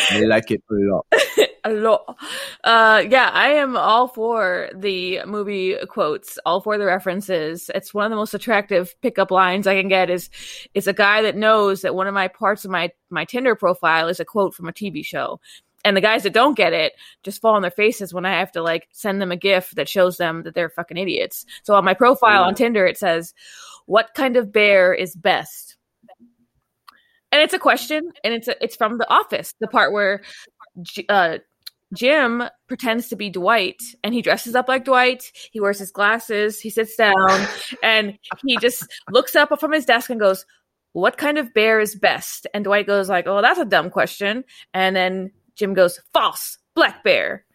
I 0.10 0.22
like 0.22 0.52
it 0.52 0.64
a 0.70 0.74
lot. 0.74 1.06
a 1.64 1.74
lot. 1.74 2.18
Uh, 2.64 3.04
yeah, 3.10 3.30
I 3.34 3.50
am 3.50 3.76
all 3.78 4.08
for 4.08 4.70
the 4.74 5.22
movie 5.26 5.76
quotes, 5.88 6.40
all 6.46 6.62
for 6.62 6.78
the 6.78 6.86
references. 6.86 7.70
It's 7.76 7.94
one 7.94 8.06
of 8.06 8.10
the 8.10 8.16
most 8.16 8.34
attractive 8.34 8.96
pickup 9.02 9.32
lines 9.32 9.68
I 9.68 9.80
can 9.80 9.88
get. 9.88 10.10
Is 10.10 10.30
it's 10.74 10.88
a 10.88 10.94
guy 10.94 11.22
that 11.22 11.36
knows 11.36 11.82
that 11.82 11.96
one 11.96 12.08
of 12.08 12.14
my 12.14 12.28
parts 12.28 12.66
of 12.66 12.72
my 12.72 12.92
my 13.10 13.26
Tinder 13.26 13.56
profile 13.56 14.08
is 14.08 14.20
a 14.20 14.26
quote 14.26 14.54
from 14.54 14.68
a 14.68 14.74
TV 14.74 15.06
show. 15.06 15.40
And 15.86 15.96
the 15.96 16.02
guys 16.02 16.24
that 16.24 16.34
don't 16.34 16.58
get 16.58 16.74
it 16.74 16.94
just 17.24 17.40
fall 17.40 17.56
on 17.56 17.62
their 17.62 17.72
faces 17.72 18.14
when 18.14 18.26
I 18.26 18.40
have 18.40 18.52
to 18.54 18.62
like 18.62 18.90
send 18.92 19.22
them 19.22 19.32
a 19.32 19.38
GIF 19.38 19.72
that 19.72 19.88
shows 19.88 20.18
them 20.18 20.44
that 20.44 20.54
they're 20.54 20.70
fucking 20.70 20.98
idiots. 20.98 21.46
So 21.64 21.76
on 21.76 21.86
my 21.86 21.94
profile 21.94 22.44
on 22.44 22.56
Tinder, 22.56 22.86
it 22.86 22.98
says, 22.98 23.34
"What 23.86 24.14
kind 24.14 24.38
of 24.38 24.52
bear 24.52 24.94
is 24.94 25.16
best?" 25.16 25.77
And 27.32 27.42
it's 27.42 27.54
a 27.54 27.60
question, 27.60 28.12
and 28.24 28.34
it's 28.34 28.48
a, 28.48 28.64
it's 28.64 28.76
from 28.76 28.98
The 28.98 29.10
Office, 29.12 29.54
the 29.60 29.68
part 29.68 29.92
where 29.92 30.22
uh, 31.10 31.40
Jim 31.94 32.44
pretends 32.68 33.08
to 33.10 33.16
be 33.16 33.30
Dwight 33.30 33.82
and 34.04 34.14
he 34.14 34.22
dresses 34.22 34.56
up 34.56 34.68
like 34.68 34.86
Dwight. 34.86 35.32
He 35.52 35.60
wears 35.60 35.80
his 35.80 35.92
glasses, 35.92 36.60
he 36.60 36.70
sits 36.70 36.96
down, 36.96 37.48
and 37.82 38.18
he 38.46 38.58
just 38.58 38.86
looks 39.12 39.36
up 39.36 39.58
from 39.60 39.72
his 39.72 39.86
desk 39.86 40.10
and 40.10 40.20
goes, 40.20 40.46
What 40.94 41.18
kind 41.18 41.38
of 41.38 41.54
bear 41.54 41.80
is 41.80 41.96
best? 41.96 42.48
And 42.54 42.66
Dwight 42.66 42.88
goes 42.88 43.10
like, 43.10 43.28
Oh, 43.28 43.42
that's 43.42 43.60
a 43.60 43.66
dumb 43.66 43.90
question. 43.90 44.44
And 44.74 44.96
then 44.96 45.32
Jim 45.56 45.74
goes, 45.74 46.00
False, 46.14 46.58
black 46.76 47.04
bear. 47.04 47.46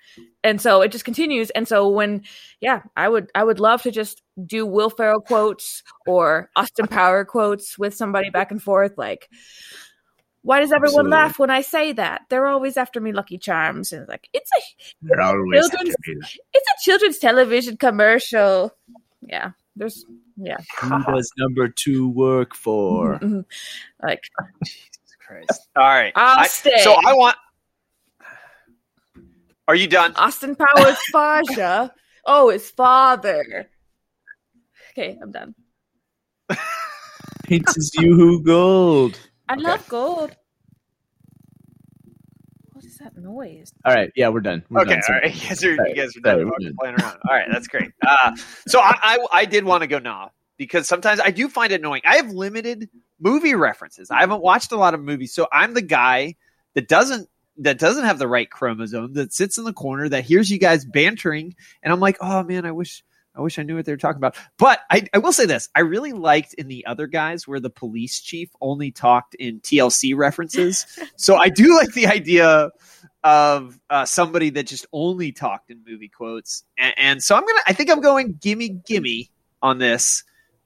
And 0.45 0.61
so 0.61 0.83
it 0.83 0.93
just 0.93 1.05
continues. 1.05 1.51
And 1.51 1.67
so 1.69 1.89
when, 1.89 2.23
yeah, 2.61 2.83
I 2.97 3.09
would 3.09 3.31
I 3.35 3.45
would 3.45 3.61
love 3.61 3.83
to 3.83 3.91
just 3.91 4.23
do 4.47 4.65
Will 4.67 4.91
Ferrell 4.91 5.21
quotes 5.21 5.83
or 6.07 6.51
Austin 6.57 6.87
Power 6.87 7.25
quotes 7.25 7.79
with 7.79 7.95
somebody 7.95 8.31
back 8.31 8.51
and 8.51 8.63
forth, 8.63 8.97
like. 8.97 9.29
Why 10.45 10.59
does 10.59 10.73
everyone 10.73 11.07
Absolutely. 11.07 11.11
laugh 11.13 11.39
when 11.39 11.51
I 11.51 11.61
say 11.61 11.93
that? 11.93 12.23
They're 12.29 12.49
always 12.49 12.77
after 12.77 13.01
me, 13.01 13.13
Lucky 13.13 13.39
Charms, 13.39 13.93
and 13.93 14.03
it's 14.03 14.09
like 14.11 14.29
it's 14.33 14.51
a 14.59 14.61
They're 15.03 15.21
always 15.21 15.71
children's, 15.71 15.95
it's 16.53 16.67
a 16.69 16.83
children's 16.85 17.19
television 17.19 17.77
commercial. 17.77 18.75
Yeah, 19.21 19.53
there's 19.77 20.05
yeah, 20.37 20.57
Who 20.81 21.05
does 21.05 21.31
number 21.39 21.69
two 21.69 22.09
work 22.09 22.57
for? 22.57 23.21
Mhm. 23.21 23.45
like 24.03 24.25
Jesus 24.65 24.89
Christ. 25.25 25.69
All 25.77 25.85
right. 25.85 26.13
I'll 26.17 26.41
I- 26.41 26.49
stay. 26.49 26.77
So 26.83 26.95
I 27.07 27.13
want. 27.15 27.37
Are 29.73 29.75
you 29.75 29.87
done? 29.87 30.13
Austin 30.17 30.55
Powers 30.55 30.99
Faja. 31.13 31.95
Oh, 32.27 32.51
his 32.51 32.69
father. 32.71 33.71
Okay, 34.91 35.19
I'm 35.23 35.33
done. 35.33 35.55
Paints 37.45 37.75
his 37.77 37.91
yoo-hoo 37.95 38.43
gold. 38.45 39.19
I 39.49 39.55
Okay. 39.55 39.63
love 39.63 39.89
gold. 39.89 40.37
What 42.75 42.85
is 42.85 42.99
that 42.99 43.17
noise? 43.17 43.73
All 43.87 43.95
right, 43.95 44.13
yeah, 44.15 44.29
we're 44.29 44.41
done. 44.41 44.63
We're 44.69 44.83
okay, 44.83 44.91
done. 44.91 45.03
all 45.09 45.15
right. 45.15 45.35
You 45.43 45.49
guys 45.49 45.65
are, 45.65 45.89
you 45.89 45.95
guys 45.95 46.15
are 46.19 46.21
done 46.21 46.51
we're 46.51 46.59
done. 46.59 46.75
playing 46.79 46.97
around. 46.97 47.19
All 47.27 47.35
right, 47.35 47.49
that's 47.51 47.67
great. 47.67 47.93
Uh, 48.07 48.33
so 48.69 48.79
I, 48.79 48.93
I, 49.03 49.19
I 49.33 49.45
did 49.47 49.65
want 49.65 49.81
to 49.81 49.87
go 49.87 49.99
nah 49.99 50.29
because 50.59 50.87
sometimes 50.87 51.19
I 51.19 51.31
do 51.31 51.49
find 51.49 51.73
it 51.73 51.81
annoying. 51.81 52.03
I 52.05 52.17
have 52.17 52.29
limited 52.31 52.91
movie 53.19 53.55
references. 53.55 54.11
I 54.11 54.21
haven't 54.21 54.43
watched 54.43 54.71
a 54.73 54.77
lot 54.77 54.93
of 54.93 55.01
movies, 55.01 55.33
so 55.35 55.49
I'm 55.51 55.73
the 55.73 55.81
guy 55.81 56.37
that 56.75 56.89
doesn't 56.89 57.31
that 57.59 57.79
doesn't 57.79 58.05
have 58.05 58.19
the 58.19 58.29
right 58.29 58.51
chromosome 58.51 59.15
that 59.15 59.33
sits 59.33 59.59
in 59.59 59.65
the 59.65 59.73
corner 59.73 60.09
that 60.09 60.25
hears 60.25 60.51
you 60.51 60.59
guys 60.59 60.85
bantering, 60.85 61.55
and 61.83 61.93
I'm 61.93 62.01
like, 62.01 62.19
oh 62.21 62.43
man, 62.43 62.67
I 62.67 62.73
wish. 62.73 63.05
I 63.35 63.41
wish 63.41 63.59
I 63.59 63.63
knew 63.63 63.77
what 63.77 63.87
they 63.87 63.93
were 63.93 63.97
talking 63.97 64.19
about. 64.19 64.37
But 64.59 64.81
I, 64.91 65.09
I 65.15 65.17
will 65.17 65.33
say 65.33 65.47
this. 65.47 65.71
I 65.75 65.81
really 65.81 66.13
liked 66.13 66.53
in 66.53 66.69
the 66.69 66.85
other 66.85 67.07
guys 67.07 67.49
where 67.49 67.61
the 67.61 67.71
police 67.71 68.21
chief 68.21 68.51
only 68.61 68.91
talked 68.91 69.35
in 69.37 69.61
TLC 69.61 70.15
references. 70.15 70.85
so 71.17 71.37
I 71.37 71.49
do 71.49 71.75
like 71.75 71.95
the 71.95 72.09
idea 72.09 72.73
of 73.25 73.79
uh, 73.89 74.05
somebody 74.05 74.51
that 74.51 74.67
just 74.67 74.87
only 74.93 75.33
talked 75.33 75.71
in 75.71 75.83
movie 75.87 76.09
quotes. 76.09 76.65
And, 76.77 76.95
and 76.97 77.23
so 77.23 77.37
I'm 77.37 77.47
gonna. 77.47 77.61
I 77.67 77.73
think 77.73 77.91
I'm 77.91 78.01
going 78.01 78.39
gimme 78.41 78.69
gimme 78.69 79.31
on 79.61 79.79
this. 79.79 80.25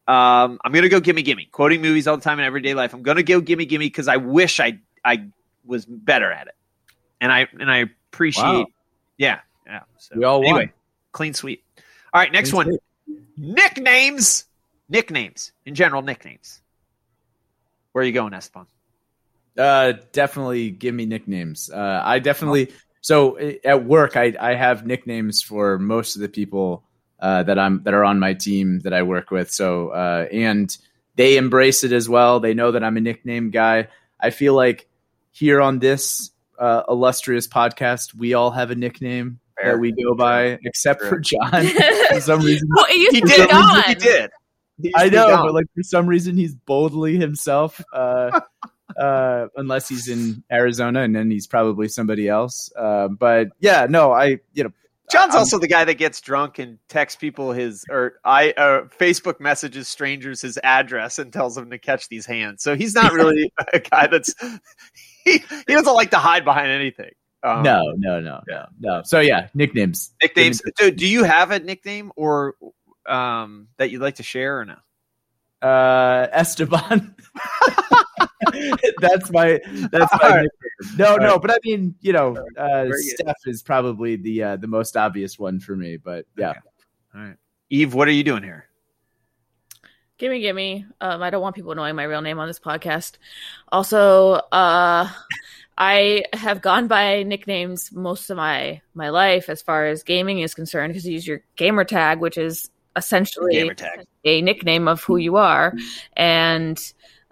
Um, 0.08 0.58
I'm 0.64 0.72
gonna 0.72 0.88
go 0.88 1.00
gimme 1.00 1.22
gimme, 1.22 1.46
quoting 1.46 1.82
movies 1.82 2.06
all 2.06 2.16
the 2.16 2.22
time 2.22 2.38
in 2.38 2.44
everyday 2.44 2.74
life. 2.74 2.94
I'm 2.94 3.02
gonna 3.02 3.22
go 3.22 3.40
gimme 3.40 3.66
gimme 3.66 3.86
because 3.86 4.08
I 4.08 4.16
wish 4.16 4.60
I 4.60 4.80
I 5.04 5.28
was 5.64 5.84
better 5.84 6.30
at 6.32 6.46
it, 6.46 6.54
and 7.20 7.32
I 7.32 7.46
and 7.58 7.70
I 7.70 7.84
appreciate. 8.12 8.44
Wow. 8.44 8.66
Yeah, 9.18 9.40
yeah. 9.66 9.80
So 9.98 10.16
We 10.16 10.24
all 10.24 10.42
won. 10.42 10.70
clean 11.12 11.34
sweep. 11.34 11.62
All 12.12 12.20
right, 12.20 12.32
next 12.32 12.50
Clean 12.50 12.66
one. 12.68 12.78
Nicknames. 13.36 14.44
Nicknames 14.88 15.52
in 15.64 15.74
general. 15.74 16.02
Nicknames. 16.02 16.60
Where 17.92 18.02
are 18.02 18.06
you 18.06 18.12
going, 18.12 18.32
Esteban? 18.34 18.66
Uh, 19.58 19.94
definitely 20.12 20.70
give 20.70 20.94
me 20.94 21.06
nicknames. 21.06 21.70
Uh, 21.70 22.02
I 22.04 22.18
definitely 22.18 22.72
so 23.00 23.38
at 23.64 23.84
work 23.84 24.16
I 24.16 24.34
I 24.38 24.54
have 24.54 24.86
nicknames 24.86 25.42
for 25.42 25.78
most 25.78 26.14
of 26.16 26.22
the 26.22 26.28
people 26.28 26.82
uh, 27.20 27.42
that 27.44 27.58
I'm 27.58 27.82
that 27.84 27.94
are 27.94 28.04
on 28.04 28.18
my 28.18 28.34
team 28.34 28.80
that 28.80 28.92
I 28.92 29.02
work 29.02 29.30
with. 29.30 29.50
So 29.50 29.88
uh, 29.88 30.26
and 30.30 30.76
they 31.16 31.38
embrace 31.38 31.84
it 31.84 31.92
as 31.92 32.08
well. 32.08 32.40
They 32.40 32.52
know 32.54 32.72
that 32.72 32.84
I'm 32.84 32.96
a 32.98 33.00
nickname 33.00 33.50
guy. 33.50 33.88
I 34.20 34.30
feel 34.30 34.54
like 34.54 34.88
here 35.32 35.60
on 35.62 35.78
this 35.78 36.30
uh, 36.58 36.82
illustrious 36.88 37.46
podcast, 37.48 38.14
we 38.14 38.34
all 38.34 38.50
have 38.50 38.70
a 38.70 38.74
nickname 38.74 39.40
Fair. 39.60 39.72
that 39.72 39.78
we 39.80 39.92
go 39.92 40.14
by, 40.14 40.58
except 40.64 41.00
Fair. 41.00 41.10
for 41.10 41.18
John. 41.20 41.66
for 42.10 42.20
some 42.20 42.40
reason, 42.40 42.68
well, 42.74 42.86
it 42.88 42.96
used 42.96 43.14
He 43.14 43.20
to 43.22 43.26
did. 43.26 43.48
be. 43.48 43.82
He 43.88 43.94
did. 43.94 44.30
He 44.82 44.92
I 44.94 45.08
know, 45.08 45.42
but 45.44 45.54
like 45.54 45.66
for 45.74 45.82
some 45.82 46.06
reason 46.06 46.36
he's 46.36 46.54
boldly 46.54 47.16
himself. 47.16 47.80
Uh, 47.92 48.40
uh, 49.00 49.48
unless 49.56 49.88
he's 49.88 50.08
in 50.08 50.42
Arizona, 50.50 51.02
and 51.02 51.14
then 51.14 51.30
he's 51.30 51.46
probably 51.46 51.88
somebody 51.88 52.28
else. 52.28 52.70
Uh, 52.76 53.08
but 53.08 53.48
yeah, 53.60 53.86
no, 53.88 54.12
I 54.12 54.38
you 54.54 54.64
know 54.64 54.72
John's 55.10 55.34
I'm- 55.34 55.40
also 55.40 55.58
the 55.58 55.68
guy 55.68 55.84
that 55.84 55.94
gets 55.94 56.20
drunk 56.20 56.58
and 56.58 56.78
texts 56.88 57.18
people 57.18 57.52
his 57.52 57.84
or 57.90 58.14
I 58.24 58.50
uh, 58.52 58.82
Facebook 58.98 59.40
messages 59.40 59.88
strangers 59.88 60.42
his 60.42 60.58
address 60.62 61.18
and 61.18 61.32
tells 61.32 61.54
them 61.54 61.70
to 61.70 61.78
catch 61.78 62.08
these 62.08 62.26
hands. 62.26 62.62
So 62.62 62.74
he's 62.76 62.94
not 62.94 63.12
really 63.14 63.52
a 63.72 63.78
guy 63.80 64.06
that's 64.08 64.34
he, 65.32 65.42
he 65.66 65.74
doesn't 65.74 65.94
like 65.94 66.12
to 66.12 66.18
hide 66.18 66.44
behind 66.44 66.68
anything. 66.68 67.10
Um, 67.42 67.62
no, 67.62 67.80
no, 67.96 68.20
no, 68.20 68.40
no, 68.48 68.66
no. 68.80 69.02
So 69.04 69.20
yeah, 69.20 69.48
nicknames. 69.54 70.12
nicknames. 70.22 70.62
Do, 70.78 70.90
do 70.90 71.06
you 71.06 71.24
have 71.24 71.50
a 71.50 71.58
nickname 71.58 72.12
or 72.16 72.54
um, 73.06 73.68
that 73.76 73.90
you'd 73.90 74.00
like 74.00 74.16
to 74.16 74.22
share 74.22 74.60
or 74.60 74.64
no? 74.64 74.76
Uh, 75.68 76.28
Esteban. 76.32 77.14
that's 79.00 79.30
my 79.30 79.60
that's 79.90 80.12
my 80.20 80.28
right. 80.28 80.48
nickname. 80.80 80.96
No, 80.98 81.16
no, 81.16 81.38
but 81.38 81.50
I 81.50 81.56
mean, 81.64 81.94
you 82.00 82.12
know, 82.12 82.36
uh, 82.56 82.86
Steph 82.92 83.36
is 83.46 83.62
probably 83.62 84.16
the 84.16 84.42
uh, 84.42 84.56
the 84.56 84.68
most 84.68 84.96
obvious 84.96 85.38
one 85.38 85.60
for 85.60 85.74
me. 85.76 85.96
But 85.96 86.26
yeah, 86.36 86.50
Okay. 86.50 86.60
All 87.14 87.20
right, 87.22 87.36
Eve, 87.70 87.94
what 87.94 88.08
are 88.08 88.12
you 88.12 88.24
doing 88.24 88.42
here? 88.42 88.66
Gimme, 90.18 90.40
gimme. 90.40 90.86
Um, 91.00 91.22
I 91.22 91.28
don't 91.28 91.42
want 91.42 91.56
people 91.56 91.74
knowing 91.74 91.94
my 91.94 92.04
real 92.04 92.22
name 92.22 92.38
on 92.38 92.48
this 92.48 92.58
podcast. 92.58 93.18
Also, 93.70 94.34
uh, 94.50 95.10
I 95.76 96.24
have 96.32 96.62
gone 96.62 96.88
by 96.88 97.22
nicknames 97.22 97.92
most 97.92 98.30
of 98.30 98.38
my 98.38 98.80
my 98.94 99.10
life 99.10 99.50
as 99.50 99.60
far 99.60 99.86
as 99.86 100.02
gaming 100.02 100.38
is 100.38 100.54
concerned 100.54 100.92
because 100.92 101.06
you 101.06 101.12
use 101.12 101.26
your 101.26 101.42
gamer 101.56 101.84
tag, 101.84 102.20
which 102.20 102.38
is 102.38 102.70
essentially 102.96 103.70
a 104.24 104.40
nickname 104.40 104.88
of 104.88 105.02
who 105.02 105.18
you 105.18 105.36
are. 105.36 105.74
And 106.16 106.80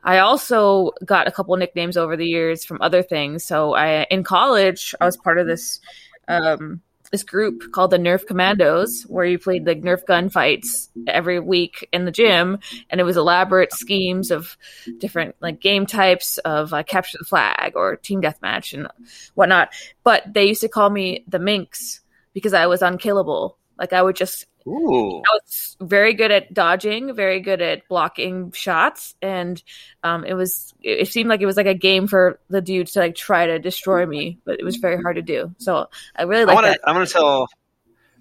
I 0.02 0.19
also 0.19 0.93
got 1.06 1.27
a 1.27 1.32
couple 1.32 1.56
nicknames 1.56 1.97
over 1.97 2.16
the 2.16 2.27
years 2.27 2.66
from 2.66 2.82
other 2.82 3.02
things. 3.02 3.44
So 3.44 3.74
I 3.74 4.02
in 4.11 4.24
college 4.24 4.94
I 5.01 5.06
was 5.06 5.16
part 5.16 5.39
of 5.39 5.47
this 5.47 5.81
um 6.28 6.82
this 7.15 7.23
group 7.23 7.70
called 7.70 7.93
the 7.93 7.97
Nerf 7.97 8.27
Commandos 8.27 9.05
where 9.05 9.24
you 9.24 9.39
played 9.39 9.65
like 9.65 9.82
Nerf 9.82 10.05
gun 10.05 10.31
fights 10.31 10.91
every 11.07 11.39
week 11.39 11.89
in 11.93 12.07
the 12.07 12.11
gym 12.11 12.59
and 12.91 13.01
it 13.01 13.05
was 13.05 13.16
elaborate 13.16 13.73
schemes 13.73 14.32
of 14.32 14.57
different 14.99 15.36
like 15.39 15.61
game 15.61 15.86
types 15.86 16.39
of 16.39 16.73
uh, 16.73 16.82
capture 16.82 17.19
the 17.19 17.24
flag 17.24 17.74
or 17.77 17.95
team 17.95 18.20
deathmatch 18.20 18.74
and 18.74 18.89
whatnot. 19.35 19.69
But 20.03 20.24
they 20.35 20.47
used 20.47 20.62
to 20.62 20.69
call 20.69 20.91
me 20.91 21.23
the 21.28 21.39
Minx 21.39 22.01
because 22.32 22.53
I 22.53 22.66
was 22.66 22.82
unkillable. 22.82 23.59
Like 23.78 23.93
I 23.93 24.03
would 24.03 24.16
just 24.16 24.47
Ooh, 24.66 25.19
I 25.19 25.39
was 25.45 25.77
very 25.81 26.15
good 26.15 26.31
at 26.31 26.55
dodging, 26.55 27.15
very 27.15 27.41
good 27.41 27.61
at 27.61 27.86
blocking 27.86 28.51
shots, 28.53 29.15
and 29.20 29.62
um, 30.03 30.24
it 30.24 30.35
was 30.35 30.73
it 30.81 31.09
seemed 31.09 31.28
like 31.28 31.43
it 31.43 31.47
was 31.47 31.59
like 31.59 31.66
a 31.66 31.74
game 31.74 32.07
for 32.07 32.41
the 32.49 32.62
dudes 32.62 32.93
to 32.93 33.01
like 33.01 33.15
try 33.15 33.47
to 33.47 33.59
destroy 33.59 34.07
me, 34.07 34.39
but 34.45 34.59
it 34.59 34.65
was 34.65 34.77
very 34.77 35.01
hard 35.03 35.16
to 35.16 35.23
do. 35.23 35.55
So 35.59 35.91
I 36.16 36.23
really 36.23 36.47
like 36.47 36.62
that. 36.62 36.81
I 36.85 36.93
want 36.93 37.07
to 37.07 37.12
tell. 37.12 37.49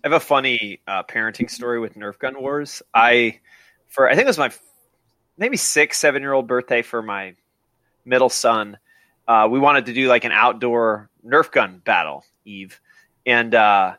I 0.04 0.10
have 0.10 0.14
a 0.14 0.20
funny 0.20 0.82
uh, 0.86 1.04
parenting 1.04 1.50
story 1.50 1.80
with 1.80 1.96
Nerf 1.96 2.20
gun 2.20 2.42
wars. 2.42 2.82
I, 2.94 3.40
for 3.88 4.10
I 4.10 4.16
think 4.16 4.26
it 4.26 4.28
was 4.28 4.38
my 4.38 4.52
maybe 5.38 5.56
six, 5.56 5.98
seven 5.98 6.22
year 6.22 6.34
old 6.34 6.46
birthday 6.46 6.82
for 6.82 7.02
my 7.02 7.36
middle 8.04 8.30
son. 8.30 8.78
Uh, 9.26 9.48
we 9.50 9.60
wanted 9.60 9.86
to 9.86 9.94
do 9.94 10.10
like 10.10 10.26
an 10.26 10.34
outdoor 10.34 11.10
Nerf 11.26 11.52
gun 11.54 11.82
battle, 11.86 12.26
Eve, 12.44 12.82
and 13.26 13.56
uh, 13.56 13.94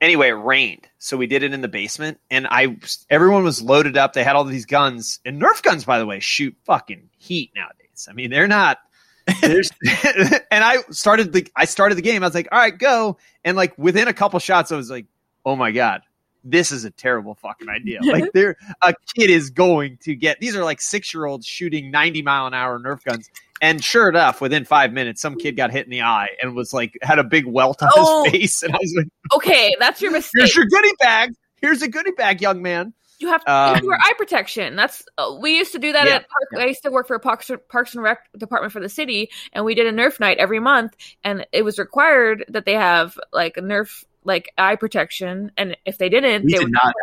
anyway, 0.00 0.28
it 0.28 0.32
rained, 0.32 0.88
so 0.98 1.16
we 1.16 1.26
did 1.26 1.42
it 1.42 1.52
in 1.52 1.60
the 1.60 1.68
basement. 1.68 2.18
And 2.30 2.46
I, 2.50 2.76
everyone 3.10 3.44
was 3.44 3.62
loaded 3.62 3.96
up. 3.96 4.12
They 4.12 4.24
had 4.24 4.36
all 4.36 4.44
these 4.44 4.66
guns, 4.66 5.20
and 5.24 5.40
Nerf 5.40 5.62
guns, 5.62 5.84
by 5.84 5.98
the 5.98 6.06
way, 6.06 6.20
shoot 6.20 6.56
fucking 6.64 7.10
heat 7.18 7.52
nowadays. 7.54 8.08
I 8.08 8.12
mean, 8.12 8.30
they're 8.30 8.48
not. 8.48 8.78
And 10.50 10.64
I 10.64 10.78
started 10.90 11.32
the 11.34 11.46
I 11.54 11.66
started 11.66 11.96
the 11.96 12.02
game. 12.02 12.22
I 12.22 12.26
was 12.26 12.34
like, 12.34 12.48
all 12.50 12.58
right, 12.58 12.76
go. 12.76 13.18
And 13.44 13.56
like 13.56 13.76
within 13.76 14.08
a 14.08 14.14
couple 14.14 14.38
shots, 14.40 14.72
I 14.72 14.76
was 14.76 14.90
like, 14.90 15.04
oh 15.44 15.54
my 15.54 15.70
god, 15.70 16.00
this 16.44 16.72
is 16.72 16.84
a 16.84 16.90
terrible 16.90 17.34
fucking 17.34 17.68
idea. 17.68 18.00
Like 18.02 18.32
there, 18.32 18.56
a 18.82 18.94
kid 19.14 19.28
is 19.28 19.50
going 19.50 19.98
to 19.98 20.14
get. 20.14 20.40
These 20.40 20.56
are 20.56 20.64
like 20.64 20.80
six 20.80 21.12
year 21.12 21.26
olds 21.26 21.46
shooting 21.46 21.90
ninety 21.90 22.22
mile 22.22 22.46
an 22.46 22.54
hour 22.54 22.78
Nerf 22.78 23.04
guns. 23.04 23.30
And 23.60 23.82
sure 23.82 24.08
enough, 24.08 24.40
within 24.40 24.64
five 24.64 24.92
minutes, 24.92 25.20
some 25.20 25.36
kid 25.36 25.56
got 25.56 25.70
hit 25.72 25.84
in 25.84 25.90
the 25.90 26.02
eye 26.02 26.28
and 26.42 26.54
was 26.54 26.72
like 26.72 26.96
had 27.02 27.18
a 27.18 27.24
big 27.24 27.44
welt 27.46 27.82
on 27.82 27.88
Oh. 27.96 28.24
his 28.24 28.32
face. 28.32 28.62
And 28.62 28.74
I 28.74 28.78
was 28.80 28.94
like, 28.96 29.08
Okay, 29.34 29.74
that's 29.80 30.00
your 30.00 30.12
mistake. 30.12 30.32
"Here's 30.36 30.54
your 30.56 30.66
goodie 30.66 30.94
bag. 31.00 31.32
Here's 31.60 31.82
a 31.82 31.88
goodie 31.88 32.12
bag, 32.12 32.40
young 32.40 32.62
man." 32.62 32.92
You 33.20 33.26
have 33.28 33.44
to, 33.44 33.50
you 33.50 33.56
have 33.56 33.76
to 33.78 33.82
Um, 33.82 33.86
wear 33.88 33.98
eye 34.00 34.12
protection. 34.16 34.76
That's 34.76 35.02
uh, 35.18 35.36
we 35.40 35.56
used 35.58 35.72
to 35.72 35.80
do 35.80 35.92
that 35.92 36.06
Yeah, 36.06 36.14
at 36.16 36.26
Park. 36.28 36.62
I 36.62 36.66
used 36.68 36.84
to 36.84 36.90
work 36.92 37.08
for 37.08 37.16
a 37.16 37.20
Parks, 37.20 37.50
Parks 37.68 37.94
and 37.94 38.02
Rec 38.04 38.20
department 38.38 38.72
for 38.72 38.78
the 38.78 38.88
city, 38.88 39.30
and 39.52 39.64
we 39.64 39.74
did 39.74 39.88
a 39.88 39.92
Nerf 39.92 40.20
night 40.20 40.38
every 40.38 40.60
month, 40.60 40.94
and 41.24 41.44
it 41.50 41.64
was 41.64 41.80
required 41.80 42.44
that 42.48 42.64
they 42.64 42.74
have 42.74 43.18
like 43.32 43.56
a 43.56 43.60
Nerf 43.60 44.04
like 44.22 44.52
eye 44.56 44.76
protection, 44.76 45.50
and 45.56 45.76
if 45.84 45.98
they 45.98 46.08
didn't, 46.08 46.44
we 46.44 46.52
they 46.52 46.58
did 46.58 46.64
would 46.66 46.72
not. 46.72 46.94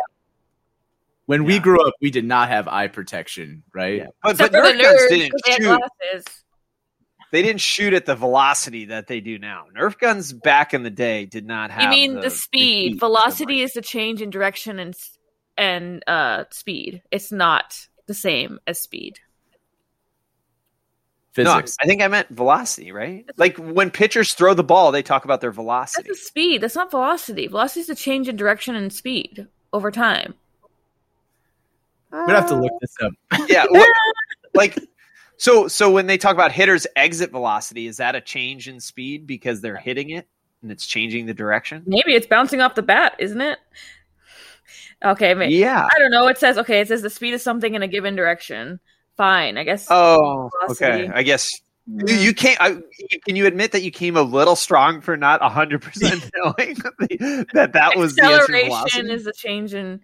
When 1.26 1.44
we 1.44 1.58
grew 1.58 1.86
up, 1.86 1.92
we 2.00 2.10
did 2.10 2.24
not 2.24 2.48
have 2.48 2.68
eye 2.68 2.86
protection, 2.86 3.64
right? 3.74 3.96
Yeah. 3.98 4.06
But, 4.22 4.38
but 4.38 4.52
Nerf 4.52 4.80
guns 4.80 5.00
didn't 5.10 5.32
'cause 5.32 5.40
they 5.44 5.52
shoot. 5.52 5.62
glasses. 5.64 6.44
They 7.32 7.42
didn't 7.42 7.60
shoot 7.60 7.92
at 7.92 8.06
the 8.06 8.14
velocity 8.14 8.86
that 8.86 9.06
they 9.06 9.20
do 9.20 9.38
now. 9.38 9.66
Nerf 9.76 9.98
guns 9.98 10.32
back 10.32 10.74
in 10.74 10.82
the 10.82 10.90
day 10.90 11.26
did 11.26 11.46
not 11.46 11.70
have. 11.70 11.82
You 11.82 11.88
mean 11.88 12.14
the, 12.14 12.22
the 12.22 12.30
speed? 12.30 12.92
heat 12.92 13.00
Velocity 13.00 13.60
so 13.60 13.64
is 13.64 13.72
the 13.72 13.82
change 13.82 14.22
in 14.22 14.30
direction 14.30 14.78
and 14.78 14.94
and 15.56 16.02
uh 16.06 16.44
speed. 16.50 17.02
It's 17.10 17.32
not 17.32 17.86
the 18.06 18.14
same 18.14 18.58
as 18.66 18.80
speed. 18.80 19.18
much. 21.36 21.46
No, 21.46 21.72
I 21.82 21.86
think 21.86 22.02
I 22.02 22.08
meant 22.08 22.28
velocity, 22.28 22.92
right? 22.92 23.28
Like 23.36 23.58
when 23.58 23.90
pitchers 23.90 24.32
throw 24.32 24.54
the 24.54 24.64
ball, 24.64 24.92
they 24.92 25.02
talk 25.02 25.24
about 25.24 25.40
their 25.40 25.52
velocity. 25.52 26.08
That's 26.08 26.20
the 26.20 26.24
speed. 26.26 26.60
That's 26.62 26.76
not 26.76 26.90
velocity. 26.90 27.46
Velocity 27.48 27.80
is 27.80 27.86
the 27.88 27.94
change 27.94 28.28
in 28.28 28.36
direction 28.36 28.74
and 28.74 28.92
speed 28.92 29.46
over 29.72 29.90
time. 29.90 30.34
We'd 32.12 32.34
have 32.34 32.48
to 32.48 32.56
look 32.58 32.72
this 32.80 32.94
up. 33.02 33.12
yeah, 33.48 33.66
what, 33.68 33.88
like 34.54 34.78
so. 35.38 35.68
So 35.68 35.90
when 35.90 36.06
they 36.06 36.18
talk 36.18 36.34
about 36.34 36.52
hitters' 36.52 36.86
exit 36.96 37.30
velocity, 37.30 37.86
is 37.86 37.98
that 37.98 38.14
a 38.14 38.20
change 38.20 38.68
in 38.68 38.80
speed 38.80 39.26
because 39.26 39.60
they're 39.60 39.76
hitting 39.76 40.10
it 40.10 40.28
and 40.62 40.70
it's 40.70 40.86
changing 40.86 41.26
the 41.26 41.34
direction? 41.34 41.82
Maybe 41.86 42.14
it's 42.14 42.26
bouncing 42.26 42.60
off 42.60 42.74
the 42.74 42.82
bat, 42.82 43.16
isn't 43.18 43.40
it? 43.40 43.58
Okay, 45.04 45.34
maybe. 45.34 45.54
Yeah. 45.54 45.86
I 45.94 45.98
don't 45.98 46.10
know. 46.10 46.26
It 46.28 46.38
says 46.38 46.58
okay. 46.58 46.80
It 46.80 46.88
says 46.88 47.02
the 47.02 47.10
speed 47.10 47.34
of 47.34 47.40
something 47.40 47.74
in 47.74 47.82
a 47.82 47.88
given 47.88 48.16
direction. 48.16 48.80
Fine, 49.16 49.56
I 49.56 49.64
guess. 49.64 49.86
Oh, 49.90 50.50
Velocity. 50.60 50.84
okay. 50.84 51.10
I 51.14 51.22
guess 51.22 51.50
you, 51.86 52.16
you 52.16 52.34
can't. 52.34 52.60
I, 52.60 52.78
can 53.24 53.36
you 53.36 53.46
admit 53.46 53.72
that 53.72 53.82
you 53.82 53.90
came 53.90 54.16
a 54.16 54.22
little 54.22 54.56
strong 54.56 55.00
for 55.00 55.16
not 55.16 55.40
hundred 55.42 55.82
percent 55.82 56.28
knowing 56.36 56.74
that 57.54 57.70
that 57.74 57.96
was 57.96 58.16
the 58.16 58.24
acceleration 58.24 58.68
velocity? 58.68 59.12
is 59.12 59.26
a 59.26 59.32
change 59.32 59.72
in 59.72 60.00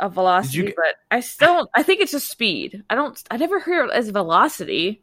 a 0.00 0.08
velocity, 0.08 0.62
get- 0.66 0.76
but 0.76 0.94
I 1.10 1.20
still 1.20 1.68
I 1.74 1.82
think 1.82 2.00
it's 2.00 2.12
just 2.12 2.28
speed. 2.30 2.82
I 2.90 2.94
don't. 2.94 3.20
I 3.30 3.36
never 3.36 3.60
hear 3.60 3.84
it 3.84 3.90
as 3.92 4.08
velocity. 4.10 5.02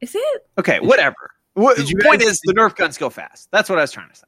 Is 0.00 0.14
it? 0.14 0.46
Okay, 0.58 0.80
whatever. 0.80 1.16
What, 1.54 1.76
Did 1.76 1.90
you 1.90 1.96
point 2.02 2.20
guys- 2.20 2.30
is, 2.30 2.40
the 2.44 2.54
Nerf 2.54 2.74
guns 2.76 2.96
go 2.98 3.10
fast. 3.10 3.48
That's 3.52 3.68
what 3.68 3.78
I 3.78 3.82
was 3.82 3.92
trying 3.92 4.08
to 4.10 4.16
say. 4.16 4.26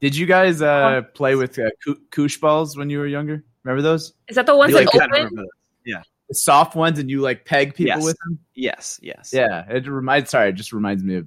Did 0.00 0.16
you 0.16 0.26
guys 0.26 0.60
uh, 0.60 1.02
play 1.14 1.34
with 1.34 1.58
uh, 1.58 1.70
koosh 2.10 2.36
balls 2.38 2.76
when 2.76 2.90
you 2.90 2.98
were 2.98 3.06
younger? 3.06 3.42
Remember 3.62 3.80
those? 3.80 4.12
Is 4.28 4.36
that 4.36 4.44
the 4.46 4.56
ones 4.56 4.72
You 4.72 4.78
that 4.78 4.84
like 4.86 4.92
kind 4.92 5.04
of 5.04 5.10
open? 5.10 5.24
remember 5.36 5.42
that. 5.86 6.04
The 6.30 6.34
soft 6.34 6.74
ones, 6.74 6.98
and 6.98 7.10
you 7.10 7.20
like 7.20 7.44
peg 7.44 7.74
people 7.74 7.96
Yes. 7.96 8.02
with 8.04 8.16
them. 8.24 8.38
Yes, 8.54 8.98
yes. 9.02 9.30
Yeah, 9.32 9.64
it 9.70 9.86
reminds. 9.86 10.30
Sorry, 10.30 10.48
it 10.48 10.54
just 10.54 10.72
reminds 10.72 11.02
me 11.04 11.16
of 11.16 11.26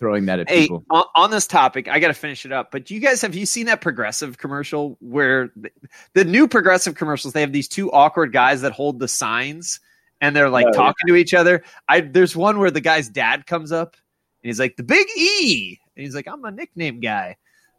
throwing 0.00 0.26
that 0.26 0.40
at 0.40 0.48
Hey, 0.48 0.62
people. 0.62 0.84
on, 0.90 1.04
on 1.14 1.30
this 1.30 1.46
topic, 1.46 1.86
I 1.86 2.00
got 2.00 2.08
to 2.08 2.14
finish 2.14 2.44
it 2.44 2.50
up. 2.50 2.72
But 2.72 2.86
do 2.86 2.94
you 2.94 3.00
guys 3.00 3.22
have 3.22 3.36
you 3.36 3.46
seen 3.46 3.66
that 3.66 3.80
progressive 3.80 4.38
commercial 4.38 4.96
where 5.00 5.52
the, 5.54 5.70
the 6.14 6.24
new 6.24 6.48
progressive 6.48 6.96
commercials? 6.96 7.34
They 7.34 7.42
have 7.42 7.52
these 7.52 7.68
two 7.68 7.92
awkward 7.92 8.32
guys 8.32 8.62
that 8.62 8.72
hold 8.72 8.98
the 8.98 9.06
signs 9.06 9.78
and 10.20 10.34
they're 10.34 10.50
like 10.50 10.66
Oh, 10.68 10.72
talking 10.72 11.06
to 11.06 11.14
each 11.14 11.34
other. 11.34 11.62
I 11.88 12.00
there's 12.00 12.34
one 12.34 12.58
where 12.58 12.70
the 12.70 12.80
guy's 12.80 13.08
dad 13.08 13.46
comes 13.46 13.70
up 13.70 13.96
and 14.42 14.48
he's 14.48 14.58
like 14.58 14.76
the 14.76 14.82
Big 14.82 15.06
E, 15.16 15.78
and 15.96 16.04
he's 16.04 16.14
like 16.14 16.26
I'm 16.26 16.44
a 16.44 16.50
nickname 16.50 17.00
guy. 17.00 17.36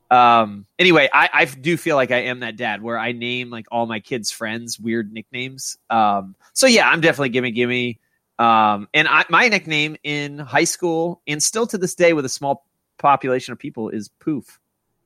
Um. 0.09 0.65
Anyway, 0.77 1.09
I 1.11 1.29
I 1.33 1.45
do 1.45 1.77
feel 1.77 1.95
like 1.95 2.11
I 2.11 2.23
am 2.23 2.41
that 2.41 2.55
dad 2.57 2.81
where 2.81 2.99
I 2.99 3.13
name 3.13 3.49
like 3.49 3.65
all 3.71 3.85
my 3.85 3.99
kids' 3.99 4.31
friends 4.31 4.79
weird 4.79 5.11
nicknames. 5.11 5.77
Um. 5.89 6.35
So 6.53 6.67
yeah, 6.67 6.87
I'm 6.89 7.01
definitely 7.01 7.29
gimme 7.29 7.51
gimme. 7.51 7.99
Um, 8.41 8.87
and 8.95 9.07
I, 9.07 9.23
my 9.29 9.47
nickname 9.49 9.97
in 10.03 10.39
high 10.39 10.63
school 10.63 11.21
and 11.27 11.43
still 11.43 11.67
to 11.67 11.77
this 11.77 11.93
day 11.93 12.13
with 12.13 12.25
a 12.25 12.29
small 12.29 12.65
population 12.97 13.51
of 13.51 13.59
people 13.59 13.89
is 13.89 14.09
Poof. 14.19 14.59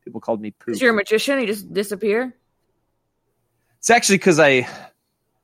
People 0.06 0.22
called 0.22 0.40
me 0.40 0.52
Poof. 0.52 0.68
Because 0.68 0.82
you're 0.82 0.94
a 0.94 0.96
magician, 0.96 1.42
you 1.42 1.46
just 1.46 1.74
disappear. 1.74 2.34
It's 3.80 3.90
actually 3.90 4.20
because 4.20 4.40
I 4.40 4.66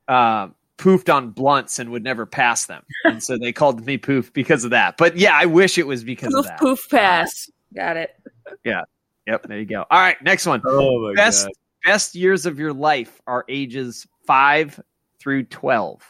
uh, 0.07 0.47
poofed 0.77 1.13
on 1.13 1.31
blunts 1.31 1.79
and 1.79 1.89
would 1.89 2.03
never 2.03 2.25
pass 2.25 2.65
them, 2.65 2.83
and 3.03 3.21
so 3.21 3.37
they 3.37 3.51
called 3.51 3.85
me 3.85 3.97
Poof 3.97 4.31
because 4.31 4.63
of 4.63 4.69
that. 4.69 4.95
But 4.95 5.17
yeah, 5.17 5.37
I 5.37 5.45
wish 5.45 5.77
it 5.77 5.85
was 5.85 6.03
because 6.05 6.33
of 6.33 6.45
Poof, 6.45 6.47
that. 6.47 6.59
poof, 6.59 6.89
pass. 6.89 7.51
Got 7.75 7.97
it. 7.97 8.17
Yeah. 8.63 8.83
Yep, 9.27 9.47
there 9.47 9.59
you 9.59 9.65
go. 9.65 9.85
All 9.91 9.99
right, 9.99 10.19
next 10.23 10.45
one. 10.45 10.61
Oh 10.65 11.09
my 11.09 11.13
Best 11.13 11.49
best 11.83 12.15
years 12.15 12.45
of 12.45 12.57
your 12.57 12.73
life 12.73 13.21
are 13.27 13.43
ages 13.49 14.07
five 14.25 14.79
through 15.19 15.43
twelve. 15.43 16.01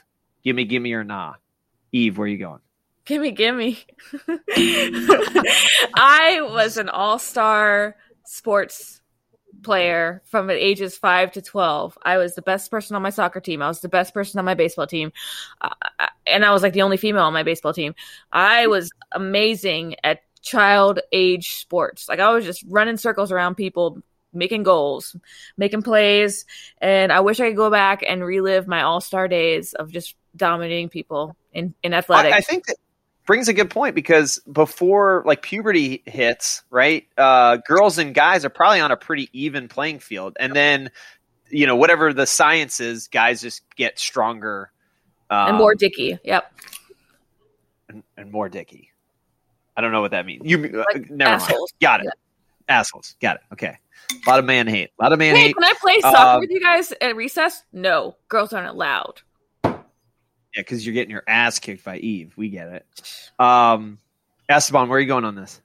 Gimme, 0.43 0.65
gimme, 0.65 0.93
or 0.93 1.03
nah. 1.03 1.33
Eve, 1.91 2.17
where 2.17 2.25
are 2.25 2.29
you 2.29 2.37
going? 2.37 2.59
Gimme, 3.05 3.31
gimme. 3.31 3.77
I 5.95 6.39
was 6.41 6.77
an 6.77 6.89
all 6.89 7.19
star 7.19 7.95
sports 8.25 9.01
player 9.63 10.21
from 10.25 10.47
the 10.47 10.53
ages 10.53 10.97
5 10.97 11.33
to 11.33 11.41
12. 11.41 11.97
I 12.03 12.17
was 12.17 12.35
the 12.35 12.41
best 12.41 12.71
person 12.71 12.95
on 12.95 13.01
my 13.01 13.09
soccer 13.09 13.39
team. 13.39 13.61
I 13.61 13.67
was 13.67 13.81
the 13.81 13.89
best 13.89 14.13
person 14.13 14.39
on 14.39 14.45
my 14.45 14.53
baseball 14.53 14.87
team. 14.87 15.11
Uh, 15.59 15.69
and 16.25 16.45
I 16.45 16.51
was 16.51 16.61
like 16.61 16.73
the 16.73 16.81
only 16.81 16.97
female 16.97 17.23
on 17.23 17.33
my 17.33 17.43
baseball 17.43 17.73
team. 17.73 17.95
I 18.31 18.67
was 18.67 18.91
amazing 19.11 19.95
at 20.03 20.21
child 20.41 20.99
age 21.11 21.55
sports. 21.55 22.07
Like 22.07 22.19
I 22.19 22.31
was 22.31 22.45
just 22.45 22.63
running 22.67 22.97
circles 22.97 23.31
around 23.31 23.55
people, 23.55 24.01
making 24.33 24.63
goals, 24.63 25.15
making 25.57 25.83
plays. 25.83 26.45
And 26.79 27.11
I 27.11 27.19
wish 27.19 27.39
I 27.39 27.49
could 27.49 27.57
go 27.57 27.69
back 27.69 28.03
and 28.07 28.23
relive 28.23 28.67
my 28.67 28.81
all 28.81 29.01
star 29.01 29.27
days 29.27 29.73
of 29.73 29.91
just 29.91 30.15
dominating 30.35 30.89
people 30.89 31.35
in, 31.53 31.73
in 31.83 31.93
athletics. 31.93 32.33
I, 32.33 32.37
I 32.37 32.41
think 32.41 32.65
that 32.67 32.77
brings 33.25 33.47
a 33.47 33.53
good 33.53 33.69
point 33.69 33.95
because 33.95 34.39
before 34.51 35.23
like 35.25 35.41
puberty 35.41 36.01
hits, 36.05 36.63
right? 36.69 37.07
Uh, 37.17 37.57
girls 37.57 37.97
and 37.97 38.13
guys 38.13 38.43
are 38.45 38.49
probably 38.49 38.79
on 38.79 38.91
a 38.91 38.97
pretty 38.97 39.29
even 39.33 39.67
playing 39.67 39.99
field, 39.99 40.35
and 40.39 40.55
then 40.55 40.89
you 41.49 41.65
know 41.65 41.75
whatever 41.75 42.13
the 42.13 42.25
science 42.25 42.79
is, 42.79 43.07
guys 43.07 43.41
just 43.41 43.63
get 43.75 43.99
stronger 43.99 44.71
um, 45.29 45.49
and 45.49 45.57
more 45.57 45.75
dicky. 45.75 46.17
Yep. 46.23 46.51
and, 47.89 48.03
and 48.17 48.31
more 48.31 48.49
dicky. 48.49 48.89
I 49.75 49.81
don't 49.81 49.91
know 49.91 50.01
what 50.01 50.11
that 50.11 50.25
means. 50.25 50.41
You 50.45 50.83
uh, 50.83 50.99
never 51.09 51.31
assholes. 51.31 51.73
mind. 51.73 51.79
Got 51.81 52.05
it. 52.05 52.13
Assholes. 52.67 53.15
Got 53.21 53.37
it. 53.37 53.41
Okay. 53.53 53.77
A 54.25 54.29
lot 54.29 54.39
of 54.39 54.45
man 54.45 54.67
hate. 54.67 54.89
A 54.99 55.03
lot 55.03 55.13
of 55.13 55.19
man 55.19 55.35
Hey, 55.35 55.43
hate. 55.43 55.55
can 55.55 55.63
I 55.63 55.73
play 55.79 55.99
soccer 56.01 56.17
Um, 56.17 56.39
with 56.41 56.49
you 56.51 56.59
guys 56.59 56.93
at 56.99 57.15
recess? 57.15 57.63
No, 57.71 58.15
girls 58.27 58.51
aren't 58.51 58.67
allowed. 58.67 59.21
Yeah, 60.55 60.61
because 60.61 60.85
you're 60.85 60.93
getting 60.93 61.11
your 61.11 61.23
ass 61.27 61.59
kicked 61.59 61.83
by 61.83 61.97
Eve. 61.97 62.33
We 62.35 62.49
get 62.49 62.67
it. 62.67 62.85
Um, 63.39 63.99
Esteban, 64.49 64.89
where 64.89 64.97
are 64.97 65.01
you 65.01 65.07
going 65.07 65.25
on 65.25 65.35
this? 65.35 65.61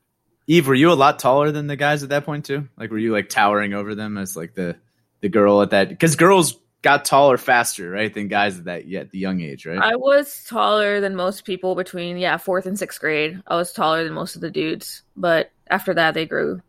Eve, 0.46 0.68
were 0.68 0.74
you 0.74 0.92
a 0.92 0.94
lot 0.94 1.18
taller 1.18 1.50
than 1.50 1.66
the 1.66 1.76
guys 1.76 2.02
at 2.04 2.10
that 2.10 2.24
point 2.24 2.44
too? 2.44 2.68
Like, 2.76 2.90
were 2.90 2.98
you 2.98 3.12
like 3.12 3.28
towering 3.28 3.74
over 3.74 3.94
them 3.94 4.16
as 4.16 4.36
like 4.36 4.54
the 4.54 4.76
the 5.20 5.28
girl 5.28 5.60
at 5.62 5.70
that? 5.70 5.88
Because 5.88 6.14
girls 6.14 6.58
got 6.82 7.04
taller 7.04 7.36
faster, 7.36 7.90
right, 7.90 8.14
than 8.14 8.28
guys 8.28 8.58
at 8.58 8.66
that 8.66 8.86
yet 8.86 9.10
the 9.10 9.18
young 9.18 9.40
age, 9.40 9.66
right? 9.66 9.78
I 9.78 9.96
was 9.96 10.44
taller 10.44 11.00
than 11.00 11.16
most 11.16 11.44
people 11.44 11.74
between 11.74 12.16
yeah 12.16 12.36
fourth 12.36 12.66
and 12.66 12.78
sixth 12.78 13.00
grade. 13.00 13.42
I 13.48 13.56
was 13.56 13.72
taller 13.72 14.04
than 14.04 14.12
most 14.12 14.36
of 14.36 14.40
the 14.40 14.50
dudes, 14.50 15.02
but 15.16 15.50
after 15.68 15.94
that 15.94 16.14
they 16.14 16.26
grew. 16.26 16.62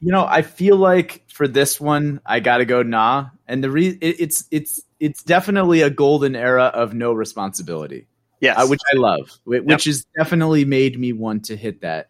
you 0.00 0.12
know, 0.12 0.26
I 0.26 0.42
feel 0.42 0.76
like 0.76 1.24
for 1.28 1.48
this 1.48 1.80
one, 1.80 2.20
I 2.26 2.40
got 2.40 2.58
to 2.58 2.64
go 2.64 2.82
nah, 2.82 3.30
and 3.48 3.64
the 3.64 3.70
re- 3.70 3.98
it, 4.00 4.20
it's 4.20 4.44
it's 4.50 4.82
it's 5.00 5.22
definitely 5.22 5.82
a 5.82 5.90
golden 5.90 6.34
era 6.36 6.64
of 6.64 6.94
no 6.94 7.12
responsibility. 7.12 8.08
Yes. 8.40 8.58
uh, 8.58 8.66
which 8.66 8.80
I 8.92 8.96
love, 8.96 9.30
whi- 9.44 9.60
which 9.60 9.84
has 9.84 10.04
definitely 10.16 10.64
made 10.64 10.98
me 10.98 11.12
want 11.12 11.46
to 11.46 11.56
hit 11.56 11.80
that. 11.80 12.08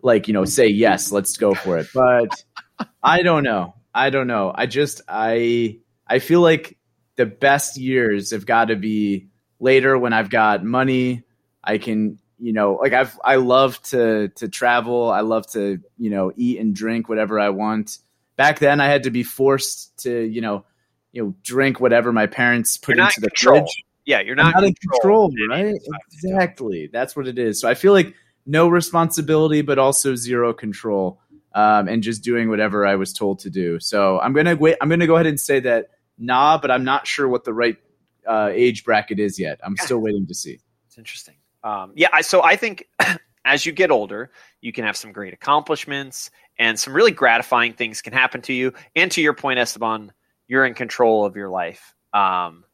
Like 0.00 0.28
you 0.28 0.34
know, 0.34 0.44
say 0.44 0.68
yes, 0.68 1.12
let's 1.12 1.36
go 1.36 1.54
for 1.54 1.78
it. 1.78 1.88
But 1.92 2.44
I 3.02 3.22
don't 3.22 3.42
know. 3.42 3.74
I 3.94 4.10
don't 4.10 4.26
know. 4.28 4.52
I 4.54 4.66
just 4.66 5.02
I 5.08 5.80
I 6.06 6.20
feel 6.20 6.40
like 6.40 6.78
the 7.16 7.26
best 7.26 7.76
years 7.76 8.30
have 8.30 8.46
got 8.46 8.66
to 8.66 8.76
be 8.76 9.28
later 9.60 9.98
when 9.98 10.12
I've 10.12 10.30
got 10.30 10.64
money. 10.64 11.24
I 11.62 11.78
can 11.78 12.18
you 12.38 12.52
know 12.52 12.74
like 12.74 12.92
I've 12.92 13.18
I 13.22 13.36
love 13.36 13.82
to 13.84 14.28
to 14.36 14.48
travel. 14.48 15.10
I 15.10 15.20
love 15.20 15.46
to 15.52 15.80
you 15.98 16.10
know 16.10 16.32
eat 16.36 16.60
and 16.60 16.74
drink 16.74 17.08
whatever 17.08 17.38
I 17.38 17.50
want. 17.50 17.98
Back 18.36 18.60
then, 18.60 18.80
I 18.80 18.86
had 18.86 19.02
to 19.02 19.10
be 19.10 19.24
forced 19.24 19.98
to 20.04 20.20
you 20.20 20.40
know 20.40 20.64
you 21.12 21.22
know 21.22 21.34
drink 21.42 21.80
whatever 21.80 22.12
my 22.12 22.26
parents 22.26 22.76
put 22.76 22.96
You're 22.96 23.06
into 23.06 23.20
the 23.20 23.30
control. 23.30 23.60
fridge. 23.60 23.84
yeah, 24.04 24.20
you're 24.20 24.36
not, 24.36 24.54
not 24.54 24.64
in 24.64 24.74
control, 24.74 25.32
in 25.36 25.48
right? 25.48 25.66
ages 25.66 25.88
five 25.90 26.00
to 26.10 26.20
twelve. 26.20 26.42
Exactly. 26.42 26.90
That's 26.92 27.16
what 27.16 27.26
it 27.28 27.38
is. 27.38 27.60
So 27.60 27.68
I 27.68 27.74
feel 27.74 27.92
like 27.92 28.14
no 28.46 28.68
responsibility, 28.68 29.62
but 29.62 29.78
also 29.78 30.14
zero 30.14 30.52
control, 30.52 31.20
um, 31.54 31.88
and 31.88 32.02
just 32.02 32.22
doing 32.22 32.48
whatever 32.48 32.86
I 32.86 32.96
was 32.96 33.12
told 33.12 33.40
to 33.40 33.50
do. 33.50 33.78
So 33.80 34.18
I'm 34.20 34.32
gonna 34.32 34.56
wait. 34.56 34.76
I'm 34.80 34.88
gonna 34.88 35.06
go 35.06 35.14
ahead 35.16 35.26
and 35.26 35.38
say 35.38 35.60
that 35.60 35.90
nah, 36.18 36.58
but 36.58 36.70
I'm 36.70 36.84
not 36.84 37.06
sure 37.06 37.28
what 37.28 37.44
the 37.44 37.54
right 37.54 37.76
uh, 38.26 38.50
age 38.52 38.84
bracket 38.84 39.18
is 39.18 39.38
yet. 39.38 39.60
I'm 39.62 39.76
still 39.76 39.98
waiting 39.98 40.26
to 40.26 40.34
see. 40.34 40.58
It's 40.86 40.98
interesting. 40.98 41.36
Um, 41.64 41.92
yeah, 41.94 42.08
I, 42.12 42.20
so 42.22 42.42
I 42.42 42.56
think 42.56 42.88
as 43.44 43.64
you 43.64 43.72
get 43.72 43.90
older, 43.90 44.30
you 44.60 44.72
can 44.72 44.84
have 44.84 44.96
some 44.96 45.12
great 45.12 45.32
accomplishments 45.32 46.30
and 46.58 46.78
some 46.78 46.92
really 46.92 47.12
gratifying 47.12 47.72
things 47.72 48.02
can 48.02 48.12
happen 48.12 48.42
to 48.42 48.52
you. 48.52 48.72
And 48.96 49.10
to 49.12 49.22
your 49.22 49.32
point, 49.32 49.58
Esteban, 49.58 50.12
you're 50.48 50.64
in 50.64 50.74
control 50.74 51.24
of 51.24 51.36
your 51.36 51.50
life. 51.50 51.94
Um, 52.12 52.64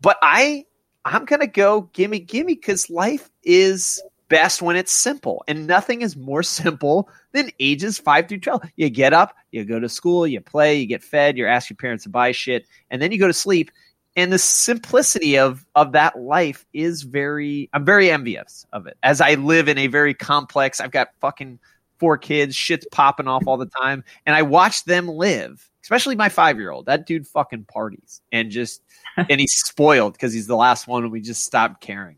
but 0.00 0.16
I, 0.22 0.64
I'm 1.04 1.24
gonna 1.26 1.46
go 1.46 1.82
gimme 1.92 2.20
gimme 2.20 2.54
because 2.54 2.88
life 2.88 3.28
is 3.42 4.02
best 4.28 4.62
when 4.62 4.76
it's 4.76 4.92
simple, 4.92 5.44
and 5.46 5.66
nothing 5.66 6.00
is 6.02 6.16
more 6.16 6.42
simple 6.60 7.08
than 7.32 7.50
ages 7.60 7.98
five 7.98 8.28
through 8.28 8.40
twelve. 8.40 8.62
You 8.76 8.88
get 8.88 9.12
up, 9.12 9.34
you 9.50 9.64
go 9.64 9.78
to 9.80 9.88
school, 9.88 10.26
you 10.26 10.40
play, 10.40 10.76
you 10.76 10.86
get 10.86 11.02
fed, 11.04 11.36
you 11.36 11.46
ask 11.46 11.68
your 11.68 11.76
parents 11.76 12.04
to 12.04 12.10
buy 12.10 12.32
shit, 12.32 12.66
and 12.90 13.02
then 13.02 13.12
you 13.12 13.18
go 13.18 13.26
to 13.26 13.34
sleep. 13.34 13.70
and 14.16 14.32
the 14.32 14.38
simplicity 14.38 15.38
of 15.38 15.64
of 15.74 15.92
that 15.92 16.18
life 16.18 16.64
is 16.72 17.02
very 17.02 17.68
i'm 17.72 17.84
very 17.84 18.10
envious 18.10 18.66
of 18.72 18.86
it 18.86 18.96
as 19.02 19.20
i 19.20 19.34
live 19.34 19.68
in 19.68 19.78
a 19.78 19.88
very 19.88 20.14
complex 20.14 20.80
i've 20.80 20.90
got 20.92 21.08
fucking 21.20 21.58
four 21.98 22.16
kids 22.16 22.54
shit's 22.54 22.86
popping 22.92 23.26
off 23.28 23.42
all 23.46 23.56
the 23.56 23.66
time 23.66 24.04
and 24.26 24.36
i 24.36 24.42
watch 24.42 24.84
them 24.84 25.08
live 25.08 25.68
especially 25.84 26.16
my 26.16 26.28
five 26.28 26.58
year 26.58 26.70
old 26.70 26.86
that 26.86 27.06
dude 27.06 27.26
fucking 27.26 27.64
parties 27.64 28.20
and 28.32 28.50
just 28.50 28.82
and 29.16 29.40
he's 29.40 29.54
spoiled 29.64 30.14
because 30.14 30.32
he's 30.32 30.48
the 30.48 30.56
last 30.56 30.88
one 30.88 31.04
and 31.04 31.12
we 31.12 31.20
just 31.20 31.44
stopped 31.44 31.80
caring 31.80 32.16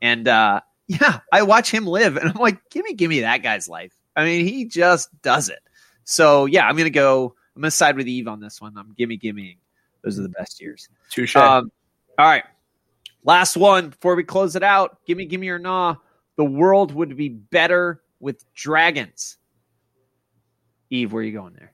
and 0.00 0.28
uh 0.28 0.60
yeah 0.86 1.18
i 1.32 1.42
watch 1.42 1.70
him 1.70 1.86
live 1.86 2.16
and 2.16 2.30
i'm 2.30 2.36
like 2.36 2.58
give 2.70 2.84
me 2.84 2.94
give 2.94 3.10
me 3.10 3.20
that 3.20 3.42
guy's 3.42 3.68
life 3.68 3.92
i 4.14 4.24
mean 4.24 4.46
he 4.46 4.64
just 4.64 5.08
does 5.22 5.48
it 5.48 5.60
so 6.04 6.46
yeah 6.46 6.68
i'm 6.68 6.76
gonna 6.76 6.90
go 6.90 7.34
i'm 7.56 7.62
gonna 7.62 7.70
side 7.70 7.96
with 7.96 8.06
eve 8.06 8.28
on 8.28 8.38
this 8.38 8.60
one 8.60 8.76
i'm 8.76 8.94
gimme 8.96 9.16
gimme 9.16 9.58
those 10.04 10.20
are 10.20 10.22
the 10.22 10.28
best 10.28 10.60
years 10.60 10.88
Touche. 11.10 11.34
um, 11.34 11.72
all 12.18 12.26
right. 12.26 12.44
Last 13.24 13.56
one 13.56 13.90
before 13.90 14.14
we 14.14 14.24
close 14.24 14.56
it 14.56 14.62
out. 14.62 14.98
Give 15.06 15.18
me, 15.18 15.26
give 15.26 15.40
me 15.40 15.46
your 15.46 15.58
nah. 15.58 15.96
The 16.36 16.44
world 16.44 16.92
would 16.94 17.16
be 17.16 17.28
better 17.28 18.02
with 18.20 18.44
dragons. 18.54 19.36
Eve, 20.90 21.12
where 21.12 21.22
are 21.22 21.26
you 21.26 21.32
going 21.32 21.54
there? 21.54 21.72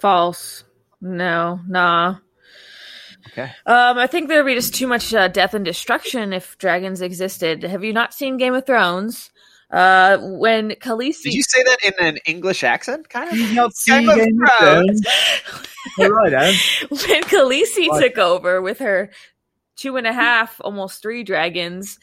False. 0.00 0.64
No, 1.00 1.60
nah. 1.66 2.16
Okay. 3.28 3.50
Um, 3.66 3.98
I 3.98 4.06
think 4.06 4.28
there 4.28 4.42
would 4.42 4.50
be 4.50 4.54
just 4.54 4.74
too 4.74 4.86
much 4.86 5.12
uh, 5.12 5.28
death 5.28 5.54
and 5.54 5.64
destruction 5.64 6.32
if 6.32 6.56
dragons 6.58 7.02
existed. 7.02 7.62
Have 7.62 7.84
you 7.84 7.92
not 7.92 8.14
seen 8.14 8.36
Game 8.36 8.54
of 8.54 8.66
Thrones? 8.66 9.30
Uh, 9.70 10.16
when 10.18 10.70
Khaleesi, 10.70 11.24
Did 11.24 11.34
you 11.34 11.42
say 11.42 11.62
that 11.62 11.78
in 11.84 11.92
an 12.06 12.18
English 12.26 12.64
accent? 12.64 13.08
Kind 13.10 13.30
of. 13.30 13.52
Not 13.52 13.72
Game 13.86 14.08
of 14.08 14.16
Game 14.16 14.40
of 14.42 14.50
Thrones. 14.58 15.02
Thrones? 15.06 15.66
You're 15.98 16.14
right, 16.14 16.32
Adam. 16.32 16.54
when 16.88 17.22
Khaleesi 17.24 17.88
What? 17.88 18.00
took 18.00 18.16
over 18.18 18.62
with 18.62 18.78
her 18.78 19.10
two 19.76 19.96
and 19.96 20.06
a 20.06 20.12
half, 20.12 20.58
almost 20.62 21.02
three 21.02 21.22
dragons, 21.22 21.98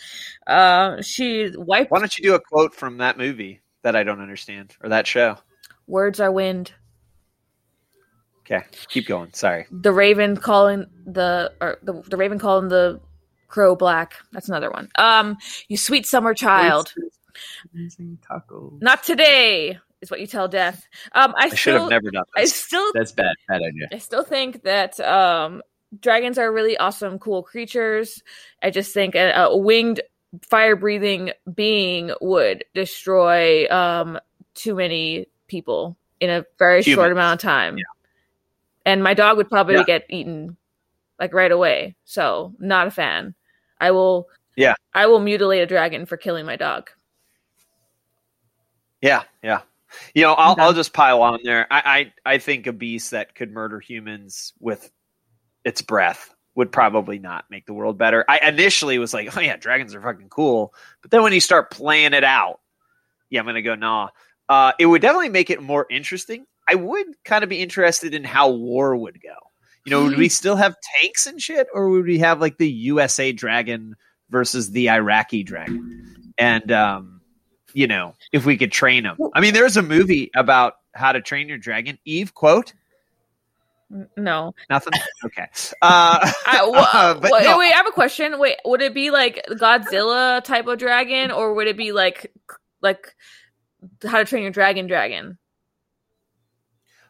uh, 0.46 1.02
she 1.02 1.52
wiped. 1.56 1.90
Why 1.92 2.00
don't 2.00 2.16
you 2.18 2.24
do 2.24 2.36
a 2.36 2.40
quote 2.40 2.76
from 2.76 3.00
that 3.00 3.18
movie 3.18 3.62
that 3.82 3.96
I 3.96 4.04
don't 4.04 4.22
understand 4.22 4.76
or 4.84 4.90
that 4.90 5.08
show? 5.08 5.38
Words 5.88 6.20
are 6.20 6.32
wind. 6.32 6.72
Okay, 8.46 8.64
keep 8.90 9.08
going. 9.08 9.34
Sorry. 9.34 9.66
The 9.72 9.92
raven 9.92 10.38
calling 10.38 10.86
the 11.06 11.52
or 11.60 11.80
the, 11.82 12.02
the 12.08 12.16
raven 12.16 12.38
calling 12.38 12.70
the 12.70 13.02
crow 13.48 13.76
black. 13.76 14.14
That's 14.32 14.50
another 14.50 14.70
one. 14.70 14.90
Um, 14.96 15.38
you 15.68 15.78
sweet 15.78 16.06
summer 16.06 16.34
child. 16.34 16.94
Amazing 17.74 18.20
taco. 18.28 18.78
Not 18.82 19.04
today 19.04 19.80
is 20.02 20.12
what 20.12 20.22
you 20.22 20.28
tell 20.28 20.48
death. 20.48 20.88
Um, 21.14 21.34
I, 21.38 21.46
I 21.46 21.56
should 21.56 21.74
have 21.74 21.90
never 21.90 22.12
done 22.12 22.24
I 22.36 22.46
still, 22.46 22.92
That's 22.94 23.12
bad. 23.12 23.36
Bad 23.48 23.62
idea. 23.62 23.88
I 23.92 23.98
still 23.98 24.24
think 24.24 24.64
that 24.64 25.00
um, 25.00 25.64
dragons 26.00 26.38
are 26.38 26.52
really 26.52 26.78
awesome, 26.78 27.18
cool 27.18 27.42
creatures. 27.42 28.22
I 28.62 28.70
just 28.70 28.94
think 28.94 29.16
a, 29.16 29.32
a 29.32 29.58
winged, 29.58 30.02
fire-breathing 30.44 31.32
being 31.54 32.12
would 32.22 32.64
destroy 32.74 33.68
um, 33.70 34.20
too 34.54 34.76
many 34.76 35.28
people 35.48 35.98
in 36.20 36.30
a 36.30 36.46
very 36.60 36.84
short 36.84 37.12
amount 37.12 37.44
of 37.44 37.44
time. 37.44 37.78
And 38.86 39.04
my 39.04 39.14
dog 39.14 39.38
would 39.38 39.50
probably 39.50 39.76
Yeah. 39.76 39.84
get 39.84 40.06
eaten 40.10 40.58
like 41.20 41.34
right 41.34 41.52
away. 41.52 41.96
So 42.06 42.54
not 42.60 42.88
a 42.88 42.92
fan. 42.92 43.34
I 43.80 43.92
will. 43.92 44.28
Yeah. 44.56 44.76
I 44.94 45.08
will 45.08 45.20
mutilate 45.20 45.62
a 45.62 45.66
dragon 45.66 46.06
for 46.06 46.18
killing 46.18 46.46
my 46.46 46.56
dog. 46.56 46.90
Yeah, 49.02 49.24
yeah. 49.44 49.62
You 50.14 50.24
know, 50.24 50.34
I'll, 50.34 50.56
I'll 50.60 50.74
just 50.74 50.94
pile 50.94 51.22
on 51.22 51.40
there. 51.44 51.68
I, 51.72 52.12
I 52.26 52.34
I 52.34 52.38
think 52.38 52.68
a 52.68 52.74
beast 52.74 53.12
that 53.12 53.36
could 53.36 53.52
murder 53.52 53.80
humans 53.80 54.54
with 54.60 54.92
its 55.64 55.82
breath 55.82 56.34
would 56.56 56.72
probably 56.72 57.20
not 57.20 57.46
make 57.50 57.66
the 57.66 57.74
world 57.74 57.98
better. 57.98 58.26
I 58.28 58.40
initially 58.40 58.98
was 58.98 59.14
like, 59.14 59.36
oh 59.38 59.42
yeah, 59.42 59.58
dragons 59.58 59.94
are 59.94 60.02
fucking 60.02 60.30
cool, 60.30 60.74
but 61.02 61.12
then 61.12 61.22
when 61.24 61.34
you 61.34 61.40
start 61.40 61.72
playing 61.72 62.14
it 62.14 62.24
out, 62.24 62.60
yeah, 63.30 63.40
I'm 63.40 63.46
gonna 63.46 63.62
go 63.62 63.76
nah. 63.76 64.10
Uh, 64.50 64.72
it 64.80 64.86
would 64.86 65.02
definitely 65.02 65.30
make 65.30 65.50
it 65.50 65.62
more 65.62 65.86
interesting. 65.90 66.46
I 66.68 66.76
would 66.76 67.08
kind 67.24 67.44
of 67.44 67.50
be 67.50 67.62
interested 67.62 68.14
in 68.14 68.24
how 68.24 68.50
war 68.50 68.96
would 68.96 69.22
go. 69.22 69.36
You 69.86 69.92
know, 69.92 70.04
would 70.06 70.18
we 70.18 70.30
still 70.30 70.56
have 70.56 70.76
tanks 71.00 71.28
and 71.28 71.40
shit, 71.40 71.68
or 71.72 71.90
would 71.90 72.06
we 72.06 72.18
have 72.18 72.42
like 72.42 72.58
the 72.58 72.70
USA 72.70 73.32
dragon 73.32 73.96
versus 74.32 74.72
the 74.72 74.90
Iraqi 74.90 75.44
dragon? 75.44 76.34
And 76.40 76.72
um, 76.72 77.22
you 77.74 77.86
know, 77.86 78.16
if 78.32 78.46
we 78.48 78.58
could 78.58 78.72
train 78.72 79.04
them. 79.04 79.18
I 79.36 79.42
mean, 79.42 79.54
there's 79.54 79.78
a 79.78 79.84
movie 79.84 80.32
about 80.36 80.78
how 80.96 81.12
to 81.12 81.22
train 81.22 81.48
your 81.48 81.60
dragon. 81.60 82.00
Eve 82.04 82.34
quote 82.34 82.74
No, 84.18 84.56
nothing. 84.72 84.94
Okay. 85.26 85.46
Uh, 85.84 86.32
I, 86.48 86.62
wha- 86.66 87.20
but 87.20 87.32
wait, 87.32 87.44
no, 87.44 87.60
wait, 87.60 87.72
I 87.72 87.76
have 87.76 87.88
a 87.88 87.92
question. 87.92 88.40
Wait, 88.40 88.56
would 88.66 88.82
it 88.82 88.96
be 88.96 89.12
like 89.12 89.46
Godzilla 89.52 90.44
type 90.44 90.66
of 90.66 90.80
dragon, 90.80 91.30
or 91.30 91.54
would 91.54 91.68
it 91.68 91.78
be 91.78 91.92
like 91.92 92.32
like 92.82 93.14
How 94.04 94.18
to 94.18 94.26
Train 94.26 94.42
Your 94.42 94.52
Dragon 94.52 94.88
dragon? 94.88 95.38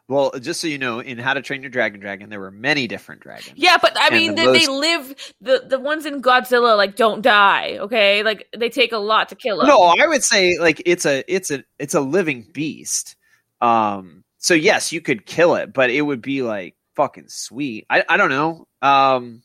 Well, 0.07 0.32
just 0.40 0.61
so 0.61 0.68
you 0.68 0.77
know, 0.77 0.99
in 0.99 1.18
How 1.18 1.34
to 1.34 1.41
Train 1.41 1.61
Your 1.61 1.72
Dragon 1.72 1.99
Dragon, 1.99 2.30
there 2.30 2.40
were 2.40 2.52
many 2.52 2.88
different 2.88 3.22
dragons. 3.22 3.53
Yeah, 3.56 3.77
but 3.82 3.94
I 3.95 4.11
mean, 4.11 4.36
the 4.36 4.45
they, 4.45 4.60
they 4.60 4.68
live. 4.68 5.34
The 5.41 5.64
the 5.68 5.80
ones 5.80 6.06
in 6.06 6.22
Godzilla 6.22 6.77
like 6.77 6.95
don't 6.95 7.22
die. 7.22 7.77
Okay, 7.80 8.22
like 8.22 8.48
they 8.56 8.69
take 8.69 8.91
a 8.91 8.98
lot 8.98 9.30
to 9.30 9.36
kill 9.36 9.57
them. 9.57 9.68
No, 9.68 9.82
I 9.82 10.06
would 10.06 10.23
say 10.23 10.57
like 10.60 10.82
it's 10.86 11.06
a 11.06 11.23
it's 11.27 11.49
a 11.49 11.64
it's 11.80 11.95
a 11.95 12.02
living 12.02 12.45
beast. 12.53 13.15
Um 13.61 14.23
so 14.38 14.53
yes, 14.53 14.91
you 14.91 15.02
could 15.02 15.26
kill 15.26 15.56
it, 15.56 15.73
but 15.73 15.90
it 15.90 16.02
would 16.02 16.22
be 16.22 16.44
like 16.44 16.76
fucking 16.95 17.30
sweet. 17.30 17.88
I 17.90 18.03
I 18.07 18.18
don't 18.18 18.30
know. 18.30 18.68
Um 18.82 19.41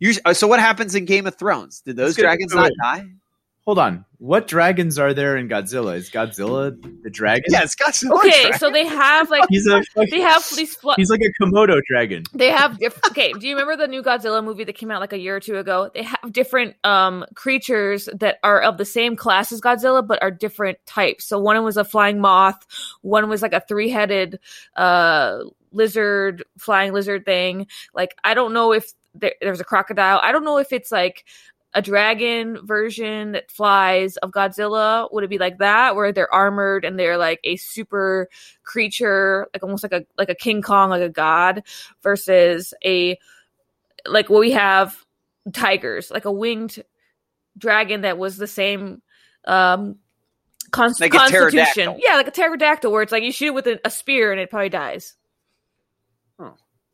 you, 0.00 0.14
so 0.14 0.48
what 0.48 0.58
happens 0.58 0.96
in 0.96 1.04
Game 1.04 1.28
of 1.28 1.36
Thrones? 1.36 1.80
Did 1.86 1.94
those 1.94 2.16
dragons 2.16 2.52
not 2.52 2.72
die? 2.82 3.06
Hold 3.64 3.78
on. 3.78 4.04
What 4.18 4.48
dragons 4.48 4.98
are 4.98 5.14
there 5.14 5.36
in 5.36 5.48
Godzilla? 5.48 5.94
Is 5.96 6.10
Godzilla 6.10 6.76
the 7.02 7.10
dragon? 7.10 7.44
Yeah, 7.48 7.62
it's 7.62 7.76
Okay, 8.04 8.30
dragons. 8.42 8.58
so 8.60 8.70
they 8.70 8.86
have 8.86 9.30
like 9.30 9.44
He's 9.48 9.66
a 9.68 9.82
they 10.10 10.20
have 10.20 10.44
these. 10.56 10.74
Fl- 10.76 10.92
he's 10.96 11.10
like 11.10 11.20
a 11.20 11.32
Komodo 11.42 11.80
dragon. 11.88 12.24
they 12.34 12.50
have 12.50 12.78
different. 12.78 13.06
Okay, 13.12 13.32
do 13.32 13.46
you 13.46 13.54
remember 13.54 13.76
the 13.76 13.86
new 13.88 14.02
Godzilla 14.02 14.42
movie 14.42 14.64
that 14.64 14.74
came 14.74 14.90
out 14.90 15.00
like 15.00 15.12
a 15.12 15.18
year 15.18 15.36
or 15.36 15.40
two 15.40 15.58
ago? 15.58 15.90
They 15.94 16.02
have 16.02 16.32
different 16.32 16.74
um 16.84 17.24
creatures 17.34 18.08
that 18.14 18.38
are 18.42 18.60
of 18.60 18.78
the 18.78 18.84
same 18.84 19.14
class 19.16 19.52
as 19.52 19.60
Godzilla, 19.60 20.04
but 20.06 20.20
are 20.22 20.30
different 20.32 20.78
types. 20.86 21.24
So 21.26 21.38
one 21.38 21.62
was 21.62 21.76
a 21.76 21.84
flying 21.84 22.20
moth, 22.20 22.64
one 23.02 23.28
was 23.28 23.42
like 23.42 23.52
a 23.52 23.60
three 23.68 23.90
headed 23.90 24.40
uh 24.76 25.38
lizard, 25.72 26.44
flying 26.58 26.92
lizard 26.92 27.24
thing. 27.24 27.66
Like 27.94 28.16
I 28.24 28.34
don't 28.34 28.52
know 28.52 28.72
if 28.72 28.92
there, 29.14 29.34
there's 29.40 29.60
a 29.60 29.64
crocodile. 29.64 30.20
I 30.22 30.32
don't 30.32 30.44
know 30.44 30.58
if 30.58 30.72
it's 30.72 30.90
like 30.90 31.24
a 31.74 31.82
dragon 31.82 32.58
version 32.66 33.32
that 33.32 33.50
flies 33.50 34.16
of 34.18 34.30
Godzilla. 34.30 35.10
Would 35.12 35.24
it 35.24 35.30
be 35.30 35.38
like 35.38 35.58
that, 35.58 35.96
where 35.96 36.12
they're 36.12 36.32
armored 36.32 36.84
and 36.84 36.98
they're 36.98 37.16
like 37.16 37.40
a 37.44 37.56
super 37.56 38.28
creature, 38.62 39.48
like 39.54 39.62
almost 39.62 39.82
like 39.82 39.92
a 39.92 40.04
like 40.18 40.28
a 40.28 40.34
King 40.34 40.62
Kong, 40.62 40.90
like 40.90 41.02
a 41.02 41.08
god, 41.08 41.62
versus 42.02 42.74
a 42.84 43.18
like 44.06 44.28
what 44.28 44.40
we 44.40 44.52
have 44.52 45.04
tigers, 45.52 46.10
like 46.10 46.24
a 46.24 46.32
winged 46.32 46.82
dragon 47.56 48.02
that 48.02 48.18
was 48.18 48.36
the 48.36 48.46
same 48.46 49.02
um 49.46 49.96
const- 50.70 51.00
Like 51.00 51.12
constitution. 51.12 51.96
Yeah, 51.98 52.16
like 52.16 52.28
a 52.28 52.32
pterodactyl, 52.32 52.92
where 52.92 53.02
it's 53.02 53.12
like 53.12 53.22
you 53.22 53.32
shoot 53.32 53.46
it 53.46 53.54
with 53.54 53.66
a, 53.66 53.80
a 53.84 53.90
spear 53.90 54.30
and 54.32 54.40
it 54.40 54.50
probably 54.50 54.68
dies. 54.68 55.14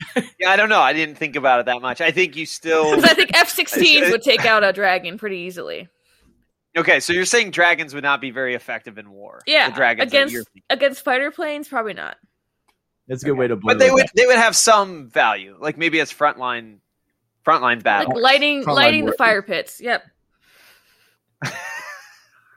Yeah, 0.39 0.51
I 0.51 0.57
don't 0.57 0.69
know. 0.69 0.81
I 0.81 0.93
didn't 0.93 1.17
think 1.17 1.35
about 1.37 1.61
it 1.61 1.67
that 1.67 1.83
much. 1.83 2.01
I 2.01 2.11
think 2.13 2.37
you 2.37 2.47
still 2.47 2.91
Because 2.97 3.11
I 3.11 3.15
think 3.15 3.37
F-16s 3.37 4.11
would 4.13 4.23
take 4.23 4.45
out 4.45 4.63
a 4.65 4.73
dragon 4.73 5.19
pretty 5.19 5.39
easily. 5.39 5.89
Okay, 6.77 7.01
so 7.01 7.13
you're 7.13 7.25
saying 7.25 7.51
dragons 7.51 7.95
would 7.95 8.05
not 8.05 8.21
be 8.21 8.31
very 8.31 8.55
effective 8.55 8.99
in 8.99 9.11
war. 9.11 9.41
Yeah, 9.47 9.71
the 9.71 9.75
dragons 9.75 10.13
against 10.13 10.49
against 10.71 11.03
fighter 11.05 11.31
planes, 11.33 11.67
probably 11.67 11.95
not. 11.95 12.17
That's 13.09 13.23
a 13.25 13.27
good 13.27 13.33
way 13.39 13.49
to 13.49 13.57
boil 13.57 13.69
But 13.73 13.79
they 13.81 13.91
would 13.91 14.01
down. 14.01 14.13
they 14.15 14.27
would 14.27 14.37
have 14.37 14.55
some 14.55 15.09
value. 15.09 15.57
Like 15.59 15.77
maybe 15.79 15.99
as 16.01 16.13
frontline 16.13 16.77
frontline 17.45 17.83
battle. 17.83 18.13
Like 18.15 18.23
lighting 18.23 18.63
Frontline 18.63 18.75
lighting 18.75 19.01
the 19.07 19.11
warfare. 19.13 19.27
fire 19.27 19.43
pits. 19.43 19.81
Yep. 19.81 20.03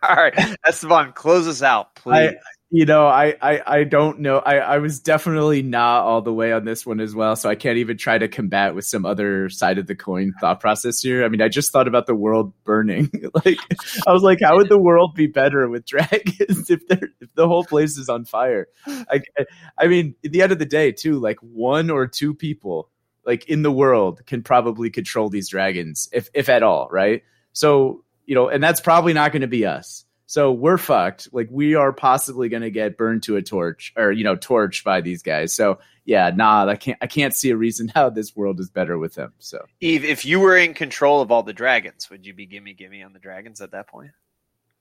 All 0.04 0.16
right, 0.16 0.34
that's 0.64 0.84
fun. 0.84 1.14
Close 1.14 1.48
us 1.48 1.62
out, 1.62 1.96
please. 1.96 2.14
I, 2.16 2.36
you 2.74 2.86
know, 2.86 3.06
I, 3.06 3.36
I, 3.42 3.62
I 3.68 3.84
don't 3.84 4.20
know. 4.20 4.38
I, 4.40 4.60
I 4.60 4.78
was 4.78 5.02
definitely 5.02 5.62
not 5.62 6.04
all 6.04 6.22
the 6.22 6.32
way 6.32 6.54
on 6.54 6.64
this 6.64 6.86
one 6.86 7.02
as 7.02 7.14
well, 7.14 7.36
so 7.36 7.50
I 7.50 7.56
can't 7.56 7.78
even 7.78 7.98
try 7.98 8.18
to 8.18 8.30
combat 8.30 8.74
with 8.76 8.86
some 8.86 9.06
other 9.06 9.50
side 9.50 9.78
of 9.78 9.88
the 9.88 9.96
coin 9.96 10.32
thought 10.40 10.62
process 10.62 11.02
here. 11.02 11.26
I 11.26 11.28
mean, 11.28 11.42
I 11.42 11.50
just 11.50 11.74
thought 11.74 11.90
about 11.90 12.08
the 12.08 12.16
world 12.16 12.54
burning. 12.64 13.12
like, 13.46 13.60
I 14.08 14.14
was 14.14 14.24
like, 14.24 14.40
how 14.42 14.56
would 14.56 14.70
the 14.70 14.78
world 14.78 15.16
be 15.16 15.28
better 15.28 15.68
with 15.68 15.86
dragons 15.86 16.70
if 16.70 16.82
if 16.90 17.34
the 17.36 17.48
whole 17.48 17.66
place 17.66 17.98
is 17.98 18.08
on 18.08 18.24
fire? 18.24 18.68
I, 18.88 19.22
I 19.78 19.88
mean, 19.88 20.16
at 20.24 20.32
the 20.32 20.42
end 20.42 20.54
of 20.54 20.60
the 20.60 20.66
day, 20.66 20.94
too, 20.94 21.20
like 21.20 21.40
one 21.42 21.90
or 21.90 22.08
two 22.08 22.34
people 22.34 22.90
like 23.26 23.48
in 23.50 23.64
the 23.64 23.72
world 23.72 24.26
can 24.26 24.44
probably 24.44 24.90
control 24.90 25.30
these 25.30 25.50
dragons, 25.50 26.08
if 26.14 26.30
if 26.34 26.48
at 26.48 26.64
all, 26.64 26.88
right? 26.90 27.24
So 27.52 28.06
you 28.26 28.36
know, 28.36 28.48
and 28.48 28.64
that's 28.64 28.80
probably 28.80 29.12
not 29.12 29.34
going 29.34 29.42
to 29.42 29.48
be 29.48 29.66
us. 29.66 30.06
So 30.32 30.54
we're 30.54 30.78
fucked. 30.78 31.28
Like 31.34 31.50
we 31.52 31.76
are 31.76 31.92
possibly 31.92 32.48
going 32.48 32.62
to 32.62 32.72
get 32.72 32.96
burned 32.96 33.24
to 33.24 33.36
a 33.36 33.42
torch, 33.42 33.92
or 33.98 34.14
you 34.14 34.24
know, 34.24 34.38
torched 34.38 34.86
by 34.86 35.02
these 35.02 35.22
guys. 35.24 35.52
So 35.54 35.80
yeah, 36.06 36.32
nah, 36.34 36.66
I 36.68 36.78
can't. 36.78 36.98
I 37.02 37.08
can't 37.08 37.36
see 37.36 37.50
a 37.50 37.58
reason 37.58 37.90
how 37.94 38.10
this 38.10 38.34
world 38.34 38.62
is 38.62 38.70
better 38.70 38.98
with 38.98 39.16
them. 39.16 39.34
So 39.40 39.66
Eve, 39.82 40.06
if 40.06 40.24
you 40.24 40.40
were 40.40 40.56
in 40.56 40.74
control 40.74 41.20
of 41.20 41.34
all 41.34 41.44
the 41.44 41.52
dragons, 41.52 42.10
would 42.10 42.26
you 42.26 42.34
be 42.34 42.46
gimme 42.46 42.74
gimme 42.74 43.04
on 43.04 43.12
the 43.12 43.20
dragons 43.20 43.60
at 43.60 43.72
that 43.72 43.88
point? 43.88 44.12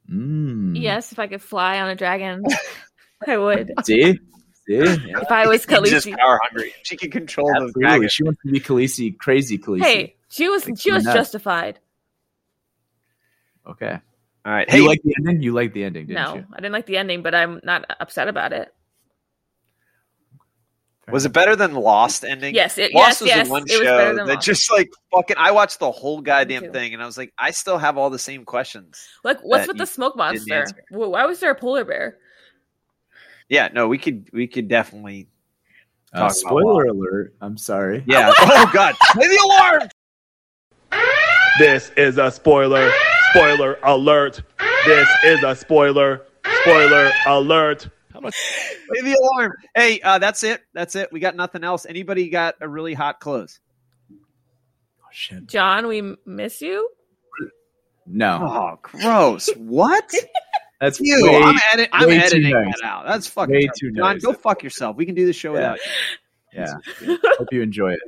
mm. 0.08 0.80
Yes, 0.80 1.10
if 1.10 1.18
I 1.18 1.26
could 1.26 1.42
fly 1.42 1.80
on 1.80 1.90
a 1.90 1.96
dragon, 1.96 2.44
I 3.26 3.36
would. 3.36 3.72
see, 3.84 4.12
see, 4.12 4.76
If 4.76 5.32
I 5.32 5.48
was 5.48 5.66
She's 5.68 5.90
just 5.90 6.10
power 6.12 6.38
hungry. 6.44 6.72
She 6.84 6.96
can 6.96 7.10
control 7.10 7.48
the 7.48 7.54
absolutely. 7.54 7.82
dragons. 7.82 8.12
She 8.12 8.22
wants 8.22 8.40
to 8.46 8.52
be 8.52 8.60
Khaleesi, 8.60 9.18
crazy 9.18 9.58
Khaleesi. 9.58 9.82
Hey, 9.82 10.14
she 10.28 10.48
was 10.48 10.64
Like, 10.68 10.78
she 10.78 10.92
was 10.92 11.02
nuts. 11.02 11.16
justified. 11.16 11.80
okay. 13.66 13.98
All 14.44 14.52
right. 14.52 14.70
Hey, 14.70 14.78
you 14.78 14.82
Hey, 14.84 14.88
like 14.88 15.02
the 15.02 15.14
ending? 15.18 15.42
You 15.42 15.52
like 15.52 15.72
the 15.74 15.84
ending, 15.84 16.06
didn't 16.06 16.22
No, 16.22 16.34
you? 16.36 16.46
I 16.52 16.56
didn't 16.56 16.72
like 16.72 16.86
the 16.86 16.96
ending, 16.96 17.22
but 17.22 17.34
I'm 17.34 17.60
not 17.62 17.84
upset 18.00 18.28
about 18.28 18.52
it. 18.52 18.72
was 21.10 21.24
it 21.26 21.32
better 21.32 21.56
than 21.56 21.74
Lost 21.74 22.24
ending? 22.24 22.54
Yes, 22.54 22.78
it, 22.78 22.94
Lost 22.94 23.20
yes, 23.20 23.20
was 23.20 23.28
yes. 23.28 23.46
the 23.46 23.50
one 23.50 23.62
it 23.62 23.72
was 23.72 23.80
better 23.80 24.16
show 24.16 24.26
that 24.26 24.34
Lost. 24.34 24.46
just 24.46 24.70
like 24.72 24.90
fucking. 25.12 25.36
I 25.38 25.50
watched 25.50 25.78
the 25.80 25.90
whole 25.90 26.20
goddamn 26.20 26.72
thing, 26.72 26.94
and 26.94 27.02
I 27.02 27.06
was 27.06 27.18
like, 27.18 27.32
I 27.38 27.50
still 27.50 27.78
have 27.78 27.98
all 27.98 28.10
the 28.10 28.18
same 28.18 28.44
questions. 28.44 29.06
like 29.24 29.40
what's 29.40 29.66
with 29.66 29.76
the 29.76 29.86
smoke 29.86 30.16
monster? 30.16 30.66
Why 30.90 31.26
was 31.26 31.40
there 31.40 31.50
a 31.50 31.54
polar 31.54 31.84
bear? 31.84 32.18
Yeah, 33.48 33.68
no, 33.72 33.88
we 33.88 33.98
could 33.98 34.30
we 34.32 34.46
could 34.46 34.68
definitely. 34.68 35.28
Uh, 36.12 36.20
Talk 36.20 36.30
about 36.30 36.36
spoiler 36.36 36.84
alert. 36.86 37.34
I'm 37.40 37.56
sorry. 37.56 38.02
Yeah. 38.06 38.32
oh 38.38 38.70
god, 38.72 38.94
play 39.12 39.26
the 39.28 39.40
alarm. 39.44 41.02
This 41.58 41.90
is 41.96 42.18
a 42.18 42.30
spoiler. 42.30 42.90
Spoiler 43.30 43.78
alert. 43.82 44.42
This 44.86 45.08
is 45.24 45.42
a 45.42 45.54
spoiler. 45.54 46.26
Spoiler 46.62 47.10
alert. 47.26 47.88
Play 48.12 49.00
the 49.02 49.16
alarm. 49.20 49.52
Hey, 49.74 50.00
uh, 50.00 50.18
that's 50.18 50.42
it. 50.42 50.62
That's 50.74 50.94
it. 50.96 51.10
We 51.12 51.20
got 51.20 51.36
nothing 51.36 51.64
else. 51.64 51.86
Anybody 51.86 52.28
got 52.28 52.56
a 52.60 52.68
really 52.68 52.92
hot 52.94 53.20
close? 53.20 53.60
Oh, 54.12 55.06
shit. 55.12 55.46
John, 55.46 55.86
we 55.86 56.16
miss 56.26 56.60
you. 56.60 56.88
No, 58.06 58.38
Oh, 58.42 58.78
gross. 58.82 59.48
What? 59.56 60.12
that's 60.80 60.98
You. 61.00 61.24
way- 61.24 61.40
I'm, 61.42 61.58
edit- 61.72 61.88
I'm 61.92 62.10
editing 62.10 62.50
nice. 62.50 62.74
that 62.80 62.86
out. 62.86 63.06
That's 63.06 63.26
fucking 63.28 63.54
Way 63.54 63.60
terrible. 63.60 63.74
too 63.78 63.92
John, 63.92 64.14
nice. 64.14 64.24
go 64.24 64.32
fuck 64.32 64.62
yourself. 64.64 64.96
We 64.96 65.06
can 65.06 65.14
do 65.14 65.26
the 65.26 65.32
show 65.32 65.54
Yeah. 65.54 65.72
without 65.72 65.78
you. 66.52 67.10
yeah. 67.12 67.16
Hope 67.38 67.48
you 67.52 67.62
enjoy 67.62 67.92
it. 67.92 68.00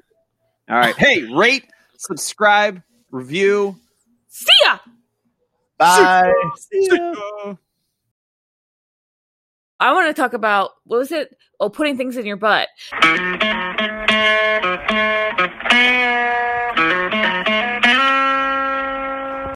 All 0.68 0.76
right. 0.76 0.96
Hey, 0.96 1.22
rate, 1.32 1.66
subscribe, 1.96 2.82
review. 3.12 3.76
See 4.28 4.46
ya. 4.64 4.78
Bye. 5.82 6.32
I 9.80 9.92
want 9.92 10.14
to 10.14 10.22
talk 10.22 10.32
about 10.32 10.70
what 10.84 10.98
was 10.98 11.10
it? 11.10 11.36
Oh, 11.58 11.68
putting 11.68 11.96
things 11.96 12.16
in 12.16 12.24
your 12.24 12.36
butt. 12.36 12.68